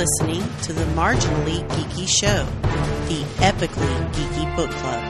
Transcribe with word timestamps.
listening 0.00 0.42
to 0.62 0.72
the 0.72 0.84
Marginally 0.94 1.60
Geeky 1.68 2.08
Show, 2.08 2.46
the 3.10 3.22
epically 3.36 4.12
geeky 4.14 4.56
book 4.56 4.70
club. 4.70 5.02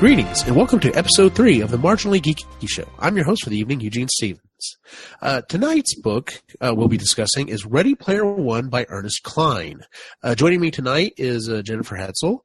Greetings 0.00 0.44
and 0.44 0.56
welcome 0.56 0.80
to 0.80 0.90
episode 0.94 1.34
three 1.34 1.60
of 1.60 1.70
the 1.70 1.76
Marginally 1.76 2.22
Geeky 2.22 2.66
Show. 2.66 2.88
I'm 2.98 3.16
your 3.16 3.26
host 3.26 3.44
for 3.44 3.50
the 3.50 3.58
evening, 3.58 3.80
Eugene 3.82 4.08
Stevens. 4.08 4.78
Uh, 5.20 5.42
tonight's 5.50 5.94
book 5.94 6.42
uh, 6.62 6.72
we'll 6.74 6.88
be 6.88 6.96
discussing 6.96 7.50
is 7.50 7.66
Ready 7.66 7.94
Player 7.94 8.24
One 8.24 8.70
by 8.70 8.86
Ernest 8.88 9.22
Cline. 9.22 9.82
Uh, 10.22 10.34
joining 10.34 10.58
me 10.58 10.70
tonight 10.70 11.12
is 11.18 11.50
uh, 11.50 11.60
Jennifer 11.60 11.96
Hetzel 11.98 12.38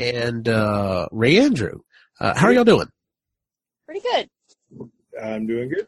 and 0.00 0.48
uh, 0.48 1.06
Ray 1.12 1.38
Andrew. 1.38 1.78
Uh, 2.18 2.36
how 2.36 2.48
are 2.48 2.52
y'all 2.52 2.64
doing? 2.64 2.88
Pretty 3.86 4.00
good. 4.00 4.28
I'm 5.22 5.46
doing 5.46 5.68
good. 5.68 5.86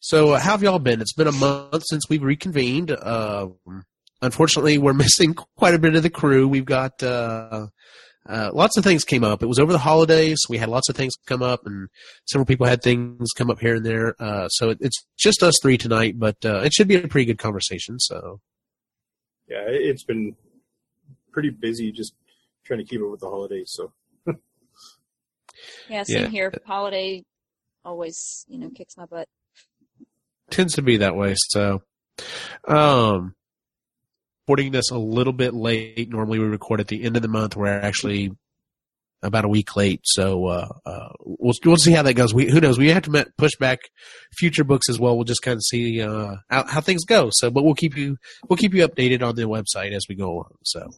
So, 0.00 0.34
how 0.34 0.52
have 0.52 0.62
y'all 0.62 0.78
been? 0.78 1.00
It's 1.00 1.12
been 1.12 1.26
a 1.26 1.32
month 1.32 1.84
since 1.86 2.08
we've 2.08 2.22
reconvened. 2.22 2.96
unfortunately, 4.22 4.78
we're 4.78 4.92
missing 4.94 5.34
quite 5.34 5.74
a 5.74 5.78
bit 5.78 5.96
of 5.96 6.02
the 6.02 6.10
crew. 6.10 6.46
We've 6.46 6.64
got 6.64 7.02
uh, 8.28 8.50
lots 8.52 8.76
of 8.76 8.84
things 8.84 9.04
came 9.04 9.24
up. 9.24 9.42
It 9.42 9.46
was 9.46 9.58
over 9.58 9.72
the 9.72 9.78
holidays. 9.78 10.38
We 10.48 10.58
had 10.58 10.68
lots 10.68 10.88
of 10.88 10.96
things 10.96 11.14
come 11.26 11.42
up, 11.42 11.66
and 11.66 11.88
several 12.26 12.46
people 12.46 12.66
had 12.66 12.82
things 12.82 13.30
come 13.34 13.50
up 13.50 13.58
here 13.58 13.76
and 13.76 13.86
there. 13.86 14.14
Uh, 14.20 14.48
so 14.48 14.70
it, 14.70 14.78
it's 14.80 15.04
just 15.16 15.42
us 15.42 15.58
three 15.62 15.78
tonight, 15.78 16.18
but 16.18 16.36
uh, 16.44 16.60
it 16.60 16.72
should 16.74 16.88
be 16.88 16.96
a 16.96 17.08
pretty 17.08 17.24
good 17.24 17.38
conversation. 17.38 17.98
So, 17.98 18.40
yeah, 19.48 19.64
it's 19.66 20.04
been 20.04 20.36
pretty 21.32 21.50
busy 21.50 21.90
just 21.90 22.14
trying 22.64 22.80
to 22.80 22.84
keep 22.84 23.00
up 23.00 23.10
with 23.10 23.20
the 23.20 23.30
holidays. 23.30 23.70
So, 23.74 23.92
yeah, 25.88 26.02
same 26.02 26.24
yeah. 26.24 26.28
here. 26.28 26.52
Holiday 26.66 27.24
always, 27.88 28.44
you 28.48 28.58
know, 28.58 28.70
kicks 28.70 28.96
my 28.96 29.06
butt. 29.06 29.28
Tends 30.50 30.74
to 30.74 30.82
be 30.82 30.98
that 30.98 31.16
way. 31.16 31.34
So, 31.36 31.82
um, 32.66 33.34
recording 34.46 34.72
this 34.72 34.90
a 34.90 34.98
little 34.98 35.32
bit 35.32 35.54
late. 35.54 36.08
Normally 36.08 36.38
we 36.38 36.46
record 36.46 36.80
at 36.80 36.88
the 36.88 37.02
end 37.02 37.16
of 37.16 37.22
the 37.22 37.28
month. 37.28 37.56
We're 37.56 37.66
actually 37.66 38.32
about 39.20 39.44
a 39.44 39.48
week 39.48 39.74
late, 39.74 40.00
so 40.04 40.46
uh, 40.46 40.68
uh, 40.86 41.08
we'll 41.24 41.54
we'll 41.64 41.76
see 41.76 41.92
how 41.92 42.02
that 42.02 42.14
goes. 42.14 42.32
We, 42.32 42.48
who 42.48 42.60
knows? 42.60 42.78
We 42.78 42.90
have 42.90 43.02
to 43.02 43.26
push 43.36 43.56
back 43.58 43.80
future 44.32 44.64
books 44.64 44.88
as 44.88 44.98
well. 44.98 45.16
We'll 45.16 45.24
just 45.24 45.42
kind 45.42 45.56
of 45.56 45.62
see 45.62 46.00
uh, 46.00 46.36
how, 46.48 46.66
how, 46.66 46.80
things 46.80 47.04
go. 47.04 47.28
So, 47.32 47.50
but 47.50 47.64
we'll 47.64 47.74
keep 47.74 47.96
you 47.96 48.16
we'll 48.48 48.56
keep 48.56 48.74
you 48.74 48.86
updated 48.86 49.22
on 49.22 49.34
the 49.34 49.42
website 49.42 49.92
as 49.92 50.04
we 50.08 50.14
go 50.14 50.30
along. 50.30 50.54
So, 50.64 50.88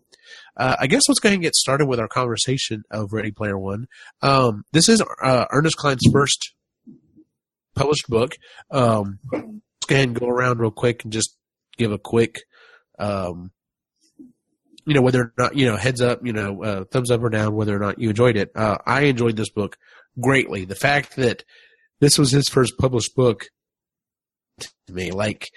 uh, 0.56 0.77
I 0.78 0.86
guess 0.86 1.08
let's 1.08 1.19
go 1.19 1.28
ahead 1.28 1.36
and 1.36 1.42
get 1.42 1.54
started 1.54 1.86
with 1.86 1.98
our 1.98 2.08
conversation 2.08 2.82
of 2.91 3.12
Ready 3.12 3.32
Player 3.32 3.58
One. 3.58 3.86
Um, 4.22 4.64
this 4.72 4.88
is 4.88 5.02
uh, 5.22 5.47
Ernest 5.50 5.77
Cline's 5.77 6.06
first 6.12 6.54
published 7.74 8.08
book. 8.08 8.36
Um, 8.70 9.18
let's 9.32 9.44
go 9.86 9.94
ahead 9.94 10.08
and 10.08 10.18
go 10.18 10.28
around 10.28 10.60
real 10.60 10.70
quick 10.70 11.04
and 11.04 11.12
just 11.12 11.36
give 11.76 11.92
a 11.92 11.98
quick 11.98 12.42
um, 12.98 13.50
you 14.86 14.94
know, 14.94 15.02
whether 15.02 15.22
or 15.22 15.32
not, 15.38 15.56
you 15.56 15.66
know, 15.66 15.76
heads 15.76 16.00
up, 16.00 16.24
you 16.24 16.32
know, 16.32 16.62
uh, 16.62 16.84
thumbs 16.84 17.10
up 17.10 17.22
or 17.22 17.30
down, 17.30 17.54
whether 17.54 17.74
or 17.74 17.78
not 17.78 17.98
you 17.98 18.10
enjoyed 18.10 18.36
it. 18.36 18.50
Uh, 18.54 18.78
I 18.86 19.02
enjoyed 19.02 19.36
this 19.36 19.50
book 19.50 19.76
greatly. 20.20 20.64
The 20.64 20.74
fact 20.74 21.16
that 21.16 21.44
this 22.00 22.18
was 22.18 22.30
his 22.30 22.48
first 22.48 22.78
published 22.78 23.14
book 23.14 23.46
to 24.58 24.92
me, 24.92 25.10
like, 25.10 25.48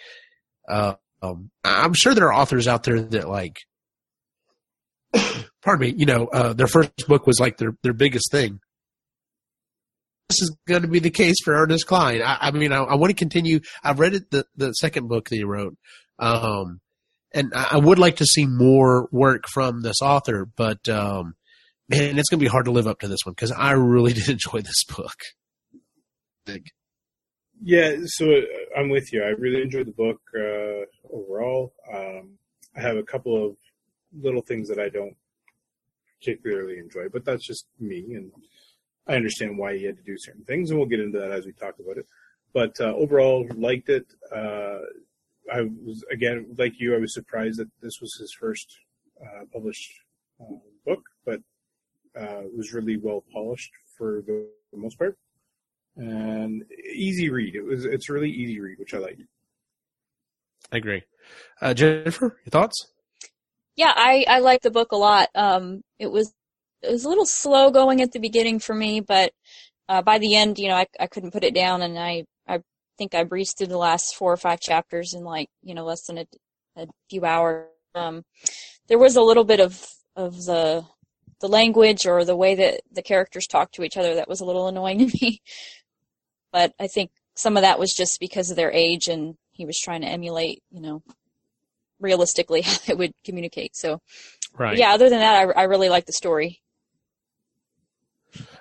uh, 0.70 0.96
um, 1.22 1.50
I'm 1.64 1.94
sure 1.94 2.14
there 2.14 2.28
are 2.28 2.34
authors 2.34 2.68
out 2.68 2.84
there 2.84 3.02
that 3.02 3.30
like, 3.30 3.58
pardon 5.64 5.88
me, 5.88 5.96
you 5.98 6.06
know, 6.06 6.28
uh, 6.28 6.54
their 6.54 6.68
first 6.68 7.08
book 7.08 7.26
was 7.26 7.40
like 7.40 7.58
their, 7.58 7.76
their 7.82 7.94
biggest 7.94 8.32
thing. 8.32 8.60
This 10.30 10.42
is 10.42 10.56
going 10.68 10.82
to 10.84 10.88
be 10.88 11.00
the 11.00 11.10
case 11.10 11.36
for 11.44 11.54
Ernest 11.54 11.86
Cline. 11.86 12.22
I, 12.22 12.38
I 12.42 12.52
mean, 12.52 12.72
I, 12.72 12.78
I, 12.78 12.96
want 12.96 13.12
to 13.12 13.16
continue. 13.16 13.60
I've 13.84 14.00
read 14.00 14.16
it, 14.16 14.32
the, 14.32 14.46
the 14.56 14.72
second 14.74 15.08
book 15.08 15.30
that 15.30 15.36
he 15.36 15.44
wrote. 15.44 15.78
Um, 16.18 16.80
and 17.34 17.52
I 17.56 17.78
would 17.78 18.00
like 18.00 18.18
to 18.18 18.26
see 18.26 18.46
more 18.46 19.10
work 19.12 19.46
from 19.52 19.82
this 19.82 20.02
author, 20.02 20.46
but 20.46 20.88
um, 20.88 21.36
man, 21.90 22.18
it's 22.18 22.30
going 22.30 22.40
to 22.40 22.46
be 22.46 22.48
hard 22.48 22.66
to 22.66 22.72
live 22.72 22.88
up 22.88 23.00
to 23.00 23.08
this 23.08 23.26
one 23.26 23.34
because 23.34 23.52
I 23.52 23.72
really 23.72 24.14
did 24.14 24.30
enjoy 24.30 24.62
this 24.62 24.84
book. 24.86 25.16
Big. 26.46 26.68
Yeah, 27.62 27.96
so 28.06 28.32
uh, 28.32 28.42
I'm 28.78 28.90
with 28.90 29.14
you. 29.14 29.24
I 29.24 29.30
really 29.30 29.62
enjoyed 29.62 29.88
the 29.88 29.92
book 29.92 30.22
uh, 30.36 30.86
overall. 31.16 31.74
Um, 31.94 32.38
I 32.76 32.82
have 32.82 32.98
a 32.98 33.04
couple 33.04 33.46
of 33.46 33.56
little 34.22 34.42
things 34.42 34.68
that 34.70 34.80
I 34.80 34.90
don't 34.90 35.16
particularly 36.20 36.78
enjoy, 36.78 37.10
but 37.12 37.26
that's 37.26 37.46
just 37.46 37.66
me, 37.80 38.14
and 38.16 38.32
I 39.08 39.16
understand 39.16 39.58
why 39.58 39.78
he 39.78 39.84
had 39.84 39.98
to 39.98 40.04
do 40.04 40.18
certain 40.18 40.46
things, 40.46 40.70
and 40.70 40.80
we'll 40.80 40.88
get 40.88 41.00
into 41.00 41.20
that 41.20 41.32
as 41.32 41.46
we 41.46 41.54
talk 41.54 41.76
about 41.80 41.98
it. 41.98 42.08
But 42.54 42.80
uh, 42.80 42.94
overall, 42.96 43.48
liked 43.56 43.90
it. 43.90 44.06
Uh, 44.34 44.80
I 45.52 45.62
was 45.62 46.04
again 46.12 46.56
like 46.58 46.80
you. 46.80 46.96
I 46.96 47.00
was 47.00 47.14
surprised 47.14 47.60
that 47.60 47.70
this 47.82 48.00
was 48.00 48.16
his 48.16 48.34
first 48.34 48.78
uh, 49.22 49.46
published 49.52 49.92
uh, 50.40 50.56
book, 50.86 51.02
but 51.26 51.42
uh, 52.20 52.46
it 52.46 52.56
was 52.56 52.74
really 52.74 52.98
well 52.98 53.24
polished 53.34 53.72
for 53.98 54.24
the, 54.26 54.48
the, 54.72 54.78
most 54.78 54.98
part, 54.98 55.18
and 55.98 56.64
easy 56.94 57.30
read. 57.30 57.56
It 57.56 57.64
was 57.64 57.86
it's 57.86 58.10
a 58.10 58.14
really 58.14 58.32
easy 58.32 58.60
read, 58.60 58.80
which 58.80 58.94
I 58.94 59.00
like. 59.00 59.18
I 60.72 60.78
agree. 60.78 61.04
Uh, 61.62 61.74
Jennifer, 61.74 62.38
your 62.46 62.52
thoughts? 62.52 62.88
Yeah, 63.76 63.94
I 63.96 64.26
I 64.28 64.40
like 64.40 64.62
the 64.62 64.72
book 64.72 64.92
a 64.92 64.98
lot. 64.98 65.30
Um, 65.36 65.84
it 66.00 66.12
was 66.12 66.34
it 66.84 66.92
was 66.92 67.06
a 67.06 67.10
little 67.10 67.26
slow 67.26 67.72
going 67.72 68.02
at 68.02 68.12
the 68.12 68.20
beginning 68.20 68.60
for 68.60 68.76
me, 68.76 69.00
but 69.00 69.32
uh, 69.90 70.02
by 70.02 70.18
the 70.18 70.36
end, 70.36 70.60
you 70.60 70.68
know, 70.68 70.76
I 70.76 70.88
I 71.00 71.08
couldn't 71.08 71.32
put 71.32 71.44
it 71.44 71.56
down, 71.56 71.82
and 71.82 71.98
I 71.98 72.26
I 72.48 72.62
think 72.98 73.16
I 73.16 73.24
breezed 73.24 73.58
through 73.58 73.68
the 73.68 73.78
last 73.78 74.16
four 74.16 74.32
or 74.32 74.38
five 74.38 74.60
chapters 74.60 75.14
in 75.14 75.24
like 75.24 75.50
you 75.62 75.74
know 75.74 75.86
less 75.86 76.04
than 76.04 76.20
a, 76.20 76.26
a 76.78 76.88
few 77.10 77.26
hours. 77.26 77.68
Um, 77.96 78.24
there 78.88 79.00
was 79.00 79.16
a 79.16 79.22
little 79.22 79.44
bit 79.44 79.60
of 79.60 79.86
of 80.16 80.46
the 80.46 80.86
the 81.40 81.48
language 81.48 82.06
or 82.06 82.24
the 82.24 82.36
way 82.36 82.56
that 82.56 82.82
the 82.92 83.02
characters 83.02 83.48
talk 83.48 83.72
to 83.74 83.84
each 83.84 83.98
other 83.98 84.16
that 84.16 84.30
was 84.30 84.40
a 84.40 84.46
little 84.46 84.68
annoying 84.68 85.00
to 85.00 85.18
me. 85.22 85.42
But 86.52 86.74
I 86.80 86.88
think 86.88 87.12
some 87.36 87.58
of 87.58 87.64
that 87.64 87.80
was 87.80 87.94
just 87.94 88.20
because 88.20 88.50
of 88.50 88.56
their 88.56 88.72
age 88.72 89.08
and 89.08 89.36
he 89.52 89.66
was 89.66 89.78
trying 89.80 90.02
to 90.02 90.08
emulate, 90.08 90.64
you 90.72 90.80
know, 90.80 91.04
realistically 92.00 92.62
how 92.62 92.78
they 92.88 92.94
would 92.94 93.14
communicate. 93.26 93.76
So, 93.76 94.02
right. 94.58 94.78
yeah, 94.78 94.94
other 94.94 95.10
than 95.10 95.20
that, 95.20 95.50
I, 95.50 95.62
I 95.62 95.64
really 95.64 95.90
like 95.90 96.06
the 96.06 96.14
story. 96.14 96.62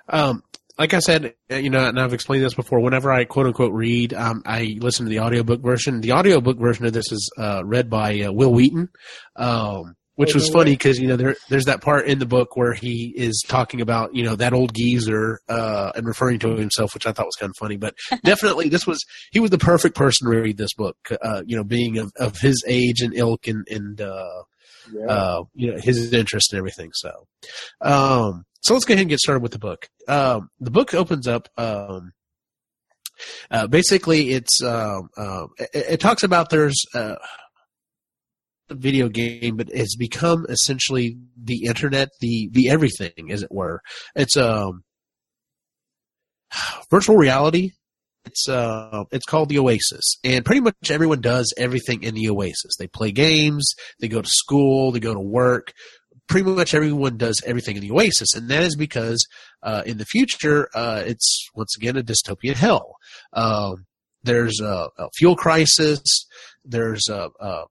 Um, 0.09 0.43
like 0.77 0.93
I 0.93 0.99
said, 0.99 1.35
uh, 1.51 1.55
you 1.55 1.69
know, 1.69 1.85
and 1.87 1.99
I've 1.99 2.13
explained 2.13 2.43
this 2.43 2.55
before. 2.55 2.79
Whenever 2.79 3.11
I 3.11 3.25
quote 3.25 3.45
unquote 3.45 3.73
read, 3.73 4.13
um, 4.13 4.41
I 4.45 4.77
listen 4.79 5.05
to 5.05 5.09
the 5.09 5.19
audiobook 5.19 5.61
version. 5.61 6.01
The 6.01 6.13
audiobook 6.13 6.57
version 6.57 6.85
of 6.85 6.93
this 6.93 7.11
is 7.11 7.31
uh, 7.37 7.63
read 7.63 7.89
by 7.89 8.21
uh, 8.21 8.31
Wil 8.31 8.51
Wheaton, 8.51 8.89
um, 9.35 9.95
which 10.15 10.31
oh, 10.31 10.35
was 10.35 10.49
funny 10.49 10.71
because 10.71 10.99
you 10.99 11.07
know 11.07 11.15
there, 11.15 11.35
there's 11.49 11.65
that 11.65 11.81
part 11.81 12.07
in 12.07 12.17
the 12.17 12.25
book 12.25 12.57
where 12.57 12.73
he 12.73 13.13
is 13.15 13.43
talking 13.47 13.81
about 13.81 14.15
you 14.15 14.23
know 14.23 14.35
that 14.35 14.53
old 14.53 14.73
geezer 14.73 15.41
uh, 15.47 15.91
and 15.95 16.07
referring 16.07 16.39
to 16.39 16.55
himself, 16.55 16.95
which 16.95 17.05
I 17.05 17.11
thought 17.11 17.27
was 17.27 17.35
kind 17.35 17.51
of 17.51 17.55
funny. 17.59 17.77
But 17.77 17.93
definitely, 18.23 18.69
this 18.69 18.87
was 18.87 19.05
he 19.31 19.39
was 19.39 19.51
the 19.51 19.59
perfect 19.59 19.95
person 19.95 20.29
to 20.29 20.41
read 20.41 20.57
this 20.57 20.73
book. 20.73 20.97
Uh, 21.21 21.43
you 21.45 21.55
know, 21.55 21.63
being 21.63 21.99
of, 21.99 22.11
of 22.17 22.39
his 22.39 22.63
age 22.67 23.01
and 23.01 23.13
ilk 23.15 23.47
and 23.47 23.67
and 23.69 24.01
uh, 24.01 24.43
yeah. 24.91 25.41
you 25.53 25.71
know 25.71 25.79
his 25.79 26.11
interest 26.13 26.51
and 26.51 26.57
everything. 26.57 26.89
So. 26.93 27.27
Um, 27.81 28.45
so 28.63 28.73
let's 28.73 28.85
go 28.85 28.93
ahead 28.93 29.01
and 29.01 29.09
get 29.09 29.19
started 29.19 29.41
with 29.41 29.51
the 29.51 29.59
book. 29.59 29.87
Um, 30.07 30.49
the 30.59 30.71
book 30.71 30.93
opens 30.93 31.27
up. 31.27 31.49
Um, 31.57 32.13
uh, 33.51 33.67
basically, 33.67 34.31
it's 34.31 34.63
um, 34.63 35.09
uh, 35.17 35.45
it, 35.59 35.69
it, 35.73 35.99
talks 35.99 36.23
about 36.23 36.49
there's 36.49 36.81
a 36.95 37.17
video 38.69 39.09
game, 39.09 39.57
but 39.57 39.69
it's 39.71 39.95
become 39.95 40.45
essentially 40.49 41.17
the 41.41 41.65
internet, 41.65 42.09
the 42.21 42.49
the 42.51 42.69
everything, 42.69 43.31
as 43.31 43.43
it 43.43 43.51
were. 43.51 43.81
It's 44.15 44.37
um, 44.37 44.83
virtual 46.89 47.17
reality. 47.17 47.71
It's 48.25 48.47
uh, 48.47 49.03
it's 49.11 49.25
called 49.25 49.49
the 49.49 49.59
Oasis, 49.59 50.17
and 50.23 50.45
pretty 50.45 50.61
much 50.61 50.75
everyone 50.89 51.19
does 51.19 51.53
everything 51.57 52.03
in 52.03 52.15
the 52.15 52.29
Oasis. 52.29 52.77
They 52.79 52.87
play 52.87 53.11
games, 53.11 53.73
they 53.99 54.07
go 54.07 54.21
to 54.21 54.29
school, 54.29 54.91
they 54.91 55.01
go 55.01 55.13
to 55.13 55.19
work, 55.19 55.73
pretty 56.27 56.49
much 56.49 56.73
everyone 56.73 57.17
does 57.17 57.41
everything 57.45 57.75
in 57.75 57.81
the 57.81 57.91
Oasis, 57.91 58.33
and 58.33 58.49
that 58.49 58.63
is 58.63 58.75
because 58.75 59.25
uh, 59.61 59.83
in 59.85 59.97
the 59.97 60.05
future 60.05 60.69
uh, 60.73 61.03
it's 61.05 61.49
once 61.55 61.75
again 61.77 61.97
a 61.97 62.03
dystopian 62.03 62.55
hell. 62.55 62.95
Uh, 63.31 63.75
there's 64.23 64.61
a, 64.61 64.89
a, 64.97 65.09
fuel 65.17 65.35
crisis. 65.35 66.25
There's 66.63 67.09
a, 67.09 67.29
a, 67.39 67.63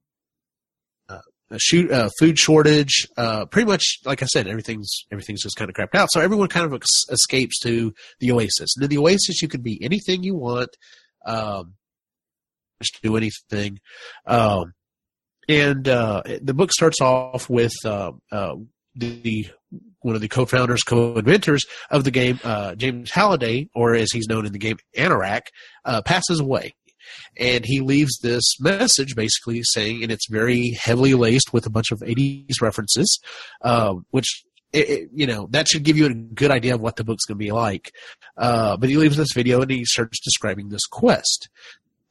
a 1.53 1.59
shoot, 1.59 1.91
food 2.19 2.39
shortage. 2.39 3.07
Uh, 3.17 3.47
pretty 3.47 3.67
much, 3.67 3.99
like 4.05 4.23
I 4.23 4.27
said, 4.27 4.47
everything's 4.47 5.05
everything's 5.11 5.43
just 5.43 5.57
kind 5.57 5.71
of 5.71 5.77
crapped 5.77 5.99
out. 5.99 6.11
So 6.11 6.21
everyone 6.21 6.49
kind 6.49 6.67
of 6.67 6.75
ex- 6.75 7.05
escapes 7.11 7.59
to 7.61 7.93
the 8.21 8.33
Oasis. 8.33 8.77
And 8.77 8.85
in 8.85 8.91
the 8.91 8.99
Oasis, 8.99 9.43
you 9.43 9.49
can 9.49 9.63
be 9.63 9.79
anything 9.83 10.23
you 10.23 10.35
want. 10.35 10.71
Um, 11.25 11.75
just 12.83 13.01
do 13.03 13.17
anything. 13.17 13.79
Um, 14.27 14.73
and 15.49 15.89
uh, 15.89 16.23
the 16.41 16.55
book 16.55 16.73
starts 16.73 17.01
off 17.01 17.51
with 17.51 17.75
uh, 17.85 18.13
uh, 18.31 18.55
the 18.95 19.49
one 20.01 20.15
of 20.15 20.21
the 20.21 20.29
co-founders, 20.29 20.83
co-inventors 20.83 21.65
of 21.91 22.05
the 22.05 22.11
game, 22.11 22.41
uh, 22.45 22.75
James 22.75 23.11
Halliday, 23.11 23.69
or 23.75 23.95
as 23.95 24.11
he's 24.13 24.27
known 24.29 24.47
in 24.47 24.53
the 24.53 24.59
game, 24.59 24.77
Anorak, 24.97 25.43
uh, 25.85 26.03
passes 26.03 26.41
away. 26.41 26.75
And 27.39 27.65
he 27.65 27.81
leaves 27.81 28.19
this 28.19 28.61
message 28.61 29.15
basically 29.15 29.63
saying, 29.63 30.03
and 30.03 30.11
it's 30.11 30.29
very 30.29 30.71
heavily 30.71 31.15
laced 31.15 31.53
with 31.53 31.67
a 31.67 31.71
bunch 31.71 31.93
of 31.93 32.01
80s 32.01 32.61
references, 32.61 33.21
uh, 33.63 33.95
which, 34.11 34.45
it, 34.73 34.89
it, 34.89 35.09
you 35.13 35.27
know, 35.27 35.47
that 35.51 35.69
should 35.69 35.83
give 35.83 35.97
you 35.97 36.07
a 36.07 36.15
good 36.15 36.51
idea 36.51 36.75
of 36.75 36.81
what 36.81 36.97
the 36.97 37.05
book's 37.05 37.25
going 37.25 37.39
to 37.39 37.45
be 37.45 37.53
like. 37.53 37.93
Uh, 38.37 38.77
but 38.77 38.89
he 38.89 38.97
leaves 38.97 39.17
this 39.17 39.33
video 39.35 39.61
and 39.61 39.71
he 39.71 39.85
starts 39.85 40.21
describing 40.21 40.69
this 40.69 40.87
quest 40.87 41.49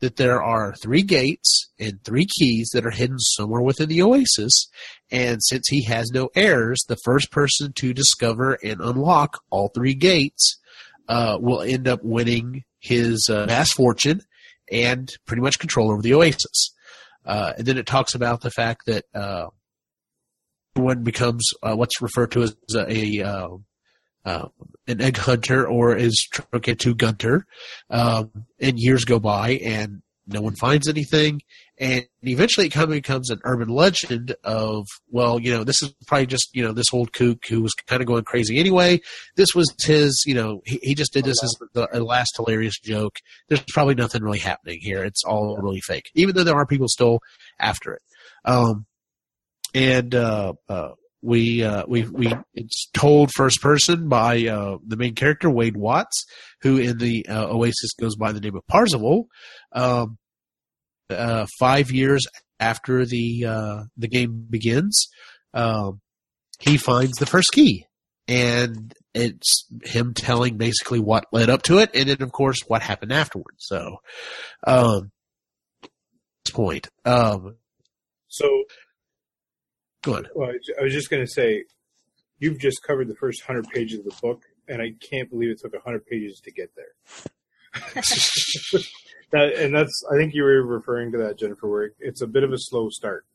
that 0.01 0.17
there 0.17 0.41
are 0.41 0.73
three 0.81 1.03
gates 1.03 1.69
and 1.79 2.03
three 2.03 2.25
keys 2.25 2.69
that 2.73 2.85
are 2.85 2.91
hidden 2.91 3.19
somewhere 3.19 3.61
within 3.61 3.87
the 3.87 4.01
oasis. 4.01 4.67
And 5.11 5.41
since 5.43 5.67
he 5.67 5.83
has 5.85 6.09
no 6.11 6.29
heirs, 6.35 6.83
the 6.87 6.97
first 7.05 7.31
person 7.31 7.71
to 7.73 7.93
discover 7.93 8.57
and 8.63 8.81
unlock 8.81 9.41
all 9.49 9.69
three 9.69 9.93
gates 9.93 10.59
uh, 11.07 11.37
will 11.39 11.61
end 11.61 11.87
up 11.87 12.03
winning 12.03 12.63
his 12.79 13.29
uh, 13.29 13.45
vast 13.45 13.73
fortune 13.73 14.21
and 14.71 15.11
pretty 15.25 15.41
much 15.41 15.59
control 15.59 15.91
over 15.91 16.01
the 16.01 16.13
oasis. 16.13 16.73
Uh, 17.25 17.53
and 17.57 17.67
then 17.67 17.77
it 17.77 17.85
talks 17.85 18.15
about 18.15 18.41
the 18.41 18.49
fact 18.49 18.81
that 18.87 19.05
uh, 19.13 19.47
one 20.73 21.03
becomes 21.03 21.47
uh, 21.61 21.75
what's 21.75 22.01
referred 22.01 22.31
to 22.31 22.43
as 22.43 22.55
a, 22.75 23.19
a 23.19 23.47
uh, 24.25 24.47
an 24.87 25.01
egg 25.01 25.17
hunter 25.17 25.67
or 25.67 25.95
is 25.95 26.27
to 26.31 26.95
Gunter. 26.95 27.45
Um, 27.89 28.31
and 28.59 28.79
years 28.79 29.05
go 29.05 29.19
by 29.19 29.51
and 29.63 30.01
no 30.27 30.41
one 30.41 30.55
finds 30.55 30.87
anything. 30.87 31.41
And 31.79 32.05
eventually 32.21 32.67
it 32.67 32.71
kind 32.71 32.83
of 32.83 32.91
becomes 32.91 33.31
an 33.31 33.39
urban 33.43 33.69
legend 33.69 34.35
of, 34.43 34.85
well, 35.09 35.39
you 35.39 35.51
know, 35.51 35.63
this 35.63 35.81
is 35.81 35.93
probably 36.05 36.27
just, 36.27 36.49
you 36.53 36.63
know, 36.63 36.73
this 36.73 36.93
old 36.93 37.11
kook 37.11 37.45
who 37.47 37.61
was 37.61 37.73
kind 37.87 38.01
of 38.01 38.07
going 38.07 38.23
crazy 38.23 38.59
anyway. 38.59 38.99
This 39.35 39.55
was 39.55 39.73
his, 39.83 40.23
you 40.27 40.35
know, 40.35 40.61
he, 40.65 40.79
he 40.83 40.95
just 40.95 41.11
did 41.11 41.25
this 41.25 41.43
as 41.43 41.55
the 41.73 42.03
last 42.03 42.33
hilarious 42.35 42.79
joke. 42.79 43.17
There's 43.49 43.63
probably 43.69 43.95
nothing 43.95 44.21
really 44.21 44.39
happening 44.39 44.77
here. 44.79 45.03
It's 45.03 45.23
all 45.23 45.57
really 45.57 45.81
fake, 45.81 46.11
even 46.13 46.35
though 46.35 46.43
there 46.43 46.55
are 46.55 46.67
people 46.67 46.87
still 46.87 47.19
after 47.59 47.93
it. 47.93 48.01
Um, 48.45 48.85
and, 49.73 50.13
uh, 50.13 50.53
uh, 50.69 50.91
we 51.21 51.63
uh, 51.63 51.83
we 51.87 52.03
we 52.03 52.33
it's 52.53 52.89
told 52.93 53.31
first 53.31 53.61
person 53.61 54.09
by 54.09 54.47
uh, 54.47 54.77
the 54.85 54.97
main 54.97 55.15
character 55.15 55.49
Wade 55.49 55.77
Watts, 55.77 56.25
who 56.61 56.77
in 56.77 56.97
the 56.97 57.27
uh, 57.27 57.47
Oasis 57.47 57.93
goes 57.99 58.15
by 58.15 58.31
the 58.31 58.39
name 58.39 58.55
of 58.55 58.65
Parzival. 58.67 59.27
Um, 59.71 60.17
uh, 61.09 61.45
five 61.59 61.91
years 61.91 62.25
after 62.59 63.05
the 63.05 63.45
uh, 63.45 63.83
the 63.97 64.07
game 64.07 64.45
begins, 64.49 65.07
um, 65.53 66.01
he 66.59 66.77
finds 66.77 67.17
the 67.17 67.25
first 67.25 67.51
key, 67.51 67.85
and 68.27 68.93
it's 69.13 69.67
him 69.83 70.13
telling 70.13 70.57
basically 70.57 70.99
what 70.99 71.25
led 71.31 71.49
up 71.49 71.63
to 71.63 71.79
it, 71.79 71.91
and 71.93 72.09
then 72.09 72.21
of 72.21 72.31
course 72.31 72.59
what 72.67 72.81
happened 72.81 73.11
afterwards. 73.11 73.57
So, 73.59 73.97
um, 74.65 75.11
this 76.45 76.53
point, 76.53 76.87
um, 77.05 77.57
So 78.29 78.63
go 80.01 80.15
on. 80.15 80.27
Well, 80.35 80.51
I 80.79 80.83
was 80.83 80.93
just 80.93 81.09
going 81.09 81.23
to 81.23 81.31
say, 81.31 81.65
you've 82.39 82.59
just 82.59 82.83
covered 82.83 83.07
the 83.07 83.15
first 83.15 83.43
hundred 83.43 83.67
pages 83.69 83.99
of 83.99 84.05
the 84.05 84.15
book, 84.21 84.43
and 84.67 84.81
I 84.81 84.93
can't 84.99 85.29
believe 85.29 85.49
it 85.49 85.59
took 85.59 85.73
hundred 85.83 86.05
pages 86.05 86.39
to 86.41 86.51
get 86.51 86.71
there. 86.75 86.93
that, 89.31 89.53
and 89.55 89.75
that's, 89.75 90.03
I 90.11 90.17
think 90.17 90.33
you 90.33 90.43
were 90.43 90.63
referring 90.63 91.11
to 91.13 91.17
that, 91.19 91.39
Jennifer, 91.39 91.69
where 91.69 91.91
it's 91.99 92.21
a 92.21 92.27
bit 92.27 92.43
of 92.43 92.51
a 92.51 92.57
slow 92.57 92.89
start. 92.89 93.25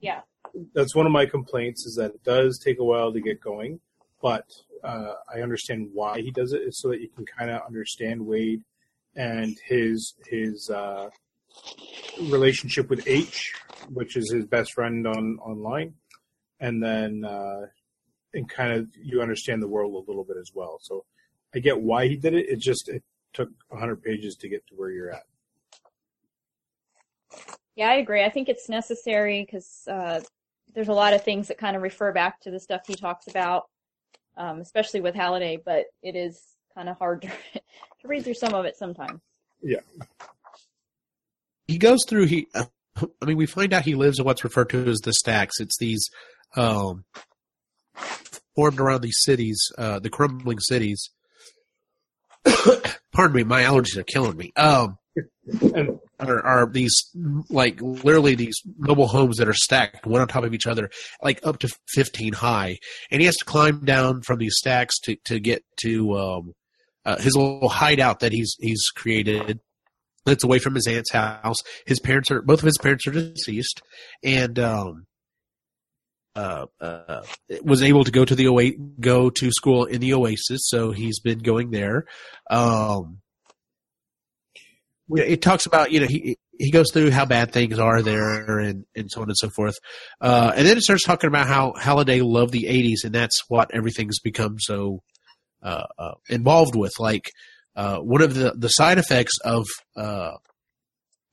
Yeah. 0.00 0.20
That's 0.74 0.94
one 0.94 1.06
of 1.06 1.12
my 1.12 1.26
complaints 1.26 1.86
is 1.86 1.96
that 1.96 2.14
it 2.14 2.24
does 2.24 2.58
take 2.58 2.78
a 2.78 2.84
while 2.84 3.12
to 3.12 3.20
get 3.20 3.40
going, 3.40 3.80
but 4.22 4.44
uh, 4.82 5.14
I 5.32 5.40
understand 5.40 5.90
why 5.92 6.20
he 6.20 6.30
does 6.30 6.52
it. 6.52 6.62
it. 6.62 6.68
Is 6.68 6.80
so 6.80 6.88
that 6.88 7.00
you 7.00 7.08
can 7.08 7.24
kind 7.26 7.50
of 7.50 7.62
understand 7.66 8.26
Wade 8.26 8.62
and 9.16 9.56
his 9.66 10.14
his 10.26 10.70
uh, 10.70 11.10
relationship 12.22 12.88
with 12.88 13.06
H, 13.06 13.52
which 13.92 14.16
is 14.16 14.30
his 14.32 14.44
best 14.46 14.72
friend 14.72 15.06
on 15.06 15.38
online, 15.40 15.94
and 16.60 16.82
then 16.82 17.24
uh, 17.24 17.66
and 18.34 18.48
kind 18.48 18.72
of 18.72 18.88
you 19.02 19.22
understand 19.22 19.62
the 19.62 19.68
world 19.68 19.92
a 19.94 20.10
little 20.10 20.24
bit 20.24 20.36
as 20.36 20.52
well. 20.54 20.78
So 20.82 21.04
I 21.54 21.58
get 21.58 21.80
why 21.80 22.06
he 22.06 22.16
did 22.16 22.34
it. 22.34 22.48
It 22.48 22.60
just 22.60 22.88
it 22.88 23.02
took 23.32 23.50
100 23.68 24.02
pages 24.02 24.36
to 24.36 24.48
get 24.48 24.66
to 24.68 24.74
where 24.74 24.90
you're 24.90 25.12
at. 25.12 25.22
Yeah, 27.76 27.88
I 27.88 27.94
agree. 27.94 28.24
I 28.24 28.28
think 28.28 28.48
it's 28.48 28.68
necessary 28.68 29.44
because 29.44 29.84
uh, 29.90 30.20
there's 30.74 30.88
a 30.88 30.92
lot 30.92 31.14
of 31.14 31.24
things 31.24 31.48
that 31.48 31.58
kind 31.58 31.76
of 31.76 31.82
refer 31.82 32.12
back 32.12 32.40
to 32.40 32.50
the 32.50 32.60
stuff 32.60 32.82
he 32.86 32.94
talks 32.94 33.26
about, 33.28 33.68
um, 34.36 34.60
especially 34.60 35.00
with 35.00 35.14
Halliday. 35.14 35.60
But 35.64 35.86
it 36.02 36.16
is 36.16 36.40
kind 36.74 36.88
of 36.88 36.98
hard 36.98 37.22
to, 37.22 37.28
to 37.54 38.08
read 38.08 38.24
through 38.24 38.34
some 38.34 38.54
of 38.54 38.64
it 38.64 38.76
sometimes. 38.76 39.20
Yeah. 39.62 39.80
he 41.68 41.76
goes 41.76 42.00
through 42.08 42.26
he 42.26 42.48
i 42.54 43.24
mean 43.26 43.36
we 43.36 43.44
find 43.44 43.74
out 43.74 43.82
he 43.82 43.94
lives 43.94 44.18
in 44.18 44.24
what's 44.24 44.42
referred 44.42 44.70
to 44.70 44.86
as 44.86 45.00
the 45.00 45.12
stacks 45.12 45.60
it's 45.60 45.76
these 45.78 46.08
um 46.56 47.04
formed 48.54 48.80
around 48.80 49.02
these 49.02 49.20
cities 49.20 49.60
uh 49.78 49.98
the 49.98 50.10
crumbling 50.10 50.60
cities. 50.60 51.10
Pardon 53.12 53.36
me 53.36 53.44
my 53.44 53.62
allergies 53.62 53.96
are 53.96 54.04
killing 54.04 54.36
me. 54.36 54.52
Um 54.56 54.96
And 55.74 55.98
are, 56.20 56.46
are 56.46 56.66
these 56.70 56.94
like 57.48 57.80
literally 57.80 58.34
these 58.34 58.60
mobile 58.78 59.08
homes 59.08 59.38
that 59.38 59.48
are 59.48 59.54
stacked 59.54 60.06
one 60.06 60.20
on 60.20 60.28
top 60.28 60.44
of 60.44 60.54
each 60.54 60.66
other 60.66 60.90
like 61.22 61.40
up 61.44 61.58
to 61.60 61.68
15 61.88 62.34
high. 62.34 62.78
And 63.10 63.20
he 63.20 63.26
has 63.26 63.36
to 63.36 63.44
climb 63.44 63.84
down 63.84 64.22
from 64.22 64.38
these 64.38 64.54
stacks 64.56 64.98
to 65.00 65.16
to 65.24 65.40
get 65.40 65.64
to 65.82 66.16
um 66.16 66.54
uh, 67.04 67.16
his 67.18 67.34
little 67.34 67.68
hideout 67.68 68.20
that 68.20 68.32
he's 68.32 68.56
he's 68.60 68.88
created. 68.94 69.60
That's 70.26 70.44
away 70.44 70.58
from 70.58 70.74
his 70.74 70.86
aunt's 70.86 71.12
house. 71.12 71.56
His 71.86 71.98
parents 71.98 72.30
are 72.30 72.42
both 72.42 72.60
of 72.60 72.66
his 72.66 72.78
parents 72.78 73.06
are 73.06 73.10
deceased, 73.10 73.80
and 74.22 74.58
um, 74.58 75.06
uh, 76.40 76.66
uh, 76.80 77.22
was 77.62 77.82
able 77.82 78.04
to 78.04 78.10
go 78.10 78.24
to 78.24 78.34
the 78.34 78.76
go 78.98 79.30
to 79.30 79.50
school 79.52 79.84
in 79.84 80.00
the 80.00 80.14
Oasis. 80.14 80.62
So 80.64 80.92
he's 80.92 81.20
been 81.20 81.40
going 81.40 81.70
there. 81.70 82.06
Um, 82.50 83.18
it 85.12 85.42
talks 85.42 85.66
about 85.66 85.90
you 85.92 86.00
know 86.00 86.06
he 86.08 86.38
he 86.58 86.70
goes 86.70 86.92
through 86.92 87.10
how 87.10 87.24
bad 87.24 87.52
things 87.52 87.78
are 87.78 88.00
there 88.02 88.58
and 88.58 88.84
and 88.94 89.10
so 89.10 89.22
on 89.22 89.28
and 89.28 89.36
so 89.36 89.50
forth, 89.50 89.76
uh, 90.20 90.52
and 90.56 90.66
then 90.66 90.76
it 90.76 90.82
starts 90.82 91.04
talking 91.04 91.28
about 91.28 91.46
how 91.46 91.74
Halliday 91.78 92.20
loved 92.20 92.52
the 92.52 92.64
'80s 92.64 93.04
and 93.04 93.14
that's 93.14 93.42
what 93.48 93.70
everything's 93.74 94.20
become 94.20 94.58
so 94.58 95.02
uh, 95.62 95.84
uh, 95.98 96.14
involved 96.30 96.74
with, 96.74 96.92
like 96.98 97.30
uh, 97.76 97.98
one 97.98 98.22
of 98.22 98.32
the, 98.34 98.54
the 98.56 98.68
side 98.68 98.96
effects 98.98 99.38
of 99.44 99.66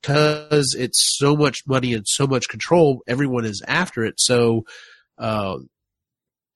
because 0.02 0.74
it's 0.78 1.16
so 1.18 1.34
much 1.34 1.58
money 1.66 1.94
and 1.94 2.06
so 2.06 2.26
much 2.26 2.48
control, 2.48 3.02
everyone 3.06 3.44
is 3.44 3.62
after 3.66 4.04
it. 4.04 4.14
So, 4.18 4.64
uh, 5.18 5.58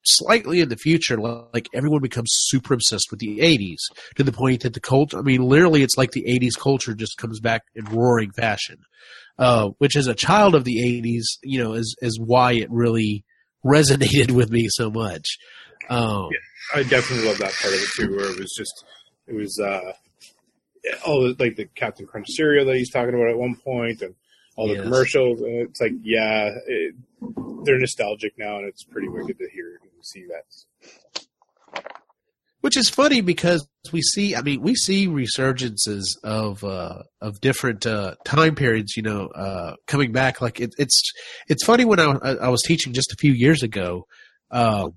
slightly 0.04 0.61
in 0.61 0.69
the 0.69 0.76
future, 0.76 1.19
like 1.19 1.69
everyone 1.75 2.02
becomes 2.02 2.31
super 2.33 2.75
obsessed 2.75 3.11
with 3.11 3.21
the 3.21 3.38
80s 3.38 3.78
to 4.16 4.23
the 4.23 4.33
point 4.33 4.62
that 4.62 4.75
the 4.75 4.81
culture, 4.81 5.19
I 5.19 5.23
mean, 5.23 5.42
literally, 5.42 5.83
it's 5.83 5.97
like 5.97 6.12
the 6.12 6.25
80s 6.25 6.59
culture 6.59 6.95
just 6.95 7.16
comes 7.16 7.40
back 7.40 7.62
in 7.75 7.85
roaring 7.85 8.33
fashion. 8.33 8.78
Uh, 9.38 9.71
which 9.78 9.97
as 9.97 10.07
a 10.07 10.14
child 10.14 10.54
of 10.54 10.64
the 10.64 10.76
80s, 10.76 11.25
you 11.42 11.62
know, 11.62 11.73
is, 11.73 11.97
is 12.00 12.21
why 12.21 12.52
it 12.52 12.71
really 12.71 13.25
resonated 13.64 14.31
with 14.31 14.50
me 14.50 14.69
so 14.69 14.90
much. 14.90 15.38
Um, 15.88 16.28
I 16.75 16.83
definitely 16.83 17.28
love 17.28 17.38
that 17.38 17.52
part 17.52 17.75
of 17.75 17.81
it 17.81 17.88
too, 17.97 18.16
where 18.16 18.31
it 18.31 18.38
was 18.38 18.52
just 18.57 18.85
it 19.26 19.35
was 19.35 19.59
uh 19.59 19.92
all 21.07 21.23
the, 21.23 21.37
like 21.38 21.57
the 21.57 21.66
Captain 21.75 22.07
Crunch 22.07 22.28
cereal 22.31 22.66
that 22.66 22.76
he's 22.76 22.90
talking 22.90 23.14
about 23.14 23.31
at 23.31 23.38
one 23.38 23.57
point, 23.57 24.02
and 24.02 24.14
all 24.56 24.68
the 24.68 24.75
Yes. 24.75 24.82
commercials. 24.85 25.40
And 25.40 25.68
it's 25.68 25.80
like, 25.80 25.92
yeah, 26.02 26.50
it, 26.66 26.94
they're 27.64 27.78
nostalgic 27.78 28.35
now, 28.38 28.59
and 28.59 28.66
it's 28.66 28.85
pretty 28.85 29.09
wicked 29.09 29.38
to 29.38 29.49
hear 29.52 29.78
and 29.82 29.90
see 30.04 30.25
that. 30.26 30.44
which 32.61 32.76
is 32.76 32.88
funny 32.88 33.21
because 33.21 33.66
we 33.92 34.00
see 34.00 34.37
i 34.37 34.42
mean 34.42 34.61
we 34.62 34.75
see 34.76 35.09
resurgences 35.09 36.04
of 36.23 36.62
uh 36.62 37.02
of 37.21 37.40
different 37.40 37.85
uh 37.87 38.14
time 38.25 38.54
periods 38.54 38.97
you 38.97 39.02
know 39.02 39.26
uh 39.28 39.75
coming 39.88 40.12
back 40.12 40.40
like 40.40 40.61
it, 40.61 40.73
it's 40.78 41.02
it's 41.49 41.64
funny 41.64 41.85
when 41.85 41.99
i 41.99 42.04
i 42.04 42.49
was 42.49 42.62
teaching 42.62 42.92
just 42.92 43.12
a 43.12 43.16
few 43.18 43.32
years 43.32 43.62
ago 43.64 44.06
uh 44.52 44.88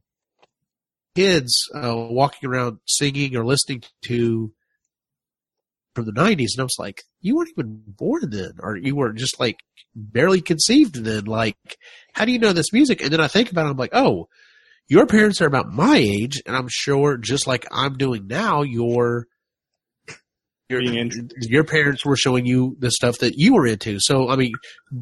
kids 1.16 1.54
uh 1.74 1.96
walking 1.96 2.48
around 2.50 2.78
singing 2.86 3.36
or 3.36 3.44
listening 3.46 3.82
to 4.04 4.52
from 5.96 6.06
the 6.06 6.12
90s 6.12 6.50
and 6.56 6.60
i 6.60 6.64
was 6.64 6.76
like 6.78 7.04
you 7.22 7.36
weren't 7.36 7.50
even 7.58 7.82
born 7.88 8.30
then 8.30 8.52
or 8.60 8.76
you 8.76 8.96
were 8.96 9.14
just 9.14 9.40
like 9.40 9.58
barely 9.96 10.42
conceived 10.42 10.96
then 10.96 11.26
like 11.26 11.58
how 12.14 12.26
do 12.26 12.32
you 12.32 12.40
know 12.40 12.54
this 12.54 12.74
music? 12.74 13.02
And 13.02 13.12
then 13.12 13.22
i 13.22 13.28
think 13.28 13.52
about 13.52 13.66
it 13.66 13.70
i'm 13.70 13.78
like 13.78 13.94
oh 13.94 14.28
your 14.88 15.08
parents 15.08 15.42
are 15.42 15.48
about 15.48 15.72
my 15.72 15.98
age, 15.98 16.42
and 16.46 16.56
I'm 16.56 16.68
sure 16.70 17.18
just 17.18 17.48
like 17.48 17.66
I'm 17.72 17.98
doing 17.98 18.28
now, 18.28 18.62
you're 18.62 19.28
your, 20.70 20.80
Being 20.82 20.96
introduced. 20.96 21.50
your 21.50 21.64
parents 21.64 22.04
were 22.06 22.16
showing 22.16 22.46
you 22.46 22.76
the 22.80 22.90
stuff 22.90 23.20
that 23.20 23.34
you 23.38 23.54
were 23.54 23.68
into. 23.68 24.00
So, 24.00 24.30
I 24.30 24.36
mean, 24.36 24.52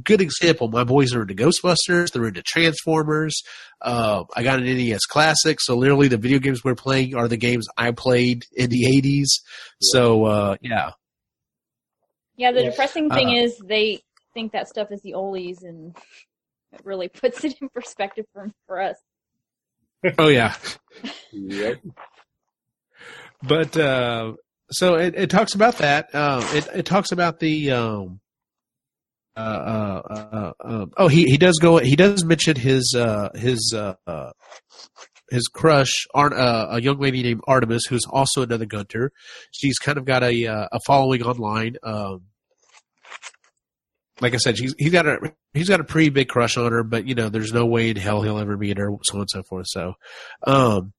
good 0.03 0.19
example. 0.21 0.67
My 0.67 0.83
boys 0.83 1.13
are 1.13 1.21
into 1.21 1.35
Ghostbusters. 1.35 2.11
They're 2.11 2.27
into 2.27 2.41
Transformers. 2.43 3.41
Uh, 3.81 4.25
I 4.35 4.43
got 4.43 4.59
an 4.59 4.65
NES 4.65 5.05
Classic. 5.05 5.59
So, 5.61 5.77
literally, 5.77 6.09
the 6.09 6.17
video 6.17 6.39
games 6.39 6.63
we're 6.65 6.75
playing 6.75 7.15
are 7.15 7.27
the 7.29 7.37
games 7.37 7.67
I 7.77 7.91
played 7.91 8.45
in 8.53 8.69
the 8.69 8.83
80s. 9.01 9.27
So, 9.81 10.25
uh, 10.25 10.55
yeah. 10.61 10.91
Yeah, 12.35 12.51
the 12.51 12.63
Yeah. 12.63 12.69
depressing 12.71 13.09
thing 13.09 13.29
Uh, 13.29 13.43
is 13.43 13.57
they 13.65 14.01
think 14.33 14.51
that 14.51 14.67
stuff 14.67 14.89
is 14.91 15.01
the 15.01 15.13
oldies, 15.13 15.63
and 15.63 15.95
it 16.73 16.81
really 16.83 17.07
puts 17.13 17.43
it 17.45 17.55
in 17.61 17.69
perspective 17.69 18.25
for 18.33 18.51
for 18.67 18.81
us. 18.81 18.97
Oh, 20.17 20.27
yeah. 20.27 20.55
Yep. 21.31 21.77
But, 23.41 23.77
uh, 23.77 24.33
so 24.73 24.95
it, 24.95 25.15
it 25.15 25.29
talks 25.29 25.55
about 25.55 25.77
that. 25.77 26.13
Um, 26.13 26.43
it, 26.55 26.67
it 26.75 26.85
talks 26.85 27.11
about 27.11 27.39
the, 27.39 27.71
um, 27.71 28.19
uh, 29.35 29.39
uh, 29.39 30.01
uh, 30.09 30.51
uh, 30.59 30.85
oh, 30.97 31.07
he, 31.07 31.25
he 31.25 31.37
does 31.37 31.57
go, 31.59 31.77
he 31.77 31.95
does 31.95 32.23
mention 32.23 32.55
his, 32.55 32.95
uh, 32.97 33.29
his, 33.35 33.73
uh, 33.75 33.95
uh, 34.05 34.31
his 35.31 35.47
crush, 35.47 36.05
a 36.13 36.79
young 36.81 36.99
lady 36.99 37.23
named 37.23 37.41
Artemis, 37.47 37.85
who's 37.89 38.05
also 38.07 38.43
another 38.43 38.65
Gunter. 38.65 39.11
She's 39.51 39.79
kind 39.79 39.97
of 39.97 40.05
got 40.05 40.23
a, 40.23 40.43
a 40.45 40.79
following 40.85 41.23
online. 41.23 41.77
Um, 41.81 42.23
like 44.21 44.35
I 44.35 44.37
said, 44.37 44.57
she's, 44.57 44.75
he's 44.77 44.91
got 44.91 45.07
a, 45.07 45.33
he's 45.53 45.69
got 45.69 45.79
a 45.79 45.83
pretty 45.85 46.09
big 46.09 46.29
crush 46.29 46.55
on 46.55 46.71
her, 46.71 46.83
but 46.83 47.07
you 47.07 47.15
know, 47.15 47.29
there's 47.29 47.51
no 47.51 47.65
way 47.65 47.89
in 47.89 47.95
hell 47.95 48.21
he'll 48.21 48.37
ever 48.37 48.55
meet 48.55 48.77
her, 48.77 48.91
so 49.03 49.15
on 49.15 49.21
and 49.21 49.29
so 49.29 49.41
forth. 49.43 49.65
So, 49.67 49.95
um, 50.45 50.93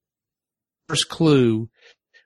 first 0.89 1.09
clue 1.09 1.69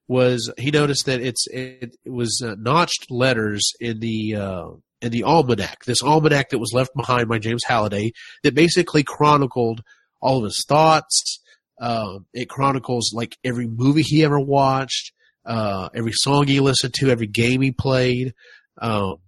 was 0.09 0.51
he 0.59 0.71
noticed 0.71 1.07
that 1.07 1.21
it's 1.21 1.47
it, 1.49 1.95
it 2.05 2.11
was 2.11 2.43
uh, 2.45 2.57
notched 2.59 3.11
letters 3.11 3.71
in 3.79 4.01
the 4.01 4.35
uh, 4.35 4.69
in 5.01 5.13
the 5.13 5.23
almanac. 5.23 5.85
This 5.85 6.03
almanac 6.03 6.51
that 6.51 6.59
was 6.59 6.73
left 6.73 6.95
behind 6.97 7.29
by 7.29 7.39
James 7.39 7.65
Halliday 7.65 8.13
that 8.43 8.55
basically 8.55 9.05
chronicled 9.05 9.83
all 10.21 10.39
of 10.39 10.45
his 10.45 10.65
thoughts. 10.67 11.41
Um, 11.81 12.27
it 12.33 12.49
chronicles 12.49 13.13
like 13.15 13.37
every 13.45 13.69
movie 13.69 14.03
he 14.03 14.25
ever 14.25 14.41
watched, 14.41 15.13
uh, 15.47 15.91
every 15.95 16.13
song 16.13 16.49
he 16.49 16.59
listened 16.59 16.95
to, 16.95 17.11
every 17.11 17.29
game 17.29 17.61
he 17.61 17.71
played. 17.71 18.35
Um, 18.81 19.19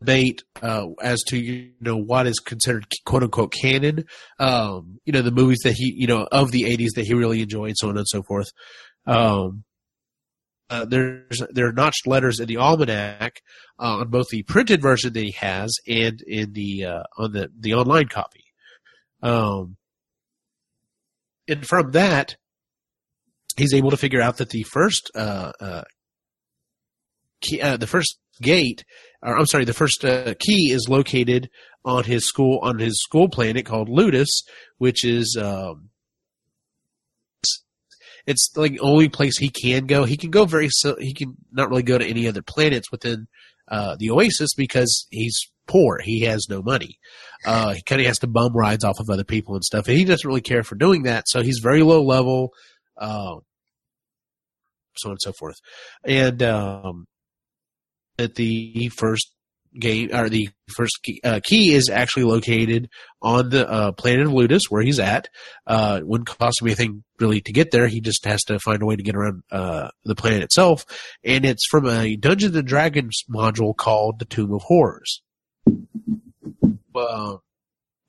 debate 0.00 0.42
uh, 0.62 0.86
as 1.02 1.22
to 1.24 1.38
you 1.38 1.72
know 1.80 1.96
what 1.96 2.26
is 2.26 2.38
considered 2.38 2.86
quote 3.04 3.22
unquote 3.22 3.52
canon. 3.52 4.04
Um, 4.38 5.00
you 5.04 5.12
know 5.12 5.22
the 5.22 5.30
movies 5.30 5.60
that 5.64 5.72
he 5.72 5.92
you 5.96 6.06
know 6.06 6.28
of 6.30 6.50
the 6.52 6.64
'80s 6.64 6.90
that 6.96 7.06
he 7.06 7.14
really 7.14 7.42
enjoyed, 7.42 7.74
so 7.76 7.88
on 7.88 7.96
and 7.96 8.06
so 8.08 8.22
forth. 8.22 8.48
Um, 9.06 9.64
uh, 10.68 10.84
there's 10.84 11.42
there 11.50 11.68
are 11.68 11.72
notched 11.72 12.06
letters 12.06 12.40
in 12.40 12.46
the 12.46 12.56
almanac 12.56 13.40
uh, 13.78 13.98
on 13.98 14.08
both 14.08 14.28
the 14.30 14.42
printed 14.42 14.82
version 14.82 15.12
that 15.12 15.22
he 15.22 15.30
has 15.32 15.72
and 15.86 16.20
in 16.26 16.52
the 16.52 16.84
uh, 16.84 17.02
on 17.16 17.32
the 17.32 17.50
the 17.58 17.74
online 17.74 18.08
copy. 18.08 18.44
Um, 19.22 19.76
and 21.48 21.64
from 21.66 21.92
that, 21.92 22.36
he's 23.56 23.74
able 23.74 23.90
to 23.90 23.96
figure 23.96 24.20
out 24.20 24.38
that 24.38 24.50
the 24.50 24.64
first 24.64 25.10
uh, 25.14 25.52
uh, 25.60 25.84
key, 27.40 27.60
uh, 27.60 27.76
the 27.76 27.86
first 27.86 28.18
gate, 28.42 28.84
or 29.22 29.38
I'm 29.38 29.46
sorry, 29.46 29.64
the 29.64 29.72
first 29.72 30.00
key 30.40 30.72
is 30.72 30.88
located 30.88 31.48
on 31.84 32.02
his 32.02 32.26
school 32.26 32.58
on 32.62 32.80
his 32.80 33.00
school 33.00 33.28
planet 33.28 33.66
called 33.66 33.88
Ludus, 33.88 34.42
which 34.78 35.04
is 35.04 35.38
um, 35.40 35.90
it's 38.26 38.50
like 38.56 38.76
only 38.80 39.08
place 39.08 39.38
he 39.38 39.50
can 39.50 39.86
go. 39.86 40.04
He 40.04 40.16
can 40.16 40.30
go 40.30 40.44
very 40.44 40.68
so 40.70 40.96
he 40.98 41.14
can 41.14 41.36
not 41.52 41.68
really 41.68 41.82
go 41.82 41.98
to 41.98 42.06
any 42.06 42.26
other 42.26 42.42
planets 42.42 42.90
within 42.90 43.26
uh, 43.68 43.96
the 43.98 44.10
Oasis 44.10 44.54
because 44.54 45.06
he's 45.10 45.38
poor. 45.66 46.00
He 46.02 46.20
has 46.22 46.46
no 46.48 46.62
money. 46.62 46.98
Uh, 47.44 47.74
he 47.74 47.82
kind 47.82 48.00
of 48.00 48.06
has 48.06 48.18
to 48.20 48.26
bum 48.26 48.52
rides 48.54 48.84
off 48.84 49.00
of 49.00 49.10
other 49.10 49.24
people 49.24 49.54
and 49.54 49.64
stuff, 49.64 49.88
and 49.88 49.96
he 49.96 50.04
doesn't 50.04 50.26
really 50.26 50.40
care 50.40 50.62
for 50.62 50.74
doing 50.74 51.04
that. 51.04 51.24
So 51.28 51.42
he's 51.42 51.60
very 51.62 51.82
low 51.82 52.02
level, 52.02 52.52
uh, 52.96 53.36
so 54.96 55.08
on 55.08 55.12
and 55.12 55.22
so 55.22 55.32
forth. 55.32 55.56
And 56.04 56.42
um, 56.42 57.06
at 58.18 58.34
the 58.34 58.88
first 58.88 59.30
game 59.78 60.10
or 60.12 60.28
the 60.28 60.48
first 60.74 60.98
key, 61.02 61.20
uh, 61.24 61.40
key 61.42 61.74
is 61.74 61.88
actually 61.90 62.24
located 62.24 62.88
on 63.22 63.48
the 63.50 63.68
uh, 63.68 63.92
planet 63.92 64.26
of 64.26 64.32
Ludus 64.32 64.62
where 64.68 64.82
he's 64.82 64.98
at. 64.98 65.28
Uh, 65.66 66.00
wouldn't 66.02 66.28
cost 66.28 66.60
him 66.60 66.68
anything 66.68 67.04
really 67.18 67.40
to 67.42 67.52
get 67.52 67.70
there. 67.70 67.86
He 67.86 68.00
just 68.00 68.24
has 68.24 68.42
to 68.44 68.58
find 68.58 68.82
a 68.82 68.86
way 68.86 68.96
to 68.96 69.02
get 69.02 69.16
around 69.16 69.42
uh, 69.50 69.88
the 70.04 70.14
planet 70.14 70.42
itself, 70.42 70.84
and 71.24 71.44
it's 71.44 71.66
from 71.70 71.86
a 71.86 72.16
Dungeons 72.16 72.56
and 72.56 72.66
Dragons 72.66 73.22
module 73.30 73.76
called 73.76 74.18
the 74.18 74.24
Tomb 74.24 74.52
of 74.52 74.62
Horrors. 74.62 75.22
Well, 76.92 77.42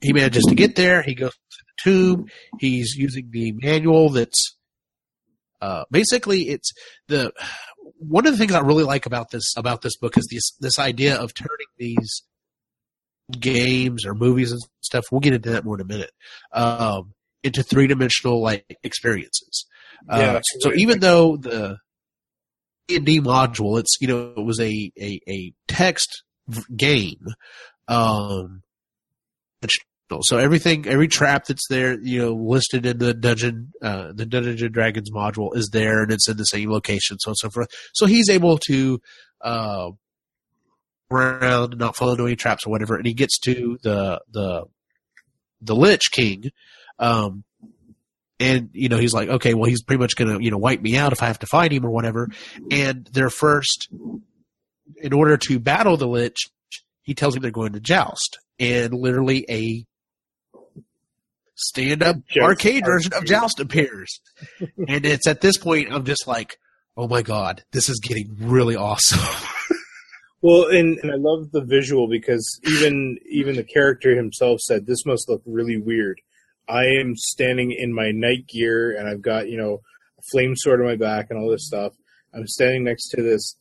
he 0.01 0.13
manages 0.13 0.43
to 0.47 0.55
get 0.55 0.75
there. 0.75 1.01
He 1.01 1.15
goes 1.15 1.31
to 1.31 1.37
the 1.65 1.91
tomb. 1.91 2.25
He's 2.59 2.95
using 2.95 3.29
the 3.31 3.51
manual 3.53 4.09
that's 4.09 4.57
uh, 5.61 5.85
basically 5.89 6.49
it's 6.49 6.71
the 7.07 7.31
one 8.00 8.25
of 8.25 8.34
the 8.34 8.38
things 8.38 8.53
I 8.53 8.60
really 8.60 8.84
like 8.84 9.06
about 9.06 9.29
this 9.32 9.53
about 9.56 9.82
this 9.82 9.98
book 9.98 10.17
is 10.17 10.27
this 10.32 10.51
this 10.60 10.79
idea 10.79 11.15
of 11.15 11.34
turning 11.34 11.67
these 11.77 12.24
games 13.32 14.06
or 14.06 14.13
movies 14.13 14.51
and 14.51 14.62
stuff. 14.82 15.06
We'll 15.12 15.22
get 15.22 15.34
into 15.34 15.51
that 15.51 15.65
more 15.65 15.75
in 15.75 15.82
a 15.82 15.86
minute. 15.86 16.12
Um, 16.51 17.13
into 17.44 17.63
three 17.63 17.88
dimensional 17.88 18.41
like 18.41 18.65
experiences. 18.84 19.65
Uh, 20.10 20.17
Yeah, 20.20 20.34
that's 20.34 20.48
so 20.60 20.74
even 20.74 21.00
though 21.00 21.38
the 21.38 21.77
D 22.88 22.96
and 22.98 23.06
D 23.06 23.22
module, 23.22 23.79
it's 23.79 23.98
you 24.00 24.08
know 24.08 24.34
it 24.36 24.44
was 24.44 24.60
a 24.60 24.91
a, 25.00 25.20
a 25.27 25.53
text 25.67 26.24
game. 26.75 27.25
Um, 27.88 28.63
so 30.21 30.37
everything, 30.37 30.87
every 30.87 31.07
trap 31.07 31.45
that's 31.45 31.67
there, 31.69 31.99
you 31.99 32.19
know, 32.19 32.33
listed 32.33 32.85
in 32.85 32.97
the 32.97 33.13
dungeon, 33.13 33.73
uh, 33.81 34.11
the 34.13 34.25
Dungeons 34.25 34.61
and 34.61 34.73
Dragons 34.73 35.11
module 35.11 35.55
is 35.55 35.69
there, 35.71 36.01
and 36.01 36.11
it's 36.11 36.29
in 36.29 36.37
the 36.37 36.45
same 36.45 36.71
location, 36.71 37.19
so 37.19 37.29
on 37.29 37.31
and 37.31 37.37
so 37.37 37.49
forth. 37.49 37.69
So 37.93 38.05
he's 38.05 38.29
able 38.29 38.57
to 38.69 39.01
uh, 39.41 39.91
around, 41.11 41.77
not 41.77 41.95
fall 41.95 42.11
into 42.11 42.25
any 42.25 42.35
traps 42.35 42.65
or 42.65 42.69
whatever, 42.69 42.95
and 42.95 43.05
he 43.05 43.13
gets 43.13 43.37
to 43.39 43.77
the 43.83 44.21
the 44.31 44.63
the 45.61 45.75
Lich 45.75 46.11
King, 46.11 46.51
um, 46.99 47.43
and 48.39 48.69
you 48.73 48.89
know 48.89 48.97
he's 48.97 49.13
like, 49.13 49.29
okay, 49.29 49.53
well 49.53 49.69
he's 49.69 49.83
pretty 49.83 49.99
much 49.99 50.15
gonna 50.15 50.39
you 50.39 50.51
know 50.51 50.57
wipe 50.57 50.81
me 50.81 50.97
out 50.97 51.11
if 51.11 51.21
I 51.21 51.27
have 51.27 51.39
to 51.39 51.47
fight 51.47 51.71
him 51.73 51.85
or 51.85 51.91
whatever. 51.91 52.29
And 52.71 53.05
their 53.11 53.29
first, 53.29 53.89
in 55.01 55.13
order 55.13 55.37
to 55.37 55.59
battle 55.59 55.97
the 55.97 56.07
Lich, 56.07 56.49
he 57.01 57.13
tells 57.13 57.35
him 57.35 57.41
they're 57.41 57.51
going 57.51 57.73
to 57.73 57.79
joust, 57.79 58.39
and 58.59 58.93
literally 58.93 59.45
a 59.49 59.85
stand 61.57 62.03
up 62.03 62.17
arcade 62.39 62.85
version 62.85 63.13
of. 63.13 63.25
Joust 63.25 63.59
appears. 63.59 64.21
and 64.87 65.05
it's 65.05 65.27
at 65.27 65.41
this 65.41 65.57
point 65.57 65.91
I'm 65.91 66.05
just 66.05 66.27
like, 66.27 66.57
oh 66.95 67.07
my 67.07 67.21
god, 67.21 67.63
this 67.71 67.89
is 67.89 67.99
getting 67.99 68.35
really 68.39 68.75
awesome. 68.75 69.19
Well, 70.41 70.67
and, 70.67 70.99
and 71.01 71.11
I 71.11 71.15
love 71.15 71.51
the 71.51 71.63
visual 71.63 72.07
because 72.07 72.59
even 72.67 73.17
even 73.29 73.55
the 73.55 73.63
character 73.63 74.15
himself 74.15 74.59
said 74.59 74.85
this 74.85 75.05
must 75.05 75.27
look 75.27 75.41
really 75.45 75.77
weird. 75.77 76.21
I 76.69 76.85
am 76.85 77.15
standing 77.15 77.71
in 77.71 77.93
my 77.93 78.11
knight 78.11 78.47
gear 78.47 78.95
and 78.95 79.07
I've 79.07 79.21
got 79.21 79.49
you 79.49 79.57
know 79.57 79.81
a 80.19 80.21
flame 80.31 80.55
sword 80.55 80.79
on 80.79 80.85
my 80.85 80.95
back 80.95 81.27
and 81.29 81.39
all 81.39 81.49
this 81.49 81.65
stuff. 81.65 81.93
I'm 82.33 82.47
standing 82.47 82.83
next 82.83 83.09
to 83.09 83.23
this 83.23 83.55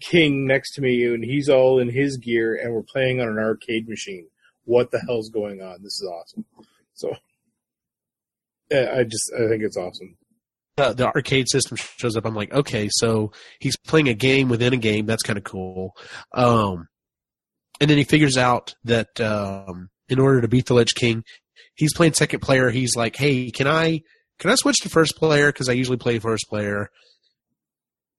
king 0.00 0.46
next 0.46 0.74
to 0.74 0.80
me 0.80 1.04
and 1.04 1.22
he's 1.22 1.48
all 1.48 1.78
in 1.78 1.90
his 1.90 2.16
gear 2.16 2.56
and 2.56 2.72
we're 2.72 2.82
playing 2.82 3.20
on 3.20 3.28
an 3.28 3.38
arcade 3.38 3.88
machine. 3.88 4.28
What 4.64 4.90
the 4.90 5.00
hell's 5.00 5.28
going 5.30 5.60
on? 5.60 5.82
This 5.82 6.00
is 6.00 6.08
awesome. 6.10 6.44
So, 6.98 7.14
yeah, 8.70 8.92
I 8.96 9.04
just 9.04 9.32
I 9.34 9.48
think 9.48 9.62
it's 9.62 9.76
awesome. 9.76 10.16
the, 10.76 10.92
the 10.94 11.06
arcade 11.06 11.48
system 11.48 11.76
shows 11.76 12.16
up, 12.16 12.26
I'm 12.26 12.34
like, 12.34 12.52
okay, 12.52 12.88
so 12.90 13.32
he's 13.60 13.76
playing 13.76 14.08
a 14.08 14.14
game 14.14 14.48
within 14.48 14.72
a 14.74 14.78
game. 14.78 15.06
That's 15.06 15.22
kind 15.22 15.38
of 15.38 15.44
cool. 15.44 15.96
Um, 16.34 16.88
and 17.80 17.88
then 17.88 17.98
he 17.98 18.04
figures 18.04 18.36
out 18.36 18.74
that 18.84 19.20
um, 19.20 19.90
in 20.08 20.18
order 20.18 20.40
to 20.40 20.48
beat 20.48 20.66
the 20.66 20.74
Lich 20.74 20.94
King, 20.96 21.22
he's 21.74 21.94
playing 21.94 22.14
second 22.14 22.40
player. 22.40 22.70
He's 22.70 22.96
like, 22.96 23.14
hey, 23.16 23.50
can 23.50 23.66
I 23.68 24.02
can 24.38 24.50
I 24.50 24.56
switch 24.56 24.78
to 24.82 24.88
first 24.88 25.16
player 25.16 25.48
because 25.52 25.68
I 25.68 25.72
usually 25.72 25.96
play 25.98 26.18
first 26.18 26.46
player. 26.48 26.90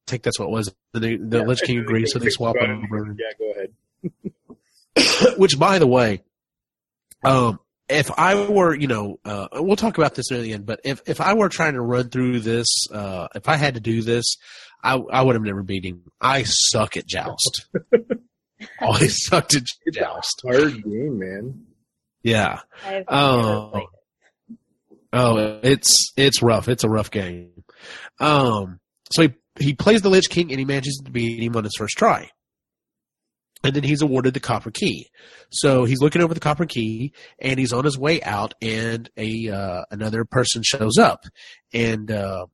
I 0.08 0.12
think 0.12 0.24
that's 0.24 0.40
what 0.40 0.46
it 0.48 0.52
was. 0.52 0.74
The, 0.94 1.18
the 1.18 1.38
Yeah, 1.40 1.44
Lich 1.44 1.62
King 1.62 1.80
agrees, 1.80 2.14
so 2.14 2.20
they 2.20 2.30
swap 2.30 2.56
about 2.56 2.70
it 2.70 2.80
it. 2.80 2.86
over. 2.86 3.16
Yeah, 3.20 3.34
go 3.38 3.52
ahead. 3.52 5.38
Which, 5.38 5.60
by 5.60 5.78
the 5.80 5.86
way, 5.88 6.24
um, 7.24 7.60
if 7.90 8.12
I 8.18 8.48
were, 8.48 8.76
you 8.76 8.88
know, 8.88 9.20
uh, 9.26 9.48
we'll 9.54 9.76
talk 9.76 9.98
about 9.98 10.16
this 10.16 10.30
near 10.32 10.42
the 10.42 10.54
end, 10.54 10.66
but 10.66 10.80
if, 10.84 11.02
if 11.08 11.20
I 11.22 11.34
were 11.34 11.50
trying 11.50 11.74
to 11.74 11.82
run 11.82 12.10
through 12.10 12.40
this, 12.42 12.68
uh, 12.94 13.28
if 13.36 13.48
I 13.50 13.56
had 13.56 13.74
to 13.76 13.80
do 13.80 14.02
this, 14.02 14.36
I, 14.84 14.96
I 14.96 15.22
would 15.22 15.36
have 15.36 15.44
never 15.44 15.64
beat 15.64 15.84
him. 15.86 16.04
I 16.22 16.44
suck 16.46 16.96
at 16.98 17.06
joust. 17.08 17.68
Always 18.82 19.26
sucked 19.26 19.56
at 19.56 19.64
joust. 19.94 20.42
Hard 20.46 20.84
game, 20.84 21.20
man. 21.20 21.66
Yeah. 22.24 22.60
I've 22.86 23.06
Oh. 23.08 23.72
it. 23.76 23.84
Oh, 25.12 25.60
it's 25.64 26.14
it's 26.18 26.44
rough. 26.44 26.68
It's 26.68 26.84
a 26.84 26.90
rough 26.90 27.10
game. 27.10 27.50
Um, 28.20 28.80
so 29.12 29.24
he 29.24 29.34
he 29.60 29.74
plays 29.74 30.02
the 30.04 30.10
Lich 30.10 30.30
King 30.30 30.52
and 30.52 30.60
he 30.60 30.66
manages 30.66 31.02
to 31.04 31.10
beat 31.12 31.42
him 31.42 31.56
on 31.56 31.64
his 31.64 31.74
first 31.78 31.98
try. 31.98 32.30
And 33.64 33.76
then 33.76 33.84
he's 33.84 34.02
awarded 34.02 34.34
the 34.34 34.40
copper 34.40 34.72
key. 34.72 35.10
So 35.50 35.84
he's 35.84 36.00
looking 36.00 36.22
over 36.22 36.34
the 36.34 36.40
copper 36.40 36.66
key 36.66 37.12
and 37.40 37.60
he's 37.60 37.74
on 37.74 37.84
his 37.84 37.98
way 37.98 38.22
out 38.22 38.54
and 38.62 39.10
a 39.18 39.50
uh, 39.50 39.82
another 39.92 40.24
person 40.24 40.62
shows 40.64 40.98
up 40.98 41.26
and 41.74 42.10
uh, 42.10 42.46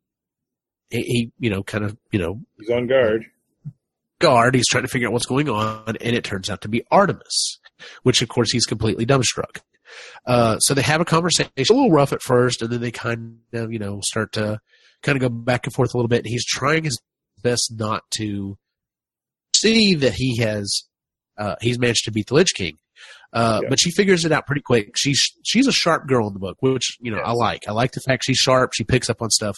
he, 0.90 1.02
he 1.02 1.32
you 1.40 1.50
know 1.52 1.62
kind 1.62 1.84
of 1.84 1.96
you 2.12 2.20
know 2.20 2.42
He's 2.60 2.70
on 2.72 2.88
guard. 2.88 3.26
guard. 4.20 4.56
He's 4.56 4.68
trying 4.68 4.84
to 4.84 4.90
figure 4.90 5.08
out 5.08 5.14
what's 5.14 5.26
going 5.28 5.48
on, 5.50 5.96
and 6.02 6.16
it 6.16 6.24
turns 6.24 6.50
out 6.50 6.62
to 6.62 6.70
be 6.70 6.84
Artemis, 6.90 7.60
which 8.04 8.22
of 8.22 8.30
course 8.30 8.52
he's 8.52 8.66
completely 8.66 9.06
dumbstruck. 9.06 9.62
Uh, 10.26 10.58
so 10.60 10.74
they 10.74 10.82
have 10.82 11.02
a 11.02 11.06
conversation, 11.06 11.52
a 11.58 11.74
little 11.74 11.92
rough 11.92 12.14
at 12.14 12.22
first, 12.22 12.62
and 12.62 12.72
then 12.72 12.82
they 12.82 12.92
kind 12.92 13.38
of, 13.54 13.72
you 13.72 13.80
know, 13.80 14.00
start 14.02 14.32
to 14.34 14.60
kind 15.04 15.16
of 15.16 15.22
go 15.22 15.30
back 15.30 15.66
and 15.68 15.74
forth 15.74 15.94
a 15.94 15.98
little 15.98 16.10
bit. 16.10 16.20
And 16.20 16.28
he's 16.28 16.46
trying 16.46 16.84
his 16.84 17.00
best 17.44 17.72
not 17.78 18.04
to 18.18 18.58
see 19.56 19.94
that 19.96 20.14
he 20.14 20.38
has, 20.40 20.84
uh, 21.38 21.56
he's 21.62 21.80
managed 21.80 22.06
to 22.06 22.12
beat 22.12 22.28
the 22.28 22.36
Lich 22.36 22.54
King. 22.54 22.78
Uh, 23.34 23.60
Yeah. 23.64 23.70
but 23.70 23.80
she 23.80 23.92
figures 23.92 24.24
it 24.26 24.32
out 24.32 24.46
pretty 24.48 24.62
quick. 24.62 24.92
She's, 24.96 25.22
she's 25.44 25.68
a 25.68 25.72
sharp 25.72 26.08
girl 26.08 26.28
in 26.28 26.34
the 26.34 26.40
book, 26.40 26.58
which, 26.62 26.98
you 27.02 27.12
know, 27.12 27.20
I 27.20 27.32
like. 27.34 27.68
I 27.68 27.72
like 27.74 27.92
the 27.92 28.00
fact 28.02 28.24
she's 28.26 28.38
sharp. 28.38 28.72
She 28.74 28.84
picks 28.86 29.10
up 29.10 29.22
on 29.22 29.30
stuff. 29.30 29.58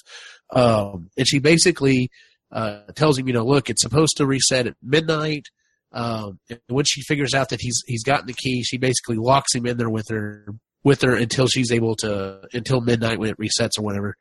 Um, 0.52 1.10
and 1.18 1.28
she 1.28 1.40
basically, 1.40 2.10
uh, 2.52 2.80
tells 2.96 3.18
him, 3.20 3.28
you 3.28 3.34
know, 3.34 3.46
look, 3.46 3.70
it's 3.70 3.82
supposed 3.82 4.18
to 4.18 4.26
reset 4.26 4.66
at 4.68 4.76
midnight. 4.82 5.46
Um, 5.92 6.40
and 6.50 6.60
when 6.68 6.86
she 6.86 7.02
figures 7.02 7.34
out 7.34 7.50
that 7.50 7.60
he's 7.62 7.82
he's 7.88 8.04
gotten 8.04 8.28
the 8.28 8.34
key, 8.34 8.62
she 8.64 8.78
basically 8.78 9.16
locks 9.18 9.54
him 9.56 9.66
in 9.66 9.78
there 9.78 9.90
with 9.90 10.08
her 10.10 10.46
with 10.84 11.02
her 11.02 11.16
until 11.16 11.48
she's 11.48 11.72
able 11.72 11.96
to 11.98 12.42
until 12.54 12.82
midnight 12.82 13.20
when 13.20 13.30
it 13.30 13.38
resets 13.38 13.80
or 13.80 13.84
whatever 13.84 14.16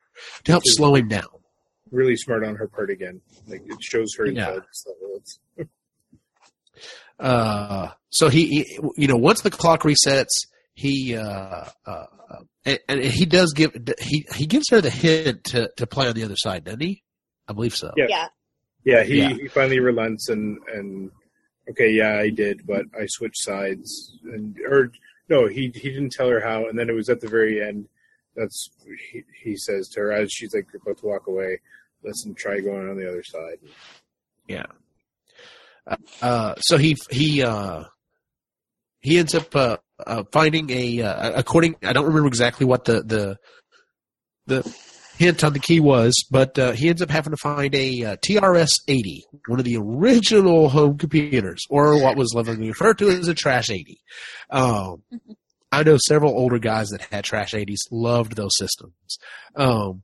to 0.44 0.52
help 0.52 0.62
slow 0.64 0.94
him 0.94 1.08
down. 1.08 1.26
Really 1.90 2.16
smart 2.16 2.44
on 2.44 2.54
her 2.56 2.68
part 2.68 2.90
again. 2.90 3.20
Like 3.48 3.62
it 3.66 3.82
shows 3.82 4.08
her 4.16 4.26
Yeah. 4.26 4.58
intelligence 7.18 7.48
level. 7.48 7.82
It's- 7.84 7.90
Uh, 7.90 7.92
so 8.10 8.28
he, 8.28 8.46
he, 8.46 8.78
you 8.96 9.08
know, 9.08 9.16
once 9.16 9.42
the 9.42 9.50
clock 9.50 9.82
resets, 9.82 10.28
he 10.74 11.16
uh, 11.16 11.64
uh, 11.86 12.04
and, 12.64 12.78
and 12.88 13.00
he 13.02 13.26
does 13.26 13.52
give 13.54 13.72
he 14.00 14.26
he 14.34 14.46
gives 14.46 14.68
her 14.70 14.80
the 14.80 14.90
hint 14.90 15.44
to 15.44 15.70
to 15.76 15.86
play 15.86 16.06
on 16.08 16.14
the 16.14 16.22
other 16.24 16.36
side, 16.36 16.64
doesn't 16.64 16.80
he? 16.82 17.02
I 17.48 17.52
believe 17.52 17.74
so. 17.74 17.92
Yeah. 17.96 18.06
Yeah. 18.08 18.26
Yeah, 18.84 19.02
he, 19.02 19.18
Yeah. 19.18 19.28
he 19.34 19.48
finally 19.48 19.80
relents 19.80 20.28
and 20.28 20.58
and 20.72 21.10
okay, 21.70 21.90
yeah, 21.90 22.16
I 22.18 22.30
did, 22.30 22.66
but 22.66 22.84
I 22.98 23.06
switched 23.06 23.42
sides 23.42 24.16
and 24.24 24.56
or 24.70 24.92
no, 25.28 25.46
he 25.48 25.72
he 25.74 25.90
didn't 25.90 26.12
tell 26.12 26.28
her 26.28 26.40
how, 26.40 26.68
and 26.68 26.78
then 26.78 26.88
it 26.88 26.94
was 26.94 27.08
at 27.08 27.20
the 27.20 27.28
very 27.28 27.60
end. 27.62 27.88
That's 28.36 28.68
he, 29.12 29.22
he 29.42 29.56
says 29.56 29.88
to 29.90 30.00
her 30.00 30.12
as 30.12 30.30
she's 30.32 30.54
like 30.54 30.68
about 30.74 30.98
to 30.98 31.06
walk 31.06 31.26
away. 31.26 31.60
Listen, 32.04 32.34
try 32.34 32.60
going 32.60 32.88
on 32.88 32.96
the 32.96 33.08
other 33.08 33.24
side. 33.24 33.58
Yeah. 34.46 34.66
Uh, 36.22 36.54
so 36.56 36.78
he 36.78 36.96
he 37.10 37.42
uh, 37.42 37.84
he 39.00 39.18
ends 39.18 39.34
up 39.34 39.54
uh, 39.54 39.76
uh, 40.04 40.24
finding 40.32 40.70
a 40.70 41.02
uh, 41.02 41.32
according 41.36 41.76
I 41.82 41.92
don't 41.92 42.06
remember 42.06 42.28
exactly 42.28 42.66
what 42.66 42.84
the 42.84 43.02
the 43.02 43.36
the 44.46 44.76
hint 45.16 45.42
on 45.44 45.52
the 45.52 45.58
key 45.58 45.80
was, 45.80 46.14
but 46.30 46.58
uh, 46.58 46.72
he 46.72 46.88
ends 46.88 47.02
up 47.02 47.10
having 47.10 47.32
to 47.32 47.36
find 47.36 47.74
a 47.74 48.04
uh, 48.04 48.16
TRS 48.16 48.68
eighty, 48.88 49.24
one 49.46 49.58
of 49.58 49.64
the 49.64 49.76
original 49.76 50.68
home 50.68 50.98
computers, 50.98 51.62
or 51.70 52.02
what 52.02 52.16
was 52.16 52.34
lovingly 52.34 52.68
referred 52.68 52.98
to 52.98 53.08
as 53.08 53.28
a 53.28 53.34
trash 53.34 53.70
eighty. 53.70 53.98
Um, 54.50 55.02
I 55.72 55.82
know 55.82 55.98
several 56.06 56.32
older 56.32 56.58
guys 56.58 56.88
that 56.90 57.02
had 57.02 57.24
trash 57.24 57.54
eighties, 57.54 57.80
loved 57.90 58.36
those 58.36 58.56
systems. 58.56 59.18
Um, 59.54 60.02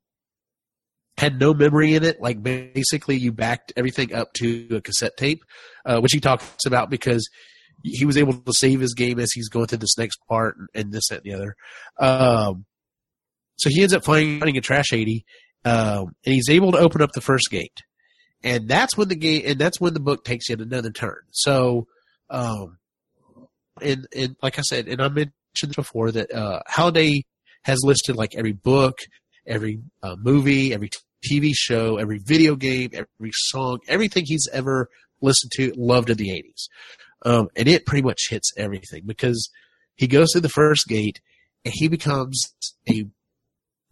had 1.19 1.39
no 1.39 1.55
memory 1.55 1.95
in 1.95 2.05
it. 2.05 2.21
Like 2.21 2.43
basically, 2.43 3.17
you 3.17 3.33
backed 3.33 3.73
everything 3.77 4.15
up 4.15 4.33
to 4.35 4.69
a 4.71 4.81
cassette 4.81 5.17
tape, 5.17 5.45
uh, 5.85 6.01
which 6.01 6.13
he 6.13 6.21
talks 6.21 6.67
about 6.67 6.91
because 6.91 7.29
he 7.83 8.05
was 8.05 8.17
able 8.17 8.35
to 8.35 8.53
save 8.53 8.81
his 8.81 8.95
game 8.95 9.19
as 9.19 9.33
he's 9.33 9.49
going 9.49 9.67
through 9.67 9.79
this 9.79 9.99
next 9.99 10.19
part 10.29 10.57
and, 10.75 10.93
this 10.93 11.09
that, 11.09 11.23
and 11.25 11.25
the 11.25 11.35
other. 11.35 11.55
Um, 11.99 12.65
so 13.57 13.69
he 13.71 13.83
ends 13.83 13.95
up 13.95 14.05
finding 14.05 14.57
a 14.57 14.61
trash 14.61 14.93
eighty, 14.93 15.25
um, 15.65 16.15
and 16.25 16.35
he's 16.35 16.49
able 16.49 16.73
to 16.73 16.79
open 16.79 17.03
up 17.03 17.13
the 17.13 17.21
first 17.21 17.51
gate, 17.51 17.83
and 18.43 18.69
that's 18.69 18.97
when 18.97 19.09
the 19.09 19.17
game 19.17 19.43
and 19.47 19.59
that's 19.59 19.81
when 19.81 19.95
the 19.95 20.01
book 20.01 20.25
takes 20.25 20.49
yet 20.49 20.61
another 20.61 20.91
turn. 20.91 21.21
So, 21.31 21.87
um, 22.31 22.79
and 23.81 24.07
and 24.17 24.37
like 24.43 24.59
I 24.59 24.63
said, 24.63 24.89
and 24.89 25.03
I 25.03 25.09
mentioned 25.09 25.77
before 25.77 26.11
that 26.13 26.33
uh, 26.33 26.61
Halliday 26.67 27.25
has 27.65 27.81
listed 27.85 28.17
like 28.17 28.35
every 28.35 28.53
book, 28.53 28.99
every 29.47 29.81
uh, 30.03 30.17
movie, 30.19 30.73
every 30.75 30.91
TV 31.29 31.53
show, 31.55 31.97
every 31.99 32.19
video 32.19 32.57
game, 32.57 32.91
every 32.93 33.31
song, 33.33 33.79
everything 33.89 34.25
he's 34.27 34.49
ever 34.53 34.89
listened 35.21 35.53
to, 35.57 35.73
loved 35.77 36.11
in 36.11 36.17
the 36.17 36.29
80s. 36.31 36.69
Um, 37.25 37.49
and 37.55 37.69
it 37.69 37.87
pretty 37.87 38.03
much 38.03 38.29
hits 38.31 38.51
everything 38.57 39.03
because 39.07 39.49
he 39.95 40.07
goes 40.09 40.33
through 40.33 40.41
the 40.41 40.49
first 40.49 40.89
gate 40.89 41.21
and 41.65 41.73
he 41.77 41.87
becomes 41.89 42.55
a 42.91 43.07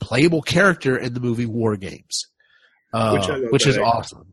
playable 0.01 0.43
character 0.43 0.97
in 0.97 1.15
the 1.15 1.21
movie 1.21 1.47
War 1.47 1.77
Games, 1.77 2.25
uh, 2.93 3.13
Which 3.17 3.53
which 3.53 3.67
is 3.69 3.77
idea. 3.77 3.87
awesome. 3.87 4.33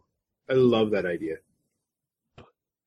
I 0.49 0.53
love 0.53 0.91
that 0.91 1.05
idea. 1.05 1.35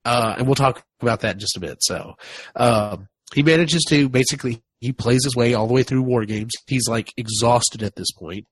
uh, 0.04 0.34
and 0.38 0.46
we'll 0.46 0.54
talk 0.56 0.82
about 1.00 1.20
that 1.20 1.34
in 1.34 1.38
just 1.38 1.56
a 1.56 1.60
bit. 1.60 1.76
So, 1.82 2.14
um, 2.56 3.06
he 3.34 3.42
manages 3.42 3.84
to 3.90 4.08
basically 4.08 4.62
he 4.80 4.92
plays 4.92 5.24
his 5.24 5.36
way 5.36 5.54
all 5.54 5.66
the 5.66 5.74
way 5.74 5.82
through 5.82 6.02
war 6.02 6.24
games. 6.24 6.52
He's 6.66 6.88
like 6.88 7.12
exhausted 7.16 7.82
at 7.82 7.96
this 7.96 8.10
point, 8.12 8.46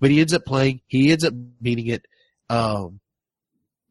but 0.00 0.10
he 0.10 0.20
ends 0.20 0.32
up 0.34 0.44
playing. 0.44 0.80
He 0.86 1.12
ends 1.12 1.24
up 1.24 1.34
beating 1.60 1.88
it, 1.88 2.04
um, 2.48 3.00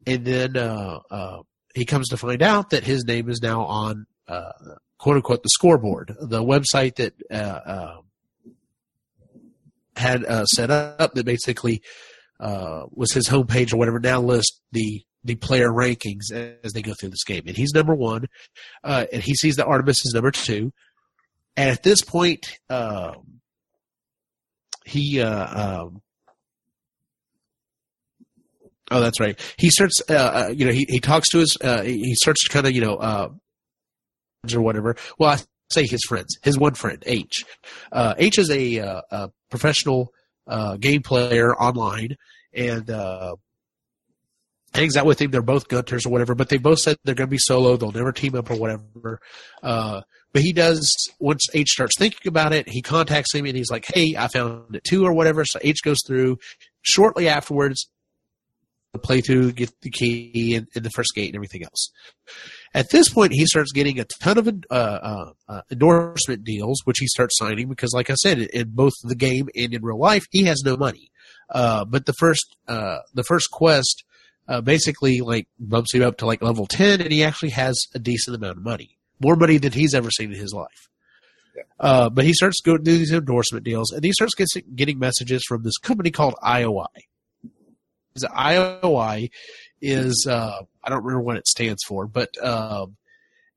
and 0.06 0.24
then 0.24 0.56
uh, 0.56 0.98
uh, 1.10 1.38
he 1.74 1.84
comes 1.84 2.08
to 2.08 2.16
find 2.16 2.42
out 2.42 2.70
that 2.70 2.84
his 2.84 3.04
name 3.04 3.28
is 3.28 3.40
now 3.42 3.64
on 3.64 4.06
uh, 4.28 4.52
quote 4.98 5.16
unquote 5.16 5.42
the 5.42 5.50
scoreboard, 5.50 6.14
the 6.20 6.42
website 6.42 6.96
that 6.96 7.14
uh, 7.30 7.34
uh, 7.34 7.96
had 9.96 10.24
uh, 10.24 10.44
set 10.46 10.70
up 10.70 11.14
that 11.14 11.24
basically 11.24 11.82
uh, 12.40 12.82
was 12.90 13.12
his 13.12 13.28
homepage 13.28 13.72
or 13.72 13.76
whatever. 13.76 14.00
Now 14.00 14.20
lists 14.20 14.60
the 14.72 15.02
the 15.22 15.36
player 15.36 15.70
rankings 15.70 16.30
as 16.32 16.72
they 16.72 16.82
go 16.82 16.92
through 16.92 17.10
this 17.10 17.24
game, 17.24 17.44
and 17.46 17.56
he's 17.56 17.72
number 17.72 17.94
one, 17.94 18.26
uh, 18.82 19.06
and 19.12 19.22
he 19.22 19.34
sees 19.34 19.56
that 19.56 19.66
Artemis 19.66 20.04
is 20.04 20.12
number 20.14 20.30
two, 20.30 20.72
and 21.56 21.70
at 21.70 21.82
this 21.82 22.02
point, 22.02 22.58
um, 22.68 23.40
he 24.84 25.20
uh, 25.20 25.82
um, 25.82 26.02
oh, 28.90 29.00
that's 29.00 29.20
right. 29.20 29.38
He 29.58 29.70
starts, 29.70 30.02
uh, 30.08 30.14
uh, 30.14 30.52
you 30.54 30.64
know, 30.64 30.72
he 30.72 30.86
he 30.88 31.00
talks 31.00 31.28
to 31.30 31.38
his, 31.38 31.56
uh, 31.62 31.82
he 31.82 32.14
starts 32.14 32.44
to 32.44 32.52
kind 32.52 32.66
of, 32.66 32.72
you 32.72 32.80
know, 32.80 32.96
uh, 32.96 33.28
or 34.54 34.60
whatever. 34.60 34.96
Well, 35.18 35.30
I 35.30 35.38
say 35.70 35.86
his 35.86 36.02
friends, 36.06 36.36
his 36.42 36.58
one 36.58 36.74
friend 36.74 37.02
H. 37.06 37.44
Uh, 37.90 38.14
H 38.18 38.38
is 38.38 38.50
a, 38.50 38.80
uh, 38.80 39.00
a 39.10 39.30
professional 39.50 40.12
uh, 40.46 40.76
game 40.76 41.02
player 41.02 41.54
online, 41.54 42.16
and 42.52 42.88
uh, 42.90 43.36
hangs 44.74 44.96
out 44.96 45.06
with 45.06 45.20
him. 45.20 45.30
They're 45.30 45.42
both 45.42 45.68
gunters 45.68 46.04
or 46.04 46.10
whatever, 46.10 46.34
but 46.34 46.48
they 46.48 46.58
both 46.58 46.80
said 46.80 46.98
they're 47.04 47.14
going 47.14 47.28
to 47.28 47.30
be 47.30 47.38
solo. 47.38 47.76
They'll 47.76 47.92
never 47.92 48.12
team 48.12 48.34
up 48.34 48.50
or 48.50 48.56
whatever. 48.56 49.20
But 50.34 50.42
he 50.42 50.52
does, 50.52 50.92
once 51.20 51.46
H 51.54 51.68
starts 51.68 51.96
thinking 51.96 52.28
about 52.28 52.52
it, 52.52 52.68
he 52.68 52.82
contacts 52.82 53.32
him 53.32 53.46
and 53.46 53.56
he's 53.56 53.70
like, 53.70 53.86
hey, 53.94 54.16
I 54.18 54.26
found 54.26 54.74
it 54.74 54.82
too 54.82 55.06
or 55.06 55.14
whatever. 55.14 55.44
So 55.44 55.60
H 55.62 55.78
goes 55.82 56.00
through. 56.04 56.38
Shortly 56.82 57.28
afterwards, 57.28 57.88
the 58.92 58.98
playthrough, 58.98 59.54
get 59.54 59.70
the 59.82 59.90
key 59.90 60.56
and, 60.56 60.66
and 60.74 60.84
the 60.84 60.90
first 60.90 61.14
gate 61.14 61.28
and 61.28 61.36
everything 61.36 61.62
else. 61.62 61.90
At 62.74 62.90
this 62.90 63.08
point, 63.08 63.32
he 63.32 63.46
starts 63.46 63.70
getting 63.70 64.00
a 64.00 64.06
ton 64.20 64.38
of 64.38 64.48
uh, 64.48 64.52
uh, 64.72 65.32
uh, 65.48 65.60
endorsement 65.70 66.42
deals, 66.42 66.80
which 66.84 66.98
he 66.98 67.06
starts 67.06 67.38
signing 67.38 67.68
because, 67.68 67.92
like 67.94 68.10
I 68.10 68.14
said, 68.14 68.38
in, 68.38 68.70
both 68.70 68.92
the 69.04 69.14
game 69.14 69.48
and 69.54 69.72
in 69.72 69.82
real 69.84 70.00
life, 70.00 70.24
he 70.32 70.44
has 70.44 70.62
no 70.64 70.76
money. 70.76 71.12
Uh, 71.48 71.84
but 71.84 72.06
the 72.06 72.12
first, 72.14 72.56
uh, 72.66 72.98
the 73.14 73.22
first 73.22 73.52
quest, 73.52 74.02
uh, 74.48 74.60
basically 74.60 75.20
like 75.20 75.46
bumps 75.60 75.94
him 75.94 76.02
up 76.02 76.16
to 76.18 76.26
like 76.26 76.42
level 76.42 76.66
10 76.66 77.00
and 77.00 77.12
he 77.12 77.22
actually 77.22 77.50
has 77.50 77.86
a 77.94 78.00
decent 78.00 78.36
amount 78.36 78.58
of 78.58 78.64
money. 78.64 78.98
More 79.24 79.36
money 79.36 79.58
than 79.58 79.72
he's 79.72 79.94
ever 79.94 80.10
seen 80.10 80.32
in 80.32 80.38
his 80.38 80.52
life. 80.52 80.88
Yeah. 81.56 81.62
Uh, 81.80 82.10
but 82.10 82.24
he 82.24 82.32
starts 82.34 82.60
going 82.60 82.82
do 82.82 82.98
these 82.98 83.12
endorsement 83.12 83.64
deals 83.64 83.90
and 83.92 84.04
he 84.04 84.12
starts 84.12 84.34
gets, 84.34 84.54
getting 84.74 84.98
messages 84.98 85.42
from 85.46 85.62
this 85.62 85.78
company 85.78 86.10
called 86.10 86.34
IOI. 86.42 86.86
The 88.16 88.28
IOI 88.28 89.30
is, 89.80 90.26
uh, 90.28 90.62
I 90.82 90.90
don't 90.90 91.04
remember 91.04 91.22
what 91.22 91.36
it 91.36 91.48
stands 91.48 91.82
for, 91.86 92.06
but, 92.06 92.30
um, 92.44 92.96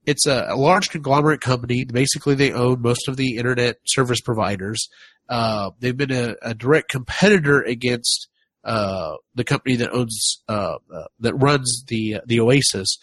it's 0.06 0.26
a, 0.26 0.48
a 0.50 0.56
large 0.56 0.90
conglomerate 0.90 1.42
company. 1.42 1.84
Basically, 1.84 2.34
they 2.34 2.54
own 2.54 2.82
most 2.82 3.10
of 3.10 3.18
the 3.18 3.36
internet 3.36 3.76
service 3.86 4.22
providers. 4.22 4.88
Uh, 5.28 5.72
they've 5.80 5.98
been 5.98 6.14
a, 6.14 6.36
a 6.42 6.54
direct 6.54 6.90
competitor 6.90 7.62
against 7.62 8.30
uh, 8.64 9.16
the 9.36 9.44
company 9.44 9.76
that 9.78 9.92
owns 9.92 10.44
uh, 10.48 10.78
uh, 10.94 11.06
that 11.20 11.34
runs 11.36 11.84
the 11.88 12.18
the 12.26 12.40
Oasis, 12.40 12.98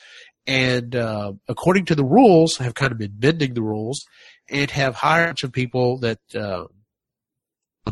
and 0.46 0.94
uh, 0.94 1.32
according 1.48 1.86
to 1.86 1.94
the 1.94 2.04
rules, 2.04 2.56
have 2.58 2.74
kind 2.74 2.92
of 2.92 2.98
been 2.98 3.14
bending 3.14 3.54
the 3.54 3.62
rules 3.62 4.04
and 4.48 4.70
have 4.70 4.94
hired 4.94 5.42
of 5.42 5.52
people 5.52 5.98
that 5.98 6.18
uh, 6.34 6.64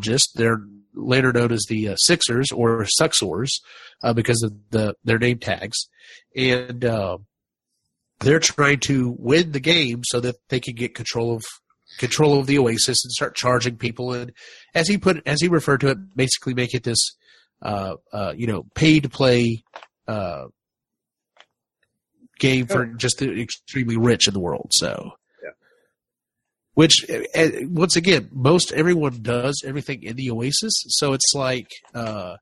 just 0.01 0.37
they're 0.37 0.61
later 0.95 1.33
known 1.33 1.53
as 1.53 1.65
the 1.69 1.89
uh, 1.89 1.97
Sixers 1.97 2.53
or 2.53 2.87
Suxors 3.01 3.49
uh, 4.03 4.13
because 4.13 4.43
of 4.43 4.53
the 4.71 4.95
their 5.05 5.19
name 5.19 5.39
tags, 5.39 5.89
and 6.37 6.85
uh, 6.85 7.19
they're 8.21 8.39
trying 8.39 8.81
to 8.81 9.17
win 9.19 9.53
the 9.53 9.61
game 9.61 10.03
so 10.05 10.21
that 10.21 10.37
they 10.49 10.61
can 10.61 10.75
get 10.75 10.95
control 10.95 11.35
of 11.35 11.43
control 11.99 12.39
of 12.39 12.47
the 12.47 12.59
Oasis 12.59 13.05
and 13.05 13.13
start 13.13 13.35
charging 13.35 13.77
people. 13.77 14.13
And 14.13 14.33
as 14.75 14.89
he 14.89 14.99
put, 14.99 15.23
as 15.27 15.41
he 15.41 15.49
referred 15.49 15.81
to 15.81 15.89
it, 15.89 16.17
basically 16.17 16.55
make 16.55 16.75
it 16.75 16.85
this, 16.85 17.17
uh, 17.63 17.95
uh, 18.13 18.33
you 18.37 18.47
know, 18.47 18.65
pay 18.75 19.01
to 19.01 19.09
play 19.09 19.63
game 22.43 22.67
for 22.67 22.85
just 22.87 23.19
the 23.19 23.41
extremely 23.41 23.97
rich 23.97 24.27
in 24.29 24.35
the 24.35 24.41
world. 24.41 24.71
So. 24.73 25.13
Yeah. 25.43 25.51
Which, 26.75 27.05
uh, 27.11 27.51
once 27.69 27.97
again, 27.97 28.29
most 28.33 28.73
everyone 28.73 29.23
does 29.23 29.63
everything 29.65 30.03
in 30.03 30.17
the 30.17 30.31
Oasis, 30.31 30.73
so 30.89 31.13
it's 31.13 31.33
like, 31.35 31.69
uh, 31.95 32.37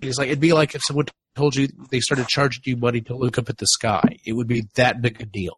it's 0.00 0.18
like 0.18 0.28
it'd 0.28 0.40
be 0.40 0.52
like 0.52 0.74
if 0.74 0.82
someone 0.86 1.06
told 1.36 1.56
you 1.56 1.68
they 1.90 2.00
started 2.00 2.26
charging 2.28 2.62
you 2.64 2.76
money 2.76 3.00
to 3.02 3.16
look 3.16 3.38
up 3.38 3.48
at 3.48 3.58
the 3.58 3.66
sky. 3.66 4.16
It 4.24 4.32
would 4.34 4.46
be 4.46 4.64
that 4.76 5.02
big 5.02 5.20
a 5.20 5.26
deal. 5.26 5.56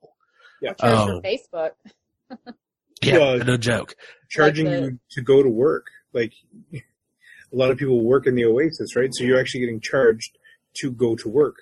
Yeah. 0.62 0.72
Charge 0.74 1.08
for 1.08 1.20
Facebook. 1.22 1.70
Yeah, 3.02 3.18
Well, 3.18 3.38
no 3.44 3.56
joke. 3.58 3.94
charging 4.30 4.66
Like 4.66 4.74
the- 4.74 4.82
you 4.92 4.98
to 5.12 5.22
go 5.22 5.42
to 5.42 5.48
work. 5.50 5.86
Like 6.14 6.32
a 6.74 6.80
lot 7.52 7.70
of 7.70 7.76
people 7.76 8.02
work 8.02 8.26
in 8.26 8.34
the 8.34 8.46
Oasis, 8.46 8.96
right? 8.96 9.10
So 9.12 9.24
you're 9.24 9.38
actually 9.38 9.60
getting 9.60 9.80
charged 9.80 10.38
to 10.78 10.90
go 10.90 11.14
to 11.16 11.28
work. 11.28 11.56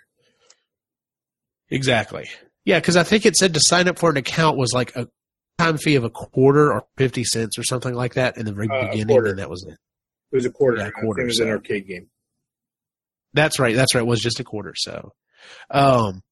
Exactly. 1.75 2.29
Yeah, 2.65 2.79
because 2.81 2.97
I 2.97 3.03
think 3.03 3.27
it 3.27 3.37
said 3.37 3.55
to 3.55 3.61
sign 3.63 3.89
up 3.89 3.99
for 3.99 4.09
an 4.11 4.17
account 4.17 4.57
was 4.57 4.73
like 4.73 4.95
a 4.97 5.09
time 5.59 5.77
fee 5.77 5.97
of 5.97 6.05
a 6.05 6.11
quarter 6.11 6.73
or 6.73 6.85
fifty 6.97 7.25
cents 7.25 7.59
or 7.59 7.65
something 7.65 7.95
like 7.95 8.15
that 8.15 8.37
in 8.39 8.47
the 8.47 8.53
very 8.53 8.69
Uh, 8.71 8.91
beginning, 8.91 9.17
and 9.27 9.39
that 9.39 9.51
was 9.51 9.65
it. 9.69 9.75
It 10.33 10.37
was 10.37 10.47
a 10.47 10.51
quarter. 10.51 10.79
Yeah, 10.79 10.85
think 10.85 10.95
quarter, 10.95 11.23
It 11.23 11.27
was 11.27 11.37
so. 11.39 11.45
an 11.45 11.51
arcade 11.51 11.87
game. 11.87 12.09
That's 13.35 13.59
right. 13.59 13.75
That's 13.77 13.95
right. 13.95 14.01
It 14.03 14.07
was 14.07 14.21
just 14.21 14.41
a 14.41 14.45
quarter. 14.45 14.75
So, 14.77 15.13
um, 15.71 16.23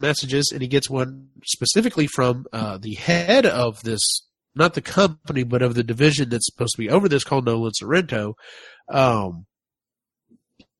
messages, 0.00 0.50
and 0.52 0.62
he 0.62 0.68
gets 0.68 0.88
one 0.90 1.28
specifically 1.44 2.06
from 2.06 2.46
uh, 2.52 2.78
the 2.78 2.94
head 2.94 3.46
of 3.46 3.82
this, 3.82 4.00
not 4.54 4.74
the 4.74 4.82
company, 4.82 5.42
but 5.42 5.62
of 5.62 5.74
the 5.74 5.82
division 5.82 6.28
that's 6.28 6.46
supposed 6.46 6.74
to 6.76 6.78
be 6.82 6.90
over 6.90 7.08
this, 7.08 7.24
called 7.24 7.46
Nolan 7.46 7.72
Sorrento. 7.74 8.34
Um, 8.88 9.46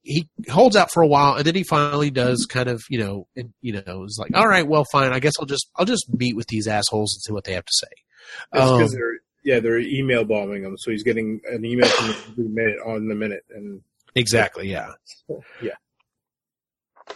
he 0.06 0.28
holds 0.48 0.76
out 0.76 0.92
for 0.92 1.02
a 1.02 1.06
while, 1.06 1.34
and 1.34 1.44
then 1.44 1.54
he 1.54 1.64
finally 1.64 2.10
does 2.10 2.46
kind 2.48 2.68
of, 2.68 2.82
you 2.88 2.98
know, 2.98 3.26
and 3.36 3.52
you 3.60 3.72
know, 3.72 4.04
is 4.04 4.18
like, 4.20 4.36
all 4.36 4.48
right, 4.48 4.66
well, 4.66 4.84
fine. 4.92 5.12
I 5.12 5.20
guess 5.20 5.34
I'll 5.38 5.46
just, 5.46 5.68
I'll 5.76 5.84
just 5.84 6.06
meet 6.12 6.36
with 6.36 6.46
these 6.46 6.66
assholes 6.68 7.14
and 7.14 7.22
see 7.22 7.32
what 7.32 7.44
they 7.44 7.54
have 7.54 7.64
to 7.64 7.72
say. 7.72 8.58
Um, 8.58 8.86
they're 8.88 9.18
yeah 9.44 9.60
they're 9.60 9.78
email 9.78 10.24
bombing 10.24 10.64
him, 10.64 10.76
so 10.78 10.90
he's 10.90 11.04
getting 11.04 11.40
an 11.50 11.64
email 11.64 11.88
from 11.88 12.10
every 12.32 12.48
minute 12.48 12.78
on 12.84 13.08
the 13.08 13.14
minute, 13.14 13.44
and 13.50 13.82
Exactly. 14.14 14.70
Yeah. 14.70 14.92
yeah, 15.60 15.74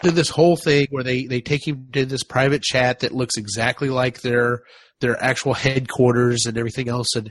to 0.02 0.10
this 0.10 0.30
whole 0.30 0.56
thing 0.56 0.86
where 0.90 1.04
they 1.04 1.26
they 1.26 1.40
take 1.40 1.66
him 1.66 1.88
to 1.92 2.06
this 2.06 2.22
private 2.22 2.62
chat 2.62 3.00
that 3.00 3.12
looks 3.12 3.36
exactly 3.36 3.90
like 3.90 4.20
their 4.20 4.62
their 5.00 5.20
actual 5.22 5.54
headquarters 5.54 6.46
and 6.46 6.56
everything 6.56 6.88
else 6.88 7.14
and 7.16 7.30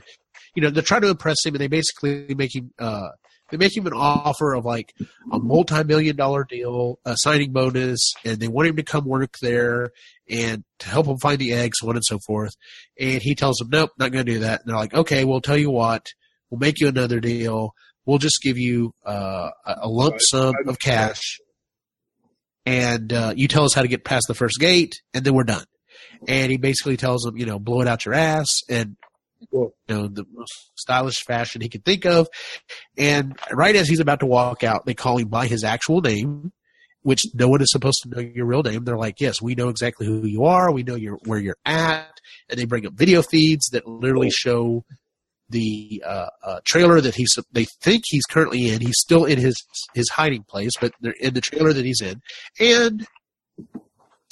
you 0.54 0.62
know 0.62 0.70
they're 0.70 0.82
trying 0.82 1.00
to 1.00 1.08
impress 1.10 1.36
him 1.44 1.54
and 1.54 1.60
they 1.60 1.68
basically 1.68 2.34
make 2.34 2.54
him 2.54 2.70
uh 2.78 3.08
they 3.50 3.56
make 3.56 3.76
him 3.76 3.86
an 3.86 3.92
offer 3.94 4.54
of 4.54 4.64
like 4.64 4.94
a 5.32 5.38
multi-million 5.38 6.16
dollar 6.16 6.44
deal 6.44 6.98
a 7.04 7.16
signing 7.16 7.52
bonus 7.52 8.12
and 8.24 8.38
they 8.38 8.48
want 8.48 8.68
him 8.68 8.76
to 8.76 8.82
come 8.82 9.04
work 9.04 9.34
there 9.42 9.90
and 10.28 10.64
to 10.78 10.88
help 10.88 11.06
him 11.06 11.18
find 11.18 11.38
the 11.38 11.52
eggs 11.52 11.78
so 11.80 11.88
on 11.88 11.96
and 11.96 12.04
so 12.04 12.18
forth. 12.26 12.52
And 12.98 13.22
he 13.22 13.34
tells 13.34 13.56
them 13.56 13.68
nope 13.70 13.90
not 13.98 14.12
going 14.12 14.24
to 14.26 14.32
do 14.32 14.38
that. 14.40 14.60
And 14.60 14.68
they're 14.68 14.76
like 14.76 14.94
okay 14.94 15.24
we'll 15.24 15.40
tell 15.40 15.56
you 15.56 15.70
what 15.70 16.06
we'll 16.50 16.58
make 16.58 16.80
you 16.80 16.88
another 16.88 17.20
deal. 17.20 17.74
We'll 18.04 18.18
just 18.18 18.42
give 18.42 18.58
you 18.58 18.92
uh, 19.04 19.50
a 19.64 19.88
lump 19.88 20.16
sum 20.18 20.54
of 20.66 20.78
cash. 20.78 21.38
And 22.66 23.12
uh, 23.12 23.34
you 23.36 23.48
tell 23.48 23.64
us 23.64 23.74
how 23.74 23.82
to 23.82 23.88
get 23.88 24.04
past 24.04 24.26
the 24.28 24.34
first 24.34 24.58
gate, 24.58 25.00
and 25.14 25.24
then 25.24 25.34
we're 25.34 25.44
done. 25.44 25.64
And 26.28 26.50
he 26.50 26.58
basically 26.58 26.96
tells 26.96 27.22
them, 27.22 27.36
you 27.36 27.46
know, 27.46 27.58
blow 27.58 27.80
it 27.80 27.88
out 27.88 28.04
your 28.04 28.14
ass, 28.14 28.48
and 28.68 28.96
you 29.52 29.72
know 29.88 30.08
the 30.08 30.24
most 30.32 30.70
stylish 30.76 31.24
fashion 31.24 31.60
he 31.60 31.68
could 31.68 31.84
think 31.84 32.04
of. 32.04 32.28
And 32.96 33.38
right 33.50 33.76
as 33.76 33.88
he's 33.88 34.00
about 34.00 34.20
to 34.20 34.26
walk 34.26 34.64
out, 34.64 34.86
they 34.86 34.94
call 34.94 35.18
him 35.18 35.28
by 35.28 35.46
his 35.46 35.64
actual 35.64 36.00
name, 36.00 36.52
which 37.02 37.26
no 37.34 37.48
one 37.48 37.62
is 37.62 37.70
supposed 37.70 38.02
to 38.02 38.08
know 38.08 38.20
your 38.20 38.46
real 38.46 38.62
name. 38.62 38.84
They're 38.84 38.96
like, 38.96 39.20
yes, 39.20 39.40
we 39.40 39.54
know 39.54 39.68
exactly 39.68 40.06
who 40.06 40.26
you 40.26 40.44
are, 40.44 40.72
we 40.72 40.82
know 40.82 40.94
you're 40.94 41.18
where 41.24 41.38
you're 41.38 41.56
at, 41.64 42.20
and 42.48 42.58
they 42.58 42.64
bring 42.64 42.86
up 42.86 42.94
video 42.94 43.22
feeds 43.22 43.68
that 43.70 43.86
literally 43.86 44.30
show 44.30 44.84
the 45.50 46.02
uh, 46.06 46.28
uh, 46.44 46.60
trailer 46.64 47.00
that 47.00 47.14
he's 47.14 47.36
they 47.52 47.66
think 47.82 48.04
he's 48.06 48.24
currently 48.24 48.68
in. 48.68 48.80
He's 48.80 48.98
still 48.98 49.24
in 49.24 49.38
his 49.38 49.56
his 49.94 50.08
hiding 50.08 50.44
place, 50.44 50.72
but 50.80 50.92
they're 51.00 51.12
in 51.12 51.34
the 51.34 51.40
trailer 51.40 51.72
that 51.72 51.84
he's 51.84 52.00
in, 52.00 52.22
and 52.58 53.06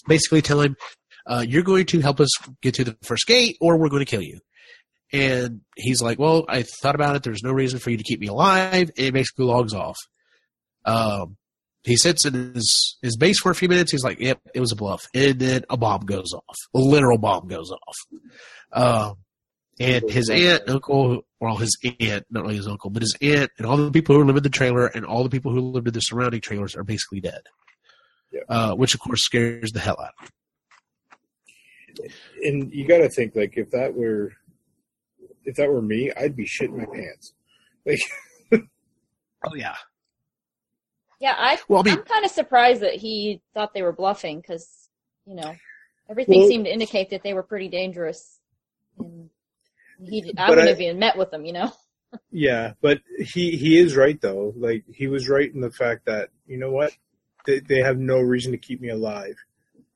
basically 0.07 0.43
tell 0.43 0.61
him, 0.61 0.77
uh, 1.27 1.45
"You're 1.47 1.63
going 1.63 1.87
to 1.87 2.01
help 2.01 2.21
us 2.21 2.31
get 2.63 2.75
to 2.75 2.85
the 2.85 2.97
first 3.03 3.27
gate, 3.27 3.57
or 3.61 3.77
we're 3.77 3.89
going 3.89 4.05
to 4.05 4.11
kill 4.11 4.23
you." 4.23 4.39
And 5.13 5.63
he's 5.77 6.03
like, 6.03 6.19
"Well, 6.19 6.45
I 6.49 6.63
thought 6.63 6.95
about 6.95 7.17
it. 7.17 7.23
There's 7.23 7.43
no 7.43 7.53
reason 7.53 7.79
for 7.79 7.91
you 7.91 7.97
to 7.97 8.05
keep 8.05 8.21
me 8.21 8.27
alive." 8.27 8.91
And 8.97 9.05
he 9.07 9.11
basically 9.11 9.47
logs 9.47 9.73
off. 9.73 9.97
Um, 10.85 11.37
he 11.85 11.97
sits 11.97 12.25
in 12.25 12.55
his 12.55 12.99
his 13.01 13.17
base 13.17 13.41
for 13.41 13.51
a 13.51 13.55
few 13.55 13.69
minutes. 13.69 13.91
He's 13.91 14.05
like, 14.05 14.21
"Yep, 14.21 14.41
it 14.55 14.61
was 14.61 14.73
a 14.73 14.77
bluff." 14.77 15.07
And 15.15 15.39
then 15.39 15.65
a 15.71 15.77
bomb 15.77 16.05
goes 16.05 16.33
off. 16.35 16.57
A 16.75 16.79
literal 16.79 17.19
bomb 17.19 17.49
goes 17.49 17.71
off. 17.71 17.97
Um, 18.73 19.17
and 19.81 20.11
his 20.11 20.29
aunt, 20.29 20.69
uncle, 20.69 21.23
well, 21.41 21.57
his 21.57 21.79
aunt, 22.01 22.27
not 22.31 22.43
really 22.43 22.57
his 22.57 22.67
uncle, 22.67 22.91
but 22.91 23.03
his 23.03 23.17
aunt, 23.23 23.51
and 23.59 23.67
all 23.67 23.77
the 23.77 23.91
people 23.93 24.17
who 24.17 24.25
live 24.25 24.37
in 24.37 24.43
the 24.43 24.51
trailer, 24.51 24.87
and 24.87 25.07
all 25.07 25.23
the 25.23 25.31
people 25.31 25.53
who 25.53 25.61
lived 25.61 25.87
in 25.87 25.95
the 25.95 26.01
surrounding 26.01 26.41
trailers 26.41 26.75
are 26.77 26.85
basically 26.85 27.21
dead. 27.21 27.43
Yeah. 28.33 28.41
Uh, 28.49 28.75
which 28.75 28.95
of 28.95 29.01
course 29.01 29.23
scares 29.23 29.71
the 29.73 29.81
hell 29.81 29.97
out 30.01 30.13
of 30.21 30.29
him. 32.05 32.11
and 32.45 32.73
you 32.73 32.87
got 32.87 32.99
to 32.99 33.09
think 33.09 33.35
like 33.35 33.57
if 33.57 33.71
that 33.71 33.95
were 33.95 34.33
if 35.49 35.57
that 35.57 35.71
were 35.71 35.83
me, 35.83 36.13
I'd 36.17 36.37
be 36.37 36.45
shitting 36.47 36.77
my 36.77 36.87
pants. 36.87 37.33
Like 37.87 38.01
Oh 39.47 39.55
yeah. 39.55 39.77
Yeah, 41.21 41.35
I, 41.37 41.59
Well, 41.69 41.81
I 41.81 41.83
mean- 41.85 41.99
I'm 41.99 42.05
kind 42.05 42.25
of 42.25 42.31
surprised 42.31 42.83
that 42.83 42.95
he 42.95 43.41
thought 43.55 43.75
they 43.75 43.83
were 43.83 43.93
bluffing 43.93 44.39
because, 44.41 44.89
you 45.27 45.35
know, 45.35 45.55
everything 46.09 46.41
Well- 46.41 46.49
seemed 46.49 46.67
to 46.67 46.73
indicate 46.73 47.11
that 47.11 47.23
they 47.23 47.35
were 47.35 47.43
pretty 47.43 47.69
dangerous. 47.69 48.39
And 48.99 49.31
he, 50.01 50.33
I 50.37 50.49
wouldn't 50.49 50.67
I- 50.67 50.71
have 50.71 50.81
even 50.81 50.99
met 50.99 51.17
with 51.17 51.31
them, 51.31 51.45
you 51.45 51.53
know. 51.53 51.73
Yeah, 52.31 52.73
but 52.81 53.01
he 53.19 53.57
he 53.59 53.79
is 53.79 53.95
right 53.95 54.19
though. 54.19 54.55
Like 54.57 54.83
he 54.91 55.09
was 55.09 55.29
right 55.29 55.53
in 55.55 55.61
the 55.61 55.71
fact 55.71 56.07
that 56.07 56.31
you 56.47 56.57
know 56.57 56.71
what, 56.71 56.91
they 57.45 57.61
they 57.61 57.83
have 57.83 57.99
no 57.99 58.19
reason 58.19 58.51
to 58.53 58.57
keep 58.59 58.81
me 58.81 58.89
alive. 58.89 59.37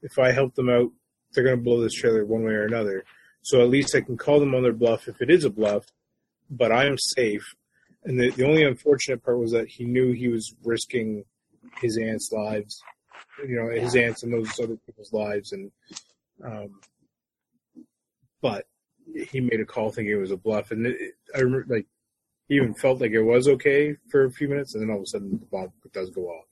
If 0.02 0.18
I 0.18 0.30
help 0.30 0.54
them 0.54 0.68
out, 0.68 0.90
they're 1.32 1.42
gonna 1.42 1.56
blow 1.56 1.80
this 1.80 1.94
trailer 1.94 2.26
one 2.26 2.44
way 2.44 2.52
or 2.52 2.66
another. 2.66 3.04
So 3.42 3.60
at 3.60 3.68
least 3.68 3.94
I 3.94 4.00
can 4.00 4.16
call 4.16 4.40
them 4.40 4.54
on 4.54 4.62
their 4.62 4.72
bluff 4.72 5.08
if 5.08 5.20
it 5.20 5.30
is 5.30 5.44
a 5.44 5.50
bluff. 5.50 5.86
But 6.50 6.72
I 6.72 6.86
am 6.86 6.96
safe. 6.98 7.54
And 8.04 8.18
the 8.18 8.30
the 8.30 8.46
only 8.46 8.64
unfortunate 8.64 9.22
part 9.24 9.38
was 9.38 9.52
that 9.52 9.68
he 9.68 9.84
knew 9.84 10.12
he 10.12 10.28
was 10.28 10.54
risking 10.64 11.24
his 11.80 11.96
aunt's 11.96 12.30
lives, 12.32 12.82
you 13.46 13.56
know, 13.56 13.68
his 13.70 13.94
aunt's 13.94 14.22
and 14.22 14.32
those 14.32 14.58
other 14.60 14.76
people's 14.86 15.12
lives, 15.12 15.52
and 15.52 15.70
um, 16.44 16.80
but 18.40 18.66
he 19.30 19.40
made 19.40 19.60
a 19.60 19.64
call 19.64 19.90
thinking 19.90 20.14
it 20.14 20.20
was 20.20 20.32
a 20.32 20.36
bluff, 20.36 20.72
and 20.72 20.86
it, 20.86 21.14
I 21.34 21.40
remember 21.40 21.74
like 21.76 21.86
he 22.48 22.56
even 22.56 22.74
felt 22.74 23.00
like 23.00 23.12
it 23.12 23.22
was 23.22 23.48
okay 23.48 23.96
for 24.10 24.24
a 24.24 24.30
few 24.30 24.48
minutes, 24.48 24.74
and 24.74 24.82
then 24.82 24.90
all 24.90 24.96
of 24.96 25.02
a 25.02 25.06
sudden 25.06 25.38
the 25.38 25.46
bomb 25.46 25.72
does 25.92 26.10
go 26.10 26.22
off. 26.22 26.44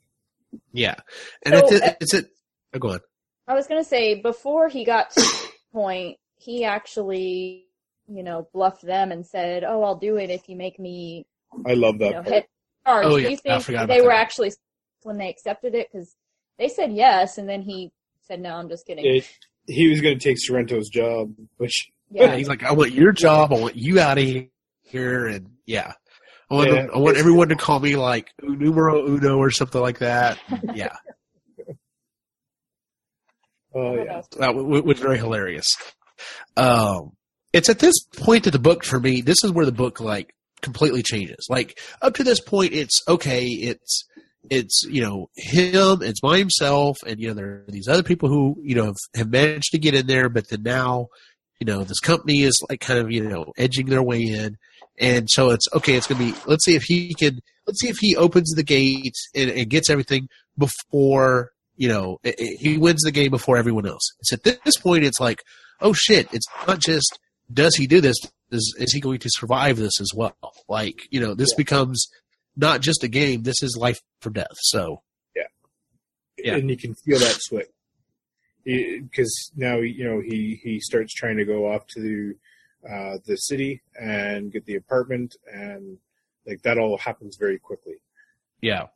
Yeah. 0.72 0.96
And 1.44 1.54
So, 1.54 1.66
it's, 1.66 1.82
uh, 1.82 1.94
it's 2.00 2.14
it. 2.14 2.30
Oh, 2.74 2.78
go 2.78 2.90
on. 2.92 3.00
I 3.46 3.54
was 3.54 3.66
going 3.66 3.82
to 3.82 3.88
say, 3.88 4.20
before 4.20 4.68
he 4.68 4.84
got 4.84 5.10
to 5.10 5.20
the 5.20 5.50
point, 5.72 6.18
he 6.40 6.64
actually, 6.64 7.66
you 8.08 8.22
know, 8.22 8.48
bluffed 8.52 8.82
them 8.82 9.12
and 9.12 9.24
said, 9.26 9.62
oh, 9.64 9.82
I'll 9.82 9.96
do 9.98 10.16
it 10.16 10.30
if 10.30 10.48
you 10.48 10.56
make 10.56 10.78
me, 10.78 11.26
I 11.66 11.74
love 11.74 11.98
that. 11.98 12.06
you 12.06 12.10
know, 12.12 12.22
part. 12.22 12.28
hit 12.34 12.46
charge. 12.86 13.06
Oh, 13.06 13.16
Do 13.16 13.22
yeah, 13.22 13.28
you 13.28 13.34
I 13.34 13.36
think 13.36 13.62
forgot 13.62 13.88
they 13.88 13.96
about 13.98 14.04
were 14.06 14.10
that. 14.12 14.20
actually 14.20 14.52
when 15.02 15.18
they 15.18 15.28
accepted 15.28 15.74
it? 15.74 15.88
Because 15.92 16.14
they 16.58 16.68
said 16.68 16.92
yes, 16.92 17.38
and 17.38 17.48
then 17.48 17.62
he 17.62 17.92
said, 18.22 18.40
no, 18.40 18.54
I'm 18.54 18.68
just 18.68 18.86
kidding. 18.86 19.04
It, 19.06 19.28
he 19.66 19.88
was 19.88 20.00
going 20.00 20.18
to 20.18 20.22
take 20.22 20.38
Sorrento's 20.38 20.88
job, 20.88 21.32
which 21.58 21.90
Yeah. 22.10 22.24
yeah. 22.24 22.36
He's 22.36 22.48
like, 22.48 22.62
I 22.62 22.72
want 22.72 22.92
your 22.92 23.12
job. 23.12 23.52
I 23.52 23.58
want 23.60 23.76
you 23.76 24.00
out 24.00 24.18
of 24.18 24.24
here. 24.82 25.26
And 25.26 25.50
yeah. 25.66 25.92
I 26.50 26.54
want, 26.54 26.68
Yeah. 26.72 26.86
I 26.94 26.98
want 26.98 27.16
everyone 27.18 27.48
to 27.50 27.56
call 27.56 27.78
me 27.80 27.96
like 27.96 28.30
numero 28.42 29.06
uno 29.06 29.36
or 29.38 29.50
something 29.50 29.80
like 29.80 29.98
that. 30.00 30.38
Yeah. 30.74 30.96
oh 33.74 33.94
yeah, 33.94 34.22
that 34.38 34.48
w- 34.52 34.82
was 34.82 34.98
very 34.98 35.18
hilarious. 35.18 35.66
Um, 36.56 37.12
it's 37.52 37.68
at 37.68 37.78
this 37.78 38.00
point 38.00 38.44
that 38.44 38.52
the 38.52 38.58
book 38.58 38.84
for 38.84 39.00
me, 39.00 39.20
this 39.20 39.42
is 39.42 39.50
where 39.50 39.66
the 39.66 39.72
book 39.72 40.00
like 40.00 40.34
completely 40.60 41.02
changes. 41.02 41.46
Like 41.48 41.78
up 42.02 42.14
to 42.14 42.24
this 42.24 42.40
point, 42.40 42.72
it's 42.72 43.02
okay. 43.08 43.46
It's 43.46 44.04
it's 44.48 44.84
you 44.88 45.02
know 45.02 45.28
him. 45.36 46.02
It's 46.02 46.20
by 46.20 46.38
himself, 46.38 46.98
and 47.06 47.20
you 47.20 47.28
know 47.28 47.34
there 47.34 47.46
are 47.46 47.64
these 47.68 47.88
other 47.88 48.02
people 48.02 48.28
who 48.28 48.56
you 48.62 48.74
know 48.74 48.86
have, 48.86 48.96
have 49.14 49.30
managed 49.30 49.72
to 49.72 49.78
get 49.78 49.94
in 49.94 50.06
there, 50.06 50.28
but 50.28 50.48
then 50.48 50.62
now 50.62 51.08
you 51.58 51.66
know 51.66 51.84
this 51.84 52.00
company 52.00 52.42
is 52.42 52.58
like 52.68 52.80
kind 52.80 52.98
of 52.98 53.10
you 53.10 53.28
know 53.28 53.52
edging 53.58 53.86
their 53.86 54.02
way 54.02 54.22
in, 54.22 54.56
and 54.98 55.28
so 55.30 55.50
it's 55.50 55.66
okay. 55.74 55.94
It's 55.94 56.06
to 56.08 56.14
be. 56.14 56.34
Let's 56.46 56.64
see 56.64 56.76
if 56.76 56.84
he 56.84 57.14
can. 57.14 57.40
Let's 57.66 57.80
see 57.80 57.88
if 57.88 57.98
he 57.98 58.16
opens 58.16 58.50
the 58.50 58.62
gate 58.62 59.14
and, 59.34 59.50
and 59.50 59.68
gets 59.68 59.90
everything 59.90 60.28
before 60.56 61.50
you 61.80 61.88
know 61.88 62.18
it, 62.22 62.34
it, 62.38 62.56
he 62.60 62.76
wins 62.78 63.02
the 63.02 63.10
game 63.10 63.30
before 63.30 63.56
everyone 63.56 63.86
else. 63.86 64.06
It's 64.20 64.32
at 64.32 64.44
this 64.44 64.76
point, 64.76 65.02
it's 65.04 65.18
like, 65.20 65.42
oh 65.80 65.92
shit! 65.94 66.28
It's 66.32 66.46
not 66.66 66.78
just 66.78 67.18
does 67.52 67.74
he 67.74 67.86
do 67.86 68.00
this? 68.00 68.16
Is 68.52 68.74
is 68.78 68.92
he 68.92 69.00
going 69.00 69.18
to 69.20 69.28
survive 69.30 69.76
this 69.78 70.00
as 70.00 70.10
well? 70.14 70.36
Like 70.68 70.98
you 71.10 71.20
know, 71.20 71.34
this 71.34 71.50
Yeah. 71.52 71.56
becomes 71.64 72.06
not 72.56 72.80
just 72.82 73.02
a 73.02 73.08
game. 73.08 73.42
This 73.42 73.62
is 73.62 73.76
life 73.80 73.98
or 74.26 74.30
death. 74.30 74.56
So 74.72 75.02
Yeah. 75.34 75.42
yeah. 76.36 76.54
and 76.56 76.68
you 76.70 76.76
can 76.76 76.94
feel 76.94 77.18
that 77.18 77.36
switch 77.40 77.68
because 78.64 79.50
now 79.56 79.76
you 79.78 80.04
know 80.04 80.20
he 80.20 80.60
he 80.62 80.80
starts 80.80 81.14
trying 81.14 81.38
to 81.38 81.44
go 81.44 81.72
off 81.72 81.86
to 81.96 82.34
uh, 82.88 83.18
the 83.26 83.36
city 83.36 83.82
and 84.00 84.52
get 84.52 84.64
the 84.66 84.76
apartment, 84.76 85.36
and 85.52 85.98
like 86.46 86.62
that 86.62 86.78
all 86.78 86.98
happens 86.98 87.36
very 87.38 87.58
quickly. 87.58 87.94
Yeah. 88.60 88.86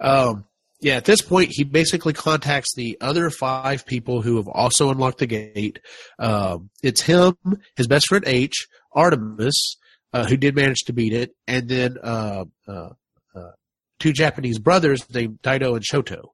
Um, 0.00 0.46
yeah, 0.84 0.96
at 0.96 1.06
this 1.06 1.22
point, 1.22 1.48
he 1.50 1.64
basically 1.64 2.12
contacts 2.12 2.74
the 2.74 2.98
other 3.00 3.30
five 3.30 3.86
people 3.86 4.20
who 4.20 4.36
have 4.36 4.48
also 4.48 4.90
unlocked 4.90 5.16
the 5.16 5.26
gate. 5.26 5.80
Um, 6.18 6.68
it's 6.82 7.00
him, 7.00 7.38
his 7.74 7.86
best 7.86 8.08
friend 8.08 8.22
H, 8.26 8.68
Artemis, 8.92 9.78
uh, 10.12 10.26
who 10.26 10.36
did 10.36 10.54
manage 10.54 10.80
to 10.84 10.92
beat 10.92 11.14
it, 11.14 11.34
and 11.48 11.70
then 11.70 11.96
uh, 12.02 12.44
uh, 12.68 12.90
uh, 13.34 13.50
two 13.98 14.12
Japanese 14.12 14.58
brothers 14.58 15.08
named 15.08 15.38
Daito 15.42 15.74
and 15.74 15.82
Shoto. 15.82 16.28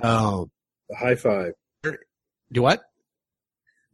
Um, 0.00 0.52
The 0.88 0.96
high 0.96 1.16
five, 1.16 1.54
do 2.52 2.62
what? 2.62 2.82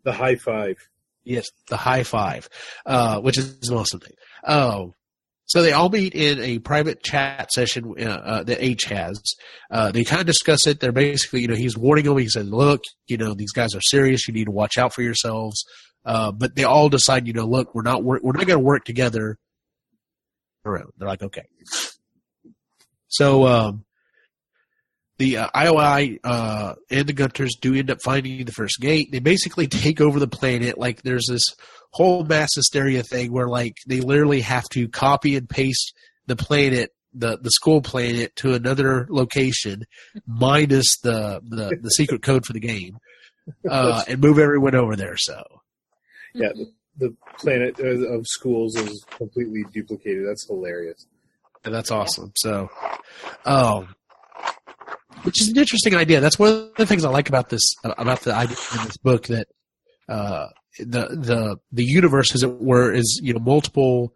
the 0.05 0.12
high 0.12 0.37
five. 0.37 0.77
Yes, 1.24 1.46
the 1.68 1.79
high 1.79 2.03
five, 2.03 2.46
uh, 2.85 3.20
which 3.20 3.38
is 3.38 3.70
an 3.70 3.77
awesome 3.79 4.01
thing. 4.01 4.14
Um, 4.44 4.92
so 5.49 5.63
they 5.63 5.73
all 5.73 5.89
meet 5.89 6.15
in 6.15 6.41
a 6.41 6.59
private 6.59 7.03
chat 7.03 7.51
session 7.51 7.95
uh, 7.99 8.05
uh, 8.05 8.43
that 8.45 8.63
H 8.63 8.85
has. 8.85 9.21
Uh, 9.71 9.91
they 9.91 10.05
kind 10.05 10.21
of 10.21 10.27
discuss 10.27 10.67
it. 10.67 10.79
They're 10.79 10.93
basically, 10.93 11.41
you 11.41 11.49
know, 11.49 11.55
he's 11.55 11.77
warning 11.77 12.05
them. 12.05 12.19
He 12.19 12.29
said, 12.29 12.47
"Look, 12.47 12.83
you 13.07 13.17
know, 13.17 13.35
these 13.35 13.53
guys 13.53 13.75
are 13.75 13.81
serious. 13.81 14.29
You 14.29 14.35
need 14.35 14.45
to 14.45 14.53
watch 14.53 14.77
out 14.77 14.95
for 14.95 15.03
yourselves." 15.03 15.65
Uh, 16.05 16.33
but 16.33 16.55
they 16.55 16.65
all 16.65 16.89
decide, 16.89 17.27
you 17.27 17.33
know, 17.33 17.47
look, 17.47 17.75
we're 17.75 17.83
not 17.83 18.05
we're 18.05 18.19
not 18.23 18.47
going 18.47 18.59
to 18.59 18.65
work 18.65 18.85
together. 18.85 19.39
They're 20.65 20.85
like, 21.01 21.23
okay. 21.23 21.47
So 23.09 23.47
um, 23.47 23.85
the 25.19 25.39
uh, 25.39 25.49
IOI 25.55 26.19
uh, 26.23 26.75
and 26.91 27.07
the 27.07 27.13
Gunters 27.13 27.57
do 27.61 27.75
end 27.75 27.91
up 27.91 28.03
finding 28.03 28.45
the 28.45 28.53
first 28.53 28.81
gate. 28.81 29.11
They 29.11 29.19
basically 29.19 29.67
take 29.69 30.01
over 30.01 30.19
the 30.19 30.29
planet. 30.29 30.79
Like 30.79 31.03
there's 31.03 31.27
this 31.29 31.45
whole 31.90 32.24
mass 32.24 32.51
hysteria 32.55 33.03
thing 33.03 33.33
where 33.33 33.48
like 33.48 33.77
they 33.87 34.01
literally 34.01 34.40
have 34.40 34.68
to 34.70 34.88
copy 34.88 35.37
and 35.37 35.48
paste 35.48 35.94
the 36.27 36.37
planet, 36.37 36.90
the 37.14 37.38
the 37.38 37.51
school 37.51 37.81
planet, 37.81 38.35
to 38.37 38.55
another 38.55 39.07
location, 39.11 39.85
minus 40.27 40.98
the 41.01 41.40
the, 41.42 41.79
the 41.81 41.90
secret 41.90 42.22
code 42.22 42.44
for 42.46 42.53
the 42.53 42.61
game, 42.61 42.98
uh, 43.70 44.05
and 44.07 44.20
move 44.20 44.38
everyone 44.38 44.74
over 44.74 44.96
there. 44.96 45.16
So 45.16 45.42
Yeah, 46.35 46.48
the, 46.55 46.72
the 46.98 47.16
planet 47.38 47.81
uh, 47.81 48.14
of 48.14 48.27
schools 48.27 48.77
is 48.77 49.05
completely 49.11 49.64
duplicated. 49.72 50.27
That's 50.27 50.46
hilarious. 50.46 51.07
And 51.64 51.74
that's 51.74 51.90
awesome. 51.90 52.33
So, 52.37 52.70
um, 53.44 53.94
which 55.22 55.40
is 55.40 55.48
an 55.48 55.59
interesting 55.59 55.94
idea. 55.94 56.20
That's 56.20 56.38
one 56.38 56.51
of 56.51 56.74
the 56.77 56.87
things 56.87 57.05
I 57.05 57.11
like 57.11 57.29
about 57.29 57.48
this 57.48 57.74
about 57.83 58.20
the 58.20 58.35
idea 58.35 58.57
in 58.79 58.85
this 58.85 58.96
book 58.98 59.27
that 59.27 59.48
uh, 60.09 60.48
the 60.79 61.09
the 61.09 61.57
the 61.73 61.85
universe, 61.85 62.35
as 62.35 62.43
it 62.43 62.61
were, 62.61 62.93
is 62.93 63.21
you 63.23 63.33
know 63.33 63.41
multiple, 63.41 64.12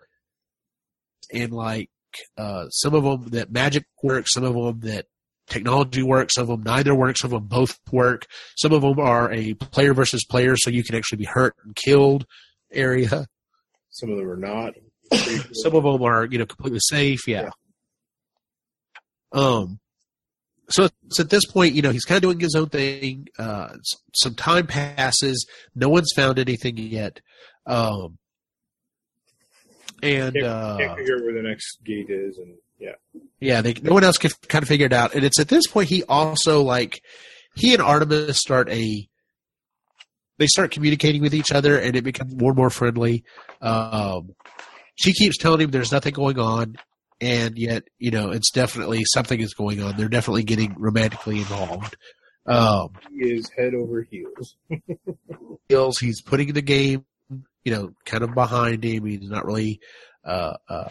and 1.32 1.52
like 1.52 1.90
uh, 2.36 2.68
some 2.68 2.94
of 2.94 3.04
them 3.04 3.30
that 3.30 3.52
magic 3.52 3.84
works, 4.02 4.34
some 4.34 4.44
of 4.44 4.54
them 4.54 4.80
that 4.90 5.06
technology 5.48 6.02
works, 6.02 6.34
some 6.34 6.42
of 6.42 6.48
them 6.48 6.62
neither 6.62 6.94
work, 6.94 7.16
some 7.16 7.32
of 7.32 7.40
them 7.40 7.48
both 7.48 7.78
work. 7.90 8.26
Some 8.56 8.72
of 8.72 8.82
them 8.82 8.98
are 8.98 9.32
a 9.32 9.54
player 9.54 9.94
versus 9.94 10.24
player, 10.24 10.56
so 10.56 10.70
you 10.70 10.84
can 10.84 10.94
actually 10.94 11.18
be 11.18 11.24
hurt 11.24 11.54
and 11.64 11.74
killed 11.74 12.26
area. 12.72 13.26
Some 13.90 14.10
of 14.10 14.18
them 14.18 14.28
are 14.28 14.36
not. 14.36 14.74
Some 15.52 15.74
of 15.76 15.82
them 15.82 16.02
are, 16.02 16.24
you 16.24 16.38
know, 16.38 16.46
completely 16.46 16.80
safe. 16.80 17.28
Yeah. 17.28 17.50
Um. 19.32 19.78
So 20.70 20.88
it's 21.06 21.20
at 21.20 21.30
this 21.30 21.44
point, 21.44 21.74
you 21.74 21.82
know, 21.82 21.90
he's 21.90 22.04
kind 22.04 22.16
of 22.16 22.22
doing 22.22 22.40
his 22.40 22.54
own 22.54 22.68
thing. 22.68 23.28
Uh, 23.38 23.76
some 24.14 24.34
time 24.34 24.66
passes. 24.66 25.46
No 25.74 25.88
one's 25.88 26.12
found 26.14 26.38
anything 26.38 26.76
yet. 26.78 27.20
Um. 27.66 28.18
And 30.04 30.34
Can't, 30.34 30.46
uh, 30.46 30.76
can't 30.78 30.98
figure 30.98 31.16
out 31.16 31.22
where 31.22 31.34
the 31.34 31.48
next 31.48 31.78
gate 31.84 32.10
is, 32.10 32.36
and 32.36 32.54
yeah, 32.80 32.94
yeah, 33.38 33.60
they, 33.60 33.72
no 33.74 33.92
one 33.92 34.02
else 34.02 34.18
can 34.18 34.32
kind 34.48 34.64
of 34.64 34.68
figure 34.68 34.86
it 34.86 34.92
out. 34.92 35.14
And 35.14 35.24
it's 35.24 35.38
at 35.38 35.46
this 35.46 35.68
point 35.68 35.88
he 35.90 36.02
also 36.02 36.60
like 36.60 37.00
he 37.54 37.72
and 37.72 37.80
Artemis 37.80 38.36
start 38.38 38.68
a 38.68 39.08
they 40.38 40.46
start 40.48 40.72
communicating 40.72 41.22
with 41.22 41.34
each 41.34 41.52
other, 41.52 41.78
and 41.78 41.94
it 41.94 42.02
becomes 42.02 42.34
more 42.34 42.50
and 42.50 42.56
more 42.56 42.70
friendly. 42.70 43.22
Um, 43.60 44.34
she 44.96 45.12
keeps 45.12 45.38
telling 45.38 45.60
him 45.60 45.70
there's 45.70 45.92
nothing 45.92 46.14
going 46.14 46.40
on, 46.40 46.74
and 47.22 47.56
yet 47.56 47.84
you 47.98 48.10
know 48.10 48.30
it's 48.32 48.50
definitely 48.50 49.04
something 49.04 49.40
is 49.40 49.54
going 49.54 49.80
on. 49.80 49.96
They're 49.96 50.08
definitely 50.08 50.42
getting 50.42 50.74
romantically 50.76 51.38
involved. 51.38 51.96
Um, 52.44 52.90
he 53.10 53.30
is 53.32 53.48
head 53.56 53.72
over 53.74 54.02
heels. 54.02 54.56
skills. 55.66 55.98
He's 55.98 56.20
putting 56.20 56.52
the 56.52 56.60
game, 56.62 57.04
you 57.64 57.72
know, 57.72 57.92
kind 58.04 58.24
of 58.24 58.34
behind 58.34 58.84
him. 58.84 59.06
He's 59.06 59.30
not 59.30 59.46
really. 59.46 59.80
Uh, 60.24 60.54
uh, 60.68 60.88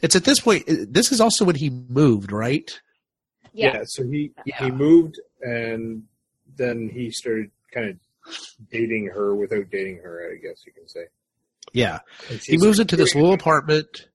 it's 0.00 0.16
at 0.16 0.24
this 0.24 0.40
point. 0.40 0.64
This 0.66 1.12
is 1.12 1.20
also 1.20 1.44
when 1.44 1.56
he 1.56 1.70
moved, 1.70 2.32
right? 2.32 2.70
Yeah. 3.52 3.82
so 3.84 4.02
he 4.04 4.32
Yeah. 4.46 4.64
he 4.64 4.70
moved, 4.70 5.20
and 5.42 6.04
then 6.56 6.90
he 6.92 7.10
started 7.10 7.50
kind 7.72 7.90
of 7.90 7.96
dating 8.70 9.10
her 9.14 9.34
without 9.34 9.70
dating 9.70 9.98
her. 9.98 10.30
I 10.32 10.36
guess 10.36 10.64
you 10.66 10.72
can 10.72 10.88
say. 10.88 11.04
Yeah. 11.72 12.00
He 12.46 12.56
moves 12.56 12.78
like, 12.78 12.84
into 12.84 12.96
this 12.96 13.14
little 13.14 13.32
apartment. 13.32 14.08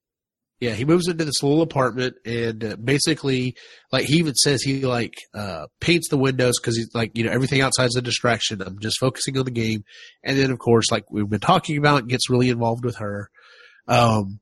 Yeah, 0.60 0.72
he 0.72 0.84
moves 0.84 1.08
into 1.08 1.24
this 1.24 1.42
little 1.42 1.62
apartment, 1.62 2.16
and 2.26 2.62
uh, 2.62 2.76
basically, 2.76 3.56
like 3.92 4.04
he 4.04 4.16
even 4.16 4.34
says, 4.34 4.62
he 4.62 4.84
like 4.84 5.14
uh, 5.32 5.66
paints 5.80 6.08
the 6.10 6.18
windows 6.18 6.60
because 6.60 6.76
he's 6.76 6.94
like, 6.94 7.16
you 7.16 7.24
know, 7.24 7.30
everything 7.30 7.62
outside's 7.62 7.96
a 7.96 8.02
distraction. 8.02 8.60
I'm 8.60 8.78
just 8.78 9.00
focusing 9.00 9.38
on 9.38 9.46
the 9.46 9.50
game, 9.50 9.84
and 10.22 10.38
then 10.38 10.50
of 10.50 10.58
course, 10.58 10.90
like 10.90 11.10
we've 11.10 11.28
been 11.28 11.40
talking 11.40 11.78
about, 11.78 12.08
gets 12.08 12.28
really 12.28 12.50
involved 12.50 12.84
with 12.84 12.96
her. 12.96 13.30
Um, 13.88 14.40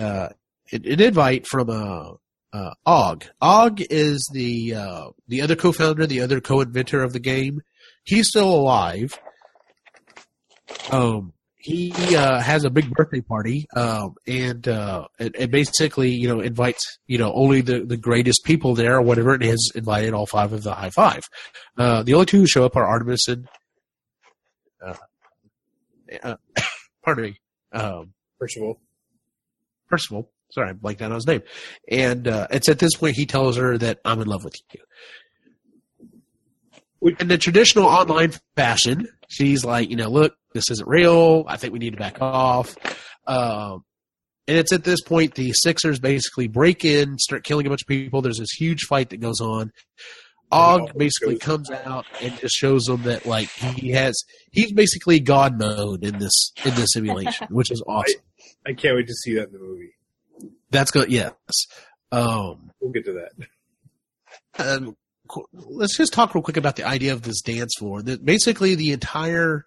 uh, 0.00 0.30
an, 0.72 0.86
an 0.86 1.00
invite 1.00 1.46
from 1.46 1.68
uh, 1.68 2.12
uh, 2.52 2.70
Og. 2.86 3.24
Og 3.42 3.80
is 3.90 4.28
the 4.32 4.74
uh, 4.74 5.08
the 5.28 5.42
other 5.42 5.56
co-founder, 5.56 6.06
the 6.06 6.22
other 6.22 6.40
co-inventor 6.40 7.02
of 7.02 7.12
the 7.12 7.20
game. 7.20 7.60
He's 8.04 8.28
still 8.28 8.50
alive. 8.50 9.12
Um, 10.90 11.32
he 11.66 12.16
uh, 12.16 12.40
has 12.40 12.64
a 12.64 12.70
big 12.70 12.88
birthday 12.90 13.20
party, 13.20 13.66
um, 13.74 14.14
and, 14.24 14.68
uh, 14.68 15.08
and 15.18 15.34
and 15.34 15.50
basically, 15.50 16.10
you 16.10 16.28
know, 16.28 16.38
invites 16.38 16.98
you 17.08 17.18
know 17.18 17.32
only 17.32 17.60
the, 17.60 17.80
the 17.80 17.96
greatest 17.96 18.44
people 18.44 18.76
there, 18.76 18.96
or 18.98 19.02
whatever. 19.02 19.34
And 19.34 19.42
has 19.42 19.72
invited 19.74 20.14
all 20.14 20.26
five 20.26 20.52
of 20.52 20.62
the 20.62 20.72
high 20.72 20.90
five. 20.90 21.22
Uh, 21.76 22.04
the 22.04 22.14
only 22.14 22.26
two 22.26 22.38
who 22.38 22.46
show 22.46 22.64
up 22.64 22.76
are 22.76 22.86
Artemis 22.86 23.26
and, 23.26 23.48
uh, 24.86 24.94
uh, 26.22 26.36
pardon 27.04 27.24
me, 27.24 27.40
um, 27.72 28.12
Parzival. 28.38 28.80
Parzival. 29.88 30.30
Sorry, 30.52 30.70
I 30.70 30.72
blanked 30.74 31.02
out 31.02 31.10
on 31.10 31.16
his 31.16 31.26
name. 31.26 31.42
And 31.90 32.28
uh, 32.28 32.46
it's 32.52 32.68
at 32.68 32.78
this 32.78 32.94
point 32.94 33.16
he 33.16 33.26
tells 33.26 33.56
her 33.56 33.76
that 33.78 33.98
I'm 34.04 34.20
in 34.20 34.28
love 34.28 34.44
with 34.44 34.54
you. 34.72 34.80
In 37.18 37.26
the 37.26 37.38
traditional 37.38 37.86
online 37.86 38.32
fashion, 38.54 39.08
she's 39.28 39.64
like, 39.64 39.90
you 39.90 39.96
know, 39.96 40.08
look, 40.08 40.34
this 40.54 40.70
isn't 40.70 40.88
real. 40.88 41.44
I 41.48 41.56
think 41.56 41.72
we 41.72 41.78
need 41.78 41.90
to 41.92 41.98
back 41.98 42.20
off. 42.20 42.76
Um, 43.26 43.84
and 44.48 44.56
it's 44.56 44.72
at 44.72 44.84
this 44.84 45.00
point 45.02 45.34
the 45.34 45.52
Sixers 45.52 45.98
basically 45.98 46.48
break 46.48 46.84
in, 46.84 47.18
start 47.18 47.44
killing 47.44 47.66
a 47.66 47.68
bunch 47.68 47.82
of 47.82 47.88
people. 47.88 48.22
There's 48.22 48.38
this 48.38 48.52
huge 48.52 48.82
fight 48.82 49.10
that 49.10 49.18
goes 49.18 49.40
on. 49.40 49.72
Og 50.52 50.96
basically 50.96 51.36
comes 51.38 51.68
out 51.72 52.06
and 52.22 52.38
just 52.38 52.54
shows 52.54 52.84
them 52.84 53.02
that 53.02 53.26
like 53.26 53.48
he 53.48 53.90
has 53.90 54.14
he's 54.52 54.70
basically 54.72 55.18
God 55.18 55.58
mode 55.58 56.04
in 56.04 56.18
this 56.20 56.52
in 56.64 56.72
this 56.76 56.92
simulation, 56.92 57.48
which 57.50 57.72
is 57.72 57.82
awesome. 57.88 58.20
I 58.64 58.72
can't 58.74 58.94
wait 58.94 59.08
to 59.08 59.14
see 59.14 59.34
that 59.34 59.48
in 59.48 59.52
the 59.54 59.58
movie. 59.58 59.94
That's 60.70 60.92
good. 60.92 61.10
Yes. 61.10 61.32
Um, 62.12 62.70
We'll 62.80 62.92
get 62.92 63.04
to 63.06 63.26
that. 64.56 64.64
um, 64.64 64.96
let's 65.52 65.96
just 65.96 66.12
talk 66.12 66.34
real 66.34 66.42
quick 66.42 66.56
about 66.56 66.76
the 66.76 66.86
idea 66.86 67.12
of 67.12 67.22
this 67.22 67.40
dance 67.42 67.74
floor. 67.78 68.02
That 68.02 68.24
basically 68.24 68.74
the 68.74 68.92
entire 68.92 69.64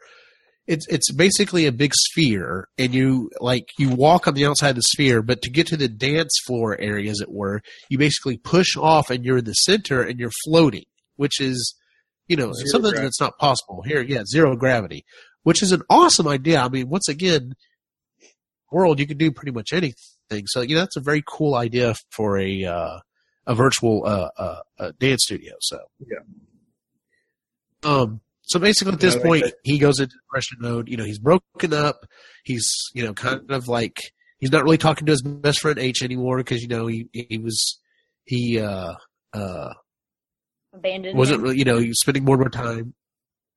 it's 0.70 0.88
it's 0.88 1.12
basically 1.12 1.66
a 1.66 1.72
big 1.72 1.94
sphere, 1.96 2.68
and 2.78 2.94
you 2.94 3.32
like 3.42 3.66
you 3.80 3.90
walk 3.90 4.28
on 4.28 4.36
the 4.36 4.46
outside 4.46 4.70
of 4.70 4.76
the 4.76 4.84
sphere, 4.84 5.24
but 5.24 5.42
to 5.42 5.50
get 5.50 5.66
to 5.68 5.78
the 5.78 5.88
dance 5.88 6.40
floor 6.46 6.80
area, 6.80 7.10
as 7.10 7.22
it 7.22 7.32
were, 7.32 7.62
you 7.90 7.98
basically 7.98 8.38
push 8.38 8.78
off, 8.78 9.10
and 9.10 9.26
you're 9.26 9.40
in 9.40 9.46
the 9.46 9.54
center, 9.54 10.04
and 10.04 10.20
you're 10.20 10.32
floating, 10.46 10.86
which 11.16 11.42
is 11.42 11.76
you 12.28 12.38
know 12.38 12.54
Zero 12.54 12.68
something 12.68 12.92
gravity. 12.92 13.06
that's 13.08 13.20
not 13.20 13.40
possible 13.40 13.82
here. 13.82 14.04
Yeah, 14.04 14.24
zero 14.26 14.56
gravity, 14.56 15.06
which 15.42 15.64
is 15.64 15.72
an 15.72 15.82
awesome 15.90 16.28
idea. 16.28 16.62
I 16.62 16.70
mean, 16.70 16.88
once 16.88 17.08
again, 17.10 17.54
world, 18.72 19.00
you 19.00 19.08
can 19.08 19.18
do 19.18 19.32
pretty 19.32 19.52
much 19.52 19.74
anything. 19.74 20.46
So 20.46 20.62
you 20.62 20.76
know 20.76 20.82
that's 20.82 20.98
a 20.98 21.02
very 21.02 21.24
cool 21.28 21.56
idea 21.56 21.96
for 22.12 22.38
a 22.38 22.66
uh, 22.66 23.00
a 23.50 23.56
virtual 23.56 24.06
uh, 24.06 24.30
uh, 24.38 24.60
uh, 24.80 24.92
dance 25.00 25.24
studio. 25.26 25.56
So 25.60 25.80
Yeah. 26.00 26.20
Um. 27.84 28.22
So 28.44 28.60
basically, 28.60 28.94
at 28.94 29.00
this 29.00 29.16
Yeah, 29.16 29.22
I 29.22 29.24
like 29.24 29.42
point, 29.44 29.54
he 29.64 29.78
goes 29.78 30.00
into 30.00 30.16
depression 30.26 30.58
mode. 30.62 30.88
You 30.90 30.98
know, 30.98 31.04
he's 31.04 31.20
broken 31.20 31.74
up. 31.74 32.06
He's 32.44 32.72
you 32.94 33.04
know 33.06 33.14
kind 33.14 33.52
of 33.52 33.68
like 33.68 33.98
he's 34.40 34.52
not 34.52 34.64
really 34.64 34.78
talking 34.78 35.06
to 35.06 35.12
his 35.12 35.22
best 35.22 35.60
friend 35.60 35.78
H 35.78 36.02
anymore 36.02 36.38
because 36.38 36.62
you 36.62 36.68
know 36.68 36.88
he 36.88 37.08
he 37.12 37.38
was 37.38 37.80
he 38.26 38.60
uh 38.60 38.94
uh 39.34 39.70
Abandoned. 40.74 41.18
wasn't 41.18 41.40
him. 41.40 41.44
really 41.44 41.58
you 41.58 41.66
know 41.66 41.78
he 41.80 41.90
was 41.90 42.00
spending 42.02 42.24
more 42.26 42.36
and 42.36 42.42
more 42.42 42.50
time 42.50 42.94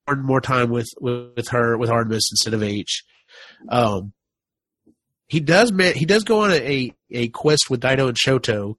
more 0.07 0.15
and 0.15 0.23
more 0.25 0.41
time 0.41 0.69
with 0.69 0.87
with, 0.99 1.31
with 1.37 1.47
her 1.49 1.77
with 1.77 1.89
Artemis 1.89 2.29
instead 2.31 2.53
of 2.53 2.61
H. 2.61 3.03
Um, 3.69 4.13
he 5.27 5.39
does 5.39 5.71
ma- 5.71 5.93
he 5.95 6.05
does 6.05 6.23
go 6.23 6.41
on 6.43 6.51
a 6.51 6.93
a 7.11 7.29
quest 7.29 7.69
with 7.69 7.79
Dino 7.79 8.07
and 8.07 8.17
Shoto, 8.17 8.75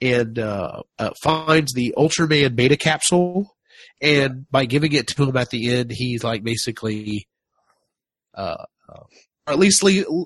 and 0.00 0.38
uh, 0.38 0.82
uh, 0.98 1.10
finds 1.22 1.72
the 1.72 1.94
Ultraman 1.96 2.56
beta 2.56 2.76
capsule, 2.76 3.54
and 4.00 4.46
by 4.50 4.64
giving 4.64 4.92
it 4.92 5.08
to 5.08 5.24
him 5.24 5.36
at 5.36 5.50
the 5.50 5.74
end, 5.74 5.90
he's 5.90 6.24
like 6.24 6.42
basically, 6.42 7.28
uh, 8.34 8.64
uh 8.88 9.02
or 9.46 9.52
at 9.52 9.58
least 9.58 9.82
le- 9.82 10.24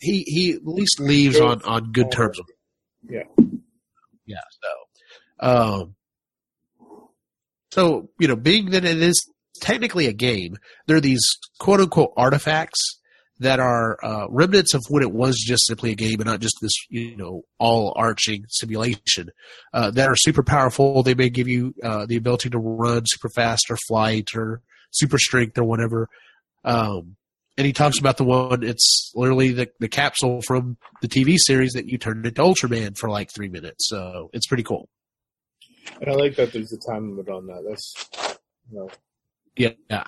he 0.00 0.22
he 0.26 0.52
at 0.52 0.64
least 0.64 1.00
leaves 1.00 1.40
on 1.40 1.62
on 1.62 1.92
good 1.92 2.10
terms. 2.12 2.38
Yeah. 3.08 3.24
Yeah. 4.26 4.36
So, 5.40 5.48
um, 5.48 5.94
so 7.70 8.10
you 8.18 8.28
know, 8.28 8.36
being 8.36 8.70
that 8.70 8.84
it 8.84 9.02
is 9.02 9.26
technically 9.60 10.06
a 10.06 10.12
game, 10.12 10.58
there 10.86 10.96
are 10.96 11.00
these 11.00 11.38
quote 11.58 11.80
unquote 11.80 12.12
artifacts 12.16 12.97
that 13.40 13.60
are 13.60 13.98
uh, 14.04 14.26
remnants 14.28 14.74
of 14.74 14.82
what 14.88 15.02
it 15.02 15.12
was 15.12 15.36
just 15.36 15.66
simply 15.66 15.92
a 15.92 15.94
game 15.94 16.20
and 16.20 16.26
not 16.26 16.40
just 16.40 16.56
this 16.60 16.72
you 16.88 17.16
know 17.16 17.42
all 17.58 17.92
arching 17.96 18.44
simulation 18.48 19.30
uh, 19.72 19.90
that 19.92 20.08
are 20.08 20.16
super 20.16 20.42
powerful. 20.42 21.02
They 21.02 21.14
may 21.14 21.30
give 21.30 21.48
you 21.48 21.74
uh, 21.82 22.06
the 22.06 22.16
ability 22.16 22.50
to 22.50 22.58
run 22.58 23.02
super 23.06 23.28
fast 23.28 23.70
or 23.70 23.76
flight 23.88 24.28
or 24.34 24.62
super 24.90 25.18
strength 25.18 25.56
or 25.58 25.64
whatever. 25.64 26.08
Um, 26.64 27.16
and 27.56 27.66
he 27.66 27.72
talks 27.72 27.98
about 27.98 28.16
the 28.16 28.24
one. 28.24 28.62
It's 28.62 29.12
literally 29.14 29.52
the 29.52 29.68
the 29.80 29.88
capsule 29.88 30.42
from 30.46 30.76
the 31.02 31.08
TV 31.08 31.36
series 31.38 31.72
that 31.72 31.86
you 31.86 31.98
turned 31.98 32.24
into 32.24 32.40
Ultraman 32.42 32.96
for 32.96 33.10
like 33.10 33.30
three 33.34 33.48
minutes. 33.48 33.88
So 33.88 34.30
it's 34.32 34.46
pretty 34.46 34.62
cool. 34.62 34.88
And 36.00 36.10
I 36.10 36.14
like 36.14 36.36
that 36.36 36.52
there's 36.52 36.72
a 36.72 36.90
time 36.90 37.10
limit 37.10 37.28
on 37.28 37.46
that. 37.46 37.64
That's 37.68 38.38
you 38.70 38.78
know, 38.78 38.90
Yeah. 39.56 40.04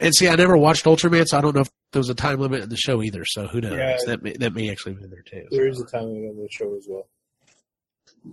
And 0.00 0.14
see, 0.14 0.28
I 0.28 0.34
never 0.34 0.56
watched 0.56 0.84
Ultraman, 0.84 1.26
so 1.26 1.38
I 1.38 1.40
don't 1.40 1.54
know 1.54 1.62
if 1.62 1.70
there 1.92 2.00
was 2.00 2.08
a 2.08 2.14
time 2.14 2.40
limit 2.40 2.62
in 2.62 2.68
the 2.68 2.76
show 2.76 3.02
either. 3.02 3.24
So 3.24 3.46
who 3.46 3.60
knows? 3.60 3.78
Yeah. 3.78 3.96
That 4.06 4.22
may, 4.22 4.32
that 4.32 4.54
may 4.54 4.70
actually 4.70 4.94
be 4.94 5.06
there 5.06 5.22
too. 5.22 5.46
there 5.50 5.68
is 5.68 5.80
a 5.80 5.84
time 5.84 6.06
limit 6.06 6.30
on 6.30 6.36
the 6.36 6.48
show 6.50 6.76
as 6.76 6.86
well. 6.88 7.06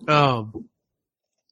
Um. 0.08 0.70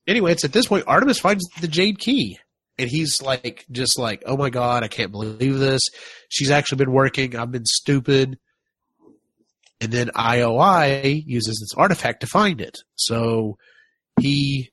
Anyway, 0.08 0.32
it's 0.32 0.46
at 0.46 0.54
this 0.54 0.68
point 0.68 0.86
Artemis 0.88 1.20
finds 1.20 1.46
the 1.60 1.68
Jade 1.68 2.00
Key, 2.00 2.40
and 2.80 2.90
he's 2.90 3.22
like, 3.22 3.66
just 3.72 4.00
like, 4.00 4.24
oh 4.26 4.38
my 4.38 4.50
god, 4.50 4.84
I 4.84 4.88
can't 4.88 5.12
believe 5.12 5.60
this. 5.60 5.82
She's 6.30 6.50
actually 6.50 6.78
been 6.78 6.94
working. 6.94 7.36
I've 7.36 7.52
been 7.52 7.66
stupid. 7.66 8.40
And 9.80 9.92
then 9.92 10.10
IOI 10.10 11.24
uses 11.26 11.62
its 11.62 11.74
artifact 11.76 12.22
to 12.22 12.28
find 12.28 12.62
it. 12.62 12.80
So 12.96 13.58
he 14.20 14.72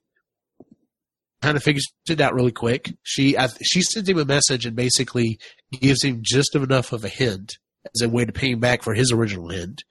kind 1.45 1.57
of 1.57 1.63
figures 1.63 1.87
it 2.09 2.21
out 2.21 2.35
really 2.35 2.53
quick. 2.53 2.93
She 3.03 3.37
I, 3.37 3.49
she 3.63 3.83
sends 3.83 4.09
him 4.09 4.19
a 4.19 4.25
message 4.25 4.67
and 4.67 4.75
basically 4.77 5.39
gives 5.81 6.03
him 6.03 6.21
just 6.23 6.55
enough 6.55 6.93
of 6.93 7.05
a 7.05 7.09
hint 7.09 7.59
as 7.95 8.01
a 8.03 8.09
way 8.09 8.25
to 8.25 8.33
pay 8.33 8.51
him 8.53 8.61
back 8.61 8.83
for 8.83 8.95
his 8.95 9.13
original 9.13 9.49
hint. 9.51 9.83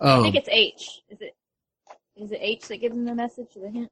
I 0.00 0.10
Um, 0.14 0.22
think 0.22 0.36
it's 0.36 0.48
H. 0.48 0.72
Is 1.10 1.18
it? 1.20 1.34
Is 2.16 2.30
it 2.32 2.38
H 2.40 2.68
that 2.68 2.76
gives 2.80 2.94
him 2.94 3.04
the 3.04 3.14
message 3.14 3.48
or 3.56 3.62
the 3.62 3.70
hint? 3.70 3.90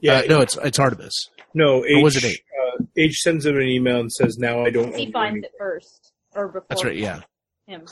Yeah, 0.00 0.18
uh, 0.20 0.22
no, 0.28 0.40
it's 0.42 0.56
it's 0.58 0.78
Artemis. 0.78 1.12
no. 1.54 1.84
H, 1.84 1.92
Or 1.96 2.02
was 2.04 2.16
it 2.16 2.24
H? 2.24 2.40
Uh, 2.80 2.84
H 2.96 3.14
sends 3.22 3.44
him 3.44 3.56
an 3.56 3.62
email 3.66 3.98
and 3.98 4.12
says, 4.12 4.36
"Now 4.38 4.64
I 4.64 4.70
don't." 4.70 4.94
owe 4.94 4.96
He 4.96 5.10
finds 5.10 5.38
any-" 5.38 5.46
it 5.46 5.52
first, 5.58 6.12
or 6.36 6.46
before. 6.48 6.66
That's 6.68 6.84
right. 6.84 6.96
Yeah. 6.96 7.22
Him. 7.66 7.82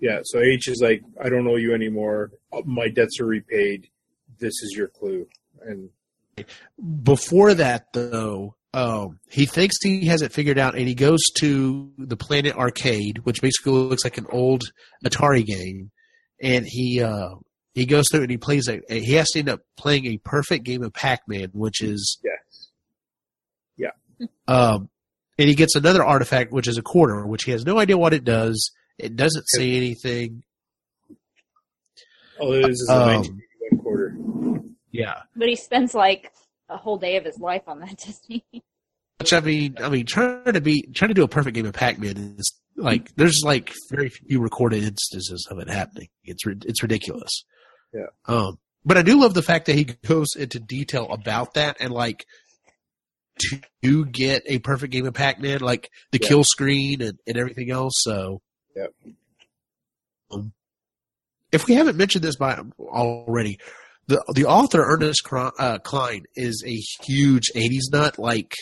Yeah, 0.00 0.20
so 0.24 0.40
H 0.40 0.68
is 0.68 0.80
like, 0.82 1.00
"I 1.18 1.30
don't 1.30 1.46
owe 1.48 1.56
you 1.56 1.72
anymore. 1.74 2.32
My 2.66 2.88
debts 2.88 3.18
are 3.20 3.24
repaid. 3.26 3.88
This 4.38 4.52
is 4.62 4.74
your 4.76 4.88
clue." 4.88 5.26
And 5.62 5.88
Before 7.02 7.54
that, 7.54 7.86
though, 7.92 8.56
um, 8.74 9.20
he 9.30 9.46
thinks 9.46 9.76
he 9.82 10.06
has 10.06 10.20
it 10.22 10.32
figured 10.32 10.58
out, 10.58 10.76
and 10.76 10.86
he 10.86 10.94
goes 10.94 11.20
to 11.38 11.90
the 11.96 12.16
Planet 12.16 12.54
Arcade, 12.56 13.18
which 13.24 13.40
basically 13.40 13.72
looks 13.72 14.04
like 14.04 14.18
an 14.18 14.26
old 14.30 14.64
Atari 15.04 15.44
game, 15.44 15.90
and 16.42 16.66
he 16.68 17.02
uh, 17.02 17.30
he 17.74 17.86
goes 17.86 18.04
through 18.10 18.22
and 18.22 18.30
he 18.30 18.36
plays 18.36 18.68
a. 18.68 18.80
He 18.88 19.14
has 19.14 19.28
to 19.30 19.38
end 19.38 19.48
up 19.48 19.60
playing 19.78 20.06
a 20.06 20.18
perfect 20.18 20.64
game 20.64 20.82
of 20.82 20.92
Pac-Man, 20.92 21.50
which 21.54 21.80
is 21.82 22.18
yes, 22.22 22.68
um, 24.48 24.88
and 25.38 25.48
he 25.48 25.54
gets 25.54 25.74
another 25.74 26.04
artifact, 26.04 26.52
which 26.52 26.68
is 26.68 26.76
a 26.78 26.82
quarter, 26.82 27.26
which 27.26 27.44
he 27.44 27.52
has 27.52 27.64
no 27.64 27.78
idea 27.78 27.96
what 27.96 28.12
it 28.14 28.24
does. 28.24 28.72
It 28.98 29.16
doesn't 29.16 29.44
say 29.48 29.76
anything. 29.76 30.42
all 32.38 32.52
it 32.52 32.68
is 32.70 32.86
a 32.90 32.94
Um, 32.94 33.00
1981 33.08 33.24
quarter. 33.24 33.45
Yeah. 34.92 35.22
But 35.34 35.48
he 35.48 35.56
spends 35.56 35.94
like 35.94 36.32
a 36.68 36.76
whole 36.76 36.98
day 36.98 37.16
of 37.16 37.24
his 37.24 37.38
life 37.38 37.62
on 37.66 37.80
that, 37.80 37.96
doesn't 38.06 38.22
he? 38.28 38.44
Which 39.18 39.32
I 39.32 39.40
mean, 39.40 39.76
I 39.82 39.88
mean, 39.88 40.06
trying 40.06 40.44
to 40.52 40.60
be 40.60 40.82
trying 40.94 41.08
to 41.08 41.14
do 41.14 41.22
a 41.24 41.28
perfect 41.28 41.54
game 41.54 41.66
of 41.66 41.72
Pac-Man 41.74 42.36
is 42.38 42.52
like 42.76 43.14
there's 43.16 43.40
like 43.44 43.72
very 43.90 44.10
few 44.10 44.40
recorded 44.40 44.82
instances 44.82 45.46
of 45.50 45.58
it 45.58 45.68
happening. 45.70 46.08
It's 46.24 46.42
it's 46.46 46.82
ridiculous. 46.82 47.44
Yeah. 47.94 48.06
Um, 48.26 48.58
but 48.84 48.98
I 48.98 49.02
do 49.02 49.18
love 49.20 49.32
the 49.34 49.42
fact 49.42 49.66
that 49.66 49.74
he 49.74 49.84
goes 49.84 50.28
into 50.36 50.60
detail 50.60 51.06
about 51.10 51.54
that 51.54 51.78
and 51.80 51.92
like 51.92 52.26
to, 53.38 53.60
to 53.82 54.04
get 54.06 54.42
a 54.46 54.58
perfect 54.58 54.92
game 54.92 55.06
of 55.06 55.14
Pac-Man, 55.14 55.60
like 55.60 55.90
the 56.12 56.18
Yeah. 56.20 56.28
kill 56.28 56.44
screen 56.44 57.00
and, 57.02 57.18
and 57.26 57.36
everything 57.36 57.70
else. 57.70 57.94
So. 57.96 58.42
Yep. 58.76 58.92
Um, 60.30 60.52
if 61.52 61.66
we 61.66 61.74
haven't 61.74 61.96
mentioned 61.96 62.22
this 62.24 62.36
by 62.36 62.60
already, 62.78 63.58
the 64.08 64.22
the 64.34 64.44
author 64.44 64.82
Ernest 64.82 65.22
uh, 65.32 65.78
Cline 65.78 66.24
is 66.34 66.62
a 66.66 66.76
huge 67.04 67.50
'80s 67.54 67.92
nut. 67.92 68.18
Like 68.18 68.54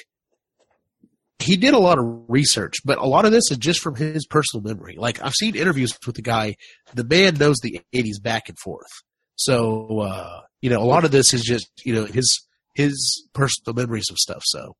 he 1.39 1.57
did 1.57 1.75
a 1.75 1.79
lot 1.79 1.99
of 1.99 2.05
research, 2.29 2.75
but 2.85 2.99
a 2.99 3.07
lot 3.07 3.25
of 3.25 3.33
this 3.33 3.51
is 3.51 3.59
just 3.59 3.81
from 3.81 3.97
his 3.97 4.27
personal 4.27 4.63
memory. 4.63 4.97
Like 4.97 5.23
I've 5.23 5.35
seen 5.35 5.55
interviews 5.55 5.97
with 6.07 6.17
the 6.17 6.23
guy. 6.23 6.57
The 6.95 7.05
man 7.05 7.35
knows 7.35 7.57
the 7.63 7.81
'80s 7.95 8.23
back 8.23 8.49
and 8.49 8.59
forth. 8.59 8.91
So 9.37 10.01
uh, 10.01 10.41
you 10.63 10.71
know, 10.71 10.81
a 10.81 10.85
lot 10.85 11.05
of 11.05 11.11
this 11.11 11.35
is 11.35 11.43
just 11.43 11.69
you 11.85 11.95
know 11.95 12.07
his 12.07 12.47
his 12.75 13.29
personal 13.35 13.75
memories 13.75 14.11
of 14.11 14.17
stuff. 14.19 14.43
So, 14.45 14.77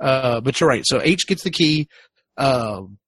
uh, 0.00 0.40
but 0.40 0.60
you're 0.60 0.68
right. 0.68 0.84
So 0.84 1.00
H 1.02 1.26
gets 1.26 1.42
the 1.42 1.50
key, 1.50 1.88
um, 2.36 2.98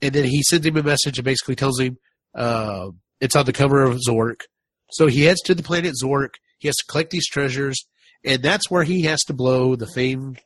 and 0.00 0.12
then 0.12 0.24
he 0.24 0.42
sends 0.42 0.66
him 0.66 0.76
a 0.76 0.82
message 0.82 1.18
and 1.18 1.24
basically 1.24 1.56
tells 1.56 1.78
him 1.80 1.98
uh, 2.34 2.90
it's 3.20 3.36
on 3.36 3.46
the 3.46 3.52
cover 3.52 3.82
of 3.82 3.98
Zork. 4.08 4.42
So 4.90 5.06
he 5.06 5.22
heads 5.22 5.40
to 5.42 5.54
the 5.54 5.62
planet 5.62 5.94
Zork. 6.02 6.34
He 6.58 6.68
has 6.68 6.76
to 6.76 6.86
collect 6.86 7.10
these 7.10 7.28
treasures, 7.28 7.86
and 8.24 8.42
that's 8.42 8.70
where 8.70 8.84
he 8.84 9.02
has 9.02 9.20
to 9.24 9.32
blow 9.32 9.76
the 9.76 9.86
famed 9.86 10.40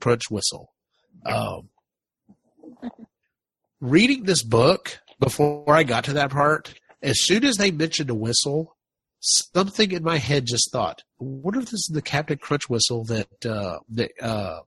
crunch 0.00 0.30
whistle. 0.30 0.72
Um, 1.24 1.68
reading 3.80 4.24
this 4.24 4.42
book 4.42 4.98
before 5.18 5.74
I 5.74 5.82
got 5.82 6.04
to 6.04 6.12
that 6.14 6.30
part, 6.30 6.74
as 7.02 7.24
soon 7.24 7.44
as 7.44 7.56
they 7.56 7.70
mentioned 7.70 8.10
a 8.10 8.14
whistle, 8.14 8.76
something 9.20 9.92
in 9.92 10.02
my 10.02 10.18
head 10.18 10.46
just 10.46 10.70
thought, 10.72 11.02
"What 11.18 11.56
if 11.56 11.64
this 11.64 11.74
is 11.74 11.90
the 11.92 12.02
Captain 12.02 12.38
Crunch 12.38 12.68
whistle 12.68 13.04
that 13.04 13.46
uh, 13.46 13.78
that 13.90 14.10
uh, 14.20 14.60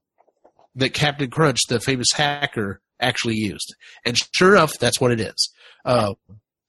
that 0.74 0.94
Captain 0.94 1.30
Crunch, 1.30 1.60
the 1.68 1.80
famous 1.80 2.12
hacker, 2.12 2.80
actually 3.00 3.36
used." 3.36 3.74
And 4.04 4.16
sure 4.34 4.56
enough, 4.56 4.78
that's 4.78 5.00
what 5.00 5.12
it 5.12 5.20
is. 5.20 5.52
Uh, 5.84 6.14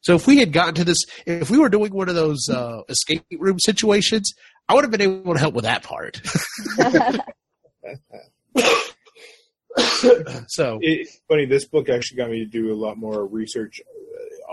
so 0.05 0.13
if 0.13 0.27
we 0.27 0.37
had 0.37 0.53
gotten 0.53 0.75
to 0.75 0.83
this, 0.83 0.99
if 1.25 1.49
we 1.49 1.57
were 1.57 1.67
doing 1.67 1.91
one 1.91 2.09
of 2.09 2.15
those 2.15 2.47
uh, 2.47 2.81
escape 2.89 3.25
room 3.39 3.57
situations, 3.59 4.35
I 4.69 4.75
would 4.75 4.83
have 4.83 4.91
been 4.91 5.01
able 5.01 5.33
to 5.33 5.39
help 5.39 5.55
with 5.55 5.63
that 5.63 5.81
part. 5.81 6.21
so 10.47 10.77
It's 10.83 11.19
funny. 11.27 11.47
This 11.47 11.65
book 11.65 11.89
actually 11.89 12.17
got 12.17 12.29
me 12.29 12.37
to 12.37 12.45
do 12.45 12.71
a 12.71 12.77
lot 12.77 12.97
more 12.97 13.25
research 13.25 13.81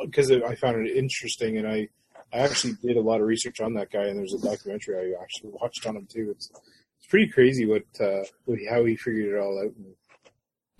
because 0.07 0.31
I 0.31 0.55
found 0.55 0.87
it 0.87 0.97
interesting, 0.97 1.59
and 1.59 1.69
I 1.69 1.89
I 2.33 2.39
actually 2.39 2.79
did 2.83 2.97
a 2.97 3.03
lot 3.03 3.21
of 3.21 3.27
research 3.27 3.61
on 3.61 3.75
that 3.75 3.91
guy. 3.91 4.05
And 4.05 4.19
there's 4.19 4.33
a 4.33 4.39
documentary 4.39 5.15
I 5.15 5.23
actually 5.23 5.51
watched 5.53 5.87
on 5.87 5.97
him 5.97 6.09
too. 6.11 6.31
It's 6.31 6.51
it's 6.99 7.09
pretty 7.11 7.31
crazy 7.31 7.67
what 7.67 7.85
uh, 8.01 8.25
what 8.47 8.59
how 8.71 8.87
he 8.87 8.97
figured 8.97 9.35
it 9.35 9.39
all 9.39 9.63
out. 9.63 9.75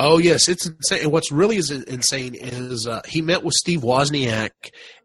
Oh 0.05 0.19
yes, 0.19 0.49
it's 0.49 0.67
insane. 0.67 1.05
And 1.05 1.13
what's 1.13 1.31
really 1.31 1.57
is 1.57 1.71
insane 1.71 2.35
is 2.35 2.89
uh, 2.89 3.03
he 3.07 3.23
met 3.23 3.45
with 3.45 3.55
Steve 3.55 3.83
Wozniak 3.83 4.51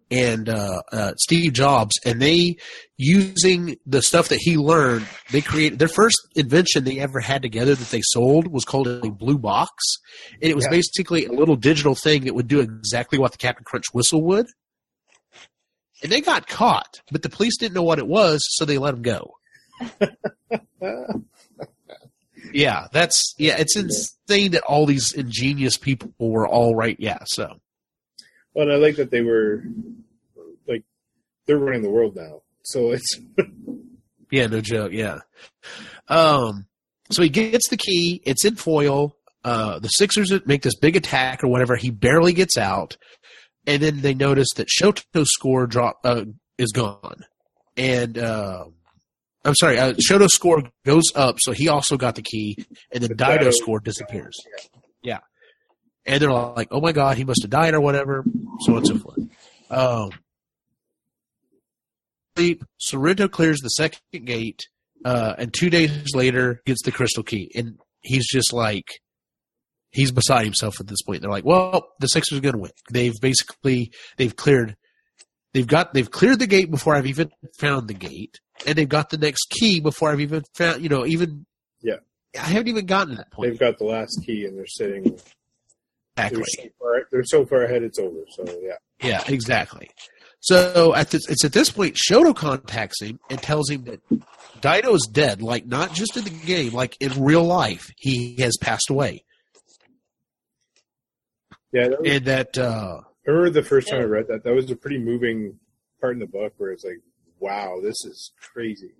and 0.09 0.49
uh, 0.49 0.81
uh, 0.91 1.11
Steve 1.17 1.53
Jobs, 1.53 1.93
and 2.03 2.19
they 2.19 2.57
using 2.97 3.77
the 3.85 4.01
stuff 4.01 4.29
that 4.29 4.39
he 4.41 4.57
learned, 4.57 5.05
they 5.31 5.41
created 5.41 5.77
their 5.77 5.87
first 5.87 6.17
invention 6.35 6.83
they 6.83 6.97
ever 6.97 7.19
had 7.19 7.43
together 7.43 7.75
that 7.75 7.89
they 7.89 8.01
sold 8.01 8.47
was 8.47 8.65
called 8.65 8.87
a 8.87 9.11
blue 9.11 9.37
box, 9.37 9.71
and 10.41 10.49
it 10.49 10.55
was 10.55 10.65
Yeah. 10.65 10.71
basically 10.71 11.25
a 11.25 11.31
little 11.31 11.57
digital 11.57 11.93
thing 11.93 12.23
that 12.25 12.33
would 12.33 12.47
do 12.47 12.61
exactly 12.61 13.19
what 13.19 13.33
the 13.33 13.37
Captain 13.37 13.65
Crunch 13.65 13.85
whistle 13.93 14.23
would. 14.23 14.47
And 16.01 16.11
they 16.11 16.21
got 16.21 16.47
caught, 16.47 17.01
but 17.11 17.21
the 17.21 17.29
police 17.29 17.57
didn't 17.57 17.75
know 17.75 17.83
what 17.83 17.99
it 17.99 18.07
was, 18.07 18.39
so 18.49 18.65
they 18.65 18.79
let 18.79 18.91
them 18.91 19.03
go. 19.03 19.35
Yeah, 22.53 22.87
that's 22.91 23.35
yeah. 23.37 23.57
It's 23.57 23.75
insane 23.75 24.51
that 24.51 24.63
all 24.63 24.85
these 24.85 25.13
ingenious 25.13 25.77
people 25.77 26.11
were 26.19 26.47
all 26.47 26.75
right. 26.75 26.95
Yeah, 26.99 27.19
so 27.25 27.59
Well, 28.53 28.67
and 28.67 28.73
I 28.73 28.75
like 28.77 28.95
that 28.97 29.11
they 29.11 29.21
were 29.21 29.63
like 30.67 30.83
they're 31.45 31.57
running 31.57 31.81
the 31.81 31.89
world 31.89 32.15
now. 32.15 32.41
So 32.63 32.91
it's 32.91 33.19
yeah, 34.31 34.47
no 34.47 34.61
joke. 34.61 34.91
Yeah. 34.91 35.19
Um. 36.07 36.65
So 37.11 37.21
he 37.21 37.29
gets 37.29 37.69
the 37.69 37.77
key. 37.77 38.21
It's 38.25 38.45
in 38.45 38.55
foil. 38.55 39.15
Uh, 39.43 39.79
the 39.79 39.87
Sixers 39.87 40.33
make 40.45 40.61
this 40.61 40.75
big 40.75 40.97
attack 40.97 41.43
or 41.43 41.47
whatever. 41.47 41.77
He 41.77 41.89
barely 41.89 42.33
gets 42.33 42.57
out, 42.57 42.97
and 43.65 43.81
then 43.81 44.01
they 44.01 44.13
notice 44.13 44.49
that 44.57 44.67
Shoto's 44.67 45.29
score 45.31 45.67
drop 45.67 45.99
uh, 46.03 46.25
is 46.57 46.71
gone, 46.73 47.23
and 47.77 48.17
uh, 48.17 48.65
I'm 49.45 49.55
sorry, 49.55 49.77
uh, 49.77 49.93
Shoto's 49.93 50.33
score 50.33 50.63
goes 50.85 51.05
up, 51.15 51.37
so 51.39 51.51
he 51.53 51.67
also 51.69 51.95
got 51.97 52.15
the 52.15 52.21
key, 52.21 52.57
and 52.91 53.01
then 53.01 53.09
The 53.09 53.15
Daito's 53.15 53.55
Daito- 53.55 53.61
score 53.63 53.79
disappears. 53.79 54.35
Yeah, 55.03 55.19
and 56.05 56.21
they're 56.21 56.31
like, 56.31 56.67
"Oh 56.71 56.81
my 56.81 56.91
god, 56.91 57.17
he 57.17 57.23
must 57.23 57.41
have 57.43 57.51
died 57.51 57.73
or 57.73 57.79
whatever," 57.81 58.23
so 58.61 58.73
on 58.73 58.77
and 58.79 58.87
so 58.87 58.97
forth. 58.97 59.19
Um, 59.69 60.09
sleep. 62.35 62.63
Sorrento 62.77 63.27
clears 63.27 63.59
the 63.61 63.69
second 63.69 64.01
gate, 64.25 64.67
uh, 65.05 65.35
and 65.37 65.53
two 65.53 65.69
days 65.69 66.13
later 66.15 66.61
gets 66.65 66.83
the 66.83 66.91
crystal 66.91 67.23
key, 67.23 67.51
and 67.55 67.77
he's 68.01 68.27
just 68.27 68.53
like, 68.53 68.85
he's 69.91 70.11
beside 70.11 70.45
himself 70.45 70.79
at 70.79 70.87
this 70.87 71.01
point. 71.01 71.21
They're 71.21 71.31
like, 71.31 71.45
well, 71.45 71.87
the 71.99 72.07
Sixers 72.07 72.37
are 72.37 72.41
going 72.41 72.53
to 72.55 72.59
win. 72.61 72.71
They've 72.91 73.15
basically 73.21 73.91
they've 74.17 74.35
cleared, 74.35 74.75
they've 75.53 75.67
got 75.67 75.93
they've 75.93 76.09
cleared 76.11 76.39
the 76.39 76.47
gate 76.47 76.69
before 76.71 76.95
I've 76.95 77.07
even 77.07 77.29
found 77.59 77.87
the 77.87 77.93
gate, 77.93 78.39
and 78.65 78.77
they've 78.77 78.89
got 78.89 79.09
the 79.09 79.17
next 79.17 79.49
key 79.49 79.79
before 79.79 80.11
I've 80.11 80.21
even 80.21 80.43
found, 80.55 80.81
you 80.81 80.89
know, 80.89 81.05
even 81.05 81.45
Yeah. 81.81 81.97
I 82.35 82.45
haven't 82.47 82.67
even 82.69 82.85
gotten 82.85 83.15
that 83.15 83.31
point. 83.31 83.49
they've 83.49 83.59
got 83.59 83.77
the 83.77 83.85
last 83.85 84.19
key 84.25 84.45
and 84.45 84.57
they're 84.57 84.65
sitting. 84.67 85.03
They're 86.17 86.25
Exactly. 86.29 86.43
so 86.63 86.69
far, 86.79 87.01
they're 87.11 87.23
so 87.23 87.45
far 87.45 87.61
ahead, 87.63 87.83
it's 87.83 87.99
over. 87.99 88.21
So 88.29 88.43
yeah, 88.63 88.73
Yeah, 89.03 89.23
exactly. 89.27 89.91
So 90.39 90.95
at 90.95 91.11
this, 91.11 91.29
it's 91.29 91.45
at 91.45 91.53
this 91.53 91.69
point 91.69 91.95
Shoto 91.95 92.35
contacts 92.35 92.99
him 93.03 93.19
and 93.29 93.39
tells 93.39 93.69
him 93.69 93.83
that 93.83 94.01
Daito's 94.59 95.05
dead. 95.07 95.43
Like 95.43 95.67
not 95.67 95.93
just 95.93 96.17
in 96.17 96.23
the 96.23 96.31
game, 96.31 96.73
like 96.73 96.97
in 96.99 97.23
real 97.23 97.43
life, 97.43 97.91
he 97.97 98.35
has 98.39 98.57
passed 98.59 98.89
away, 98.89 99.23
yeah. 101.71 101.89
That 101.89 102.01
was, 102.01 102.11
and 102.11 102.25
that 102.25 102.57
uh, 102.57 103.01
I 103.27 103.29
remember 103.31 103.49
the 103.51 103.63
first 103.67 103.89
time 103.89 104.01
I 104.01 104.05
read 104.05 104.27
that. 104.29 104.43
That 104.43 104.53
was 104.55 104.69
a 104.71 104.75
pretty 104.75 104.97
moving 104.97 105.59
part 106.01 106.13
in 106.13 106.19
the 106.19 106.27
book 106.27 106.53
where 106.57 106.71
it's 106.71 106.83
like, 106.83 106.99
wow, 107.39 107.79
this 107.81 108.05
is 108.05 108.31
crazy. 108.53 108.91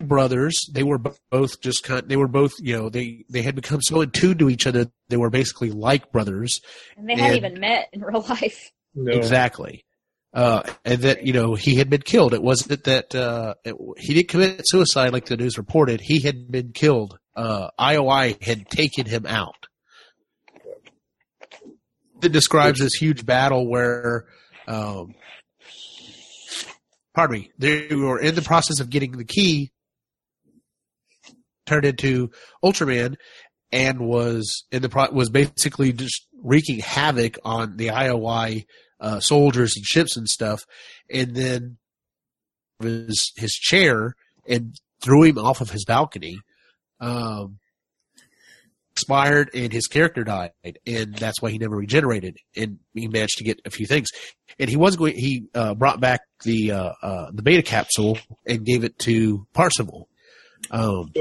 brothers 0.00 0.68
they 0.72 0.82
were 0.82 0.98
both 1.30 1.60
just 1.60 1.84
kind. 1.84 2.08
They 2.08 2.16
were 2.16 2.28
both 2.28 2.54
you 2.60 2.76
know 2.76 2.88
they 2.88 3.24
they 3.28 3.42
had 3.42 3.54
become 3.54 3.82
so 3.82 4.00
attuned 4.00 4.38
to 4.40 4.50
each 4.50 4.66
other. 4.66 4.86
They 5.08 5.16
were 5.16 5.30
basically 5.30 5.70
like 5.70 6.12
brothers. 6.12 6.60
And 6.96 7.08
they 7.08 7.16
hadn't 7.16 7.36
even 7.36 7.60
met 7.60 7.88
in 7.92 8.02
real 8.02 8.24
life. 8.28 8.70
No, 8.94 9.12
Exactly. 9.12 9.84
Uh, 10.34 10.62
and 10.84 11.00
that 11.02 11.26
you 11.26 11.32
know 11.32 11.54
he 11.54 11.76
had 11.76 11.88
been 11.88 12.02
killed. 12.02 12.34
It 12.34 12.42
wasn't 12.42 12.84
that 12.84 13.14
uh, 13.14 13.54
it, 13.64 13.74
he 13.96 14.14
didn't 14.14 14.28
commit 14.28 14.60
suicide 14.64 15.12
like 15.12 15.24
the 15.24 15.38
news 15.38 15.56
reported. 15.56 16.00
He 16.02 16.20
had 16.20 16.50
been 16.50 16.72
killed. 16.72 17.18
Uh, 17.34 17.70
IOI 17.80 18.42
had 18.42 18.68
taken 18.68 19.06
him 19.06 19.24
out. 19.24 19.68
It 22.22 22.32
describes 22.32 22.80
this 22.80 22.94
huge 22.94 23.24
battle 23.24 23.68
where, 23.70 24.26
um, 24.66 25.14
pardon 27.18 27.40
me, 27.40 27.50
they 27.58 27.92
were 27.96 28.20
in 28.20 28.36
the 28.36 28.42
process 28.42 28.78
of 28.78 28.90
getting 28.90 29.10
the 29.10 29.24
key 29.24 29.72
turned 31.66 31.84
into 31.84 32.30
Ultraman, 32.64 33.16
and 33.72 33.98
was 33.98 34.64
in 34.70 34.82
the 34.82 34.88
pro- 34.88 35.10
was 35.10 35.28
basically 35.28 35.92
just 35.92 36.28
wreaking 36.44 36.78
havoc 36.78 37.36
on 37.44 37.76
the 37.76 37.88
IOI 37.88 38.66
uh, 39.00 39.18
soldiers 39.18 39.74
and 39.74 39.84
ships 39.84 40.16
and 40.16 40.28
stuff, 40.28 40.62
and 41.12 41.34
then 41.34 41.78
his 42.80 43.32
his 43.34 43.52
chair 43.52 44.14
and 44.46 44.76
threw 45.02 45.24
him 45.24 45.38
off 45.38 45.60
of 45.60 45.70
his 45.70 45.84
balcony. 45.84 46.38
Um, 47.00 47.58
expired 48.98 49.50
and 49.54 49.72
his 49.72 49.86
character 49.86 50.24
died, 50.24 50.52
and 50.86 51.14
that's 51.14 51.40
why 51.40 51.50
he 51.50 51.58
never 51.58 51.76
regenerated. 51.76 52.36
And 52.56 52.78
he 52.94 53.06
managed 53.08 53.38
to 53.38 53.44
get 53.44 53.60
a 53.64 53.70
few 53.70 53.86
things. 53.86 54.08
And 54.58 54.68
he 54.68 54.76
was 54.76 54.96
going. 54.96 55.14
He 55.16 55.44
uh, 55.54 55.74
brought 55.74 56.00
back 56.00 56.20
the 56.44 56.72
uh, 56.72 56.92
uh, 57.02 57.30
the 57.32 57.42
beta 57.42 57.62
capsule 57.62 58.18
and 58.46 58.64
gave 58.64 58.82
it 58.84 58.98
to 59.00 59.46
Parzival. 59.52 60.08
Um, 60.70 61.12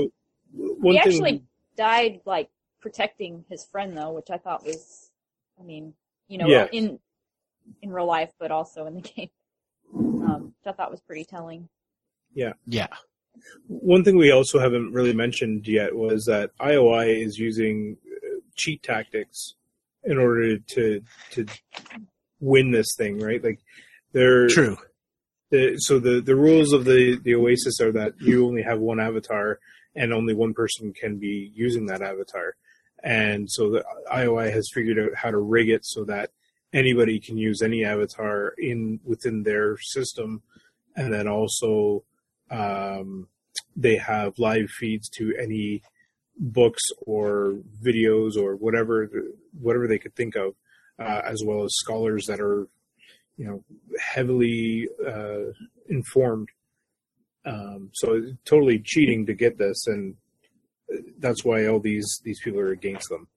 one 0.51 0.95
he 0.95 0.99
thing, 1.01 1.13
actually 1.13 1.43
died 1.75 2.21
like 2.25 2.49
protecting 2.81 3.45
his 3.49 3.65
friend 3.71 3.95
though, 3.95 4.11
which 4.11 4.29
I 4.31 4.37
thought 4.37 4.65
was, 4.65 5.11
I 5.59 5.63
mean, 5.63 5.93
you 6.27 6.37
know, 6.39 6.47
Yeah. 6.47 6.67
in 6.71 6.99
in 7.81 7.91
real 7.91 8.07
life, 8.07 8.31
but 8.39 8.49
also 8.49 8.85
in 8.87 8.95
the 8.95 9.01
game, 9.15 9.29
um, 9.93 10.53
which 10.57 10.65
I 10.65 10.71
thought 10.71 10.89
was 10.89 11.01
pretty 11.01 11.25
telling. 11.25 11.69
Yeah. 12.33 12.53
Yeah, 12.65 12.87
One 13.67 14.03
thing 14.03 14.17
we 14.17 14.31
also 14.31 14.59
haven't 14.59 14.93
really 14.93 15.13
mentioned 15.13 15.67
yet 15.67 15.95
was 15.95 16.25
that 16.25 16.51
IOI 16.59 17.25
is 17.25 17.37
using 17.37 17.97
uh, 18.05 18.39
cheat 18.55 18.83
tactics 18.83 19.55
in 20.03 20.17
order 20.17 20.57
to 20.57 21.01
to 21.31 21.45
win 22.39 22.71
this 22.71 22.95
thing, 22.97 23.19
right? 23.19 23.43
Like 23.43 23.59
they're 24.13 24.47
true. 24.47 24.77
the, 25.51 25.77
so 25.77 25.99
the 25.99 26.21
the 26.21 26.35
rules 26.35 26.73
of 26.73 26.85
the 26.85 27.19
the 27.23 27.35
Oasis 27.35 27.79
are 27.81 27.91
that 27.91 28.13
you 28.19 28.45
only 28.47 28.63
have 28.63 28.79
one 28.79 28.99
avatar 28.99 29.59
and 29.95 30.13
only 30.13 30.33
one 30.33 30.53
person 30.53 30.93
can 30.93 31.17
be 31.17 31.51
using 31.55 31.87
that 31.87 32.01
avatar. 32.01 32.55
And 33.03 33.49
so 33.49 33.71
the 33.71 33.85
IOI 34.11 34.51
has 34.53 34.69
figured 34.73 34.99
out 34.99 35.15
how 35.15 35.31
to 35.31 35.37
rig 35.37 35.69
it 35.69 35.85
so 35.85 36.03
that 36.05 36.31
anybody 36.73 37.19
can 37.19 37.37
use 37.37 37.61
any 37.61 37.83
avatar 37.83 38.53
in 38.57 38.99
within 39.03 39.43
their 39.43 39.77
system, 39.77 40.41
and 40.95 41.13
then 41.13 41.27
also 41.27 42.03
um, 42.49 43.27
they 43.75 43.97
have 43.97 44.39
live 44.39 44.69
feeds 44.69 45.09
to 45.09 45.33
any 45.41 45.81
books 46.39 46.83
or 47.05 47.57
videos 47.83 48.37
or 48.37 48.55
whatever 48.55 49.09
whatever 49.59 49.87
they 49.87 49.97
could 49.97 50.15
think 50.15 50.35
of, 50.35 50.53
uh, 50.99 51.21
as 51.25 51.43
well 51.45 51.63
as 51.63 51.71
scholars 51.75 52.25
that 52.27 52.39
are 52.39 52.67
you 53.37 53.45
know 53.45 53.63
heavily 53.99 54.87
uh, 55.05 55.51
informed. 55.89 56.49
Um, 57.45 57.91
so 57.93 58.33
totally 58.45 58.79
cheating 58.79 59.25
to 59.27 59.33
get 59.33 59.57
this, 59.57 59.87
and 59.87 60.15
that's 61.19 61.45
why 61.45 61.67
all 61.67 61.79
these 61.79 62.21
these 62.23 62.39
people 62.41 62.59
are 62.59 62.71
against 62.71 63.09
them. 63.09 63.27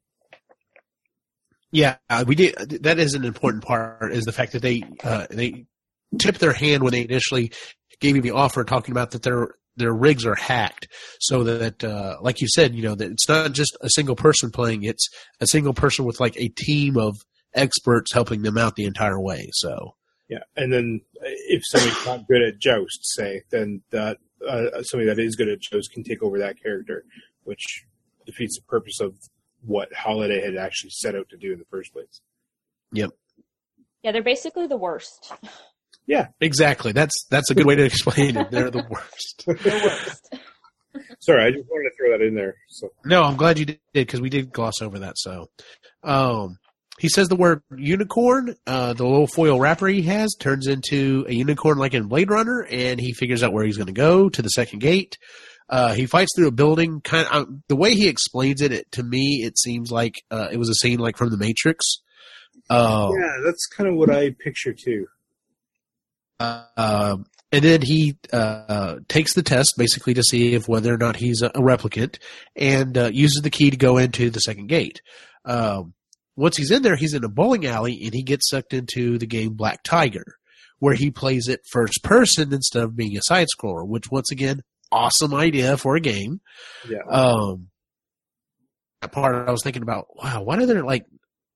Yeah, 1.72 1.96
we 2.26 2.34
did. 2.34 2.54
That 2.82 2.98
is 2.98 3.14
an 3.14 3.24
important 3.24 3.64
part. 3.64 4.12
Is 4.12 4.24
the 4.24 4.32
fact 4.32 4.52
that 4.52 4.62
they 4.62 4.82
uh, 5.04 5.26
they 5.30 5.66
tipped 6.18 6.40
their 6.40 6.52
hand 6.52 6.82
when 6.82 6.92
they 6.92 7.04
initially 7.04 7.52
gave 8.00 8.16
you 8.16 8.22
the 8.22 8.32
offer, 8.32 8.64
talking 8.64 8.92
about 8.92 9.12
that 9.12 9.22
their 9.22 9.54
their 9.76 9.92
rigs 9.92 10.26
are 10.26 10.34
hacked, 10.34 10.88
so 11.20 11.44
that 11.44 11.82
uh, 11.84 12.16
like 12.20 12.40
you 12.40 12.48
said, 12.48 12.74
you 12.74 12.82
know 12.82 12.94
that 12.94 13.10
it's 13.10 13.28
not 13.28 13.52
just 13.52 13.76
a 13.80 13.90
single 13.90 14.16
person 14.16 14.50
playing; 14.50 14.82
it's 14.82 15.08
a 15.40 15.46
single 15.46 15.74
person 15.74 16.04
with 16.04 16.20
like 16.20 16.36
a 16.36 16.48
team 16.48 16.96
of 16.96 17.16
experts 17.54 18.12
helping 18.12 18.42
them 18.42 18.58
out 18.58 18.76
the 18.76 18.84
entire 18.84 19.20
way. 19.20 19.48
So 19.52 19.94
Yeah, 20.28 20.42
and 20.56 20.72
then 20.72 21.00
if 21.22 21.62
somebody's 21.64 22.06
not 22.06 22.26
good 22.28 22.42
at 22.42 22.58
joust, 22.58 23.00
say, 23.02 23.42
then 23.50 23.82
that 23.90 24.18
uh, 24.46 24.82
somebody 24.82 25.08
that 25.08 25.18
is 25.18 25.36
good 25.36 25.48
at 25.48 25.60
joust 25.60 25.92
can 25.92 26.04
take 26.04 26.22
over 26.22 26.38
that 26.38 26.62
character, 26.62 27.04
which 27.44 27.84
defeats 28.26 28.56
the 28.56 28.64
purpose 28.66 29.00
of 29.00 29.14
what 29.62 29.92
Halliday 29.92 30.42
had 30.42 30.56
actually 30.56 30.90
set 30.90 31.14
out 31.14 31.28
to 31.30 31.36
do 31.36 31.52
in 31.52 31.58
the 31.58 31.64
first 31.70 31.92
place. 31.92 32.20
Yep. 32.92 33.10
Yeah, 34.02 34.12
they're 34.12 34.22
basically 34.22 34.66
the 34.66 34.76
worst. 34.76 35.32
Exactly, 36.40 36.92
that's 36.92 37.26
that's 37.30 37.50
a 37.50 37.54
good 37.54 37.66
way 37.66 37.76
to 37.76 37.84
explain 37.84 38.36
it. 38.36 38.50
They're 38.50 38.70
the 38.70 38.86
worst. 38.88 39.44
The 39.46 39.80
worst. 39.84 40.42
Sorry, 41.20 41.44
I 41.44 41.50
just 41.50 41.68
wanted 41.70 41.88
to 41.88 41.96
throw 41.96 42.10
that 42.10 42.24
in 42.24 42.34
there. 42.34 42.56
So 42.68 42.88
No, 43.04 43.22
I'm 43.22 43.36
glad 43.36 43.58
you 43.58 43.66
did 43.66 43.78
because 43.92 44.20
we 44.20 44.28
did 44.28 44.52
gloss 44.52 44.82
over 44.82 45.00
that. 45.00 45.18
So, 45.18 45.48
um, 46.02 46.58
he 46.98 47.08
says 47.08 47.28
the 47.28 47.36
word 47.36 47.62
unicorn. 47.76 48.56
Uh, 48.66 48.92
the 48.92 49.04
little 49.04 49.26
foil 49.26 49.58
wrapper 49.60 49.86
he 49.86 50.02
has 50.02 50.34
turns 50.38 50.66
into 50.66 51.24
a 51.28 51.32
unicorn 51.32 51.78
like 51.78 51.94
in 51.94 52.08
Blade 52.08 52.30
Runner, 52.30 52.66
and 52.68 53.00
he 53.00 53.12
figures 53.12 53.42
out 53.42 53.52
where 53.52 53.64
he's 53.64 53.76
going 53.76 53.86
to 53.86 53.92
go 53.92 54.28
to 54.28 54.42
the 54.42 54.48
second 54.48 54.80
gate. 54.80 55.16
Uh, 55.68 55.94
he 55.94 56.06
fights 56.06 56.32
through 56.36 56.48
a 56.48 56.52
building. 56.52 57.00
Kind 57.00 57.26
of 57.28 57.32
um, 57.32 57.62
the 57.68 57.76
way 57.76 57.94
he 57.94 58.08
explains 58.08 58.60
it, 58.60 58.72
it 58.72 58.90
to 58.92 59.02
me, 59.02 59.42
it 59.44 59.58
seems 59.58 59.92
like 59.92 60.16
uh, 60.30 60.48
it 60.50 60.56
was 60.56 60.68
a 60.68 60.74
scene 60.74 60.98
like 60.98 61.16
from 61.16 61.30
The 61.30 61.38
Matrix. 61.38 61.86
Uh, 62.68 63.10
yeah, 63.18 63.36
that's 63.44 63.66
kind 63.66 63.88
of 63.88 63.96
what 63.96 64.10
I 64.10 64.30
picture 64.30 64.74
too. 64.74 65.06
Uh, 66.40 67.16
and 67.52 67.64
then 67.64 67.82
he 67.82 68.16
uh, 68.32 68.96
takes 69.08 69.34
the 69.34 69.42
test 69.42 69.74
basically 69.76 70.14
to 70.14 70.22
see 70.22 70.54
if 70.54 70.68
whether 70.68 70.94
or 70.94 70.98
not 70.98 71.16
he's 71.16 71.42
a, 71.42 71.50
replicant, 71.50 72.18
and 72.56 72.96
uh, 72.96 73.10
uses 73.12 73.42
the 73.42 73.50
key 73.50 73.70
to 73.70 73.76
go 73.76 73.98
into 73.98 74.30
the 74.30 74.40
second 74.40 74.68
gate. 74.68 75.02
Um, 75.44 75.94
once 76.36 76.56
he's 76.56 76.70
in 76.70 76.82
there, 76.82 76.96
he's 76.96 77.14
in 77.14 77.24
a 77.24 77.28
bowling 77.28 77.66
alley, 77.66 78.00
and 78.04 78.14
he 78.14 78.22
gets 78.22 78.48
sucked 78.48 78.72
into 78.72 79.18
the 79.18 79.26
game 79.26 79.54
Black 79.54 79.82
Tiger, 79.82 80.24
where 80.78 80.94
he 80.94 81.10
plays 81.10 81.48
it 81.48 81.60
first 81.70 82.02
person 82.02 82.52
instead 82.52 82.84
of 82.84 82.96
being 82.96 83.16
a 83.16 83.22
side 83.22 83.48
scroller. 83.54 83.86
Which 83.86 84.10
once 84.10 84.30
again, 84.30 84.62
awesome 84.92 85.34
idea 85.34 85.76
for 85.76 85.96
a 85.96 86.00
game. 86.00 86.40
Yeah. 86.88 87.02
Um, 87.10 87.68
that 89.02 89.12
part 89.12 89.48
I 89.48 89.50
was 89.50 89.62
thinking 89.62 89.82
about, 89.82 90.06
wow, 90.14 90.42
why 90.42 90.56
are 90.56 90.66
there 90.66 90.84
like 90.84 91.04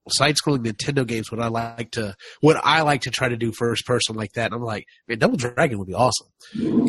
side 0.08 0.36
scrolling 0.36 0.66
Nintendo 0.66 1.06
games 1.06 1.30
what 1.30 1.40
I 1.40 1.48
like 1.48 1.92
to 1.92 2.14
what 2.40 2.60
I 2.62 2.82
like 2.82 3.02
to 3.02 3.10
try 3.10 3.28
to 3.28 3.36
do 3.36 3.52
first 3.52 3.86
person 3.86 4.16
like 4.16 4.32
that? 4.34 4.46
And 4.46 4.54
I'm 4.54 4.62
like, 4.62 4.86
man, 5.08 5.18
Double 5.18 5.36
Dragon 5.36 5.78
would 5.78 5.88
be 5.88 5.94
awesome. 5.94 6.28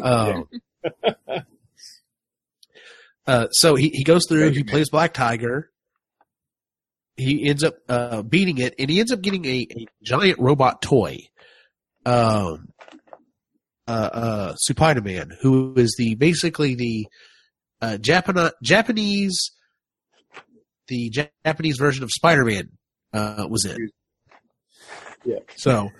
Um, 0.03 0.49
uh, 3.27 3.47
so 3.49 3.75
he, 3.75 3.89
he 3.89 4.03
goes 4.03 4.23
through, 4.27 4.49
he 4.49 4.63
plays 4.63 4.89
Black 4.89 5.13
Tiger. 5.13 5.71
He 7.17 7.47
ends 7.47 7.63
up 7.63 7.75
uh, 7.87 8.23
beating 8.23 8.57
it, 8.57 8.75
and 8.77 8.89
he 8.89 8.99
ends 8.99 9.13
up 9.13 9.21
getting 9.21 9.45
a, 9.45 9.67
a 9.71 9.85
giant 10.03 10.37
robot 10.37 10.81
toy. 10.81 11.19
Um, 12.05 12.73
uh, 13.87 14.09
uh, 14.13 14.55
Spider-Man, 14.55 15.31
who 15.41 15.75
is 15.77 15.95
the 15.97 16.15
basically 16.15 16.75
the 16.75 17.07
uh, 17.81 17.97
Japan- 17.97 18.51
Japanese, 18.61 19.51
the 20.87 21.09
Japanese 21.09 21.77
version 21.77 22.03
of 22.03 22.11
Spider-Man 22.11 22.71
uh, 23.13 23.47
was 23.49 23.65
it. 23.65 23.77
Yeah. 25.23 25.39
So, 25.55 25.91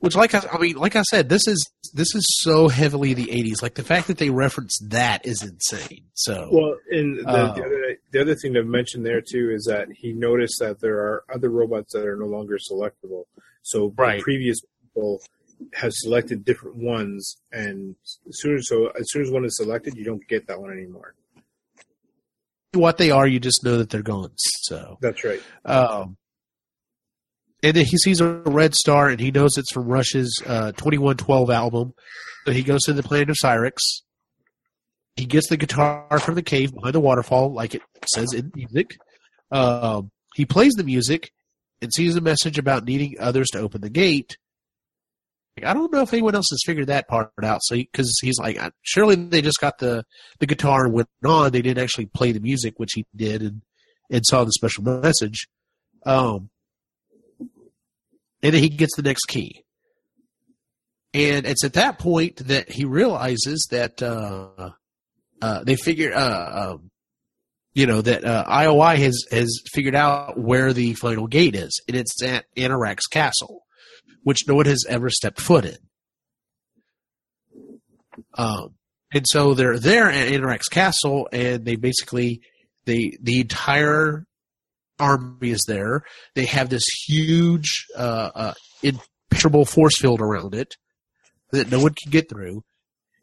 which, 0.00 0.16
like 0.16 0.34
I, 0.34 0.42
I 0.52 0.58
mean, 0.58 0.74
like 0.76 0.96
I 0.96 1.02
said, 1.02 1.28
this 1.28 1.46
is 1.46 1.70
this 1.94 2.14
is 2.16 2.24
so 2.40 2.66
heavily 2.68 3.14
the 3.14 3.26
'80s. 3.26 3.62
Like 3.62 3.74
the 3.74 3.84
fact 3.84 4.08
that 4.08 4.18
they 4.18 4.28
reference 4.30 4.76
that 4.88 5.24
is 5.24 5.42
insane. 5.42 6.06
So, 6.14 6.48
Well, 6.50 6.76
and 6.90 7.18
the, 7.18 7.28
Uh, 7.28 7.54
the, 7.54 7.64
other, 7.64 7.96
the 8.10 8.20
other 8.20 8.34
thing 8.34 8.54
to 8.54 8.64
mention 8.64 9.04
there 9.04 9.20
too 9.20 9.52
is 9.52 9.66
that 9.66 9.86
he 9.96 10.12
noticed 10.12 10.58
that 10.58 10.80
there 10.80 10.96
are 10.98 11.24
other 11.32 11.48
robots 11.48 11.92
that 11.92 12.04
are 12.04 12.16
no 12.16 12.26
longer 12.26 12.58
selectable. 12.58 13.24
So 13.62 13.94
Right. 13.96 14.20
previous 14.20 14.60
people 14.82 15.20
have 15.74 15.92
selected 15.92 16.44
different 16.44 16.76
ones, 16.76 17.36
and 17.52 17.94
as 18.28 18.40
soon 18.40 18.56
as 18.56 18.66
so 18.66 18.88
as 18.98 19.06
soon 19.12 19.22
as 19.22 19.30
one 19.30 19.44
is 19.44 19.56
selected, 19.56 19.94
you 19.96 20.04
don't 20.04 20.26
get 20.26 20.48
that 20.48 20.60
one 20.60 20.72
anymore. 20.72 21.14
What 22.74 22.98
they 22.98 23.10
are, 23.10 23.26
you 23.26 23.38
just 23.38 23.64
know 23.64 23.78
that 23.78 23.90
they're 23.90 24.02
gone. 24.02 24.32
So, 24.36 24.98
That's 25.00 25.22
right. 25.24 25.42
Um, 25.64 26.16
and 27.62 27.76
then 27.76 27.84
he 27.84 27.96
sees 27.96 28.20
a 28.20 28.26
red 28.28 28.74
star 28.74 29.08
and 29.08 29.20
he 29.20 29.30
knows 29.30 29.56
it's 29.56 29.72
from 29.72 29.86
Rush's 29.86 30.42
uh, 30.46 30.72
2112 30.72 31.50
album. 31.50 31.94
So 32.44 32.52
he 32.52 32.62
goes 32.62 32.82
to 32.82 32.92
the 32.92 33.02
planet 33.02 33.30
of 33.30 33.36
Syrinx. 33.38 34.02
He 35.14 35.26
gets 35.26 35.48
the 35.48 35.56
guitar 35.56 36.18
from 36.18 36.34
the 36.34 36.42
cave 36.42 36.74
behind 36.74 36.94
the 36.94 37.00
waterfall, 37.00 37.52
like 37.52 37.74
it 37.74 37.82
says 38.12 38.32
in 38.32 38.50
music. 38.54 38.96
Um, 39.50 40.10
he 40.34 40.46
plays 40.46 40.72
the 40.72 40.84
music 40.84 41.30
and 41.80 41.92
sees 41.92 42.16
a 42.16 42.20
message 42.20 42.58
about 42.58 42.84
needing 42.84 43.16
others 43.20 43.48
to 43.52 43.58
open 43.58 43.82
the 43.82 43.90
gate. 43.90 44.38
I 45.62 45.74
don't 45.74 45.92
know 45.92 46.00
if 46.00 46.12
anyone 46.12 46.34
else 46.34 46.48
has 46.50 46.62
figured 46.64 46.86
that 46.86 47.08
part 47.08 47.30
out. 47.42 47.60
So, 47.62 47.76
because 47.76 48.18
he's 48.22 48.38
like, 48.38 48.60
uh, 48.60 48.70
surely 48.82 49.16
they 49.16 49.42
just 49.42 49.60
got 49.60 49.78
the 49.78 50.04
the 50.38 50.46
guitar 50.46 50.86
and 50.86 50.94
went 50.94 51.08
on. 51.24 51.52
They 51.52 51.62
didn't 51.62 51.82
actually 51.82 52.06
play 52.06 52.32
the 52.32 52.40
music, 52.40 52.74
which 52.78 52.92
he 52.94 53.04
did, 53.14 53.42
and 53.42 53.62
and 54.10 54.24
saw 54.24 54.44
the 54.44 54.52
special 54.52 54.84
message. 54.84 55.48
Um, 56.04 56.50
and 58.42 58.54
then 58.54 58.62
he 58.62 58.68
gets 58.68 58.96
the 58.96 59.02
next 59.02 59.26
key. 59.26 59.64
And 61.14 61.46
it's 61.46 61.64
at 61.64 61.74
that 61.74 61.98
point 61.98 62.36
that 62.48 62.70
he 62.70 62.84
realizes 62.84 63.66
that 63.70 64.02
uh, 64.02 64.70
uh, 65.42 65.64
they 65.64 65.76
figure, 65.76 66.12
uh, 66.14 66.72
um, 66.72 66.90
you 67.74 67.86
know, 67.86 68.00
that 68.00 68.24
uh, 68.24 68.44
IOI 68.46 68.96
has 68.96 69.24
has 69.30 69.62
figured 69.72 69.94
out 69.94 70.38
where 70.38 70.72
the 70.72 70.94
final 70.94 71.26
gate 71.26 71.54
is, 71.54 71.80
and 71.86 71.96
it's 71.96 72.22
at 72.22 72.46
Anorak's 72.56 73.06
castle, 73.06 73.61
which 74.22 74.46
no 74.46 74.54
one 74.54 74.66
has 74.66 74.84
ever 74.88 75.10
stepped 75.10 75.40
foot 75.40 75.64
in. 75.64 75.78
Um, 78.34 78.74
and 79.12 79.24
so 79.28 79.54
they're 79.54 79.78
there 79.78 80.08
at 80.10 80.28
Anorak's 80.28 80.68
castle, 80.68 81.28
and 81.32 81.64
they 81.64 81.76
basically 81.76 82.40
they 82.84 83.16
the 83.20 83.40
entire 83.40 84.24
army 84.98 85.50
is 85.50 85.64
there. 85.66 86.04
They 86.34 86.46
have 86.46 86.68
this 86.68 86.84
huge, 87.06 87.86
uh, 87.96 88.30
uh, 88.34 88.54
impenetrable 88.82 89.64
force 89.64 89.98
field 89.98 90.20
around 90.20 90.54
it 90.54 90.76
that 91.50 91.70
no 91.70 91.80
one 91.80 91.94
can 92.00 92.10
get 92.10 92.28
through, 92.28 92.62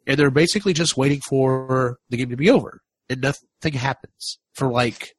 and 0.06 0.18
they're 0.18 0.32
basically 0.32 0.74
just 0.74 0.98
waiting 0.98 1.22
for 1.28 1.98
the 2.10 2.18
game 2.18 2.30
to 2.30 2.38
be 2.38 2.50
over, 2.50 2.82
and 3.10 3.22
nothing 3.22 3.74
happens 3.74 4.38
for 4.54 4.72
like 4.72 5.14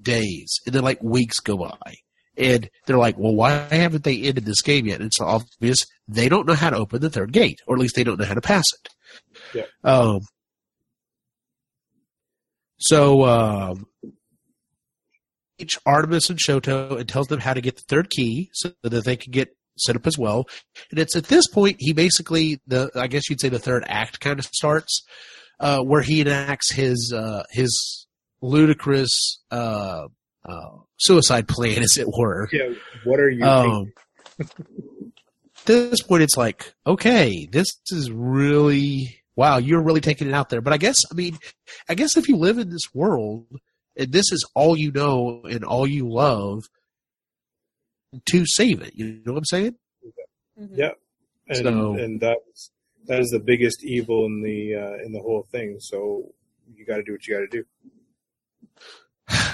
days, 0.00 0.60
and 0.64 0.74
then 0.74 0.84
like 0.84 1.02
weeks 1.02 1.40
go 1.40 1.56
by, 1.56 1.94
and 2.36 2.68
they're 2.86 2.98
like, 2.98 3.18
"Well, 3.18 3.34
why 3.34 3.52
haven't 3.70 4.04
they 4.04 4.22
ended 4.22 4.44
this 4.44 4.62
game 4.62 4.86
yet?" 4.86 5.00
And 5.00 5.06
it's 5.06 5.20
obvious 5.20 5.84
they 6.08 6.28
don't 6.28 6.46
know 6.46 6.54
how 6.54 6.70
to 6.70 6.76
open 6.76 7.00
the 7.00 7.10
third 7.10 7.32
gate, 7.32 7.60
or 7.66 7.76
at 7.76 7.80
least 7.80 7.96
they 7.96 8.04
don't 8.04 8.18
know 8.18 8.26
how 8.26 8.34
to 8.34 8.40
pass 8.40 8.64
it. 8.72 8.88
Yeah. 9.54 9.66
Um. 9.82 10.20
So, 12.78 13.24
um, 13.24 13.86
each 15.58 15.78
Artemis 15.86 16.28
and 16.30 16.38
Shoto 16.38 16.98
and 16.98 17.08
tells 17.08 17.28
them 17.28 17.40
how 17.40 17.54
to 17.54 17.60
get 17.60 17.76
the 17.76 17.84
third 17.88 18.10
key 18.10 18.50
so 18.52 18.72
that 18.82 19.04
they 19.04 19.16
can 19.16 19.30
get 19.30 19.56
set 19.76 19.96
up 19.96 20.06
as 20.06 20.18
well. 20.18 20.46
And 20.90 20.98
it's 20.98 21.16
at 21.16 21.24
this 21.24 21.46
point 21.48 21.76
he 21.78 21.92
basically 21.92 22.60
the 22.66 22.90
I 22.94 23.06
guess 23.06 23.28
you'd 23.28 23.40
say 23.40 23.48
the 23.48 23.58
third 23.58 23.84
act 23.86 24.20
kind 24.20 24.38
of 24.38 24.46
starts, 24.46 25.02
uh, 25.60 25.80
where 25.80 26.02
he 26.02 26.20
enacts 26.20 26.72
his 26.72 27.12
uh, 27.16 27.44
his 27.50 28.06
ludicrous 28.40 29.40
uh, 29.50 30.08
uh, 30.44 30.78
suicide 30.98 31.48
plan, 31.48 31.82
as 31.82 31.96
it 31.98 32.06
were. 32.08 32.48
Yeah. 32.52 32.70
What 33.04 33.20
are 33.20 33.30
you? 33.30 33.44
Um, 33.44 33.92
at 34.38 34.48
this 35.66 36.02
point, 36.02 36.22
it's 36.22 36.36
like, 36.36 36.74
okay, 36.86 37.46
this 37.50 37.66
is 37.90 38.10
really 38.10 39.20
wow. 39.36 39.58
You're 39.58 39.82
really 39.82 40.00
taking 40.00 40.28
it 40.28 40.34
out 40.34 40.48
there. 40.50 40.60
But 40.60 40.72
I 40.72 40.76
guess, 40.78 40.98
I 41.10 41.14
mean, 41.14 41.38
I 41.88 41.94
guess 41.94 42.16
if 42.16 42.28
you 42.28 42.36
live 42.36 42.58
in 42.58 42.70
this 42.70 42.92
world 42.94 43.46
and 43.96 44.12
this 44.12 44.30
is 44.32 44.44
all 44.54 44.76
you 44.76 44.92
know 44.92 45.42
and 45.44 45.64
all 45.64 45.86
you 45.86 46.08
love, 46.08 46.62
to 48.26 48.44
save 48.46 48.80
it, 48.82 48.92
you 48.94 49.20
know 49.24 49.32
what 49.32 49.38
I'm 49.38 49.44
saying? 49.46 49.74
Mhm. 50.60 50.76
Yeah. 50.76 50.90
and 51.48 51.56
So- 51.58 51.94
and 51.94 52.20
that's 52.20 52.70
that 53.06 53.20
is 53.20 53.28
the 53.30 53.38
biggest 53.40 53.84
evil 53.84 54.24
in 54.24 54.40
the 54.42 54.74
uh, 54.76 55.04
in 55.04 55.12
the 55.12 55.20
whole 55.20 55.46
thing. 55.50 55.76
So 55.80 56.32
you 56.74 56.86
got 56.86 56.96
to 56.96 57.02
do 57.02 57.12
what 57.12 57.26
you 57.26 57.34
got 57.34 57.40
to 57.40 57.46
do. 57.48 57.64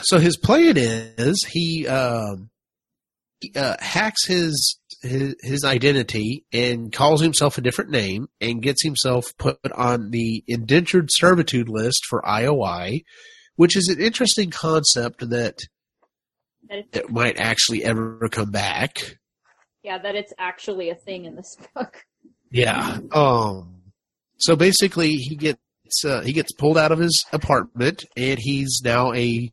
So 0.03 0.19
his 0.19 0.37
plan 0.37 0.77
is 0.77 1.45
he, 1.51 1.87
um, 1.87 2.51
he 3.41 3.53
uh, 3.55 3.77
hacks 3.81 4.27
his, 4.27 4.79
his 5.03 5.35
his 5.41 5.65
identity 5.65 6.45
and 6.53 6.93
calls 6.93 7.21
himself 7.23 7.57
a 7.57 7.63
different 7.63 7.91
name 7.91 8.29
and 8.41 8.61
gets 8.63 8.83
himself 8.83 9.33
put 9.39 9.59
on 9.75 10.11
the 10.11 10.45
indentured 10.47 11.09
servitude 11.11 11.69
list 11.69 12.01
for 12.09 12.21
IOI, 12.23 13.05
which 13.57 13.77
is 13.77 13.89
an 13.89 14.01
interesting 14.01 14.51
concept 14.51 15.31
that 15.31 15.59
That 16.93 17.11
might 17.11 17.39
actually 17.39 17.83
ever 17.85 18.29
come 18.31 18.51
back. 18.51 19.19
yeah, 19.83 19.97
that 19.99 20.15
it's 20.17 20.33
actually 20.39 20.91
a 20.91 20.95
thing 20.95 21.25
in 21.25 21.37
this 21.37 21.57
book. 21.75 22.05
Yeah. 22.51 22.99
Um. 23.13 23.83
So 24.39 24.57
basically, 24.57 25.13
he 25.17 25.37
gets 25.37 25.59
uh, 26.05 26.21
he 26.23 26.33
gets 26.33 26.53
pulled 26.53 26.77
out 26.77 26.93
of 26.93 26.99
his 26.99 27.25
apartment, 27.33 28.05
and 28.17 28.39
he's 28.39 28.81
now 28.85 29.13
a, 29.15 29.51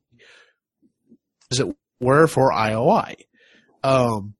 as 1.51 1.59
it 1.59 1.67
were, 1.99 2.27
for 2.27 2.51
IOI. 2.51 3.15
Um, 3.83 4.35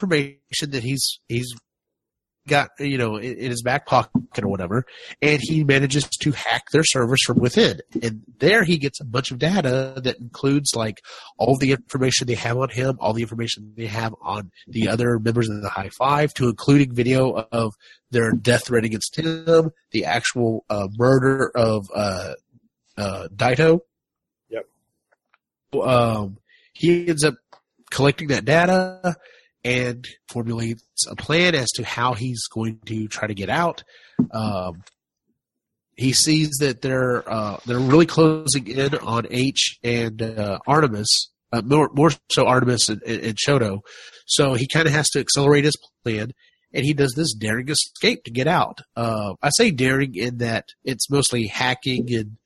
information 0.00 0.70
that 0.70 0.82
he's 0.82 1.20
he's 1.28 1.54
got 2.46 2.70
you 2.78 2.96
know 2.96 3.16
in, 3.16 3.36
in 3.36 3.50
his 3.50 3.62
back 3.62 3.86
pocket 3.86 4.42
or 4.42 4.48
whatever, 4.48 4.84
and 5.20 5.40
he 5.42 5.64
manages 5.64 6.08
to 6.08 6.32
hack 6.32 6.64
their 6.72 6.84
servers 6.84 7.22
from 7.24 7.38
within. 7.38 7.80
And 8.02 8.22
there 8.38 8.64
he 8.64 8.78
gets 8.78 9.00
a 9.00 9.04
bunch 9.04 9.30
of 9.30 9.38
data 9.38 10.00
that 10.02 10.18
includes 10.18 10.74
like 10.74 11.00
all 11.38 11.56
the 11.56 11.72
information 11.72 12.26
they 12.26 12.34
have 12.34 12.56
on 12.56 12.70
him, 12.70 12.96
all 13.00 13.12
the 13.12 13.22
information 13.22 13.72
they 13.76 13.86
have 13.86 14.14
on 14.22 14.50
the 14.68 14.88
other 14.88 15.18
members 15.18 15.48
of 15.48 15.62
the 15.62 15.68
High 15.68 15.90
Five, 15.90 16.34
to 16.34 16.48
including 16.48 16.94
video 16.94 17.32
of 17.32 17.74
their 18.10 18.32
death 18.32 18.66
threat 18.66 18.84
against 18.84 19.18
him, 19.18 19.70
the 19.90 20.04
actual 20.04 20.64
uh, 20.70 20.88
murder 20.96 21.50
of 21.54 21.90
uh, 21.94 22.34
uh, 22.96 23.28
Daito. 23.34 23.80
Um, 25.82 26.38
he 26.72 27.08
ends 27.08 27.24
up 27.24 27.34
collecting 27.90 28.28
that 28.28 28.44
data 28.44 29.16
and 29.64 30.06
formulates 30.28 30.82
a 31.10 31.16
plan 31.16 31.54
as 31.54 31.68
to 31.72 31.84
how 31.84 32.14
he's 32.14 32.46
going 32.46 32.78
to 32.86 33.08
try 33.08 33.26
to 33.26 33.34
get 33.34 33.50
out. 33.50 33.82
Um, 34.30 34.82
he 35.96 36.12
sees 36.12 36.50
that 36.60 36.82
they're 36.82 37.28
uh, 37.28 37.58
they're 37.66 37.78
really 37.78 38.06
closing 38.06 38.66
in 38.68 38.94
on 38.96 39.26
H 39.30 39.78
and 39.82 40.20
uh, 40.22 40.58
Artemis, 40.66 41.30
uh, 41.52 41.62
more 41.64 41.90
more 41.94 42.10
so 42.30 42.46
Artemis 42.46 42.88
and, 42.88 43.02
and, 43.02 43.20
and 43.22 43.36
Shoto. 43.36 43.80
So 44.26 44.54
he 44.54 44.68
kind 44.68 44.86
of 44.86 44.92
has 44.92 45.08
to 45.10 45.20
accelerate 45.20 45.64
his 45.64 45.76
plan, 46.04 46.32
and 46.72 46.84
he 46.84 46.92
does 46.92 47.14
this 47.14 47.34
daring 47.34 47.68
escape 47.68 48.24
to 48.24 48.30
get 48.30 48.46
out. 48.46 48.80
Uh, 48.94 49.34
I 49.42 49.48
say 49.50 49.70
daring 49.70 50.14
in 50.14 50.38
that 50.38 50.68
it's 50.84 51.10
mostly 51.10 51.46
hacking 51.46 52.14
and 52.14 52.36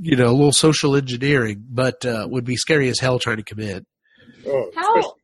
you 0.00 0.16
know 0.16 0.28
a 0.28 0.32
little 0.32 0.52
social 0.52 0.96
engineering, 0.96 1.64
but 1.68 2.04
uh, 2.04 2.26
would 2.30 2.44
be 2.44 2.56
scary 2.56 2.88
as 2.88 2.98
hell 2.98 3.18
trying 3.18 3.36
to 3.36 3.42
commit. 3.42 3.86
Oh, 4.46 4.70
How, 4.74 5.14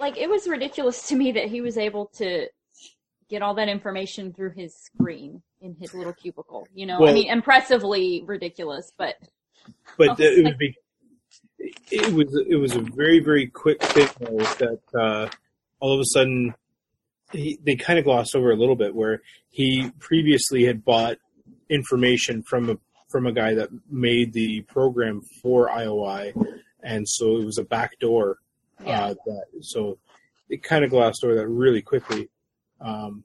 like, 0.00 0.16
it 0.16 0.28
was 0.28 0.48
ridiculous 0.48 1.08
to 1.08 1.16
me 1.16 1.32
that 1.32 1.48
he 1.48 1.60
was 1.60 1.76
able 1.76 2.06
to 2.16 2.48
get 3.28 3.42
all 3.42 3.54
that 3.54 3.68
information 3.68 4.32
through 4.32 4.52
his 4.56 4.74
screen 4.74 5.42
in 5.60 5.76
his 5.78 5.94
little 5.94 6.12
cubicle. 6.12 6.66
You 6.74 6.86
know, 6.86 7.06
I 7.06 7.12
mean, 7.12 7.28
impressively 7.28 8.22
ridiculous, 8.26 8.92
but 8.96 9.16
but 9.98 10.18
it 10.18 10.44
would 10.44 10.58
be 10.58 10.74
it 11.90 12.12
was 12.12 12.34
it 12.48 12.56
was 12.56 12.74
a 12.74 12.80
very 12.80 13.20
very 13.20 13.46
quick 13.46 13.82
thing 13.82 14.08
though, 14.20 14.38
that 14.38 14.80
uh, 14.98 15.28
all 15.80 15.94
of 15.94 16.00
a 16.00 16.06
sudden 16.06 16.54
he, 17.32 17.58
they 17.62 17.76
kind 17.76 17.98
of 17.98 18.04
glossed 18.04 18.34
over 18.34 18.50
a 18.50 18.56
little 18.56 18.76
bit 18.76 18.94
where 18.94 19.22
he 19.50 19.90
previously 19.98 20.64
had 20.64 20.84
bought 20.84 21.16
information 21.68 22.42
from 22.42 22.70
a 22.70 22.76
from 23.14 23.26
a 23.28 23.32
guy 23.32 23.54
that 23.54 23.68
made 23.88 24.32
the 24.32 24.62
program 24.62 25.22
for 25.40 25.68
IOI, 25.68 26.34
and 26.82 27.08
so 27.08 27.36
it 27.36 27.44
was 27.44 27.58
a 27.58 27.64
back 27.64 27.96
door. 28.00 28.38
yeah. 28.84 29.04
Uh, 29.04 29.14
that, 29.26 29.44
so 29.60 29.98
it 30.48 30.64
kind 30.64 30.84
of 30.84 30.90
glossed 30.90 31.22
over 31.22 31.36
that 31.36 31.46
really 31.46 31.80
quickly. 31.80 32.28
Um, 32.80 33.22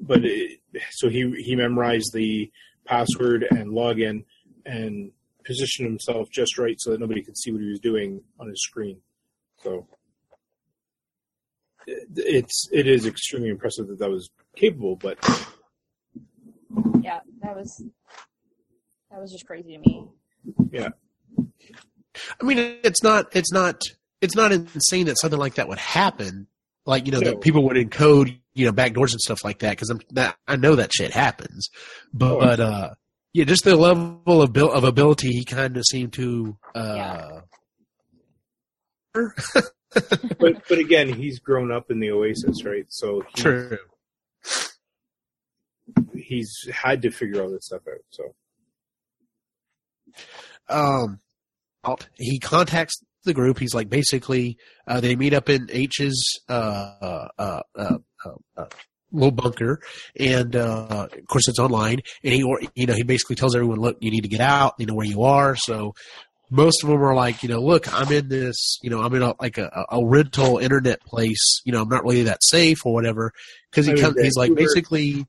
but 0.00 0.24
it, 0.24 0.58
so 0.90 1.08
he 1.08 1.40
he 1.40 1.54
memorized 1.54 2.12
the 2.12 2.50
password 2.84 3.46
and 3.48 3.70
login 3.70 4.24
and 4.66 5.12
positioned 5.44 5.86
himself 5.86 6.28
just 6.28 6.58
right 6.58 6.80
so 6.80 6.90
that 6.90 6.98
nobody 6.98 7.22
could 7.22 7.38
see 7.38 7.52
what 7.52 7.60
he 7.60 7.68
was 7.68 7.78
doing 7.78 8.20
on 8.40 8.48
his 8.48 8.60
screen. 8.60 8.96
So 9.62 9.86
it, 11.86 12.08
it's 12.16 12.68
it 12.72 12.88
is 12.88 13.06
extremely 13.06 13.50
impressive 13.50 13.86
that 13.86 14.00
that 14.00 14.10
was 14.10 14.30
capable, 14.56 14.96
but 14.96 15.16
yeah, 17.00 17.20
that 17.40 17.54
was 17.54 17.84
that 19.10 19.20
was 19.20 19.32
just 19.32 19.46
crazy 19.46 19.72
to 19.72 19.78
me. 19.78 20.08
Yeah. 20.72 20.88
I 22.40 22.44
mean, 22.44 22.58
it's 22.82 23.02
not, 23.02 23.34
it's 23.36 23.52
not, 23.52 23.80
it's 24.20 24.34
not 24.34 24.52
insane 24.52 25.06
that 25.06 25.18
something 25.18 25.38
like 25.38 25.54
that 25.54 25.68
would 25.68 25.78
happen. 25.78 26.46
Like 26.86 27.06
you 27.06 27.12
know, 27.12 27.20
No. 27.20 27.30
that 27.30 27.40
people 27.40 27.62
would 27.64 27.76
encode 27.76 28.38
you 28.54 28.66
know 28.66 28.72
backdoors 28.72 29.12
and 29.12 29.20
stuff 29.20 29.44
like 29.44 29.60
that 29.60 29.70
because 29.70 29.90
I'm 29.90 30.00
that 30.10 30.36
I 30.48 30.56
know 30.56 30.74
that 30.76 30.90
shit 30.92 31.12
happens. 31.12 31.68
But, 32.12 32.32
Oh. 32.36 32.40
but 32.40 32.60
uh, 32.60 32.90
yeah, 33.32 33.44
just 33.44 33.64
the 33.64 33.76
level 33.76 34.42
of 34.42 34.52
bil- 34.52 34.72
of 34.72 34.82
ability 34.84 35.28
he 35.30 35.44
kind 35.44 35.76
of 35.76 35.84
seemed 35.84 36.14
to. 36.14 36.56
Uh, 36.74 37.40
but 39.14 40.62
but 40.68 40.78
again, 40.78 41.08
he's 41.12 41.38
grown 41.38 41.70
up 41.70 41.90
in 41.90 42.00
the 42.00 42.10
Oasis, 42.10 42.64
right? 42.64 42.86
So 42.88 43.22
he, 43.34 43.42
True. 43.42 43.78
he's 46.14 46.52
had 46.72 47.02
to 47.02 47.10
figure 47.10 47.42
all 47.42 47.50
this 47.50 47.66
stuff 47.66 47.82
out. 47.88 48.00
So 48.10 48.34
um, 50.68 51.20
he 52.16 52.38
contacts 52.38 52.94
the 53.24 53.34
group. 53.34 53.58
He's 53.58 53.74
like, 53.74 53.88
basically, 53.88 54.56
uh, 54.86 55.00
they 55.00 55.16
meet 55.16 55.34
up 55.34 55.48
in 55.48 55.68
H's 55.70 56.20
uh, 56.48 56.52
uh, 56.52 57.28
uh, 57.38 57.60
uh, 57.76 57.96
uh, 58.56 58.64
little 59.12 59.30
bunker, 59.32 59.80
and 60.18 60.54
uh, 60.56 61.08
of 61.12 61.26
course 61.26 61.48
it's 61.48 61.58
online. 61.58 62.00
And 62.22 62.32
he, 62.34 62.42
or- 62.42 62.60
you 62.74 62.86
know, 62.86 62.94
he 62.94 63.02
basically 63.02 63.36
tells 63.36 63.54
everyone, 63.54 63.78
look, 63.80 63.96
you 64.00 64.10
need 64.10 64.22
to 64.22 64.28
get 64.28 64.40
out. 64.40 64.74
You 64.78 64.86
know 64.86 64.94
where 64.94 65.06
you 65.06 65.22
are. 65.24 65.56
So 65.56 65.94
most 66.50 66.82
of 66.82 66.88
them 66.90 67.00
are 67.02 67.14
like, 67.14 67.42
you 67.42 67.48
know, 67.48 67.60
look, 67.60 67.92
I'm 67.92 68.10
in 68.12 68.28
this, 68.28 68.78
you 68.82 68.90
know, 68.90 69.00
I'm 69.02 69.14
in 69.14 69.22
a, 69.22 69.34
like 69.40 69.56
a, 69.58 69.70
a 69.90 70.04
rental 70.04 70.58
internet 70.58 71.00
place. 71.02 71.60
You 71.64 71.72
know, 71.72 71.82
I'm 71.82 71.88
not 71.88 72.02
really 72.04 72.24
that 72.24 72.42
safe 72.42 72.84
or 72.84 72.92
whatever. 72.92 73.32
Because 73.70 73.86
he 73.86 73.92
comes, 74.00 74.16
he's 74.20 74.36
like, 74.36 74.54
basically, 74.54 75.26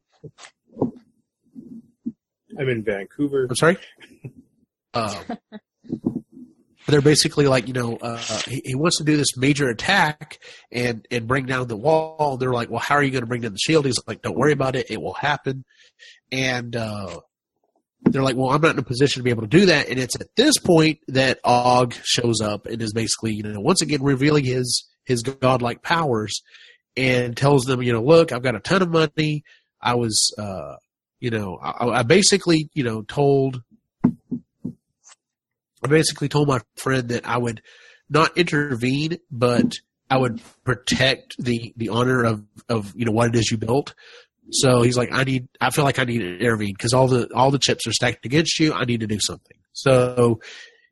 I'm 2.60 2.70
in 2.70 2.84
Vancouver. 2.84 3.48
I'm 3.50 3.56
sorry. 3.56 3.78
Um, 4.94 5.16
they're 6.88 7.02
basically 7.02 7.48
like, 7.48 7.68
you 7.68 7.74
know, 7.74 7.98
uh, 7.98 8.18
he, 8.48 8.62
he 8.66 8.76
wants 8.76 8.98
to 8.98 9.04
do 9.04 9.16
this 9.18 9.38
major 9.38 9.70
attack 9.70 10.40
and 10.72 11.06
and 11.12 11.28
bring 11.28 11.46
down 11.46 11.68
the 11.68 11.78
wall. 11.78 12.38
They're 12.38 12.54
like, 12.54 12.70
well, 12.70 12.80
how 12.80 12.96
are 12.96 13.04
you 13.04 13.12
going 13.12 13.22
to 13.22 13.28
bring 13.28 13.42
down 13.42 13.54
the 13.54 13.60
shield? 13.60 13.86
He's 13.86 14.00
like, 14.08 14.22
don't 14.22 14.38
worry 14.38 14.54
about 14.54 14.76
it. 14.76 14.90
It 14.90 15.02
will 15.02 15.14
happen. 15.14 15.64
And 16.32 16.76
uh, 16.76 17.20
they're 18.04 18.24
like, 18.24 18.36
well, 18.36 18.50
I'm 18.50 18.62
not 18.62 18.74
in 18.74 18.80
a 18.80 18.84
position 18.84 19.20
to 19.20 19.24
be 19.24 19.30
able 19.30 19.44
to 19.44 19.48
do 19.48 19.68
that. 19.68 19.90
And 19.90 20.00
it's 20.00 20.20
at 20.20 20.36
this 20.36 20.58
point 20.58 21.00
that 21.08 21.40
Og 21.44 21.94
shows 22.04 22.42
up 22.42 22.66
and 22.66 22.82
is 22.82 22.94
basically, 22.94 23.34
you 23.34 23.44
know, 23.44 23.60
once 23.60 23.82
again 23.82 24.02
revealing 24.02 24.44
his 24.44 24.88
his 25.06 25.24
godlike 25.24 25.82
powers 25.82 26.42
and 26.98 27.38
tells 27.38 27.64
them, 27.66 27.82
you 27.82 27.94
know, 27.94 28.04
look, 28.04 28.32
I've 28.32 28.44
got 28.44 28.56
a 28.56 28.60
ton 28.60 28.82
of 28.82 28.90
money. 28.90 29.44
I 29.82 29.96
was, 29.96 30.34
uh, 30.38 30.76
you 31.20 31.30
know, 31.30 31.58
I, 31.62 32.00
I 32.00 32.04
basically, 32.04 32.70
you 32.74 32.84
know, 32.84 33.02
told 33.04 33.62
I 35.84 35.88
basically 35.88 36.30
told 36.30 36.48
my 36.48 36.62
friend 36.76 37.10
that 37.10 37.28
I 37.28 37.38
would 37.38 37.62
not 38.10 38.38
intervene, 38.38 39.18
but 39.32 39.74
I 40.10 40.18
would 40.18 40.42
protect 40.64 41.36
the 41.40 41.74
the 41.78 41.90
honor 41.90 42.24
of 42.24 42.44
of 42.70 42.94
you 42.96 43.06
know 43.06 43.12
what 43.12 43.30
it 43.30 43.36
is 43.36 43.50
you 43.52 43.58
built. 43.58 43.94
So 44.52 44.82
he's 44.82 44.98
like, 44.98 45.10
I 45.14 45.24
need, 45.24 45.48
I 45.62 45.70
feel 45.70 45.86
like 45.86 45.98
I 45.98 46.04
need 46.04 46.20
to 46.20 46.38
intervene 46.38 46.74
because 46.78 46.94
all 46.94 47.08
the 47.08 47.30
all 47.34 47.52
the 47.52 47.60
chips 47.60 47.88
are 47.88 47.94
stacked 47.94 48.26
against 48.26 48.60
you. 48.60 48.74
I 48.74 48.84
need 48.84 49.00
to 49.00 49.08
do 49.08 49.20
something. 49.20 49.58
So 49.74 50.42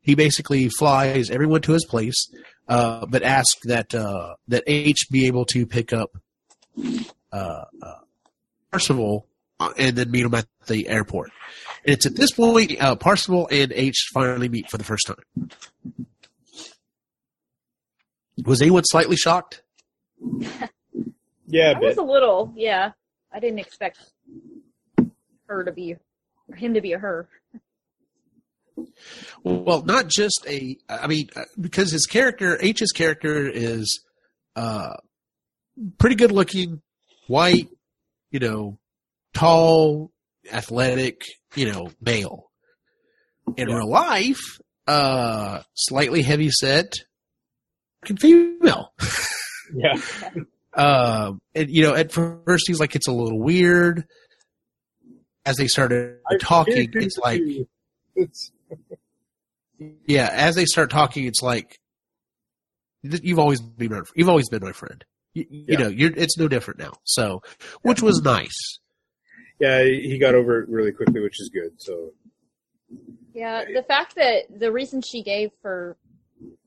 he 0.02 0.16
basically 0.16 0.70
flies 0.70 1.30
everyone 1.30 1.62
to 1.62 1.74
his 1.74 1.86
place, 1.86 2.16
uh, 2.68 3.06
but 3.06 3.24
asks 3.24 3.60
that 3.66 3.94
uh, 3.94 4.36
that 4.48 4.64
H 4.66 5.08
be 5.12 5.28
able 5.28 5.46
to 5.46 5.66
pick 5.66 5.92
up 5.92 6.12
uh, 7.34 7.66
uh, 7.82 8.00
Parzival 8.72 9.28
and 9.60 9.98
then 9.98 10.12
meet 10.12 10.26
him 10.26 10.34
at 10.34 10.48
the 10.68 10.88
airport. 10.88 11.32
And 11.86 11.94
it's 11.94 12.06
at 12.06 12.16
this 12.16 12.32
point 12.32 12.82
uh, 12.82 12.96
Parzival 12.96 13.48
and 13.52 13.72
H 13.74 14.10
finally 14.14 14.50
meet 14.50 14.70
for 14.70 14.78
the 14.78 14.84
first 14.84 15.08
time. 15.08 15.50
Was 18.46 18.62
anyone 18.62 18.84
slightly 18.86 19.16
shocked? 19.16 19.64
Yeah, 21.52 21.74
I 21.76 21.80
a 21.80 21.82
was 21.82 21.98
a 21.98 22.04
little, 22.04 22.54
yeah. 22.56 22.92
I 23.34 23.40
didn't 23.40 23.60
expect 23.60 23.98
her 25.48 25.64
to 25.64 25.72
be, 25.72 25.96
or 26.48 26.56
him 26.56 26.76
to 26.76 26.82
be 26.82 26.94
a 26.94 27.00
her. 27.00 27.28
Well, 29.44 29.84
not 29.84 30.08
just 30.08 30.46
a. 30.48 30.78
I 30.88 31.08
mean, 31.08 31.30
uh, 31.36 31.44
because 31.60 31.92
his 31.92 32.06
character, 32.06 32.58
H's 32.62 32.92
character, 32.92 33.50
is 33.50 34.04
uh, 34.56 34.94
pretty 35.98 36.16
good 36.16 36.32
looking, 36.32 36.82
white, 37.28 37.70
you 38.32 38.40
know, 38.40 38.79
tall, 39.34 40.12
athletic, 40.52 41.22
you 41.56 41.72
know, 41.72 41.92
male. 42.02 42.50
In 43.58 43.68
Yeah. 43.70 43.76
real 43.78 43.90
life, 43.90 44.40
uh, 44.88 45.62
slightly 45.76 46.22
heavy 46.22 46.50
set, 46.52 46.94
female. 48.06 48.94
Yeah. 49.74 49.96
Um, 50.72 51.42
and 51.56 51.68
you 51.70 51.82
know, 51.82 51.96
at 51.96 52.12
first 52.12 52.66
he's 52.68 52.80
like, 52.80 52.96
it's 52.96 53.08
a 53.08 53.12
little 53.12 53.40
weird. 53.40 54.06
As 55.44 55.58
they 55.58 55.68
started 55.68 56.20
talking, 56.40 56.92
it's 56.94 57.18
like, 57.18 57.42
It's, 58.16 58.52
yeah. 60.06 60.30
As 60.32 60.56
they 60.56 60.66
start 60.66 60.92
talking, 60.92 61.26
it's 61.26 61.42
like, 61.42 61.80
you've 63.02 63.40
always 63.40 63.60
been, 63.62 63.92
my, 63.92 64.02
you've 64.16 64.30
always 64.30 64.48
been 64.48 64.64
my 64.64 64.72
friend. 64.72 65.04
You, 65.34 65.46
you 65.50 65.66
Yeah. 65.70 65.80
know, 65.80 65.88
you're, 65.88 66.12
it's 66.16 66.38
no 66.38 66.48
different 66.48 66.80
now. 66.80 66.94
So, 67.04 67.42
which 67.82 68.02
was 68.04 68.22
nice. 68.22 68.80
Yeah, 69.60 69.84
he 69.84 70.18
got 70.18 70.36
over 70.36 70.62
it 70.62 70.70
really 70.70 70.92
quickly, 70.92 71.22
which 71.22 71.40
is 71.40 71.50
good. 71.50 71.72
So 71.78 72.12
Yeah, 73.34 73.66
the 73.74 73.84
fact 73.84 74.16
that 74.16 74.44
the 74.60 74.72
reason 74.72 75.02
she 75.02 75.22
gave 75.24 75.52
for, 75.62 75.98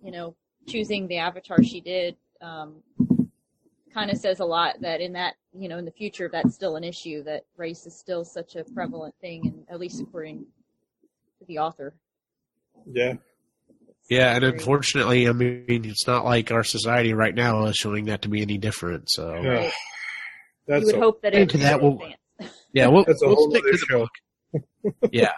you 0.04 0.10
know, 0.12 0.34
choosing 0.68 1.08
the 1.08 1.18
avatar 1.18 1.62
she 1.62 1.80
did, 1.80 2.16
um, 2.40 2.76
kind 3.92 4.10
of 4.10 4.16
says 4.16 4.40
a 4.40 4.44
lot 4.44 4.80
that 4.80 5.00
in 5.00 5.12
that, 5.12 5.34
you 5.52 5.68
know, 5.68 5.76
in 5.78 5.84
the 5.84 5.90
future, 5.90 6.28
that's 6.32 6.54
still 6.54 6.76
an 6.76 6.84
issue, 6.84 7.22
that 7.24 7.44
race 7.56 7.86
is 7.86 7.98
still 7.98 8.24
such 8.24 8.56
a 8.56 8.64
prevalent 8.64 9.14
thing, 9.20 9.46
and 9.46 9.64
at 9.68 9.78
least 9.78 10.00
according 10.00 10.46
to 11.38 11.44
the 11.46 11.58
author. 11.58 11.92
yeah, 12.90 13.14
Yeah, 14.08 14.34
and 14.34 14.44
unfortunately, 14.44 15.28
I 15.28 15.32
mean, 15.32 15.64
it's 15.84 16.06
not 16.06 16.24
like 16.24 16.50
our 16.50 16.64
society 16.64 17.12
right 17.12 17.34
now 17.34 17.66
is 17.66 17.76
showing 17.76 18.06
that 18.06 18.22
to 18.22 18.28
be 18.28 18.40
any 18.40 18.56
different. 18.58 19.10
So, 19.10 19.34
Yeah. 19.42 19.70
That's 20.66 20.80
you 20.82 20.86
would 20.86 20.94
a, 20.96 21.00
hope 21.00 21.22
that 21.22 21.34
it 21.34 21.42
Into 21.42 21.56
would 21.58 21.66
that, 21.66 21.82
we'll- 21.82 21.92
advance. 21.94 22.16
Yeah, 22.72 22.88
we'll, 22.88 23.04
we'll 23.06 23.50
stick 23.50 23.64
to 23.64 23.72
the 23.72 23.86
show. 23.88 24.08
yeah. 25.12 25.32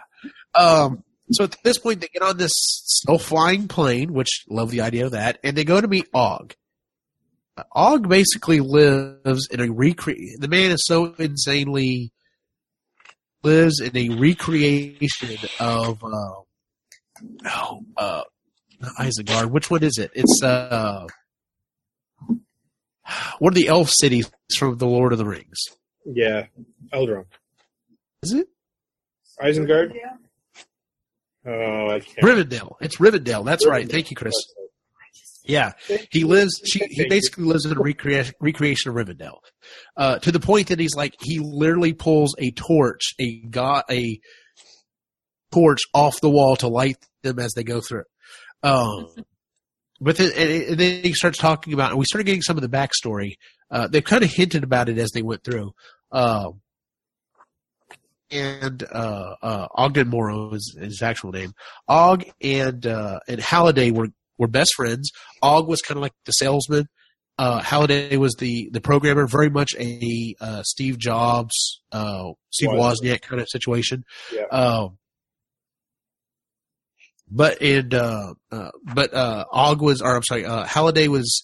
Um, 0.53 1.03
so 1.31 1.45
at 1.45 1.57
this 1.63 1.77
point, 1.77 2.01
they 2.01 2.07
get 2.07 2.21
on 2.21 2.37
this 2.37 2.51
still 2.55 3.17
flying 3.17 3.67
plane, 3.67 4.13
which 4.13 4.45
love 4.49 4.71
the 4.71 4.81
idea 4.81 5.05
of 5.05 5.11
that, 5.11 5.39
and 5.43 5.57
they 5.57 5.63
go 5.63 5.81
to 5.81 5.87
meet 5.87 6.07
Og. 6.13 6.53
Og 7.71 8.09
basically 8.09 8.59
lives 8.59 9.47
in 9.49 9.59
a 9.61 9.67
recre. 9.67 10.15
The 10.39 10.47
man 10.47 10.71
is 10.71 10.83
so 10.85 11.13
insanely 11.17 12.11
lives 13.43 13.79
in 13.79 13.95
a 13.95 14.09
recreation 14.09 15.37
of 15.59 16.03
uh, 16.03 16.41
oh, 17.45 17.79
uh, 17.95 18.21
Isengard. 18.99 19.51
Which 19.51 19.71
one 19.71 19.83
is 19.83 19.97
it? 19.97 20.11
It's 20.13 20.43
uh, 20.43 21.07
one 23.39 23.53
of 23.53 23.55
the 23.55 23.67
elf 23.67 23.89
cities 23.89 24.29
from 24.57 24.77
the 24.77 24.87
Lord 24.87 25.13
of 25.13 25.17
the 25.17 25.25
Rings. 25.25 25.59
Yeah, 26.05 26.45
Eldron. 26.93 27.25
Is 28.23 28.33
it 28.33 28.47
Isengard? 29.41 29.91
Oh, 31.45 31.87
I 31.89 31.99
can't. 31.99 32.25
Rivendell? 32.25 32.75
It's 32.81 32.97
Rivendell. 32.97 33.45
That's 33.45 33.67
right. 33.67 33.89
Thank 33.89 34.09
you, 34.09 34.15
Chris. 34.15 34.33
Yeah, 35.47 35.73
he 36.11 36.23
lives. 36.23 36.59
She, 36.65 36.79
he 36.89 37.07
basically 37.07 37.43
lives 37.43 37.65
in 37.65 37.77
a 37.77 37.79
recreation, 37.79 38.33
recreation 38.39 38.89
of 38.89 38.95
Rivendell, 38.95 39.37
uh, 39.95 40.17
to 40.19 40.31
the 40.31 40.39
point 40.39 40.69
that 40.69 40.79
he's 40.79 40.95
like 40.95 41.13
he 41.21 41.39
literally 41.39 41.93
pulls 41.93 42.33
a 42.39 42.49
torch, 42.51 43.13
a 43.19 43.41
got 43.41 43.85
a 43.91 44.19
torch 45.53 45.81
off 45.93 46.19
the 46.19 46.29
wall 46.29 46.55
to 46.57 46.67
light 46.67 46.97
them 47.21 47.37
as 47.37 47.53
they 47.53 47.63
go 47.63 47.79
through. 47.79 48.05
Um, 48.63 49.07
but 50.01 50.17
then, 50.17 50.31
and, 50.35 50.63
and 50.63 50.79
then 50.79 51.03
he 51.03 51.13
starts 51.13 51.37
talking 51.37 51.73
about, 51.73 51.91
and 51.91 51.99
we 51.99 52.05
started 52.05 52.25
getting 52.25 52.41
some 52.41 52.57
of 52.57 52.63
the 52.63 52.69
backstory. 52.69 53.33
Uh, 53.69 53.87
they've 53.87 54.03
kind 54.03 54.23
of 54.23 54.31
hinted 54.31 54.63
about 54.63 54.89
it 54.89 54.97
as 54.97 55.11
they 55.11 55.21
went 55.21 55.43
through. 55.43 55.73
Um, 56.11 56.61
and 58.31 58.83
uh, 58.91 59.35
uh, 59.41 59.67
Ogden 59.75 60.09
Morrow 60.09 60.53
is 60.53 60.75
his 60.79 61.01
actual 61.01 61.31
name. 61.31 61.53
Og 61.87 62.25
and 62.41 62.85
uh, 62.85 63.19
and 63.27 63.39
Halliday 63.39 63.91
were 63.91 64.09
were 64.37 64.47
best 64.47 64.73
friends. 64.75 65.11
Og 65.41 65.67
was 65.67 65.81
kind 65.81 65.97
of 65.97 66.01
like 66.01 66.13
the 66.25 66.31
salesman. 66.31 66.87
Uh, 67.37 67.61
Halliday 67.61 68.17
was 68.17 68.33
the 68.39 68.69
the 68.71 68.81
programmer, 68.81 69.27
very 69.27 69.49
much 69.49 69.75
a 69.77 70.35
uh, 70.39 70.63
Steve 70.63 70.97
Jobs, 70.97 71.81
uh, 71.91 72.31
Steve. 72.49 72.69
Wozniak 72.69 73.21
kind 73.21 73.41
of 73.41 73.49
situation. 73.49 74.03
Yeah. 74.33 74.45
Um, 74.45 74.97
but 77.29 77.61
and 77.61 77.93
uh, 77.93 78.33
uh, 78.51 78.71
but 78.93 79.13
uh, 79.13 79.45
Og 79.51 79.81
was, 79.81 80.01
or 80.01 80.15
I'm 80.15 80.23
sorry, 80.23 80.45
uh, 80.45 80.63
Halliday 80.63 81.07
was 81.07 81.43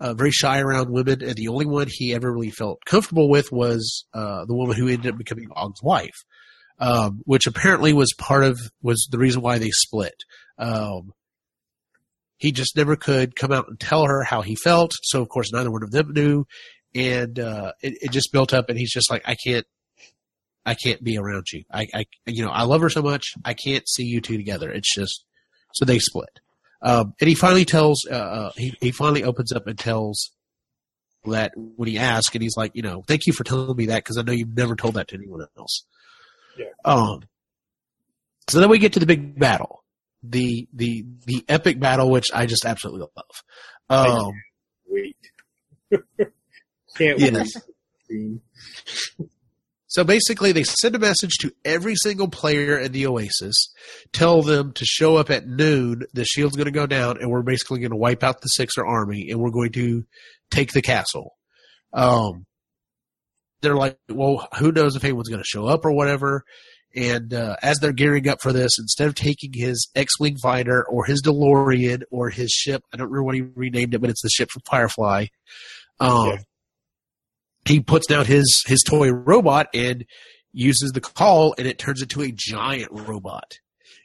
uh, 0.00 0.14
very 0.14 0.30
shy 0.30 0.60
around 0.60 0.90
women, 0.90 1.22
and 1.22 1.34
the 1.34 1.48
only 1.48 1.66
one 1.66 1.86
he 1.90 2.14
ever 2.14 2.32
really 2.32 2.50
felt 2.50 2.80
comfortable 2.86 3.28
with 3.28 3.52
was 3.52 4.06
uh, 4.14 4.44
the 4.46 4.54
woman 4.54 4.76
who 4.76 4.88
ended 4.88 5.12
up 5.12 5.18
becoming 5.18 5.48
Og's 5.54 5.82
wife, 5.82 6.24
um, 6.78 7.20
which 7.24 7.46
apparently 7.46 7.92
was 7.92 8.12
part 8.18 8.42
of 8.42 8.58
was 8.82 9.06
the 9.10 9.18
reason 9.18 9.42
why 9.42 9.58
they 9.58 9.70
split. 9.70 10.14
Um, 10.58 11.12
he 12.38 12.52
just 12.52 12.76
never 12.76 12.96
could 12.96 13.36
come 13.36 13.52
out 13.52 13.68
and 13.68 13.78
tell 13.78 14.06
her 14.06 14.22
how 14.22 14.40
he 14.40 14.56
felt, 14.56 14.92
so 15.02 15.20
of 15.20 15.28
course 15.28 15.52
neither 15.52 15.70
one 15.70 15.82
of 15.82 15.90
them 15.90 16.12
knew, 16.12 16.46
and 16.94 17.38
uh, 17.38 17.72
it, 17.82 17.98
it 18.00 18.10
just 18.10 18.32
built 18.32 18.54
up, 18.54 18.70
and 18.70 18.78
he's 18.78 18.92
just 18.92 19.10
like, 19.10 19.22
I 19.26 19.36
can't. 19.36 19.66
I 20.66 20.74
can't 20.74 21.02
be 21.02 21.16
around 21.16 21.46
you. 21.54 21.62
I, 21.72 21.86
I, 21.94 22.04
you 22.26 22.44
know, 22.44 22.50
I 22.50 22.64
love 22.64 22.82
her 22.82 22.90
so 22.90 23.00
much. 23.00 23.32
I 23.46 23.54
can't 23.54 23.88
see 23.88 24.04
you 24.04 24.20
two 24.20 24.36
together. 24.36 24.70
It's 24.70 24.94
just, 24.94 25.24
so 25.72 25.86
they 25.86 25.98
split. 25.98 26.28
Um, 26.82 27.14
and 27.20 27.28
he 27.28 27.34
finally 27.34 27.64
tells, 27.64 28.06
uh, 28.10 28.14
uh, 28.14 28.50
he, 28.56 28.74
he 28.80 28.90
finally 28.90 29.24
opens 29.24 29.52
up 29.52 29.66
and 29.66 29.78
tells 29.78 30.30
that 31.24 31.52
when 31.54 31.88
he 31.88 31.98
asks, 31.98 32.34
and 32.34 32.42
he's 32.42 32.56
like, 32.56 32.72
you 32.74 32.82
know, 32.82 33.02
thank 33.06 33.26
you 33.26 33.32
for 33.32 33.44
telling 33.44 33.76
me 33.76 33.86
that 33.86 34.02
because 34.02 34.16
I 34.16 34.22
know 34.22 34.32
you've 34.32 34.56
never 34.56 34.74
told 34.74 34.94
that 34.94 35.08
to 35.08 35.16
anyone 35.16 35.44
else. 35.58 35.84
Yeah. 36.58 36.66
Um, 36.84 37.22
so 38.48 38.60
then 38.60 38.70
we 38.70 38.78
get 38.78 38.94
to 38.94 39.00
the 39.00 39.06
big 39.06 39.38
battle, 39.38 39.84
the, 40.22 40.66
the, 40.72 41.04
the 41.26 41.44
epic 41.48 41.78
battle, 41.78 42.10
which 42.10 42.28
I 42.32 42.46
just 42.46 42.64
absolutely 42.64 43.06
love. 43.16 43.42
Um, 43.90 44.32
Wait. 44.88 45.16
can't 46.96 47.18
Yes. 47.18 47.52
So 49.90 50.04
basically, 50.04 50.52
they 50.52 50.62
send 50.62 50.94
a 50.94 51.00
message 51.00 51.36
to 51.40 51.52
every 51.64 51.96
single 51.96 52.28
player 52.28 52.78
in 52.78 52.92
the 52.92 53.08
Oasis, 53.08 53.56
tell 54.12 54.40
them 54.40 54.72
to 54.74 54.84
show 54.84 55.16
up 55.16 55.30
at 55.30 55.48
noon. 55.48 56.04
The 56.14 56.24
shield's 56.24 56.54
going 56.54 56.66
to 56.66 56.70
go 56.70 56.86
down, 56.86 57.18
and 57.20 57.28
we're 57.28 57.42
basically 57.42 57.80
going 57.80 57.90
to 57.90 57.96
wipe 57.96 58.22
out 58.22 58.40
the 58.40 58.46
Sixer 58.46 58.86
army, 58.86 59.30
and 59.30 59.40
we're 59.40 59.50
going 59.50 59.72
to 59.72 60.04
take 60.52 60.72
the 60.72 60.80
castle. 60.80 61.32
Um, 61.92 62.46
they're 63.62 63.74
like, 63.74 63.98
well, 64.08 64.46
who 64.58 64.70
knows 64.70 64.94
if 64.94 65.02
anyone's 65.02 65.28
going 65.28 65.42
to 65.42 65.44
show 65.44 65.66
up 65.66 65.84
or 65.84 65.90
whatever. 65.90 66.44
And 66.94 67.34
uh, 67.34 67.56
as 67.60 67.78
they're 67.80 67.92
gearing 67.92 68.28
up 68.28 68.40
for 68.40 68.52
this, 68.52 68.78
instead 68.78 69.08
of 69.08 69.16
taking 69.16 69.50
his 69.52 69.90
X-wing 69.96 70.36
fighter 70.40 70.86
or 70.88 71.04
his 71.04 71.20
DeLorean 71.20 72.02
or 72.12 72.30
his 72.30 72.50
ship, 72.50 72.82
I 72.94 72.96
don't 72.96 73.10
remember 73.10 73.24
what 73.24 73.34
he 73.34 73.42
renamed 73.42 73.94
it, 73.94 74.00
but 74.00 74.10
it's 74.10 74.22
the 74.22 74.30
ship 74.30 74.50
from 74.52 74.62
Firefly. 74.70 75.26
Um, 75.98 76.28
Yeah. 76.28 76.36
He 77.66 77.80
puts 77.80 78.06
down 78.06 78.24
his 78.26 78.64
his 78.66 78.82
toy 78.86 79.10
robot 79.10 79.68
and 79.74 80.04
uses 80.52 80.90
the 80.92 81.00
call, 81.00 81.54
and 81.58 81.66
it 81.66 81.78
turns 81.78 82.02
into 82.02 82.22
a 82.22 82.32
giant 82.34 82.90
robot. 82.90 83.54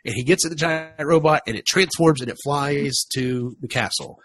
And 0.05 0.13
he 0.13 0.23
gets 0.23 0.45
in 0.45 0.51
the 0.51 0.55
giant 0.55 0.93
robot, 0.99 1.41
and 1.47 1.55
it 1.55 1.65
transforms 1.65 2.21
and 2.21 2.29
it 2.29 2.37
flies 2.43 2.93
to 3.15 3.55
the 3.59 3.67
castle. 3.67 4.19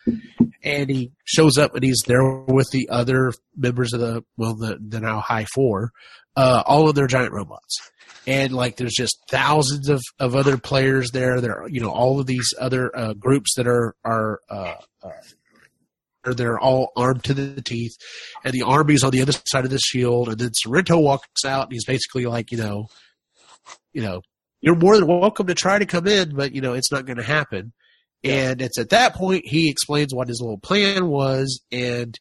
And 0.62 0.90
he 0.90 1.12
shows 1.24 1.56
up, 1.56 1.74
and 1.74 1.82
he's 1.82 2.02
there 2.06 2.22
with 2.22 2.68
the 2.70 2.88
other 2.90 3.32
members 3.56 3.92
of 3.94 4.00
the 4.00 4.22
well, 4.36 4.54
the, 4.54 4.78
the 4.80 5.00
now 5.00 5.20
High 5.20 5.46
Four, 5.54 5.92
uh, 6.36 6.62
all 6.66 6.88
of 6.88 6.94
their 6.94 7.06
giant 7.06 7.32
robots 7.32 7.78
and 8.26 8.52
like 8.52 8.76
there's 8.76 8.94
just 8.94 9.18
thousands 9.28 9.88
of, 9.88 10.00
of 10.18 10.34
other 10.34 10.58
players 10.58 11.10
there. 11.10 11.40
There, 11.40 11.62
are, 11.62 11.68
you 11.68 11.80
know, 11.80 11.90
all 11.90 12.20
of 12.20 12.26
these 12.26 12.52
other 12.60 12.96
uh, 12.96 13.14
groups 13.14 13.54
that 13.56 13.66
are 13.66 13.94
are 14.04 14.40
uh, 14.48 14.74
uh, 15.02 15.10
they're 16.24 16.58
all 16.58 16.92
armed 16.96 17.24
to 17.24 17.34
the 17.34 17.62
teeth, 17.62 17.92
and 18.44 18.52
the 18.52 18.62
army's 18.62 19.02
on 19.04 19.10
the 19.10 19.22
other 19.22 19.32
side 19.46 19.64
of 19.64 19.70
the 19.70 19.78
shield. 19.78 20.28
And 20.28 20.38
then 20.38 20.52
Sorrento 20.54 20.98
walks 20.98 21.44
out, 21.44 21.64
and 21.64 21.72
he's 21.72 21.84
basically 21.84 22.26
like, 22.26 22.50
you 22.50 22.58
know, 22.58 22.86
you 23.92 24.02
know, 24.02 24.20
you're 24.60 24.76
more 24.76 24.96
than 24.96 25.06
welcome 25.06 25.46
to 25.46 25.54
try 25.54 25.78
to 25.78 25.86
come 25.86 26.06
in, 26.06 26.34
but 26.34 26.54
you 26.54 26.60
know, 26.60 26.74
it's 26.74 26.92
not 26.92 27.06
going 27.06 27.16
to 27.16 27.22
happen. 27.22 27.72
And 28.22 28.60
it's 28.60 28.78
at 28.78 28.90
that 28.90 29.14
point 29.14 29.46
he 29.46 29.70
explains 29.70 30.14
what 30.14 30.28
his 30.28 30.40
little 30.40 30.58
plan 30.58 31.06
was, 31.06 31.62
and 31.72 32.18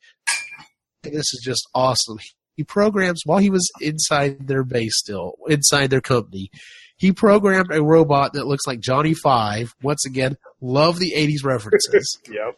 this 1.04 1.34
is 1.34 1.42
just 1.44 1.68
awesome 1.74 2.20
he 2.60 2.64
programs 2.66 3.22
while 3.26 3.38
he 3.38 3.50
was 3.50 3.72
inside 3.80 4.48
their 4.48 4.66
base 4.66 4.98
still 4.98 5.36
inside 5.48 5.90
their 5.90 6.02
company 6.02 6.52
he 6.98 7.14
programmed 7.14 7.72
a 7.72 7.82
robot 7.82 8.34
that 8.34 8.48
looks 8.48 8.68
like 8.68 8.82
johnny 8.82 9.14
five 9.14 9.74
once 9.82 10.06
again 10.06 10.36
love 10.60 11.00
the 11.00 11.14
80s 11.16 11.46
references 11.46 12.20
Yep. 12.30 12.58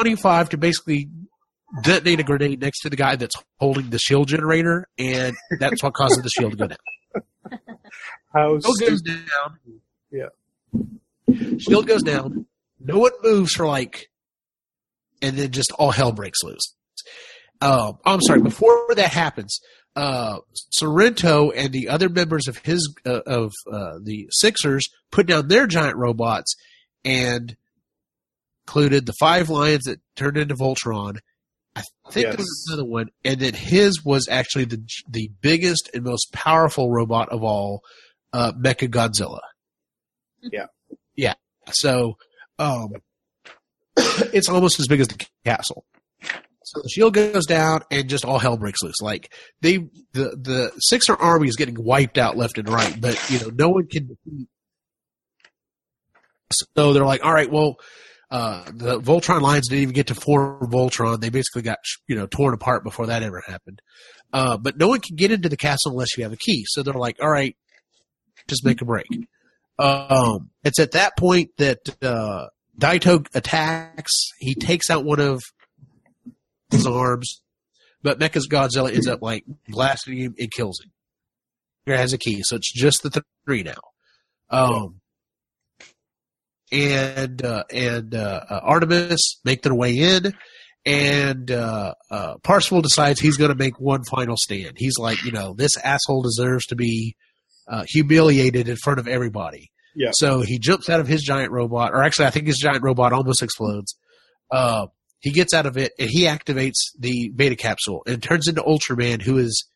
Johnny 0.00 0.16
five 0.16 0.48
to 0.48 0.56
basically 0.56 1.08
detonate 1.82 2.20
a 2.20 2.22
grenade 2.22 2.60
next 2.60 2.80
to 2.80 2.90
the 2.90 2.96
guy 2.96 3.16
that's 3.16 3.34
holding 3.58 3.90
the 3.90 3.98
shield 3.98 4.28
generator 4.28 4.88
and 4.98 5.34
that's 5.58 5.82
what 5.82 5.94
causes 5.94 6.22
the 6.22 6.30
shield 6.30 6.52
to 6.52 6.56
go 6.56 6.66
down 6.66 6.78
How 8.32 8.58
shield 8.60 8.80
goes 8.80 9.02
down 9.02 9.58
Yeah. 10.10 10.28
shield 11.58 11.86
goes 11.86 12.02
down 12.02 12.46
no 12.80 12.98
one 12.98 13.12
moves 13.22 13.52
for 13.52 13.66
like 13.66 14.10
and 15.22 15.36
then 15.36 15.50
just 15.50 15.70
all 15.72 15.90
hell 15.90 16.12
breaks 16.12 16.42
loose 16.42 16.74
um, 17.62 17.98
I'm 18.06 18.22
sorry. 18.22 18.40
Before 18.40 18.86
that 18.96 19.12
happens, 19.12 19.60
uh, 19.94 20.38
Sorrento 20.70 21.50
and 21.50 21.70
the 21.74 21.90
other 21.90 22.08
members 22.08 22.48
of 22.48 22.56
his 22.56 22.90
uh, 23.04 23.20
of 23.26 23.52
uh, 23.70 23.98
the 24.02 24.28
Sixers 24.30 24.88
put 25.10 25.26
down 25.26 25.48
their 25.48 25.66
giant 25.66 25.98
robots 25.98 26.54
and 27.04 27.54
included 28.70 29.04
the 29.04 29.12
five 29.18 29.48
lions 29.48 29.84
that 29.84 30.00
turned 30.14 30.36
into 30.36 30.54
Voltron. 30.54 31.18
I 31.74 31.82
think 32.10 32.28
there 32.28 32.36
was 32.36 32.66
another 32.68 32.84
one, 32.84 33.08
and 33.24 33.40
then 33.40 33.54
his 33.54 34.04
was 34.04 34.28
actually 34.28 34.64
the 34.64 34.82
the 35.08 35.30
biggest 35.40 35.90
and 35.94 36.04
most 36.04 36.32
powerful 36.32 36.90
robot 36.90 37.30
of 37.30 37.42
all, 37.42 37.82
uh, 38.32 38.52
Mecha 38.52 38.88
Godzilla. 38.88 39.40
Yeah. 40.42 40.66
yeah. 41.14 41.34
So, 41.70 42.16
um, 42.58 42.90
it's 43.96 44.48
almost 44.48 44.80
as 44.80 44.88
big 44.88 45.00
as 45.00 45.08
the 45.08 45.26
castle. 45.44 45.84
So 46.64 46.82
the 46.82 46.88
shield 46.88 47.14
goes 47.14 47.46
down 47.46 47.82
and 47.90 48.08
just 48.08 48.24
all 48.24 48.38
hell 48.38 48.56
breaks 48.56 48.82
loose. 48.82 49.00
Like 49.00 49.32
they, 49.60 49.78
the 50.12 50.36
the 50.36 50.72
Sixer 50.78 51.14
army 51.14 51.48
is 51.48 51.56
getting 51.56 51.76
wiped 51.82 52.18
out 52.18 52.36
left 52.36 52.58
and 52.58 52.68
right, 52.68 53.00
but 53.00 53.30
you 53.30 53.40
know 53.40 53.50
no 53.54 53.68
one 53.68 53.86
can 53.86 54.08
defeat. 54.08 54.48
So 56.76 56.92
they're 56.92 57.06
like, 57.06 57.24
all 57.24 57.32
right, 57.32 57.50
well, 57.50 57.76
uh, 58.30 58.64
the 58.72 59.00
Voltron 59.00 59.40
lines 59.40 59.68
didn't 59.68 59.82
even 59.82 59.94
get 59.94 60.06
to 60.08 60.14
form 60.14 60.70
Voltron. 60.70 61.20
They 61.20 61.30
basically 61.30 61.62
got 61.62 61.78
you 62.06 62.16
know 62.16 62.26
torn 62.26 62.54
apart 62.54 62.84
before 62.84 63.06
that 63.06 63.22
ever 63.22 63.42
happened. 63.46 63.82
Uh, 64.32 64.56
but 64.56 64.78
no 64.78 64.88
one 64.88 65.00
can 65.00 65.16
get 65.16 65.32
into 65.32 65.48
the 65.48 65.56
castle 65.56 65.92
unless 65.92 66.16
you 66.16 66.22
have 66.22 66.32
a 66.32 66.36
key. 66.36 66.64
So 66.68 66.82
they're 66.82 66.94
like, 66.94 67.16
all 67.20 67.30
right, 67.30 67.56
just 68.46 68.64
make 68.64 68.80
a 68.80 68.84
break. 68.84 69.06
Um, 69.78 70.50
it's 70.62 70.78
at 70.78 70.92
that 70.92 71.16
point 71.16 71.50
that 71.58 71.78
uh, 72.02 72.46
Daito 72.78 73.26
attacks. 73.34 74.12
He 74.38 74.54
takes 74.54 74.90
out 74.90 75.04
one 75.04 75.20
of 75.20 75.40
his 76.70 76.86
arms, 76.86 77.42
but 78.02 78.18
Mecha's 78.18 78.46
Godzilla 78.48 78.92
ends 78.92 79.08
up 79.08 79.22
like 79.22 79.44
blasting 79.68 80.18
him 80.18 80.34
and 80.38 80.50
kills 80.52 80.80
him. 80.80 80.92
He 81.86 81.92
has 81.92 82.12
a 82.12 82.18
key, 82.18 82.42
so 82.42 82.56
it's 82.56 82.72
just 82.72 83.02
the 83.02 83.22
three 83.44 83.62
now. 83.64 83.80
Um, 84.50 84.99
and 86.72 87.44
uh, 87.44 87.64
and 87.70 88.14
uh, 88.14 88.40
uh, 88.48 88.60
Artemis 88.62 89.40
make 89.44 89.62
their 89.62 89.74
way 89.74 89.96
in, 89.96 90.34
and 90.86 91.50
uh, 91.50 91.94
uh, 92.10 92.38
Parzival 92.42 92.82
decides 92.82 93.20
he's 93.20 93.36
going 93.36 93.50
to 93.50 93.56
make 93.56 93.78
one 93.78 94.04
final 94.04 94.36
stand. 94.36 94.72
He's 94.76 94.98
like, 94.98 95.24
you 95.24 95.32
know, 95.32 95.54
this 95.54 95.76
asshole 95.76 96.22
deserves 96.22 96.66
to 96.66 96.76
be 96.76 97.16
uh, 97.68 97.84
humiliated 97.88 98.68
in 98.68 98.76
front 98.76 98.98
of 98.98 99.08
everybody. 99.08 99.70
Yeah. 99.94 100.10
So 100.12 100.40
he 100.40 100.58
jumps 100.58 100.88
out 100.88 101.00
of 101.00 101.08
his 101.08 101.22
giant 101.22 101.52
robot, 101.52 101.92
or 101.92 102.02
actually, 102.02 102.26
I 102.26 102.30
think 102.30 102.46
his 102.46 102.58
giant 102.58 102.82
robot 102.82 103.12
almost 103.12 103.42
explodes. 103.42 103.96
Uh, 104.50 104.86
he 105.20 105.30
gets 105.30 105.52
out 105.52 105.66
of 105.66 105.76
it 105.76 105.92
and 105.98 106.08
he 106.08 106.22
activates 106.22 106.78
the 106.98 107.30
beta 107.34 107.54
capsule 107.54 108.02
and 108.06 108.22
turns 108.22 108.48
into 108.48 108.62
Ultraman, 108.62 109.20
who 109.20 109.38
is 109.38 109.66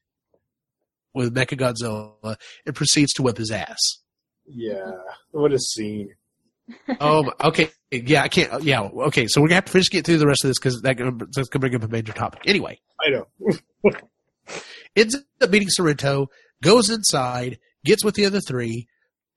with 1.13 1.35
Mecha 1.35 1.59
Godzilla, 1.59 2.37
and 2.67 2.75
proceeds 2.75 3.13
to 3.15 3.23
whip 3.23 3.37
his 3.37 3.51
ass. 3.51 3.79
Yeah. 4.47 4.91
What 5.31 5.53
a 5.53 5.59
scene. 5.59 6.11
Um, 7.01 7.31
okay, 7.43 7.71
yeah, 7.91 8.23
I 8.23 8.29
can't. 8.29 8.63
Yeah, 8.63 8.83
okay. 8.83 9.27
So 9.29 9.41
we're 9.41 9.49
gonna 9.49 9.57
have 9.57 9.67
to 9.67 9.73
finish 9.73 9.91
get 9.91 10.07
through 10.07 10.19
the 10.19 10.27
rest 10.27 10.45
of 10.45 10.49
this 10.49 10.59
because 10.59 10.81
that, 10.83 10.97
that's 11.35 11.49
gonna 11.49 11.61
bring 11.61 11.75
up 11.75 11.83
a 11.83 11.89
major 11.89 12.13
topic. 12.13 12.43
Anyway, 12.47 12.81
I 13.01 13.11
know. 13.11 13.27
ends 14.97 15.17
up 15.41 15.51
meeting 15.51 15.69
Sorrento, 15.69 16.29
goes 16.63 16.91
inside, 16.91 17.59
gets 17.85 18.05
with 18.05 18.15
the 18.15 18.27
other 18.27 18.41
three. 18.41 18.87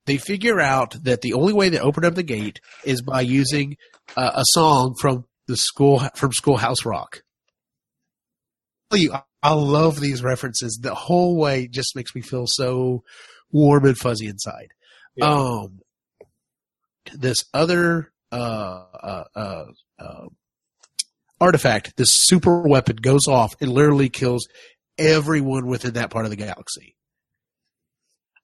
They 0.06 0.16
figure 0.16 0.58
out 0.58 1.04
that 1.04 1.20
the 1.20 1.34
only 1.34 1.52
way 1.52 1.68
to 1.70 1.80
open 1.80 2.04
up 2.04 2.14
the 2.14 2.22
gate 2.22 2.60
is 2.84 3.02
by 3.02 3.20
using 3.20 3.76
uh, 4.16 4.30
a 4.36 4.44
song 4.52 4.94
from 4.98 5.26
the 5.46 5.56
school 5.56 6.00
from 6.14 6.32
Schoolhouse 6.32 6.86
Rock. 6.86 7.22
I 9.42 9.52
love 9.52 10.00
these 10.00 10.22
references. 10.22 10.78
The 10.82 10.94
whole 10.94 11.36
way 11.36 11.68
just 11.68 11.94
makes 11.94 12.14
me 12.14 12.22
feel 12.22 12.44
so 12.46 13.04
warm 13.50 13.84
and 13.84 13.98
fuzzy 13.98 14.26
inside. 14.26 14.68
Yeah. 15.14 15.26
Um, 15.26 15.80
this 17.14 17.44
other 17.54 18.12
uh, 18.30 18.34
uh, 18.34 19.24
uh, 19.34 19.64
uh, 19.98 20.26
artifact, 21.40 21.96
this 21.96 22.10
super 22.12 22.62
weapon 22.62 22.96
goes 22.96 23.26
off 23.28 23.54
and 23.60 23.72
literally 23.72 24.08
kills 24.08 24.46
everyone 24.98 25.66
within 25.66 25.94
that 25.94 26.10
part 26.10 26.24
of 26.24 26.30
the 26.30 26.36
galaxy. 26.36 26.94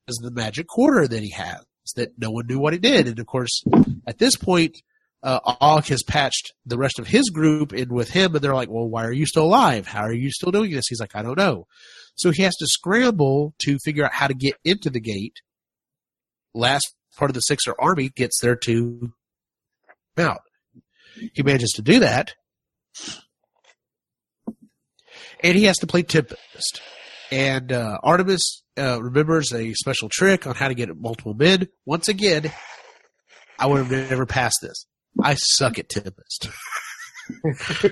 Is 0.07 0.21
the 0.23 0.31
magic 0.31 0.67
quarter 0.67 1.09
that 1.09 1.23
he 1.23 1.31
has 1.31 1.65
that 1.97 2.13
no 2.19 2.31
one 2.31 2.47
knew 2.47 2.59
what 2.59 2.75
it 2.75 2.83
did, 2.83 3.09
and 3.09 3.19
of 3.19 3.27
course, 3.27 3.63
at 4.07 4.19
this 4.19 4.37
point, 4.37 4.77
uh, 5.23 5.81
has 5.81 6.03
patched 6.03 6.53
the 6.67 6.77
rest 6.77 6.99
of 6.99 7.07
his 7.07 7.31
group 7.31 7.73
in 7.73 7.93
with 7.93 8.11
him, 8.11 8.35
and 8.35 8.45
they're 8.45 8.55
like, 8.55 8.71
"Well, 8.71 8.89
why 8.89 9.05
are 9.05 9.13
you 9.13 9.25
still 9.25 9.45
alive? 9.45 9.87
How 9.87 10.03
are 10.03 10.13
you 10.13 10.31
still 10.31 10.53
doing 10.53 10.71
this?" 10.71 10.85
He's 10.89 11.01
like, 11.01 11.17
"I 11.17 11.23
don't 11.23 11.39
know." 11.39 11.67
So 12.17 12.31
he 12.31 12.43
has 12.43 12.55
to 12.57 12.67
scramble 12.67 13.55
to 13.61 13.79
figure 13.83 14.05
out 14.05 14.13
how 14.13 14.27
to 14.27 14.35
get 14.35 14.57
into 14.65 14.91
the 14.91 15.01
gate. 15.01 15.37
Last 16.55 16.95
part 17.17 17.31
of 17.31 17.35
the 17.35 17.41
Sixer 17.41 17.75
army 17.79 18.09
gets 18.09 18.41
there 18.41 18.57
to 18.57 19.13
out. 20.19 20.43
He 21.33 21.43
manages 21.43 21.71
to 21.77 21.83
do 21.83 22.01
that, 22.01 22.35
and 25.43 25.57
he 25.57 25.65
has 25.65 25.77
to 25.79 25.87
play 25.87 26.03
Tempest. 26.03 26.81
And 27.31 27.73
uh, 27.73 27.99
Artemis 28.03 28.63
uh, 28.79 29.03
remembers 29.03 29.53
a 29.53 29.73
special 29.75 30.09
trick 30.09 30.47
on 30.47 30.55
how 30.55 30.69
to 30.69 30.75
get 30.75 30.95
multiple 30.97 31.35
men. 31.35 31.69
Once 31.87 32.09
again, 32.09 32.53
I 33.59 33.67
would 33.67 33.79
have 33.79 33.91
never 33.91 34.27
passed 34.27 34.59
this. 34.63 34.87
I 35.23 35.35
suck 35.35 35.79
at 35.79 35.89
Tempest. 35.89 36.49
I 37.47 37.91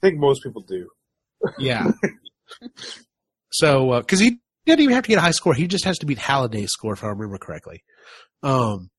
think 0.00 0.18
most 0.18 0.42
people 0.42 0.62
do. 0.62 0.88
Yeah. 1.58 1.90
so, 3.50 4.00
because 4.00 4.20
he 4.20 4.38
didn't 4.72 4.82
even 4.84 4.94
have 4.94 5.04
to 5.04 5.08
get 5.08 5.18
a 5.18 5.22
high 5.22 5.30
score, 5.30 5.54
he 5.54 5.66
just 5.66 5.84
has 5.84 5.98
to 5.98 6.06
beat 6.06 6.18
Halliday's 6.18 6.70
score, 6.72 6.92
if 6.94 7.02
I 7.04 7.08
remember 7.08 7.38
correctly. 7.38 7.82
Um, 8.42 8.90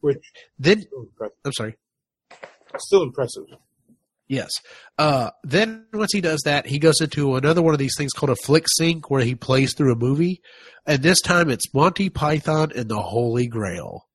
Which 0.00 0.18
then. 0.58 0.84
I'm 1.44 1.52
sorry. 1.52 1.76
Still 2.78 3.02
impressive. 3.02 3.44
Yes. 4.28 4.50
Uh, 4.98 5.30
then 5.44 5.86
once 5.92 6.12
he 6.12 6.20
does 6.22 6.40
that, 6.46 6.66
he 6.66 6.78
goes 6.78 7.00
into 7.02 7.36
another 7.36 7.60
one 7.60 7.74
of 7.74 7.78
these 7.78 7.94
things 7.98 8.12
called 8.12 8.30
a 8.30 8.36
flick 8.36 8.64
sync 8.78 9.10
where 9.10 9.22
he 9.22 9.34
plays 9.34 9.74
through 9.74 9.92
a 9.92 9.96
movie. 9.96 10.40
And 10.86 11.02
this 11.02 11.20
time 11.20 11.50
it's 11.50 11.72
Monty 11.74 12.08
Python 12.08 12.72
and 12.74 12.88
the 12.88 13.00
Holy 13.02 13.46
Grail. 13.46 14.06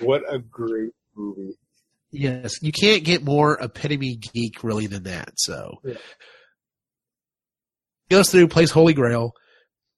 What 0.00 0.22
a 0.32 0.38
great 0.38 0.92
movie. 1.16 1.58
Yes. 2.12 2.62
You 2.62 2.70
can't 2.72 3.02
get 3.04 3.24
more 3.24 3.60
epitome 3.60 4.16
geek 4.16 4.62
really 4.62 4.86
than 4.86 5.04
that. 5.04 5.32
So 5.36 5.78
Yeah. 5.84 5.94
goes 8.10 8.30
through, 8.30 8.48
plays 8.48 8.70
Holy 8.70 8.94
Grail. 8.94 9.32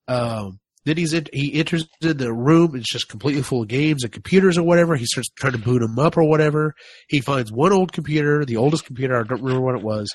Um, 0.08 0.60
then 0.84 0.98
he's 0.98 1.14
in, 1.14 1.26
he 1.32 1.54
enters 1.54 1.86
in 2.02 2.18
the 2.18 2.32
room. 2.32 2.76
It's 2.76 2.92
just 2.92 3.08
completely 3.08 3.42
full 3.42 3.62
of 3.62 3.68
games 3.68 4.04
and 4.04 4.12
computers 4.12 4.58
or 4.58 4.64
whatever. 4.64 4.96
He 4.96 5.06
starts 5.06 5.30
trying 5.30 5.52
to 5.52 5.58
boot 5.58 5.80
them 5.80 5.98
up 5.98 6.16
or 6.16 6.24
whatever. 6.24 6.74
He 7.08 7.20
finds 7.20 7.50
one 7.50 7.72
old 7.72 7.92
computer, 7.92 8.44
the 8.44 8.58
oldest 8.58 8.84
computer. 8.84 9.16
I 9.16 9.22
don't 9.22 9.42
remember 9.42 9.64
what 9.64 9.76
it 9.76 9.82
was. 9.82 10.10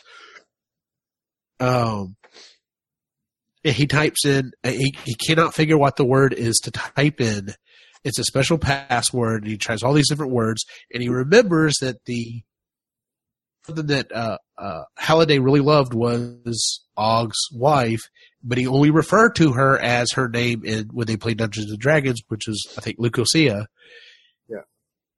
Um, 1.60 2.16
he 3.64 3.88
types 3.88 4.26
in. 4.26 4.52
He 4.64 4.96
he 5.04 5.16
cannot 5.16 5.54
figure 5.54 5.78
what 5.78 5.96
the 5.96 6.06
word 6.06 6.34
is 6.34 6.58
to 6.64 6.72
type 6.72 7.20
in. 7.20 7.50
It's 8.04 8.20
a 8.20 8.24
special 8.24 8.58
password. 8.58 9.42
And 9.44 9.52
he 9.52 9.58
tries 9.58 9.84
all 9.84 9.94
these 9.94 10.08
different 10.08 10.32
words, 10.32 10.64
and 10.94 11.04
he 11.04 11.10
remembers 11.10 11.76
that 11.82 11.98
the 12.06 12.42
something 13.66 13.88
that 13.88 14.12
uh, 14.16 14.38
uh, 14.60 14.84
Halliday 14.97 15.39
really 15.39 15.62
loved 15.62 15.93
was 15.93 16.82
Og's 16.97 17.39
wife, 17.53 18.01
but 18.43 18.57
he 18.57 18.68
only 18.68 18.89
referred 18.89 19.36
to 19.36 19.53
her 19.53 19.80
as 19.80 20.12
her 20.12 20.28
name 20.28 20.64
in 20.66 20.89
when 20.91 21.07
they 21.07 21.18
played 21.18 21.38
Dungeons 21.38 21.72
and 21.72 21.80
Dragons, 21.80 22.22
which 22.28 22.47
is 22.47 22.68
I 22.78 22.82
think 22.82 22.99
Leucosia. 22.99 23.68
Yeah. 24.47 24.62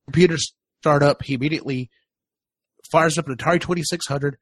Computer 0.06 0.38
start 0.80 1.04
up. 1.04 1.24
He 1.24 1.34
immediately 1.34 1.89
fires 2.92 3.18
up 3.18 3.28
an 3.28 3.36
Atari 3.36 3.60
Twenty 3.60 3.84
Six 3.84 4.08
Hundred. 4.08 4.38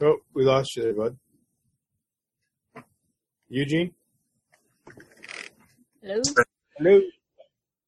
Oh, 0.00 0.16
we 0.34 0.44
lost 0.44 0.76
you 0.76 0.82
there, 0.82 0.92
bud. 0.92 1.16
Eugene? 3.48 3.92
Hello? 6.02 6.22
Hello? 6.76 7.00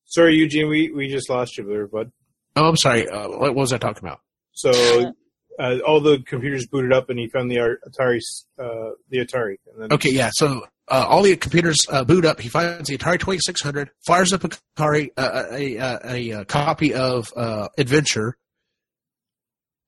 Sorry, 0.05 0.37
Eugene, 0.37 0.69
we, 0.69 0.91
we 0.91 1.09
just 1.09 1.29
lost 1.29 1.59
you 1.59 1.65
there, 1.65 1.87
bud. 1.87 2.11
Oh, 2.59 2.69
I'm 2.69 2.77
sorry. 2.77 3.09
Uh, 3.09 3.29
what 3.29 3.55
was 3.55 3.73
I 3.73 3.79
talking 3.79 4.03
about? 4.07 4.21
So 4.53 5.13
uh, 5.59 5.79
all 5.87 6.01
the 6.01 6.21
computers 6.27 6.67
booted 6.67 6.93
up, 6.93 7.09
and 7.11 7.19
he 7.19 7.29
found 7.29 7.51
the 7.51 7.57
Atari, 7.57 8.21
uh, 8.59 8.91
the 9.11 9.19
Atari. 9.19 9.57
And 9.73 9.83
then 9.83 9.93
Okay, 9.93 10.11
yeah. 10.13 10.31
So 10.33 10.67
uh, 10.89 11.07
all 11.09 11.23
the 11.23 11.37
computers 11.37 11.77
uh, 11.91 12.05
boot 12.05 12.25
up. 12.25 12.41
He 12.41 12.49
finds 12.49 12.89
the 12.89 12.99
Atari 12.99 13.19
2600, 13.21 13.91
fires 14.07 14.33
up 14.33 14.45
a 14.45 14.49
Atari, 14.77 15.11
uh, 15.17 15.45
a, 15.53 15.77
a, 15.77 16.01
a, 16.05 16.31
a 16.41 16.45
copy 16.45 16.95
of 16.95 17.33
uh, 17.37 17.69
Adventure, 17.79 18.37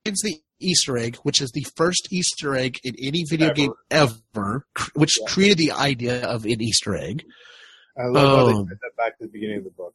finds 0.05 0.21
the 0.21 0.35
Easter 0.59 0.97
egg, 0.97 1.17
which 1.23 1.41
is 1.41 1.51
the 1.51 1.65
first 1.75 2.07
Easter 2.11 2.55
egg 2.55 2.77
in 2.83 2.93
any 3.01 3.23
video 3.29 3.47
Ever. 3.47 3.53
game 3.55 3.71
ever, 3.89 4.65
cr- 4.75 4.91
which 4.93 5.17
Yeah. 5.19 5.27
created 5.27 5.57
the 5.57 5.71
idea 5.71 6.23
of 6.23 6.45
an 6.45 6.61
Easter 6.61 6.95
egg. 6.95 7.23
I 7.97 8.05
love 8.07 8.37
how 8.37 8.45
they 8.45 8.53
Um, 8.53 8.67
said 8.69 8.77
that 8.81 8.95
back 8.95 9.13
at 9.13 9.19
the 9.19 9.27
beginning 9.27 9.57
of 9.57 9.63
the 9.65 9.71
book. 9.71 9.93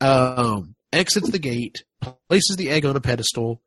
Um, 0.00 0.74
exits 0.92 1.30
the 1.30 1.38
gate, 1.38 1.84
places 2.28 2.56
the 2.56 2.70
egg 2.70 2.84
on 2.84 2.96
a 2.96 3.00
pedestal, 3.00 3.62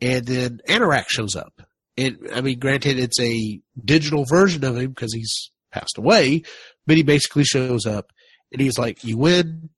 and 0.00 0.26
then 0.26 0.60
Anorak 0.68 1.06
shows 1.08 1.36
up. 1.36 1.62
And 1.96 2.18
I 2.34 2.40
mean, 2.40 2.58
granted, 2.58 2.98
it's 2.98 3.20
a 3.20 3.60
digital 3.82 4.24
version 4.24 4.64
of 4.64 4.76
him 4.76 4.90
because 4.90 5.14
he's 5.14 5.50
passed 5.72 5.98
away, 5.98 6.42
but 6.86 6.96
he 6.96 7.02
basically 7.02 7.44
shows 7.44 7.86
up 7.86 8.10
and 8.52 8.60
he's 8.60 8.78
like, 8.78 9.04
"You 9.04 9.16
win. 9.16 9.70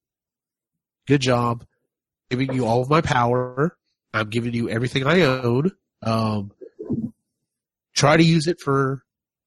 Good 1.06 1.20
job. 1.20 1.64
Giving 2.30 2.52
you 2.54 2.66
all 2.66 2.82
of 2.82 2.90
my 2.90 3.00
power. 3.00 3.76
I'm 4.12 4.30
giving 4.30 4.54
you 4.54 4.68
everything 4.68 5.06
I 5.06 5.22
own. 5.22 5.72
Um, 6.02 6.52
try 7.94 8.16
to 8.16 8.24
use 8.24 8.46
it 8.46 8.60
for 8.60 9.04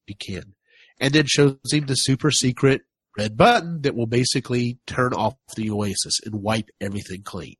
you 0.08 0.16
can." 0.16 0.54
And 1.00 1.14
then 1.14 1.26
shows 1.28 1.58
him 1.72 1.86
the 1.86 1.95
super 1.95 2.30
secret 2.30 2.82
red 3.20 3.38
button 3.38 3.82
that 3.82 3.95
will 3.95 4.07
basically 4.07 4.80
turn 4.88 5.13
off 5.13 5.36
the 5.55 5.70
Oasis 5.72 6.20
and 6.26 6.41
wipe 6.41 6.70
everything 6.80 7.22
clean. 7.24 7.55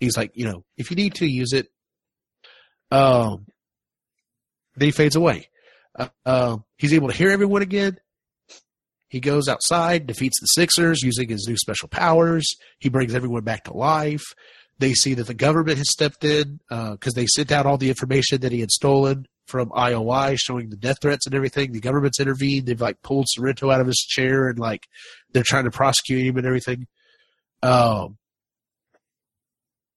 He's 0.00 0.16
like, 0.16 0.32
you 0.34 0.46
know, 0.46 0.64
if 0.76 0.90
you 0.90 0.96
need 0.96 1.14
to 1.16 1.26
use 1.26 1.52
it, 1.52 1.68
um, 2.90 3.46
then 4.76 4.86
he 4.86 4.92
fades 4.92 5.16
away. 5.16 5.48
Uh, 5.98 6.08
um, 6.24 6.64
he's 6.78 6.94
able 6.94 7.08
to 7.08 7.14
hear 7.14 7.30
everyone 7.30 7.62
again. 7.62 7.98
He 9.08 9.20
goes 9.20 9.48
outside, 9.48 10.06
defeats 10.06 10.40
the 10.40 10.46
Sixers 10.46 11.02
using 11.02 11.28
his 11.28 11.46
new 11.48 11.56
special 11.56 11.88
powers. 11.88 12.46
He 12.78 12.88
brings 12.88 13.14
everyone 13.14 13.42
back 13.42 13.64
to 13.64 13.76
life. 13.76 14.24
They 14.78 14.94
see 14.94 15.14
that 15.14 15.26
the 15.26 15.34
government 15.34 15.78
has 15.78 15.90
stepped 15.90 16.24
in 16.24 16.60
because 16.68 17.14
they 17.14 17.26
sent 17.26 17.50
out 17.50 17.66
all 17.66 17.78
the 17.78 17.88
information 17.88 18.40
that 18.42 18.52
he 18.52 18.60
had 18.60 18.70
stolen 18.70 19.26
from 19.48 19.70
IOI, 19.70 20.38
showing 20.38 20.70
the 20.70 20.76
death 20.76 20.98
threats 21.00 21.26
and 21.26 21.34
everything. 21.34 21.72
The 21.72 21.80
government's 21.80 22.20
intervened. 22.20 22.66
They've 22.66 22.80
like 22.80 23.02
pulled 23.02 23.26
Sorrento 23.28 23.70
out 23.70 23.80
of 23.80 23.86
his 23.86 23.96
chair 23.96 24.48
and 24.48 24.58
like 24.58 24.86
they're 25.32 25.42
trying 25.44 25.64
to 25.64 25.70
prosecute 25.70 26.26
him 26.26 26.36
and 26.36 26.46
everything. 26.46 26.86
Um, 27.62 28.18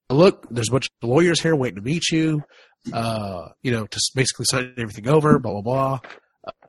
look, 0.10 0.48
there's 0.50 0.70
a 0.70 0.72
bunch 0.72 0.88
of 1.02 1.10
lawyers 1.10 1.42
here 1.42 1.56
waiting 1.56 1.78
to 1.78 1.82
meet 1.82 2.10
you. 2.12 2.44
Uh, 2.92 3.50
you 3.62 3.72
know, 3.72 3.86
to 3.86 4.00
basically 4.16 4.46
sign 4.46 4.74
everything 4.78 5.08
over. 5.08 5.38
Blah 5.38 5.62
blah 5.62 5.62
blah. 5.62 6.00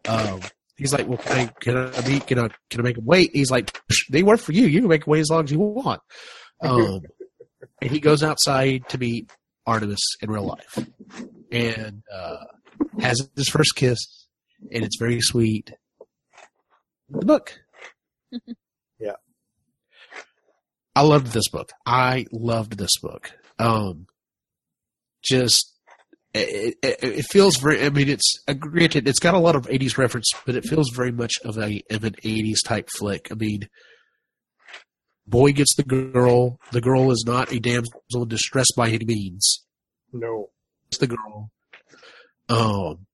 Um, 0.07 0.41
he's 0.77 0.93
like, 0.93 1.09
well, 1.09 1.19
can 1.19 1.39
I, 1.39 1.47
can 1.61 1.77
I 1.77 2.09
meet? 2.09 2.27
Can 2.27 2.39
I 2.39 2.49
can 2.69 2.81
I 2.81 2.83
make 2.83 2.99
him 2.99 3.07
wait? 3.07 3.31
He's 3.33 3.51
like, 3.51 3.79
they 4.11 4.23
work 4.23 4.41
for 4.41 4.53
you. 4.53 4.67
You 4.67 4.81
can 4.81 4.89
make 4.89 5.05
them 5.05 5.13
wait 5.13 5.21
as 5.21 5.31
long 5.31 5.45
as 5.45 5.53
you 5.53 5.59
want. 5.59 6.01
Um, 6.61 7.01
and 7.81 7.91
he 7.91 7.99
goes 7.99 8.23
outside 8.23 8.89
to 8.91 8.99
meet 8.99 9.31
Artemis 9.67 10.01
in 10.21 10.31
real 10.31 10.45
life, 10.45 10.79
and 11.51 12.03
uh, 12.13 12.45
has 13.01 13.29
his 13.37 13.49
first 13.49 13.75
kiss, 13.77 13.99
and 14.71 14.85
it's 14.85 14.99
very 14.99 15.21
sweet. 15.21 15.73
The 17.09 17.27
book. 17.27 17.59
Yeah. 18.99 19.17
I 20.95 21.03
loved 21.03 21.33
this 21.33 21.49
book. 21.49 21.73
I 21.85 22.27
loved 22.31 22.79
this 22.79 22.97
book. 23.03 23.33
Um, 23.59 24.07
just 25.25 25.73
it, 26.35 26.77
it, 26.83 26.99
it 27.03 27.25
feels 27.25 27.57
very. 27.57 27.85
I 27.85 27.91
mean, 27.91 28.09
it's 28.09 28.43
uh, 28.47 28.55
granted, 28.55 29.09
it's 29.09 29.19
got 29.19 29.35
a 29.35 29.39
lot 29.39 29.57
of 29.57 29.67
'80s 29.67 29.99
reference, 29.99 30.31
but 30.47 30.55
it 30.55 30.65
feels 30.65 30.91
very 30.95 31.13
much 31.13 31.33
of 31.45 31.59
a 31.59 31.83
of 31.91 32.05
an 32.05 32.15
'80s 32.23 32.65
type 32.65 32.89
flick. 32.97 33.29
I 33.31 33.35
mean, 33.35 33.69
boy 35.27 35.53
gets 35.53 35.75
the 35.75 35.83
girl. 35.83 36.59
The 36.71 36.81
girl 36.81 37.11
is 37.11 37.25
not 37.27 37.53
a 37.53 37.59
damsel 37.59 38.03
in 38.15 38.29
distress 38.29 38.69
by 38.77 38.89
any 38.89 39.05
means. 39.05 39.65
No. 40.13 40.51
It's 40.89 40.99
the 40.99 41.07
girl. 41.07 41.51
Um, 42.49 43.07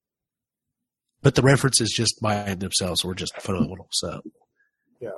but 1.21 1.35
the 1.35 1.41
references 1.41 1.91
just 1.95 2.19
by 2.21 2.55
themselves 2.55 3.03
were 3.03 3.15
just 3.15 3.39
phenomenal. 3.41 3.87
So, 3.91 4.21
Yeah. 4.99 5.09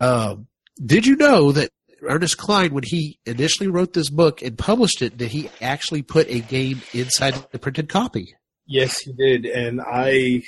Um, 0.00 0.46
did 0.84 1.06
you 1.06 1.16
know 1.16 1.52
that 1.52 1.70
Ernest 2.02 2.36
Cline, 2.36 2.74
when 2.74 2.84
he 2.84 3.18
initially 3.24 3.68
wrote 3.68 3.92
this 3.92 4.10
book 4.10 4.42
and 4.42 4.58
published 4.58 5.00
it, 5.02 5.18
that 5.18 5.30
he 5.30 5.50
actually 5.60 6.02
put 6.02 6.28
a 6.28 6.40
game 6.40 6.82
inside 6.92 7.34
the 7.52 7.58
printed 7.58 7.88
copy? 7.88 8.34
Yes, 8.66 8.98
he 8.98 9.12
did, 9.12 9.44
and 9.46 9.80
I 9.80 10.42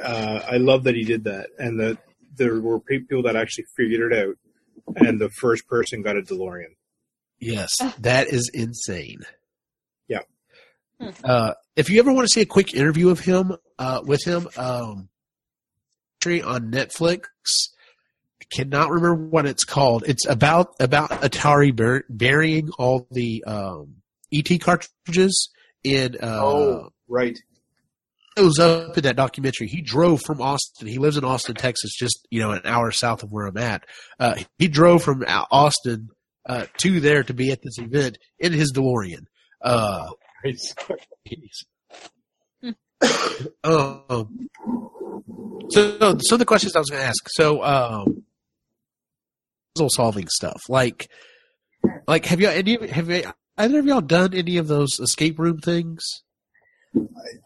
uh, 0.00 0.40
I 0.50 0.56
love 0.58 0.84
that 0.84 0.94
he 0.94 1.04
did 1.04 1.24
that, 1.24 1.48
and 1.58 1.80
that 1.80 1.98
there 2.36 2.60
were 2.60 2.80
people 2.80 3.22
that 3.22 3.36
actually 3.36 3.64
figured 3.76 4.12
it 4.12 4.18
out, 4.18 4.36
and 4.96 5.20
the 5.20 5.30
first 5.40 5.66
person 5.66 6.02
got 6.02 6.16
a 6.16 6.22
DeLorean. 6.22 6.74
Yes, 7.38 7.72
that 7.98 8.28
is 8.28 8.50
insane. 8.54 9.20
Hmm. 11.00 11.10
Uh, 11.24 11.52
if 11.76 11.90
you 11.90 11.98
ever 11.98 12.12
want 12.12 12.26
to 12.26 12.32
see 12.32 12.40
a 12.40 12.46
quick 12.46 12.74
interview 12.74 13.10
of 13.10 13.20
him, 13.20 13.56
uh, 13.78 14.00
with 14.04 14.24
him, 14.24 14.48
um, 14.56 15.08
on 16.26 16.72
Netflix, 16.72 17.26
I 18.42 18.44
cannot 18.52 18.90
remember 18.90 19.14
what 19.14 19.46
it's 19.46 19.64
called. 19.64 20.02
It's 20.08 20.26
about 20.26 20.74
about 20.80 21.10
Atari 21.10 21.74
bur- 21.74 22.04
burying 22.10 22.70
all 22.78 23.06
the 23.12 23.44
um, 23.46 23.96
ET 24.34 24.60
cartridges 24.60 25.50
in. 25.84 26.16
Uh, 26.20 26.40
oh, 26.42 26.88
right. 27.08 27.38
shows 28.36 28.58
up 28.58 28.96
in 28.96 29.04
that 29.04 29.14
documentary. 29.14 29.68
He 29.68 29.82
drove 29.82 30.20
from 30.22 30.42
Austin. 30.42 30.88
He 30.88 30.98
lives 30.98 31.16
in 31.16 31.24
Austin, 31.24 31.54
Texas, 31.54 31.94
just 31.94 32.26
you 32.30 32.40
know 32.40 32.50
an 32.50 32.62
hour 32.64 32.90
south 32.90 33.22
of 33.22 33.30
where 33.30 33.46
I'm 33.46 33.58
at. 33.58 33.84
Uh, 34.18 34.34
he 34.58 34.66
drove 34.66 35.04
from 35.04 35.24
Austin 35.28 36.08
uh, 36.48 36.66
to 36.78 37.00
there 37.00 37.22
to 37.22 37.34
be 37.34 37.52
at 37.52 37.62
this 37.62 37.78
event 37.78 38.18
in 38.38 38.52
his 38.52 38.72
DeLorean. 38.72 39.26
Uh, 39.62 40.08
right. 40.44 40.58
um, 43.64 44.48
so, 45.70 46.18
so 46.20 46.36
the 46.36 46.44
questions 46.44 46.74
I 46.74 46.78
was 46.78 46.90
going 46.90 47.02
to 47.02 47.08
ask. 47.08 47.28
So, 47.28 47.62
um, 47.62 48.24
puzzle 49.76 49.90
solving 49.90 50.28
stuff 50.28 50.62
like, 50.68 51.10
like 52.08 52.24
have 52.26 52.40
you 52.40 52.48
any 52.48 52.88
have 52.88 53.10
you, 53.10 53.24
either 53.58 53.78
of 53.78 53.86
y'all 53.86 54.00
done 54.00 54.34
any 54.34 54.56
of 54.56 54.68
those 54.68 54.98
escape 55.00 55.38
room 55.38 55.58
things? 55.58 56.02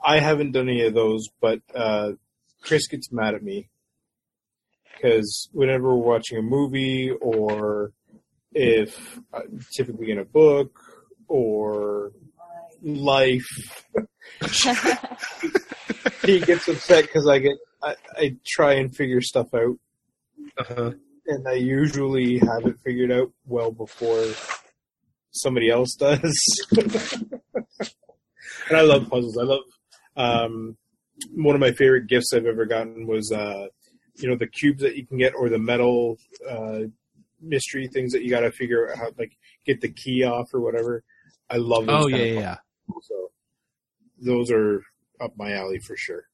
I 0.05 0.21
haven't 0.21 0.53
done 0.53 0.69
any 0.69 0.87
of 0.87 0.95
those, 0.95 1.29
but 1.41 1.61
uh, 1.75 2.13
Chris 2.63 2.87
gets 2.87 3.11
mad 3.11 3.35
at 3.35 3.43
me 3.43 3.69
because 4.95 5.49
whenever 5.53 5.89
we're 5.95 6.07
watching 6.07 6.39
a 6.39 6.43
movie 6.43 7.11
or 7.21 7.93
if 8.53 9.19
uh, 9.33 9.41
typically 9.77 10.11
in 10.11 10.19
a 10.19 10.25
book 10.25 10.79
or 11.27 12.13
life, 12.83 13.87
he 16.25 16.41
gets 16.41 16.69
upset 16.69 17.05
because 17.05 17.27
I 17.29 17.39
get 17.39 17.57
I, 17.83 17.97
I 18.17 18.37
try 18.47 18.75
and 18.75 18.95
figure 18.95 19.21
stuff 19.21 19.53
out, 19.55 19.77
Uh-huh. 20.59 20.93
and 21.27 21.49
I 21.49 21.55
usually 21.55 22.39
have 22.39 22.67
it 22.67 22.77
figured 22.85 23.11
out 23.13 23.33
well 23.47 23.71
before 23.73 24.25
somebody 25.33 25.71
else 25.71 25.95
does. 25.95 26.39
and 28.69 28.77
I 28.77 28.83
love 28.83 29.09
puzzles. 29.09 29.39
I 29.39 29.43
love 29.45 29.63
um, 30.17 30.77
one 31.35 31.55
of 31.55 31.61
my 31.61 31.73
favorite 31.73 32.07
gifts 32.07 32.33
I've 32.35 32.47
ever 32.47 32.67
gotten 32.67 33.07
was 33.07 33.33
uh, 33.33 33.67
you 34.17 34.29
know 34.29 34.37
the 34.37 34.47
cubes 34.47 34.83
that 34.83 34.97
you 34.97 35.07
can 35.07 35.19
get 35.19 35.35
or 35.35 35.49
the 35.49 35.59
metal 35.59 36.19
uh, 36.49 36.81
mystery 37.41 37.89
things 37.89 38.13
that 38.13 38.23
you 38.23 38.31
got 38.31 38.41
to 38.41 38.53
figure 38.53 38.91
out 38.91 38.99
how 38.99 39.11
like 39.19 39.33
get 39.65 39.81
the 39.81 39.91
key 39.91 40.25
off 40.25 40.53
or 40.53 40.61
whatever. 40.61 41.03
I 41.49 41.57
love 41.57 41.87
those. 41.87 42.05
Oh 42.05 42.09
yeah, 42.09 42.25
yeah. 42.25 42.57
So 43.03 43.31
those 44.21 44.51
are 44.51 44.83
up 45.21 45.33
my 45.37 45.53
alley 45.53 45.79
for 45.79 45.97
sure. 45.97 46.25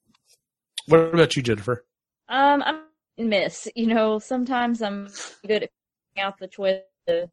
What 0.87 1.15
about 1.15 1.37
you, 1.37 1.43
Jennifer? 1.43 1.85
Um, 2.29 2.63
I'm 2.65 2.81
miss. 3.19 3.69
You 3.75 3.87
know, 3.87 4.19
sometimes 4.19 4.83
I'm 4.83 5.09
good 5.47 5.65
at 5.65 5.71
figuring 6.15 6.27
out 6.27 6.39
the 6.39 6.49
twist, 6.49 6.83
uh, 7.09 7.27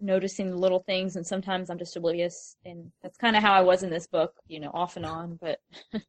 noticing 0.00 0.50
the 0.50 0.56
little 0.56 0.80
things, 0.80 1.16
and 1.16 1.26
sometimes 1.26 1.70
I'm 1.70 1.78
just 1.78 1.96
oblivious. 1.96 2.56
And 2.64 2.90
that's 3.02 3.18
kind 3.18 3.36
of 3.36 3.42
how 3.42 3.52
I 3.52 3.62
was 3.62 3.82
in 3.82 3.90
this 3.90 4.06
book. 4.06 4.34
You 4.46 4.60
know, 4.60 4.70
off 4.72 4.96
and 4.96 5.06
on. 5.06 5.38
But, 5.40 5.60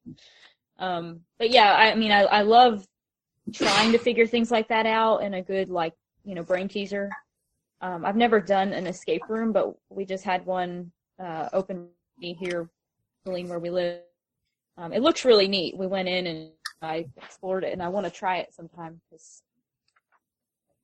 um, 0.79 1.21
but 1.37 1.49
yeah, 1.49 1.73
I 1.73 1.95
mean, 1.95 2.11
I 2.11 2.21
I 2.23 2.41
love 2.41 2.85
trying 3.53 3.91
to 3.91 3.97
figure 3.97 4.25
things 4.25 4.51
like 4.51 4.69
that 4.69 4.85
out 4.85 5.17
in 5.17 5.33
a 5.33 5.41
good 5.41 5.69
like 5.69 5.93
you 6.23 6.35
know 6.35 6.43
brain 6.43 6.67
teaser. 6.67 7.09
Um, 7.81 8.05
I've 8.05 8.15
never 8.15 8.39
done 8.39 8.71
an 8.71 8.87
escape 8.87 9.23
room, 9.27 9.51
but 9.51 9.73
we 9.89 10.05
just 10.05 10.23
had 10.23 10.45
one 10.45 10.91
uh, 11.23 11.49
open 11.53 11.89
here, 12.19 12.69
where 13.25 13.59
we 13.59 13.69
live. 13.69 14.01
Um, 14.77 14.93
it 14.93 15.01
looks 15.01 15.25
really 15.25 15.47
neat. 15.47 15.77
We 15.77 15.87
went 15.87 16.07
in 16.07 16.27
and 16.27 16.51
I 16.81 17.05
explored 17.17 17.63
it, 17.63 17.73
and 17.73 17.81
I 17.81 17.89
want 17.89 18.05
to 18.05 18.11
try 18.11 18.37
it 18.37 18.53
sometime 18.53 19.01
because 19.09 19.41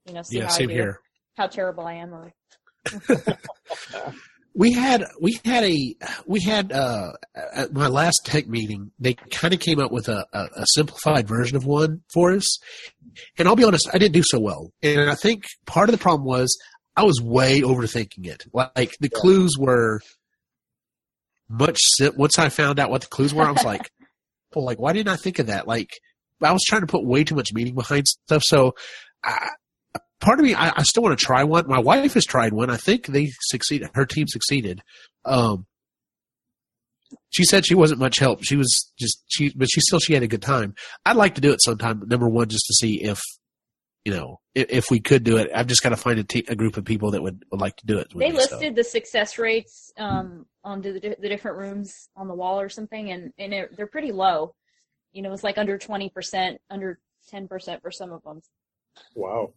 you 0.06 0.14
know 0.14 0.22
see 0.22 0.40
Yeah, 0.40 0.48
how 0.48 0.54
I 0.56 0.58
same 0.58 0.68
do, 0.68 0.74
here. 0.74 1.00
how 1.38 1.48
terrible 1.48 1.86
I 1.86 1.94
am. 1.96 2.14
Or 2.14 2.32
we 4.56 4.72
had 4.74 5.04
we 5.22 5.40
had 5.46 5.64
a 5.64 5.96
we 6.26 6.42
had 6.42 6.72
uh 6.72 7.12
at 7.54 7.74
my 7.74 7.88
last 7.88 8.22
tech 8.26 8.48
meeting 8.48 8.92
they 9.00 9.14
kind 9.14 9.54
of 9.54 9.60
came 9.60 9.80
up 9.80 9.92
with 9.92 10.08
a, 10.08 10.26
a, 10.34 10.48
a 10.58 10.66
simplified 10.74 11.28
version 11.28 11.56
of 11.56 11.66
one 11.66 12.02
for 12.14 12.32
us 12.34 12.58
and 13.38 13.48
i'll 13.48 13.56
be 13.56 13.64
honest 13.64 13.90
i 13.94 13.98
didn't 13.98 14.14
do 14.14 14.24
so 14.26 14.40
well 14.40 14.72
and 14.82 15.10
i 15.10 15.16
think 15.16 15.44
part 15.66 15.90
of 15.90 15.94
the 15.94 16.02
problem 16.02 16.26
was 16.26 16.58
i 16.96 17.04
was 17.04 17.22
way 17.22 17.62
overthinking 17.62 18.26
it 18.26 18.46
like 18.76 18.96
the 19.00 19.10
clues 19.10 19.56
were 19.58 20.00
much 21.50 21.80
once 22.16 22.38
i 22.38 22.50
found 22.50 22.80
out 22.80 22.90
what 22.90 23.02
the 23.02 23.08
clues 23.08 23.34
were 23.34 23.44
i 23.44 23.52
was 23.52 23.64
like 23.64 23.90
well 24.56 24.66
like 24.66 24.80
why 24.80 24.94
didn't 24.94 25.12
i 25.12 25.16
think 25.16 25.40
of 25.40 25.48
that 25.48 25.68
like 25.68 25.90
i 26.42 26.52
was 26.52 26.64
trying 26.68 26.82
to 26.82 26.88
put 26.88 27.06
way 27.06 27.24
too 27.24 27.36
much 27.36 27.54
meaning 27.54 27.76
behind 27.76 28.06
stuff 28.08 28.44
so 28.46 28.74
I, 29.24 29.50
part 30.20 30.40
of 30.40 30.46
me, 30.46 30.54
I, 30.54 30.72
I 30.76 30.84
still 30.84 31.04
want 31.04 31.18
to 31.18 31.26
try 31.26 31.44
one. 31.44 31.68
My 31.68 31.80
wife 31.80 32.14
has 32.14 32.26
tried 32.26 32.54
one. 32.54 32.70
I 32.70 32.78
think 32.78 33.08
they 33.08 33.32
succeeded. 33.42 33.90
Her 33.94 34.06
team 34.06 34.28
succeeded. 34.28 34.82
Um, 35.26 35.66
she 37.30 37.44
said 37.44 37.66
she 37.66 37.76
wasn't 37.76 38.00
much 38.00 38.20
help. 38.20 38.44
She 38.44 38.56
was 38.56 38.92
just 39.00 39.24
she, 39.28 39.52
but 39.56 39.70
she 39.72 39.82
still 39.82 40.00
she 40.00 40.14
had 40.14 40.24
a 40.24 40.28
good 40.28 40.42
time. 40.42 40.76
I'd 41.06 41.16
like 41.16 41.36
to 41.36 41.42
do 41.42 41.52
it 41.52 41.62
sometime. 41.62 42.04
Number 42.08 42.28
one, 42.28 42.50
just 42.50 42.66
to 42.68 42.74
see 42.74 43.02
if 43.04 43.20
you 44.06 44.14
know 44.14 44.40
if, 44.56 44.68
if 44.70 44.86
we 44.92 45.00
could 45.00 45.24
do 45.24 45.38
it. 45.38 45.50
I've 45.54 45.68
just 45.68 45.84
got 45.84 45.90
to 45.90 45.98
find 45.98 46.20
a, 46.20 46.52
a 46.52 46.56
group 46.56 46.78
of 46.78 46.86
people 46.86 47.12
that 47.12 47.22
would, 47.22 47.44
would 47.52 47.62
like 47.62 47.76
to 47.78 47.86
do 47.86 47.98
it. 47.98 48.08
they 48.14 48.32
me, 48.32 48.40
so. 48.40 48.56
listed 48.56 48.76
the 48.76 48.84
success 48.84 49.38
rates 49.38 49.92
um, 49.98 50.46
on 50.64 50.82
the, 50.82 51.16
the 51.20 51.30
different 51.30 51.58
rooms 51.58 52.10
on 52.16 52.28
the 52.28 52.34
wall 52.36 52.60
or 52.60 52.70
something, 52.70 53.12
and 53.12 53.32
and 53.38 53.54
it, 53.54 53.76
they're 53.78 53.88
pretty 53.88 54.12
low. 54.12 54.54
You 55.14 55.22
know, 55.22 55.34
it's 55.34 55.44
like 55.44 55.58
under 55.58 55.78
twenty 55.78 56.10
percent, 56.10 56.60
under 56.70 57.00
ten 57.30 57.48
percent 57.48 57.82
for 57.82 57.92
some 57.92 58.12
of 58.12 58.24
them. 58.24 58.42
Wow. 59.16 59.54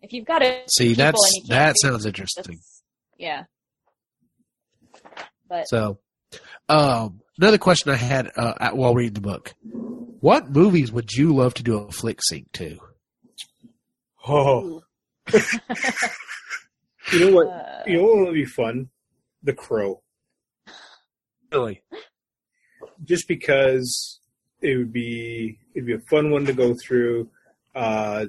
If 0.00 0.12
you've 0.12 0.26
got 0.26 0.42
it, 0.42 0.70
See, 0.70 0.94
that's 0.94 1.18
and 1.18 1.32
you 1.44 1.48
can't 1.48 1.50
that 1.50 1.76
sounds 1.80 2.04
it, 2.04 2.08
interesting. 2.10 2.60
Yeah, 3.18 3.44
but 5.48 5.66
So, 5.68 5.98
um, 6.68 7.20
another 7.38 7.58
question 7.58 7.90
I 7.90 7.96
had 7.96 8.30
uh, 8.36 8.54
at- 8.60 8.76
while 8.76 8.94
reading 8.94 9.14
the 9.14 9.20
book: 9.20 9.54
What 10.20 10.50
movies 10.50 10.92
would 10.92 11.12
you 11.12 11.34
love 11.34 11.54
to 11.54 11.62
do 11.62 11.78
a 11.78 11.86
Flicksync 11.86 12.46
to? 12.52 12.78
Oh, 14.26 14.82
you 17.12 17.20
know 17.20 17.32
what? 17.34 17.46
uh, 17.52 17.82
You 17.86 17.96
know 17.98 18.04
what 18.04 18.18
would 18.26 18.34
be 18.34 18.44
fun? 18.44 18.90
The 19.42 19.52
Crow. 19.54 20.02
Really? 21.54 21.82
just 23.02 23.26
because 23.26 24.20
it 24.60 24.76
would 24.76 24.92
be 24.92 25.58
it'd 25.74 25.86
be 25.86 25.94
a 25.94 26.00
fun 26.00 26.30
one 26.30 26.46
to 26.46 26.52
go 26.52 26.74
through. 26.74 27.28
Uh, 27.74 28.26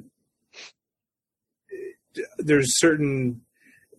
there's 2.37 2.79
certain 2.79 3.41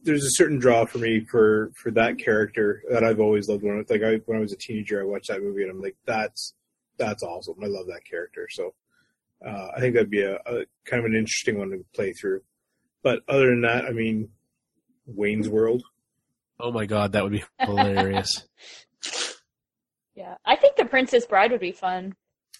there's 0.03 0.25
a 0.25 0.31
certain 0.31 0.59
draw 0.59 0.85
for 0.85 0.99
me 0.99 1.21
for 1.21 1.73
for 1.77 1.91
that 1.93 2.19
character 2.19 2.83
that 2.91 3.05
I've 3.05 3.21
always 3.21 3.49
loved. 3.49 3.63
When 3.63 3.75
I 3.75 3.79
was 3.79 3.91
like 3.91 4.03
I, 4.03 4.17
when 4.27 4.39
I 4.39 4.41
was 4.41 4.53
a 4.53 4.57
teenager, 4.57 5.01
I 5.01 5.05
watched 5.05 5.29
that 5.29 5.43
movie 5.43 5.63
and 5.63 5.71
I'm 5.71 5.81
like, 5.81 5.97
that's 6.07 6.55
that's 6.99 7.23
awesome. 7.23 7.57
I 7.63 7.67
love 7.67 7.87
that 7.87 8.05
character. 8.09 8.49
So 8.51 8.75
uh, 9.47 9.69
I 9.77 9.81
think 9.81 9.95
that'd 9.95 10.11
be 10.11 10.23
a, 10.23 10.37
a 10.37 10.65
kind 10.87 11.01
of 11.01 11.05
an 11.05 11.15
interesting 11.15 11.59
one 11.59 11.71
to 11.71 11.85
play 11.95 12.13
through. 12.13 12.41
But 13.03 13.21
other 13.29 13.51
than 13.51 13.61
that, 13.63 13.85
I 13.85 13.91
mean, 13.91 14.31
Wayne's 15.07 15.49
World. 15.49 15.83
Oh 16.59 16.73
my 16.73 16.87
god, 16.87 17.13
that 17.13 17.23
would 17.23 17.33
be 17.33 17.45
hilarious. 17.61 18.31
Yeah, 20.17 20.37
I 20.47 20.57
think 20.57 20.77
the 20.77 20.87
Princess 20.87 21.27
Bride 21.27 21.53
would 21.53 21.61
be 21.61 21.73
fun. 21.73 22.15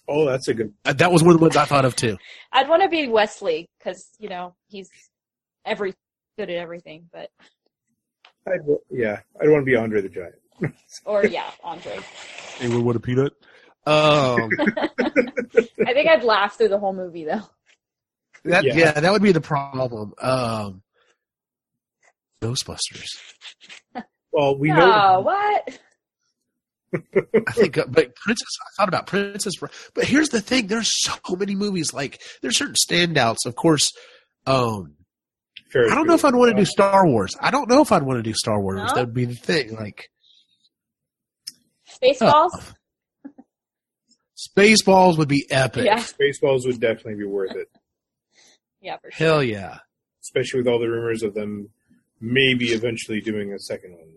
Oh, 0.07 0.25
that's 0.25 0.47
a 0.47 0.53
good. 0.53 0.73
Uh, 0.85 0.93
that 0.93 1.11
was 1.11 1.23
one 1.23 1.33
of 1.33 1.39
the 1.39 1.43
ones 1.43 1.57
I 1.57 1.65
thought 1.65 1.85
of 1.85 1.95
too. 1.95 2.17
I'd 2.53 2.69
want 2.69 2.83
to 2.83 2.89
be 2.89 3.07
Westley 3.07 3.67
because 3.77 4.09
you 4.19 4.29
know 4.29 4.55
he's 4.67 4.89
every 5.65 5.93
good 6.37 6.49
at 6.49 6.55
everything. 6.55 7.09
But 7.11 7.29
I'd, 8.47 8.59
yeah, 8.91 9.19
I'd 9.41 9.49
want 9.49 9.61
to 9.61 9.65
be 9.65 9.75
Andre 9.75 10.01
the 10.01 10.09
Giant. 10.09 10.35
or 11.05 11.25
yeah, 11.25 11.49
Andre. 11.63 11.97
Anyone 12.59 12.85
want 12.85 12.97
a 12.97 12.99
peanut? 13.01 13.33
Um, 13.85 14.49
I 14.99 15.93
think 15.93 16.09
I'd 16.09 16.23
laugh 16.23 16.57
through 16.57 16.69
the 16.69 16.79
whole 16.79 16.93
movie 16.93 17.25
though. 17.25 17.41
that, 18.43 18.63
Yeah. 18.63 18.75
yeah. 18.75 18.99
that 18.99 19.11
would 19.11 19.23
be 19.23 19.31
the 19.31 19.41
problem. 19.41 20.13
Um, 20.21 20.83
Ghostbusters. 22.41 23.07
Well, 24.31 24.57
we 24.59 24.71
oh, 24.71 24.75
know. 24.75 25.19
what? 25.21 25.79
I 26.93 27.51
think, 27.51 27.77
uh, 27.77 27.85
but 27.87 28.15
Princess. 28.15 28.47
I 28.61 28.69
thought 28.77 28.87
about 28.87 29.07
Princess, 29.07 29.53
but 29.93 30.05
here's 30.05 30.29
the 30.29 30.41
thing: 30.41 30.67
there's 30.67 30.91
so 31.03 31.13
many 31.35 31.55
movies. 31.55 31.93
Like 31.93 32.21
there's 32.41 32.57
certain 32.57 32.75
standouts. 32.75 33.45
Of 33.45 33.55
course, 33.55 33.91
um, 34.45 34.95
Ferris 35.69 35.91
I 35.91 35.95
don't 35.95 36.07
know 36.07 36.13
if 36.13 36.23
I'd 36.23 36.35
want 36.35 36.51
to 36.51 36.57
do 36.57 36.65
Star 36.65 37.05
Wars. 37.05 37.35
I 37.41 37.51
don't 37.51 37.69
know 37.69 37.81
if 37.81 37.91
I'd 37.91 38.03
want 38.03 38.19
to 38.19 38.23
do 38.23 38.33
Star 38.33 38.61
Wars. 38.61 38.79
No? 38.79 38.95
That'd 38.95 39.13
be 39.13 39.25
the 39.25 39.35
thing. 39.35 39.75
Like 39.75 40.09
Spaceballs. 42.01 42.51
Oh. 42.53 42.73
Spaceballs 44.37 45.17
would 45.17 45.27
be 45.27 45.45
epic. 45.49 45.85
Yeah, 45.85 45.97
Spaceballs 45.97 46.65
would 46.65 46.79
definitely 46.79 47.15
be 47.15 47.25
worth 47.25 47.55
it, 47.55 47.67
yeah, 48.81 48.97
for 48.97 49.11
sure. 49.11 49.27
Hell 49.27 49.43
yeah. 49.43 49.79
especially 50.23 50.61
with 50.61 50.67
all 50.67 50.79
the 50.79 50.87
rumors 50.87 51.23
of 51.23 51.33
them 51.33 51.69
maybe 52.21 52.67
eventually 52.67 53.19
doing 53.19 53.51
a 53.51 53.59
second 53.59 53.93
one. 53.93 54.13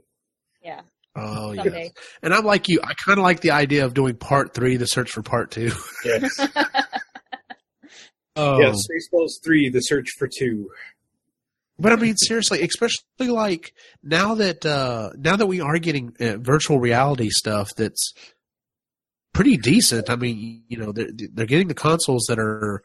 Yeah, 0.63 0.83
Oh 1.17 1.53
yeah. 1.53 1.63
someday. 1.63 1.91
And 2.23 2.33
I'm 2.33 2.45
like 2.45 2.69
you. 2.69 2.81
I 2.83 2.95
kind 2.95 3.19
of 3.19 3.25
like 3.25 3.41
the 3.41 3.51
idea 3.51 3.85
of 3.85 3.95
doing 3.95 4.17
part 4.17 4.55
three, 4.55 4.77
the 4.77 4.87
search 4.87 5.11
for 5.11 5.23
part 5.23 5.51
two. 5.51 5.73
Yes. 6.05 6.31
Oh. 8.37 8.61
yeah, 8.61 8.71
Spaceballs 8.71 9.43
3, 9.45 9.71
The 9.71 9.81
Search 9.81 10.07
for 10.17 10.29
Two. 10.29 10.71
But 11.79 11.93
I 11.93 11.97
mean, 11.97 12.17
seriously, 12.17 12.63
especially 12.63 13.29
like 13.29 13.73
now 14.03 14.35
that 14.37 14.65
uh, 14.65 15.11
now 15.19 15.37
that 15.37 15.47
we 15.47 15.61
are 15.61 15.79
getting 15.79 16.15
uh, 16.21 16.37
virtual 16.39 16.79
reality 16.79 17.29
stuff 17.31 17.71
that's 17.75 18.13
pretty 19.33 19.57
decent. 19.57 20.11
I 20.11 20.17
mean, 20.17 20.63
you 20.69 20.77
know, 20.77 20.93
they're 20.93 21.09
they're 21.33 21.47
getting 21.47 21.69
the 21.69 21.75
consoles 21.75 22.27
that 22.29 22.39
are. 22.39 22.83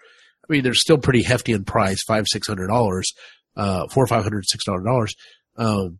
I 0.49 0.53
mean, 0.53 0.63
they're 0.63 0.73
still 0.73 0.97
pretty 0.97 1.23
hefty 1.23 1.51
in 1.51 1.63
price, 1.65 2.01
five 2.07 2.25
six 2.27 2.47
hundred 2.47 2.67
dollars, 2.67 3.05
uh, 3.57 3.87
four 3.87 4.07
five 4.07 4.23
hundred 4.23 4.45
six 4.47 4.63
hundred 4.65 4.85
dollars. 4.85 5.13
Um, 5.57 5.99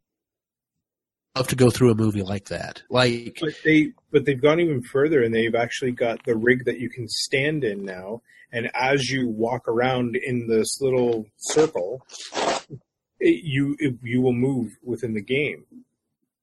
love 1.36 1.48
to 1.50 1.56
go 1.56 1.70
through 1.70 1.92
a 1.92 1.96
movie 1.96 2.24
like 2.24 2.46
that. 2.46 2.84
Like, 2.90 3.38
But 3.42 3.54
they 3.64 3.92
but 4.12 4.26
they've 4.26 4.42
gone 4.42 4.60
even 4.60 4.82
further 4.82 5.24
and 5.24 5.34
they've 5.34 5.56
actually 5.56 5.92
got 5.92 6.24
the 6.26 6.36
rig 6.36 6.66
that 6.66 6.80
you 6.80 6.90
can 6.90 7.08
stand 7.08 7.64
in 7.64 7.84
now. 7.84 8.22
And 8.52 8.72
as 8.74 9.10
you 9.10 9.28
walk 9.28 9.68
around 9.68 10.16
in 10.16 10.48
this 10.48 10.80
little 10.80 11.26
circle, 11.36 12.06
it, 13.20 13.44
you 13.44 13.76
it, 13.80 13.96
you 14.02 14.22
will 14.22 14.34
move 14.34 14.72
within 14.84 15.14
the 15.14 15.22
game. 15.22 15.66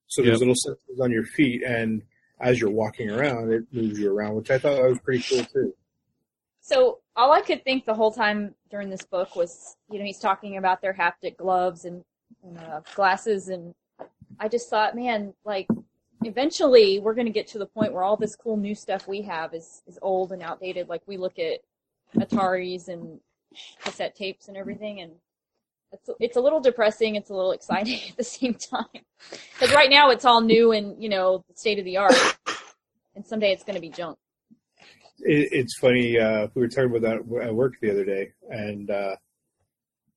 So 0.09 0.23
there's 0.23 0.41
Yep. 0.41 0.49
little 0.49 0.55
sensors 0.55 1.03
on 1.03 1.11
your 1.11 1.25
feet, 1.25 1.63
and 1.63 2.03
as 2.39 2.61
you're 2.61 2.71
walking 2.71 3.09
around, 3.09 3.51
it 3.51 3.65
moves 3.73 3.99
you 3.99 4.13
around, 4.13 4.35
which 4.35 4.51
I 4.51 4.59
thought 4.59 4.83
was 4.83 4.99
pretty 4.99 5.25
cool 5.27 5.45
too. 5.45 5.75
So 6.61 6.99
all 7.17 7.33
I 7.33 7.41
could 7.41 7.65
think 7.65 7.87
the 7.87 7.95
whole 7.95 8.13
time 8.13 8.55
during 8.71 8.91
this 8.91 9.05
book 9.07 9.35
was, 9.37 9.77
you 9.91 9.99
know, 9.99 10.05
he's 10.05 10.19
talking 10.19 10.59
about 10.59 10.83
their 10.83 10.93
haptic 10.93 11.37
gloves 11.37 11.87
and, 11.87 12.05
and 12.45 12.59
uh, 12.59 12.81
glasses, 12.95 13.49
and 13.49 13.75
I 14.43 14.49
just 14.49 14.69
thought, 14.69 14.97
man, 14.97 15.35
like 15.45 15.69
eventually 16.25 16.99
we're 16.99 17.15
going 17.15 17.29
to 17.29 17.33
get 17.33 17.47
to 17.49 17.59
the 17.59 17.67
point 17.67 17.93
where 17.93 18.03
all 18.03 18.17
this 18.17 18.35
cool 18.35 18.57
new 18.57 18.75
stuff 18.75 19.07
we 19.07 19.23
have 19.23 19.55
is 19.55 19.83
is 19.87 20.01
old 20.03 20.33
and 20.33 20.43
outdated. 20.43 20.89
Like 20.89 21.03
we 21.07 21.17
look 21.17 21.39
at 21.39 21.61
Ataris 22.17 22.89
and 22.89 23.21
cassette 23.85 24.17
tapes 24.17 24.49
and 24.49 24.57
everything, 24.57 25.01
and 25.01 25.13
it's 25.93 26.11
it's 26.19 26.37
a 26.37 26.41
little 26.41 26.59
depressing. 26.59 27.15
It's 27.15 27.31
a 27.31 27.35
little 27.35 27.53
exciting 27.53 28.01
at 28.11 28.17
the 28.17 28.25
same 28.25 28.55
time 28.55 29.05
because 29.53 29.73
right 29.73 29.91
now 29.91 30.11
it's 30.11 30.25
all 30.25 30.41
new 30.41 30.73
and 30.73 31.01
you 31.01 31.09
know 31.09 31.45
state 31.55 31.79
of 31.79 31.85
the 31.85 31.99
art, 31.99 32.37
and 33.15 33.25
someday 33.25 33.53
it's 33.53 33.63
going 33.63 33.77
to 33.77 33.81
be 33.81 33.91
junk. 33.91 34.19
It, 35.21 35.51
it's 35.53 35.79
funny. 35.79 36.19
Uh, 36.19 36.49
we 36.57 36.63
were 36.63 36.69
talking 36.69 36.91
about 36.91 37.03
that 37.03 37.45
at 37.47 37.55
work 37.55 37.75
the 37.81 37.93
other 37.93 38.05
day, 38.05 38.33
and 38.51 38.91
uh, 38.91 39.15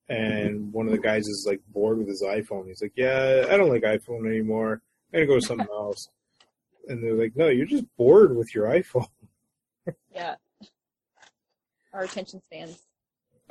and 0.10 0.72
one 0.72 0.86
of 0.86 0.92
the 0.92 1.00
guys 1.00 1.24
is 1.24 1.46
like 1.48 1.62
bored 1.70 1.98
with 1.98 2.08
his 2.08 2.24
iPhone. 2.24 2.68
He's 2.68 2.82
like, 2.82 2.94
"Yeah, 2.96 3.46
I 3.50 3.58
don't 3.58 3.70
like 3.70 3.84
iPhone 3.84 4.28
anymore. 4.28 4.82
I'm 5.14 5.20
gonna 5.20 5.26
go 5.28 5.40
to 5.40 5.46
something 5.46 5.68
else." 5.72 6.08
And 6.88 7.04
they're 7.04 7.14
like, 7.14 7.36
"No, 7.36 7.48
you're 7.48 7.66
just 7.66 7.86
bored 7.98 8.36
with 8.36 8.54
your 8.54 8.66
iPhone." 8.68 9.08
Yeah. 10.12 10.36
Our 11.94 12.04
attention 12.04 12.42
spans. 12.42 12.80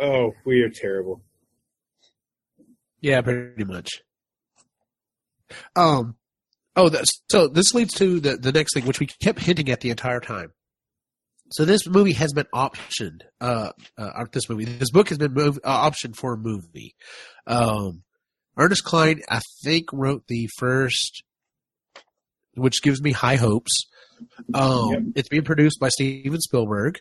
Oh, 0.00 0.32
we 0.44 0.62
are 0.62 0.68
terrible. 0.70 1.22
Yeah, 3.00 3.20
pretty 3.20 3.64
much. 3.64 4.02
Um, 5.76 6.16
oh, 6.74 6.88
that's, 6.88 7.22
so 7.30 7.46
this 7.46 7.72
leads 7.74 7.94
to 7.94 8.18
the 8.18 8.36
the 8.36 8.50
next 8.50 8.74
thing, 8.74 8.86
which 8.86 8.98
we 8.98 9.06
kept 9.06 9.40
hinting 9.40 9.70
at 9.70 9.80
the 9.80 9.90
entire 9.90 10.20
time. 10.20 10.52
So 11.50 11.64
this 11.64 11.86
movie 11.86 12.12
has 12.12 12.32
been 12.32 12.46
optioned. 12.54 13.20
Uh, 13.40 13.70
uh 13.98 14.24
this 14.32 14.48
movie, 14.48 14.64
this 14.64 14.90
book 14.90 15.08
has 15.10 15.18
been 15.18 15.34
mov- 15.34 15.58
uh, 15.62 15.90
optioned 15.90 16.16
for 16.16 16.34
a 16.34 16.38
movie. 16.38 16.94
Um, 17.46 18.02
Ernest 18.56 18.84
Cline, 18.84 19.20
I 19.28 19.40
think, 19.62 19.92
wrote 19.92 20.24
the 20.28 20.48
first, 20.58 21.22
which 22.54 22.82
gives 22.82 23.02
me 23.02 23.12
high 23.12 23.36
hopes. 23.36 23.86
Um, 24.54 24.90
Yep. 24.92 25.02
it's 25.16 25.28
being 25.28 25.44
produced 25.44 25.80
by 25.80 25.88
Steven 25.88 26.40
Spielberg, 26.40 27.00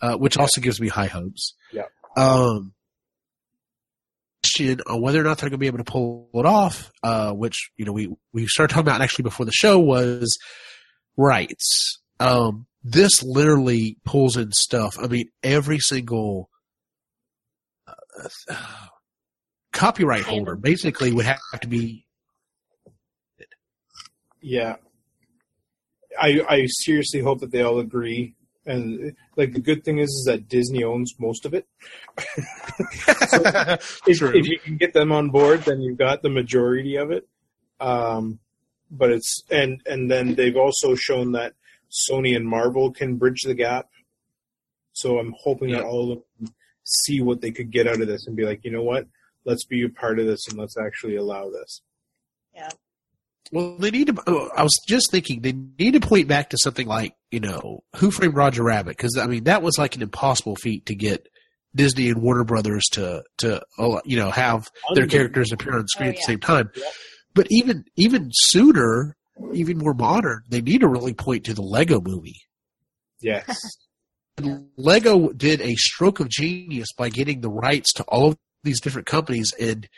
uh, 0.00 0.14
which 0.16 0.38
also 0.38 0.60
gives 0.60 0.80
me 0.80 0.88
high 0.88 1.06
hopes. 1.06 1.54
Yep. 1.72 1.90
Um, 2.16 2.72
question 4.42 4.80
on 4.86 5.00
whether 5.00 5.20
or 5.20 5.24
not 5.24 5.38
they're 5.38 5.48
going 5.48 5.58
to 5.58 5.58
be 5.58 5.66
able 5.66 5.78
to 5.78 5.84
pull 5.84 6.28
it 6.34 6.46
off, 6.46 6.90
uh, 7.02 7.32
which 7.32 7.70
you 7.76 7.84
know 7.84 7.92
we 7.92 8.08
we 8.32 8.46
started 8.46 8.72
talking 8.72 8.88
about 8.88 9.00
actually 9.00 9.24
before 9.24 9.46
the 9.46 9.52
show 9.52 9.78
was 9.78 10.36
rights. 11.16 12.00
Um, 12.20 12.66
this 12.84 13.22
literally 13.22 13.96
pulls 14.04 14.36
in 14.36 14.52
stuff. 14.52 14.96
I 15.00 15.06
mean, 15.06 15.28
every 15.42 15.78
single 15.78 16.50
uh, 17.86 18.28
uh, 18.48 18.56
copyright 19.72 20.22
holder 20.22 20.56
basically 20.56 21.12
would 21.12 21.26
have 21.26 21.60
to 21.60 21.68
be. 21.68 22.06
Yeah, 24.40 24.76
I 26.20 26.42
I 26.48 26.66
seriously 26.66 27.20
hope 27.20 27.40
that 27.40 27.52
they 27.52 27.62
all 27.62 27.78
agree. 27.78 28.34
And 28.64 29.16
like 29.36 29.52
the 29.52 29.60
good 29.60 29.84
thing 29.84 29.98
is, 29.98 30.08
is 30.08 30.24
that 30.26 30.48
Disney 30.48 30.84
owns 30.84 31.14
most 31.18 31.44
of 31.46 31.54
it. 31.54 31.66
If, 34.06 34.18
True. 34.18 34.32
if 34.34 34.46
you 34.46 34.58
can 34.58 34.76
get 34.76 34.92
them 34.94 35.12
on 35.12 35.30
board, 35.30 35.62
then 35.62 35.80
you've 35.80 35.98
got 35.98 36.22
the 36.22 36.28
majority 36.28 36.96
of 36.96 37.10
it. 37.10 37.28
Um, 37.80 38.38
but 38.90 39.10
it's 39.10 39.42
and 39.50 39.80
and 39.86 40.10
then 40.10 40.34
they've 40.34 40.56
also 40.56 40.94
shown 40.94 41.32
that 41.32 41.54
Sony 41.92 42.34
and 42.34 42.46
Marvel 42.48 42.90
can 42.92 43.16
bridge 43.16 43.42
the 43.44 43.54
gap. 43.54 43.88
So 44.92 45.18
I'm 45.18 45.34
hoping 45.38 45.70
Yeah. 45.70 45.78
that 45.78 45.84
all 45.86 46.12
of 46.12 46.18
them 46.40 46.54
see 46.84 47.20
what 47.20 47.40
they 47.40 47.50
could 47.50 47.70
get 47.70 47.86
out 47.86 48.00
of 48.00 48.06
this 48.08 48.26
and 48.26 48.36
be 48.36 48.44
like, 48.44 48.64
you 48.64 48.70
know 48.70 48.82
what, 48.82 49.06
let's 49.44 49.64
be 49.64 49.84
a 49.84 49.88
part 49.88 50.18
of 50.18 50.26
this 50.26 50.48
and 50.48 50.58
let's 50.58 50.76
actually 50.78 51.16
allow 51.16 51.50
this. 51.50 51.80
Yeah. 52.54 52.70
Well, 53.50 53.76
they 53.78 53.90
need 53.90 54.06
to. 54.08 54.22
oh, 54.26 54.50
I 54.56 54.62
was 54.62 54.78
just 54.88 55.10
thinking 55.10 55.40
they 55.42 55.52
need 55.52 55.92
to 55.92 56.00
point 56.00 56.26
back 56.28 56.50
to 56.50 56.58
something 56.58 56.86
like 56.86 57.14
you 57.30 57.40
know 57.40 57.82
Who 57.96 58.10
Framed 58.10 58.34
Roger 58.36 58.62
Rabbit 58.62 58.96
because 58.96 59.18
I 59.18 59.26
mean 59.26 59.44
that 59.44 59.62
was 59.62 59.76
like 59.78 59.94
an 59.94 60.00
impossible 60.02 60.56
feat 60.56 60.86
to 60.86 60.94
get 60.94 61.26
Disney 61.74 62.08
and 62.08 62.22
Warner 62.22 62.44
Brothers 62.44 62.84
to 62.92 63.22
to 63.38 63.62
uh, 63.78 64.00
you 64.06 64.16
know 64.16 64.30
have 64.30 64.68
their 64.94 65.06
characters 65.06 65.52
appear 65.52 65.76
on 65.76 65.86
screen 65.88 66.08
Oh, 66.08 66.10
at 66.10 66.16
the 66.16 66.22
same 66.22 66.40
time. 66.40 66.70
Yep. 66.74 66.86
But 67.34 67.46
even 67.50 67.84
even 67.96 68.28
sooner, 68.32 69.16
even 69.54 69.78
more 69.78 69.94
modern, 69.94 70.42
they 70.48 70.60
need 70.60 70.80
to 70.80 70.88
really 70.88 71.14
point 71.14 71.44
to 71.44 71.54
the 71.54 71.62
Lego 71.62 72.00
Movie. 72.00 72.40
Yes. 73.20 73.58
Lego 74.76 75.30
did 75.32 75.60
a 75.60 75.74
stroke 75.74 76.20
of 76.20 76.28
genius 76.28 76.88
by 76.96 77.08
getting 77.10 77.40
the 77.40 77.50
rights 77.50 77.92
to 77.94 78.02
all 78.04 78.28
of 78.28 78.38
these 78.64 78.80
different 78.80 79.06
companies 79.06 79.52
and 79.60 79.88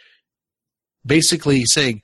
basically 1.06 1.65
saying, 1.66 2.02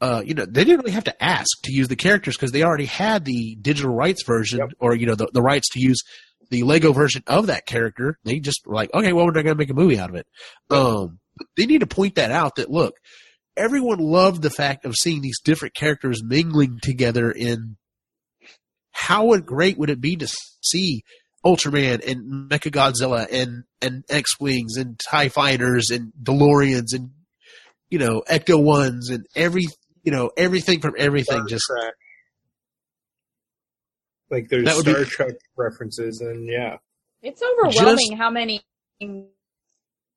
uh, 0.00 0.22
you 0.24 0.34
know, 0.34 0.44
they 0.44 0.64
didn't 0.64 0.80
really 0.80 0.92
have 0.92 1.04
to 1.04 1.24
ask 1.24 1.48
to 1.62 1.72
use 1.72 1.88
the 1.88 1.96
characters 1.96 2.36
because 2.36 2.52
they 2.52 2.62
already 2.62 2.84
had 2.84 3.24
the 3.24 3.56
digital 3.60 3.94
rights 3.94 4.22
version 4.26 4.58
Yep. 4.58 4.70
or, 4.78 4.94
you 4.94 5.06
know, 5.06 5.14
the, 5.14 5.28
the 5.32 5.40
rights 5.42 5.70
to 5.70 5.80
use 5.80 6.02
the 6.50 6.62
Lego 6.62 6.92
version 6.92 7.22
of 7.26 7.46
that 7.46 7.64
character. 7.66 8.18
They 8.24 8.40
just 8.40 8.66
were 8.66 8.74
like, 8.74 8.92
okay, 8.92 9.12
well, 9.12 9.24
we're 9.24 9.32
not 9.32 9.44
going 9.44 9.56
to 9.56 9.58
make 9.58 9.70
a 9.70 9.74
movie 9.74 9.98
out 9.98 10.10
of 10.10 10.16
it. 10.16 10.26
Um, 10.68 11.20
they 11.56 11.64
need 11.66 11.80
to 11.80 11.86
point 11.86 12.16
that 12.16 12.30
out 12.30 12.56
that, 12.56 12.70
look, 12.70 12.94
everyone 13.56 13.98
loved 13.98 14.42
the 14.42 14.50
fact 14.50 14.84
of 14.84 14.94
seeing 14.96 15.20
these 15.20 15.40
different 15.44 15.74
characters 15.74 16.22
mingling 16.24 16.78
together 16.82 17.30
in 17.30 17.76
how 18.92 19.36
great 19.38 19.76
would 19.78 19.90
it 19.90 20.00
be 20.00 20.16
to 20.16 20.28
see 20.62 21.02
Ultraman 21.44 22.06
and 22.08 22.50
Mechagodzilla 22.50 23.26
and 23.30 23.64
and 23.82 24.02
X 24.08 24.38
Wings 24.40 24.76
and 24.76 24.98
Tie 25.10 25.28
Fighters 25.28 25.90
and 25.90 26.12
DeLoreans 26.22 26.94
and 26.94 27.10
you 27.90 27.98
know, 27.98 28.22
Ecto 28.28 28.60
ones 28.60 29.10
and 29.10 29.24
every, 29.36 29.64
you 30.02 30.10
know, 30.10 30.30
everything 30.36 30.80
from 30.80 30.94
everything. 30.98 31.36
Star 31.36 31.46
just 31.46 31.64
Trek. 31.66 31.94
like 34.30 34.48
there's 34.48 34.64
That 34.64 34.76
would 34.76 34.86
Star 34.86 34.98
be- 35.04 35.10
Trek 35.10 35.34
references, 35.56 36.20
and 36.20 36.48
yeah, 36.50 36.78
It's 37.22 37.42
overwhelming 37.42 37.98
Just- 38.10 38.14
how 38.18 38.30
many 38.30 38.62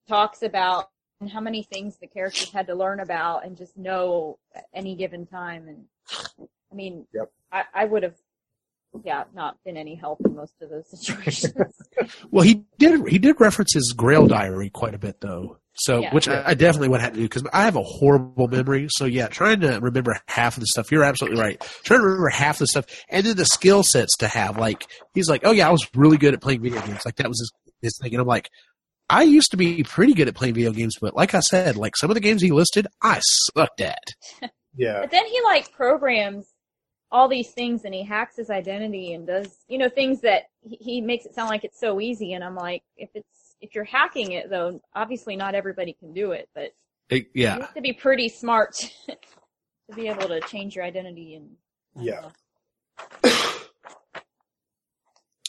talks 0.07 0.41
about 0.41 0.89
and 1.19 1.29
how 1.29 1.39
many 1.39 1.63
things 1.63 1.97
the 1.97 2.07
characters 2.07 2.51
had 2.51 2.67
to 2.67 2.75
learn 2.75 2.99
about 2.99 3.45
and 3.45 3.57
just 3.57 3.75
know 3.77 4.37
at 4.55 4.65
any 4.73 4.95
given 4.95 5.25
time. 5.25 5.67
And 5.67 5.85
I 6.71 6.75
mean, 6.75 7.05
Yep. 7.13 7.31
I, 7.51 7.63
I 7.73 7.85
would 7.85 8.03
have, 8.03 8.15
yeah, 9.03 9.23
not 9.33 9.57
been 9.63 9.77
any 9.77 9.95
help 9.95 10.19
in 10.25 10.35
most 10.35 10.53
of 10.61 10.69
those 10.69 10.87
situations. 10.91 11.53
Well, 12.31 12.43
he 12.43 12.63
did. 12.77 13.07
He 13.07 13.19
did 13.19 13.39
reference 13.39 13.73
his 13.73 13.93
Grail 13.95 14.27
diary 14.27 14.69
quite 14.69 14.93
a 14.95 14.97
bit, 14.99 15.19
though. 15.21 15.57
So, 15.79 15.99
Yeah. 16.01 16.13
which 16.13 16.27
I, 16.27 16.43
I 16.47 16.53
definitely 16.55 16.89
would 16.89 17.01
have 17.01 17.11
to 17.13 17.17
do 17.19 17.23
because 17.23 17.43
I 17.53 17.63
have 17.65 17.75
a 17.75 17.83
horrible 17.83 18.47
memory. 18.47 18.87
So, 18.89 19.05
yeah, 19.05 19.27
trying 19.27 19.59
to 19.59 19.79
remember 19.79 20.19
half 20.27 20.55
of 20.57 20.61
the 20.61 20.67
stuff. 20.67 20.91
You're 20.91 21.03
absolutely 21.03 21.39
right. 21.39 21.59
Trying 21.83 21.99
to 21.99 22.05
remember 22.05 22.29
half 22.29 22.57
the 22.59 22.65
stuff, 22.67 22.85
and 23.09 23.25
then 23.25 23.37
the 23.37 23.45
skill 23.45 23.83
sets 23.83 24.17
to 24.17 24.27
have. 24.27 24.57
Like, 24.57 24.85
he's 25.13 25.29
like, 25.29 25.41
"Oh 25.45 25.51
yeah, 25.51 25.67
I 25.67 25.71
was 25.71 25.87
really 25.95 26.17
good 26.17 26.33
at 26.33 26.41
playing 26.41 26.61
video 26.63 26.81
games." 26.81 27.01
Like 27.05 27.17
that 27.17 27.27
was 27.27 27.39
his, 27.39 27.51
his 27.81 27.99
thing, 28.01 28.13
and 28.13 28.21
I'm 28.21 28.27
like, 28.27 28.49
I 29.09 29.23
used 29.23 29.51
to 29.51 29.57
be 29.57 29.83
pretty 29.83 30.13
good 30.13 30.27
at 30.27 30.35
playing 30.35 30.55
video 30.55 30.71
games, 30.71 30.95
but 30.99 31.15
like 31.15 31.33
I 31.33 31.39
said, 31.39 31.77
like 31.77 31.95
some 31.95 32.09
of 32.09 32.15
the 32.15 32.19
games 32.21 32.41
he 32.41 32.51
listed, 32.51 32.87
I 33.01 33.19
sucked 33.21 33.81
at. 33.81 34.03
yeah, 34.75 34.99
But 35.01 35.11
then 35.11 35.25
he 35.25 35.41
like 35.43 35.71
programs 35.71 36.45
all 37.09 37.29
these 37.29 37.51
things 37.51 37.85
and 37.85 37.93
he 37.93 38.03
hacks 38.03 38.35
his 38.35 38.49
identity 38.49 39.13
and 39.13 39.25
does, 39.25 39.63
you 39.69 39.77
know, 39.77 39.87
things 39.87 40.21
that 40.21 40.43
he, 40.61 40.75
he 40.81 41.01
makes 41.01 41.25
it 41.25 41.33
sound 41.33 41.49
like 41.49 41.63
it's 41.63 41.79
so 41.79 42.01
easy. 42.01 42.33
And 42.33 42.43
I'm 42.43 42.55
like, 42.55 42.83
if 42.97 43.09
it's, 43.13 43.55
if 43.61 43.73
you're 43.73 43.85
hacking 43.85 44.33
it 44.33 44.49
though, 44.49 44.81
obviously 44.93 45.37
not 45.37 45.55
everybody 45.55 45.93
can 45.93 46.13
do 46.13 46.31
it, 46.33 46.49
but 46.53 46.73
It- 47.09 47.27
yeah, 47.33 47.55
you 47.55 47.61
have 47.61 47.73
to 47.75 47.81
be 47.81 47.93
pretty 47.93 48.27
smart 48.27 48.73
to 49.07 49.95
be 49.95 50.09
able 50.09 50.27
to 50.27 50.41
change 50.41 50.75
your 50.75 50.83
identity 50.83 51.35
and 51.35 51.55
Yeah. 51.95 52.29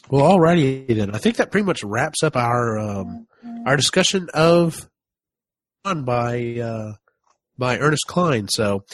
Well, 0.09 0.25
alrighty 0.25 0.87
then. 0.87 1.13
I 1.13 1.19
think 1.19 1.37
that 1.37 1.51
pretty 1.51 1.65
much 1.65 1.83
wraps 1.83 2.23
up 2.23 2.35
our 2.35 2.79
um, 2.79 3.27
our 3.65 3.77
discussion 3.77 4.27
of 4.33 4.89
on 5.85 6.03
by 6.03 6.59
uh, 6.59 6.93
by 7.59 7.77
Ernest 7.77 8.07
Cline. 8.07 8.47
So, 8.47 8.85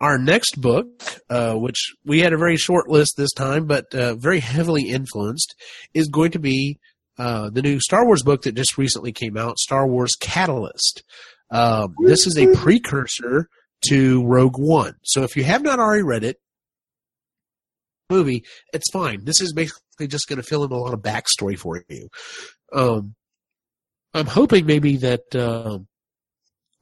our 0.00 0.18
next 0.18 0.60
book, 0.60 0.86
uh, 1.30 1.54
which 1.54 1.94
we 2.04 2.20
had 2.20 2.34
a 2.34 2.38
very 2.38 2.56
short 2.58 2.88
list 2.88 3.14
this 3.16 3.32
time, 3.32 3.66
but 3.66 3.94
uh, 3.94 4.16
very 4.16 4.40
heavily 4.40 4.90
influenced, 4.90 5.54
is 5.94 6.08
going 6.08 6.32
to 6.32 6.38
be 6.38 6.78
uh, 7.18 7.48
the 7.50 7.62
new 7.62 7.80
Star 7.80 8.04
Wars 8.04 8.22
book 8.22 8.42
that 8.42 8.54
just 8.54 8.76
recently 8.76 9.12
came 9.12 9.38
out, 9.38 9.58
Star 9.58 9.86
Wars 9.86 10.14
Catalyst. 10.20 11.02
Um, 11.50 11.94
this 12.04 12.26
is 12.26 12.36
a 12.36 12.54
precursor 12.54 13.48
to 13.88 14.26
Rogue 14.26 14.58
One. 14.58 14.96
So, 15.02 15.22
if 15.22 15.34
you 15.34 15.44
have 15.44 15.62
not 15.62 15.78
already 15.78 16.02
read 16.02 16.24
it, 16.24 16.36
movie, 18.10 18.44
it's 18.72 18.90
fine. 18.90 19.24
This 19.24 19.40
is 19.40 19.52
basically 19.52 20.06
just 20.06 20.28
going 20.28 20.38
to 20.38 20.42
fill 20.42 20.64
in 20.64 20.72
a 20.72 20.76
lot 20.76 20.94
of 20.94 21.00
backstory 21.00 21.58
for 21.58 21.82
you. 21.88 22.08
Um, 22.72 23.14
I'm 24.14 24.26
hoping 24.26 24.66
maybe 24.66 24.96
that 24.98 25.34
um, 25.36 25.86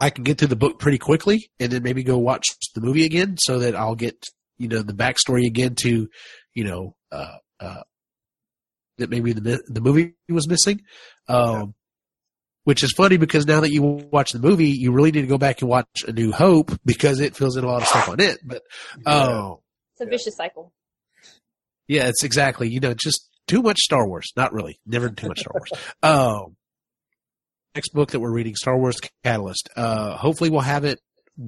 I 0.01 0.11
can 0.11 0.25
get 0.25 0.39
through 0.39 0.49
the 0.49 0.57
book 0.57 0.79
pretty 0.79 0.99
quickly, 0.99 1.51
and 1.59 1.73
then 1.73 1.83
maybe 1.83 2.03
go 2.03 2.19
watch 2.19 2.47
the 2.75 2.81
movie 2.81 3.05
again, 3.05 3.37
so 3.39 3.59
that 3.61 3.75
I'll 3.75 3.95
get 3.97 4.23
you 4.59 4.69
know 4.69 4.83
the 4.83 4.93
backstory 4.95 5.47
again 5.47 5.75
to 5.83 6.09
you 6.55 6.65
know 6.65 6.95
uh, 7.13 7.37
uh, 7.61 7.83
that 8.99 9.11
maybe 9.11 9.33
the 9.33 9.63
the 9.67 9.81
movie 9.81 10.15
was 10.29 10.49
missing. 10.49 10.83
Um, 11.29 11.75
Which 12.65 12.83
is 12.83 12.93
funny 12.93 13.17
because 13.17 13.47
now 13.47 13.61
that 13.61 13.71
you 13.71 13.83
watch 13.83 14.33
the 14.33 14.41
movie, 14.41 14.71
you 14.71 14.91
really 14.93 15.13
need 15.13 15.23
to 15.23 15.27
go 15.29 15.39
back 15.39 15.61
and 15.61 15.71
watch 15.71 16.05
A 16.07 16.13
New 16.13 16.33
Hope 16.33 16.73
because 16.85 17.21
it 17.21 17.37
fills 17.37 17.57
in 17.57 17.65
a 17.65 17.69
lot 17.69 17.83
of 17.83 17.89
stuff 17.89 18.09
on 18.09 18.21
it. 18.21 18.39
But 18.45 18.63
oh, 19.05 19.61
It's 19.93 20.01
a 20.01 20.07
vicious 20.07 20.37
cycle. 20.37 20.73
Yeah, 21.89 22.09
it's 22.09 22.25
exactly. 22.25 22.69
You 22.69 22.81
know, 22.81 22.95
just 22.95 23.29
too 23.47 23.63
much 23.63 23.79
Star 23.79 24.07
Wars. 24.07 24.27
Not 24.37 24.53
really. 24.53 24.79
Never 24.87 25.09
too 25.09 25.29
much 25.29 25.41
Star 25.41 25.55
Wars. 25.55 25.85
Um, 26.03 26.57
next 27.75 27.93
book 27.93 28.11
that 28.11 28.21
we're 28.21 28.33
reading, 28.33 28.57
Star 28.57 28.79
Wars 28.79 28.99
Catalyst. 29.23 29.69
Uh, 29.77 30.17
hopefully 30.17 30.51
we'll 30.51 30.61
have 30.61 30.85
it 30.85 30.99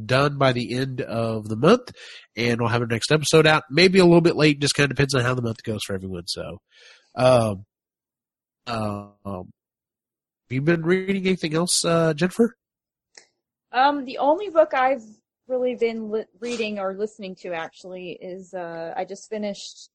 done 0.04 0.36
by 0.36 0.52
the 0.52 0.74
end 0.74 1.00
of 1.00 1.48
the 1.48 1.56
month, 1.56 1.90
and 2.36 2.60
we'll 2.60 2.68
have 2.68 2.82
our 2.82 2.86
next 2.86 3.10
episode 3.10 3.46
out. 3.46 3.64
Maybe 3.70 3.98
a 3.98 4.04
little 4.04 4.20
bit 4.20 4.36
late. 4.36 4.60
Just 4.60 4.74
kind 4.74 4.90
of 4.90 4.96
depends 4.96 5.14
on 5.14 5.22
how 5.22 5.34
the 5.34 5.42
month 5.42 5.62
goes 5.62 5.80
for 5.86 5.94
everyone. 5.94 6.26
So, 6.26 6.58
um, 7.16 7.64
um, 8.66 9.14
have 9.24 9.44
you 10.50 10.62
been 10.62 10.82
reading 10.82 11.26
anything 11.26 11.54
else, 11.54 11.84
uh, 11.84 12.14
Jennifer? 12.14 12.56
Um, 13.72 14.04
the 14.04 14.18
only 14.18 14.50
book 14.50 14.74
I've 14.74 15.04
really 15.46 15.74
been 15.74 16.10
li- 16.10 16.24
reading 16.40 16.78
or 16.78 16.94
listening 16.94 17.34
to 17.36 17.52
actually 17.52 18.18
is 18.20 18.52
uh, 18.54 18.92
I 18.96 19.04
just 19.04 19.28
finished 19.30 19.90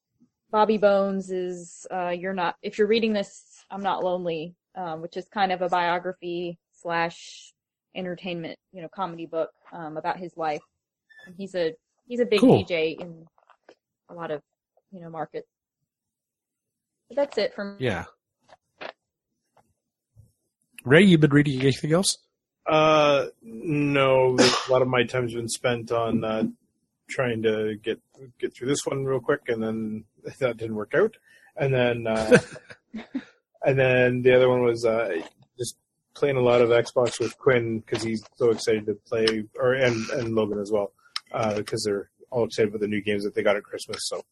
Bobby 0.54 0.78
Bones 0.78 1.32
is 1.32 1.88
uh, 1.92 2.10
You're 2.10 2.36
Not 2.36 2.58
If 2.62 2.78
You're 2.78 2.88
Reading 2.88 3.12
This, 3.12 3.66
I'm 3.72 3.82
Not 3.82 4.04
Lonely, 4.04 4.54
um, 4.76 5.02
which 5.02 5.18
is 5.18 5.28
kind 5.34 5.52
of 5.52 5.64
a 5.64 5.68
biography 5.68 6.60
slash 6.72 7.52
entertainment, 7.96 8.60
you 8.72 8.84
know, 8.84 8.88
comedy 8.88 9.26
book 9.26 9.50
um, 9.72 9.98
about 9.98 10.20
his 10.20 10.38
life. 10.38 10.62
And 11.26 11.34
he's 11.36 11.56
a 11.56 11.74
he's 12.06 12.20
a 12.20 12.26
big 12.26 12.40
Cool. 12.40 12.64
DJ 12.64 13.02
in 13.02 13.26
a 14.10 14.14
lot 14.14 14.30
of 14.30 14.44
you 14.92 15.02
know 15.02 15.10
markets. 15.10 15.48
But 17.10 17.16
that's 17.16 17.38
it 17.40 17.56
from 17.56 17.78
Yeah. 17.80 18.06
Ray, 20.86 21.02
you've 21.02 21.22
been 21.22 21.32
reading 21.32 21.62
anything 21.62 21.94
else? 21.94 22.20
Uh, 22.68 23.26
no, 23.42 24.38
a 24.38 24.72
lot 24.72 24.84
of 24.84 24.88
my 24.88 25.04
time's 25.04 25.34
been 25.34 25.50
spent 25.50 25.92
on 25.92 26.24
uh, 26.24 26.44
trying 27.14 27.42
to 27.44 27.76
get 27.84 28.00
get 28.40 28.56
through 28.56 28.68
this 28.68 28.86
one 28.86 29.06
real 29.06 29.20
quick, 29.20 29.42
and 29.48 29.62
then 29.62 30.04
that 30.40 30.58
didn't 30.58 30.76
work 30.76 30.94
out. 30.96 31.16
And 31.56 31.74
then 31.74 32.08
uh, 32.08 32.40
and 33.66 33.80
then 33.80 34.22
the 34.24 34.36
other 34.36 34.50
one 34.50 34.64
was 34.64 34.86
uh, 34.86 35.22
just 35.58 35.78
playing 36.16 36.38
a 36.38 36.42
lot 36.42 36.62
of 36.62 36.70
Xbox 36.70 37.20
with 37.20 37.38
Quinn 37.38 37.80
because 37.80 38.04
he's 38.04 38.24
so 38.36 38.50
excited 38.52 38.86
to 38.88 38.96
play, 39.08 39.44
or 39.60 39.74
and 39.74 40.10
and 40.12 40.36
Logan 40.36 40.60
as 40.60 40.72
well, 40.72 40.92
uh, 41.32 41.56
because 41.56 41.84
they're 41.86 42.10
all 42.32 42.46
excited 42.46 42.72
for 42.72 42.80
the 42.80 42.88
new 42.88 43.02
games 43.02 43.24
that 43.24 43.36
they 43.36 43.44
got 43.44 43.56
at 43.56 43.64
Christmas. 43.64 43.98
So 44.02 44.24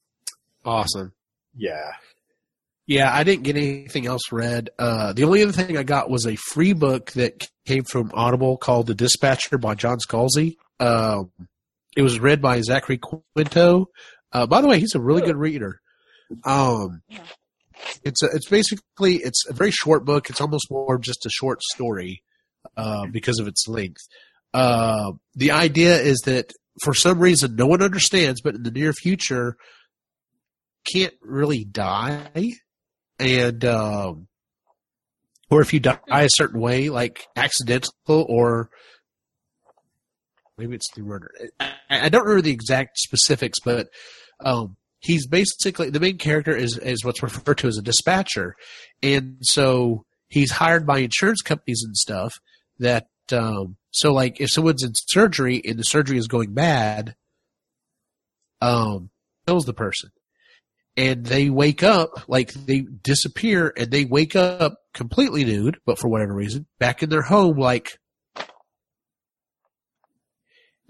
Awesome. 0.65 1.13
yeah, 1.55 1.91
Yeah, 2.87 3.13
I 3.13 3.23
didn't 3.23 3.43
get 3.43 3.55
anything 3.57 4.07
else 4.07 4.31
read. 4.31 4.71
Uh, 4.79 5.13
the 5.13 5.23
only 5.23 5.43
other 5.43 5.51
thing 5.51 5.77
I 5.77 5.83
got 5.83 6.09
was 6.09 6.25
a 6.25 6.35
free 6.35 6.73
book 6.73 7.11
that 7.11 7.47
came 7.65 7.83
from 7.83 8.11
Audible 8.13 8.57
called 8.57 8.87
The 8.87 8.95
Dispatcher 8.95 9.57
by 9.59 9.75
John 9.75 9.97
Scalzi. 9.99 10.57
Um, 10.79 11.31
it 11.95 12.01
was 12.01 12.19
read 12.19 12.41
by 12.41 12.61
Zachary 12.61 12.99
Quinto. 12.99 13.87
Uh, 14.31 14.45
by 14.47 14.61
the 14.61 14.67
way, 14.67 14.79
he's 14.79 14.95
a 14.95 15.01
really 15.01 15.21
good 15.21 15.35
reader. 15.35 15.81
Um, 16.45 17.01
it's 18.03 18.23
a, 18.23 18.27
it's 18.33 18.47
basically 18.47 19.15
it's 19.15 19.45
a 19.49 19.53
very 19.53 19.71
short 19.71 20.05
book. 20.05 20.29
It's 20.29 20.41
almost 20.41 20.71
more 20.71 20.97
just 20.97 21.25
a 21.25 21.29
short 21.29 21.61
story 21.61 22.23
uh, 22.77 23.07
because 23.11 23.39
of 23.39 23.47
its 23.47 23.67
length. 23.67 24.01
Uh, 24.53 25.11
the 25.35 25.51
idea 25.51 25.99
is 25.99 26.19
that 26.25 26.53
for 26.83 26.93
some 26.93 27.19
reason 27.19 27.55
no 27.55 27.67
one 27.67 27.81
understands, 27.81 28.41
but 28.41 28.55
in 28.55 28.63
the 28.63 28.71
near 28.71 28.93
future, 28.93 29.57
can't 30.91 31.13
really 31.21 31.63
die 31.63 32.51
and 33.21 33.63
um, 33.65 34.27
or 35.49 35.61
if 35.61 35.73
you 35.73 35.79
die 35.79 35.99
a 36.09 36.29
certain 36.29 36.59
way, 36.59 36.89
like 36.89 37.27
accidental 37.35 37.91
or 38.09 38.69
maybe 40.61 40.75
it's 40.75 40.89
through 40.93 41.05
murder. 41.05 41.31
I, 41.59 41.71
I 41.89 42.09
don't 42.09 42.23
remember 42.23 42.43
the 42.43 42.51
exact 42.51 42.99
specifics, 42.99 43.59
but 43.63 43.87
um, 44.43 44.77
he's 44.99 45.27
basically 45.27 45.89
the 45.89 45.99
main 45.99 46.17
character 46.17 46.55
is 46.55 46.77
is 46.77 47.03
what's 47.03 47.23
referred 47.23 47.57
to 47.59 47.67
as 47.67 47.77
a 47.77 47.81
dispatcher, 47.81 48.55
and 49.01 49.37
so 49.41 50.05
he's 50.29 50.51
hired 50.51 50.85
by 50.85 50.99
insurance 50.99 51.41
companies 51.41 51.83
and 51.85 51.97
stuff. 51.97 52.35
That 52.79 53.07
um, 53.31 53.77
so 53.91 54.13
like 54.13 54.39
if 54.39 54.49
someone's 54.51 54.83
in 54.83 54.93
surgery 54.95 55.61
and 55.65 55.77
the 55.77 55.83
surgery 55.83 56.17
is 56.17 56.27
going 56.27 56.53
bad, 56.53 57.15
um, 58.61 59.09
kills 59.47 59.65
the 59.65 59.73
person 59.73 60.11
and 60.97 61.25
they 61.25 61.49
wake 61.49 61.83
up 61.83 62.27
like 62.27 62.53
they 62.53 62.81
disappear 62.81 63.73
and 63.77 63.91
they 63.91 64.05
wake 64.05 64.35
up 64.35 64.75
completely 64.93 65.45
nude 65.45 65.77
but 65.85 65.97
for 65.97 66.09
whatever 66.09 66.33
reason 66.33 66.65
back 66.79 67.01
in 67.01 67.09
their 67.09 67.21
home 67.21 67.57
like 67.57 67.97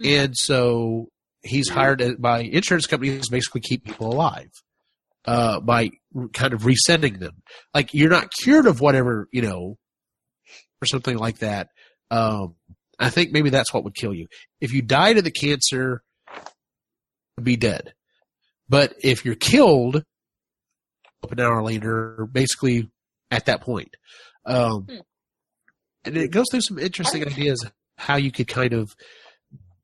and 0.04 0.38
so 0.38 1.08
he's 1.44 1.70
hired 1.70 2.04
by 2.20 2.42
insurance 2.42 2.86
companies 2.88 3.26
to 3.26 3.32
basically 3.32 3.62
keep 3.62 3.84
people 3.84 4.12
alive 4.14 4.52
uh, 5.26 5.60
by 5.60 5.90
kind 6.34 6.54
of 6.54 6.66
resetting 6.66 7.20
them. 7.20 7.42
Like 7.74 7.94
you're 7.94 8.10
not 8.10 8.32
cured 8.42 8.66
of 8.68 8.80
whatever 8.82 9.28
you 9.32 9.42
know 9.42 9.78
or 10.82 10.86
something 10.86 11.18
like 11.18 11.40
that. 11.40 11.70
Um, 12.10 12.56
i 13.00 13.10
think 13.10 13.32
maybe 13.32 13.50
that's 13.50 13.74
what 13.74 13.84
would 13.84 13.96
kill 13.96 14.14
you. 14.14 14.28
If 14.60 14.74
you 14.74 14.82
died 14.82 15.18
of 15.18 15.24
the 15.24 15.32
cancer 15.32 16.04
be 17.42 17.56
dead. 17.56 17.94
But 18.70 18.94
if 19.04 19.26
you're 19.26 19.36
killed 19.36 20.04
an 21.30 21.40
hour 21.40 21.64
later, 21.64 22.28
basically 22.32 22.90
at 23.32 23.46
that 23.46 23.62
point, 23.62 23.96
um, 24.46 24.86
Hmm. 24.90 24.98
and 26.06 26.18
it 26.18 26.32
goes 26.32 26.46
through 26.52 26.62
some 26.62 26.80
interesting 26.80 27.26
ideas 27.26 27.66
how 27.98 28.16
you 28.18 28.32
could 28.32 28.48
kind 28.48 28.74
of 28.74 28.96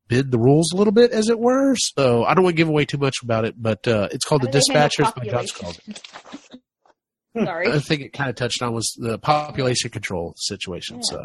bend 0.08 0.30
the 0.32 0.38
rules 0.38 0.72
a 0.72 0.76
little 0.76 0.92
bit, 0.92 1.12
as 1.12 1.28
it 1.28 1.38
were. 1.38 1.74
So 1.76 2.24
I 2.24 2.34
don't 2.34 2.44
want 2.44 2.54
to 2.56 2.56
give 2.56 2.68
away 2.68 2.84
too 2.86 2.98
much 2.98 3.16
about 3.22 3.44
it, 3.44 3.54
but 3.60 3.86
uh, 3.86 4.08
it's 4.10 4.24
called 4.24 4.42
How 4.42 4.46
The 4.50 4.58
do 4.58 4.60
they 4.66 4.72
handle 4.78 4.88
Dispatchers 4.90 5.14
by 5.16 5.24
John 5.24 5.46
population? 5.46 5.94
Scalzi. 5.94 7.44
Sorry. 7.44 7.68
I 7.72 7.78
think 7.78 8.02
it 8.02 8.12
kind 8.12 8.30
of 8.30 8.36
touched 8.36 8.62
on 8.62 8.72
was 8.72 8.92
the 8.98 9.18
population 9.18 9.90
control 9.90 10.34
situation. 10.38 10.96
Yeah. 10.96 11.02
So 11.04 11.24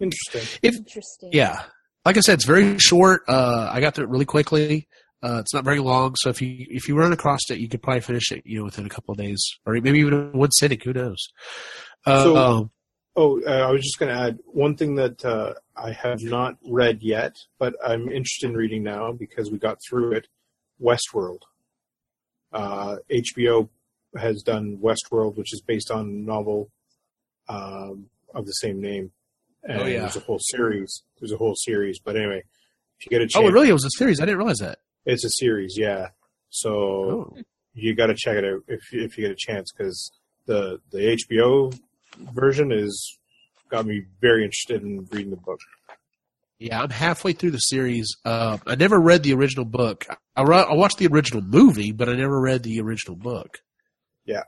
Interesting. 0.00 0.58
Interesting. 0.62 1.30
yeah, 1.32 1.62
like 2.04 2.16
I 2.16 2.20
said, 2.20 2.34
it's 2.34 2.44
very 2.46 2.78
short. 2.78 3.22
Uh, 3.28 3.68
I 3.72 3.80
got 3.80 3.94
through 3.94 4.04
it 4.04 4.10
really 4.10 4.24
quickly. 4.24 4.86
Uh, 5.22 5.38
it's 5.40 5.52
not 5.52 5.64
very 5.64 5.80
long, 5.80 6.14
so 6.20 6.30
if 6.30 6.40
you 6.40 6.64
if 6.70 6.86
you 6.86 6.96
run 6.96 7.12
across 7.12 7.40
it, 7.50 7.58
you 7.58 7.68
could 7.68 7.82
probably 7.82 8.00
finish 8.00 8.30
it, 8.30 8.42
you 8.46 8.58
know, 8.58 8.64
within 8.64 8.86
a 8.86 8.88
couple 8.88 9.10
of 9.12 9.18
days, 9.18 9.44
or 9.66 9.72
maybe 9.74 9.98
even 9.98 10.30
one 10.32 10.52
sitting. 10.52 10.78
Who 10.84 10.92
knows? 10.92 11.16
Uh, 12.06 12.22
So- 12.22 12.36
um, 12.36 12.70
Oh, 13.16 13.40
uh, 13.44 13.66
I 13.68 13.70
was 13.72 13.82
just 13.82 13.98
going 13.98 14.14
to 14.14 14.20
add 14.20 14.38
one 14.46 14.76
thing 14.76 14.94
that 14.96 15.24
uh, 15.24 15.54
I 15.76 15.90
have 15.92 16.22
not 16.22 16.56
read 16.64 17.02
yet, 17.02 17.36
but 17.58 17.74
I'm 17.84 18.02
interested 18.08 18.50
in 18.50 18.56
reading 18.56 18.84
now 18.84 19.10
because 19.12 19.50
we 19.50 19.58
got 19.58 19.78
through 19.88 20.12
it. 20.12 20.28
Westworld. 20.80 21.40
Uh, 22.52 22.96
HBO 23.10 23.68
has 24.16 24.42
done 24.42 24.78
Westworld, 24.78 25.36
which 25.36 25.52
is 25.52 25.60
based 25.60 25.90
on 25.90 26.00
a 26.00 26.08
novel 26.08 26.70
um, 27.48 28.06
of 28.34 28.46
the 28.46 28.52
same 28.52 28.80
name, 28.80 29.10
and 29.64 29.82
Oh, 29.82 29.86
yeah. 29.86 30.00
there's 30.00 30.16
a 30.16 30.20
whole 30.20 30.38
series. 30.40 31.02
There's 31.18 31.32
a 31.32 31.36
whole 31.36 31.54
series, 31.56 31.98
but 31.98 32.16
anyway, 32.16 32.44
if 33.00 33.06
you 33.06 33.10
get 33.10 33.20
a 33.22 33.26
chance, 33.26 33.44
oh, 33.44 33.50
really? 33.50 33.68
it 33.70 33.72
was 33.72 33.84
a 33.84 33.90
series. 33.98 34.20
I 34.20 34.24
didn't 34.26 34.38
realize 34.38 34.58
that. 34.58 34.78
it's 35.04 35.24
a 35.24 35.30
series, 35.30 35.74
yeah. 35.76 36.08
So 36.50 36.70
Oh, 36.70 37.36
you 37.74 37.94
got 37.96 38.06
to 38.06 38.14
check 38.16 38.36
it 38.36 38.44
out 38.44 38.62
if 38.68 38.80
if 38.92 39.18
you 39.18 39.24
get 39.24 39.32
a 39.32 39.36
chance 39.36 39.70
because 39.76 40.10
the 40.46 40.80
the 40.92 41.16
HBO 41.28 41.76
version 42.16 42.72
is 42.72 43.18
got 43.70 43.86
me 43.86 44.04
very 44.20 44.44
interested 44.44 44.82
in 44.82 45.06
reading 45.10 45.30
the 45.30 45.36
book. 45.36 45.60
Yeah, 46.58 46.82
I'm 46.82 46.90
halfway 46.90 47.32
through 47.34 47.52
the 47.52 47.58
series. 47.58 48.16
Uh, 48.24 48.58
I 48.66 48.74
never 48.74 48.98
read 48.98 49.22
the 49.22 49.34
original 49.34 49.64
book. 49.64 50.06
I, 50.34 50.42
re- 50.42 50.66
I 50.68 50.74
watched 50.74 50.98
the 50.98 51.06
original 51.06 51.42
movie, 51.42 51.92
but 51.92 52.08
I 52.08 52.14
never 52.14 52.40
read 52.40 52.64
the 52.64 52.80
original 52.80 53.16
book. 53.16 53.58
Yeah. 54.24 54.42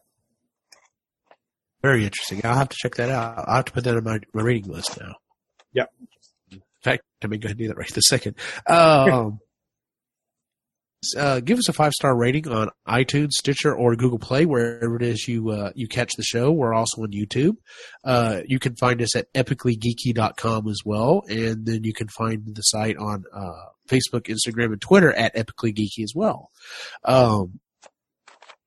Very 1.82 2.04
interesting. 2.04 2.40
I'll 2.44 2.56
have 2.56 2.68
to 2.70 2.76
check 2.78 2.96
that 2.96 3.10
out. 3.10 3.44
I'll 3.46 3.56
have 3.56 3.64
to 3.66 3.72
put 3.72 3.84
that 3.84 3.96
on 3.96 4.04
my, 4.04 4.18
my 4.34 4.42
reading 4.42 4.72
list 4.72 5.00
now. 5.00 5.14
Yeah. 5.72 5.84
In 6.50 6.60
fact, 6.82 7.02
I 7.22 7.28
may 7.28 7.36
go 7.38 7.46
ahead 7.46 7.52
and 7.52 7.58
do 7.58 7.68
that 7.68 7.76
right 7.78 7.94
this 7.94 8.06
second. 8.08 8.34
Um, 8.66 9.38
uh, 11.16 11.40
give 11.40 11.58
us 11.58 11.68
a 11.68 11.72
five 11.72 11.92
star 11.92 12.14
rating 12.14 12.48
on 12.48 12.68
iTunes, 12.86 13.32
Stitcher, 13.32 13.74
or 13.74 13.96
Google 13.96 14.18
Play, 14.18 14.44
wherever 14.44 14.96
it 14.96 15.02
is 15.02 15.26
you 15.26 15.50
uh, 15.50 15.72
you 15.74 15.88
catch 15.88 16.12
the 16.14 16.22
show. 16.22 16.52
We're 16.52 16.74
also 16.74 17.02
on 17.02 17.12
YouTube. 17.12 17.56
Uh, 18.04 18.40
you 18.46 18.58
can 18.58 18.76
find 18.76 19.00
us 19.00 19.16
at 19.16 19.32
epicallygeeky.com 19.32 20.68
as 20.68 20.80
well, 20.84 21.22
and 21.28 21.64
then 21.64 21.84
you 21.84 21.94
can 21.94 22.08
find 22.08 22.54
the 22.54 22.60
site 22.62 22.98
on 22.98 23.24
uh, 23.34 23.70
Facebook, 23.88 24.28
Instagram, 24.28 24.72
and 24.72 24.80
Twitter 24.80 25.12
at 25.12 25.34
epically 25.34 25.74
geeky 25.74 26.04
as 26.04 26.12
well. 26.14 26.50
Um, 27.04 27.60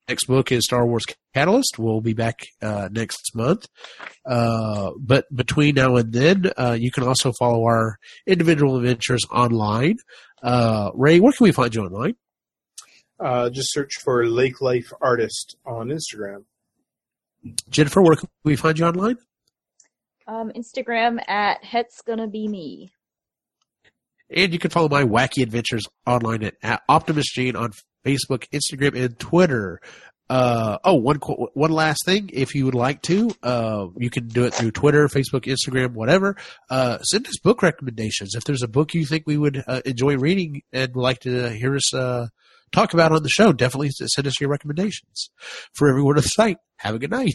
next 0.08 0.26
book 0.26 0.50
is 0.50 0.64
Star 0.64 0.84
Wars 0.84 1.04
Catalyst. 1.34 1.78
We'll 1.78 2.00
be 2.00 2.14
back 2.14 2.46
uh, 2.60 2.88
next 2.90 3.36
month. 3.36 3.68
Uh, 4.26 4.90
but 4.98 5.26
between 5.32 5.76
now 5.76 5.94
and 5.96 6.12
then, 6.12 6.50
you 6.80 6.90
can 6.90 7.04
also 7.04 7.32
follow 7.38 7.62
our 7.64 7.98
individual 8.26 8.76
adventures 8.76 9.22
online. 9.30 9.98
Ray, 10.42 11.20
where 11.20 11.32
can 11.32 11.44
we 11.44 11.52
find 11.52 11.72
you 11.72 11.84
online? 11.84 12.16
Uh, 13.24 13.48
just 13.48 13.72
search 13.72 13.94
for 14.04 14.26
Lake 14.26 14.60
Life 14.60 14.92
Artist 15.00 15.56
on 15.64 15.88
Instagram. 15.88 16.44
Jennifer, 17.70 18.02
where 18.02 18.16
can 18.16 18.28
we 18.44 18.54
find 18.54 18.78
you 18.78 18.84
online? 18.84 19.16
Um, 20.26 20.52
Instagram 20.54 21.26
at 21.26 21.64
Het's 21.64 22.02
Gonna 22.02 22.28
Be 22.28 22.48
Me. 22.48 22.92
And 24.28 24.52
you 24.52 24.58
can 24.58 24.70
follow 24.70 24.90
my 24.90 25.04
wacky 25.04 25.42
adventures 25.42 25.84
online 26.06 26.42
at, 26.42 26.56
at 26.62 26.82
Optimus 26.86 27.24
Gene 27.32 27.56
on 27.56 27.72
Facebook, 28.04 28.46
Instagram, 28.50 28.94
and 29.02 29.18
Twitter. 29.18 29.80
Uh, 30.28 30.76
oh, 30.84 30.94
one 30.94 31.70
last 31.70 32.04
thing. 32.04 32.28
If 32.30 32.54
you 32.54 32.66
would 32.66 32.74
like 32.74 33.00
to, 33.02 33.30
uh, 33.42 33.86
you 33.96 34.10
can 34.10 34.28
do 34.28 34.44
it 34.44 34.52
through 34.52 34.72
Twitter, 34.72 35.08
Facebook, 35.08 35.44
Instagram, 35.44 35.92
whatever. 35.92 36.36
Uh, 36.68 36.98
send 37.00 37.26
us 37.26 37.38
book 37.42 37.62
recommendations. 37.62 38.34
If 38.34 38.44
there's 38.44 38.62
a 38.62 38.68
book 38.68 38.92
you 38.92 39.06
think 39.06 39.24
we 39.26 39.38
would 39.38 39.64
uh, 39.66 39.80
enjoy 39.86 40.18
reading 40.18 40.62
and 40.74 40.94
would 40.94 41.02
like 41.02 41.20
to 41.20 41.48
hear 41.50 41.74
us 41.74 41.94
uh, 41.94 42.28
talk 42.74 42.92
about 42.92 43.12
on 43.12 43.22
the 43.22 43.28
show, 43.28 43.52
definitely 43.52 43.90
send 43.90 44.26
us 44.26 44.40
your 44.40 44.50
recommendations. 44.50 45.30
For 45.74 45.88
everyone 45.88 46.16
to 46.16 46.22
site, 46.22 46.58
have 46.78 46.94
a 46.94 46.98
good 46.98 47.10
night. 47.10 47.34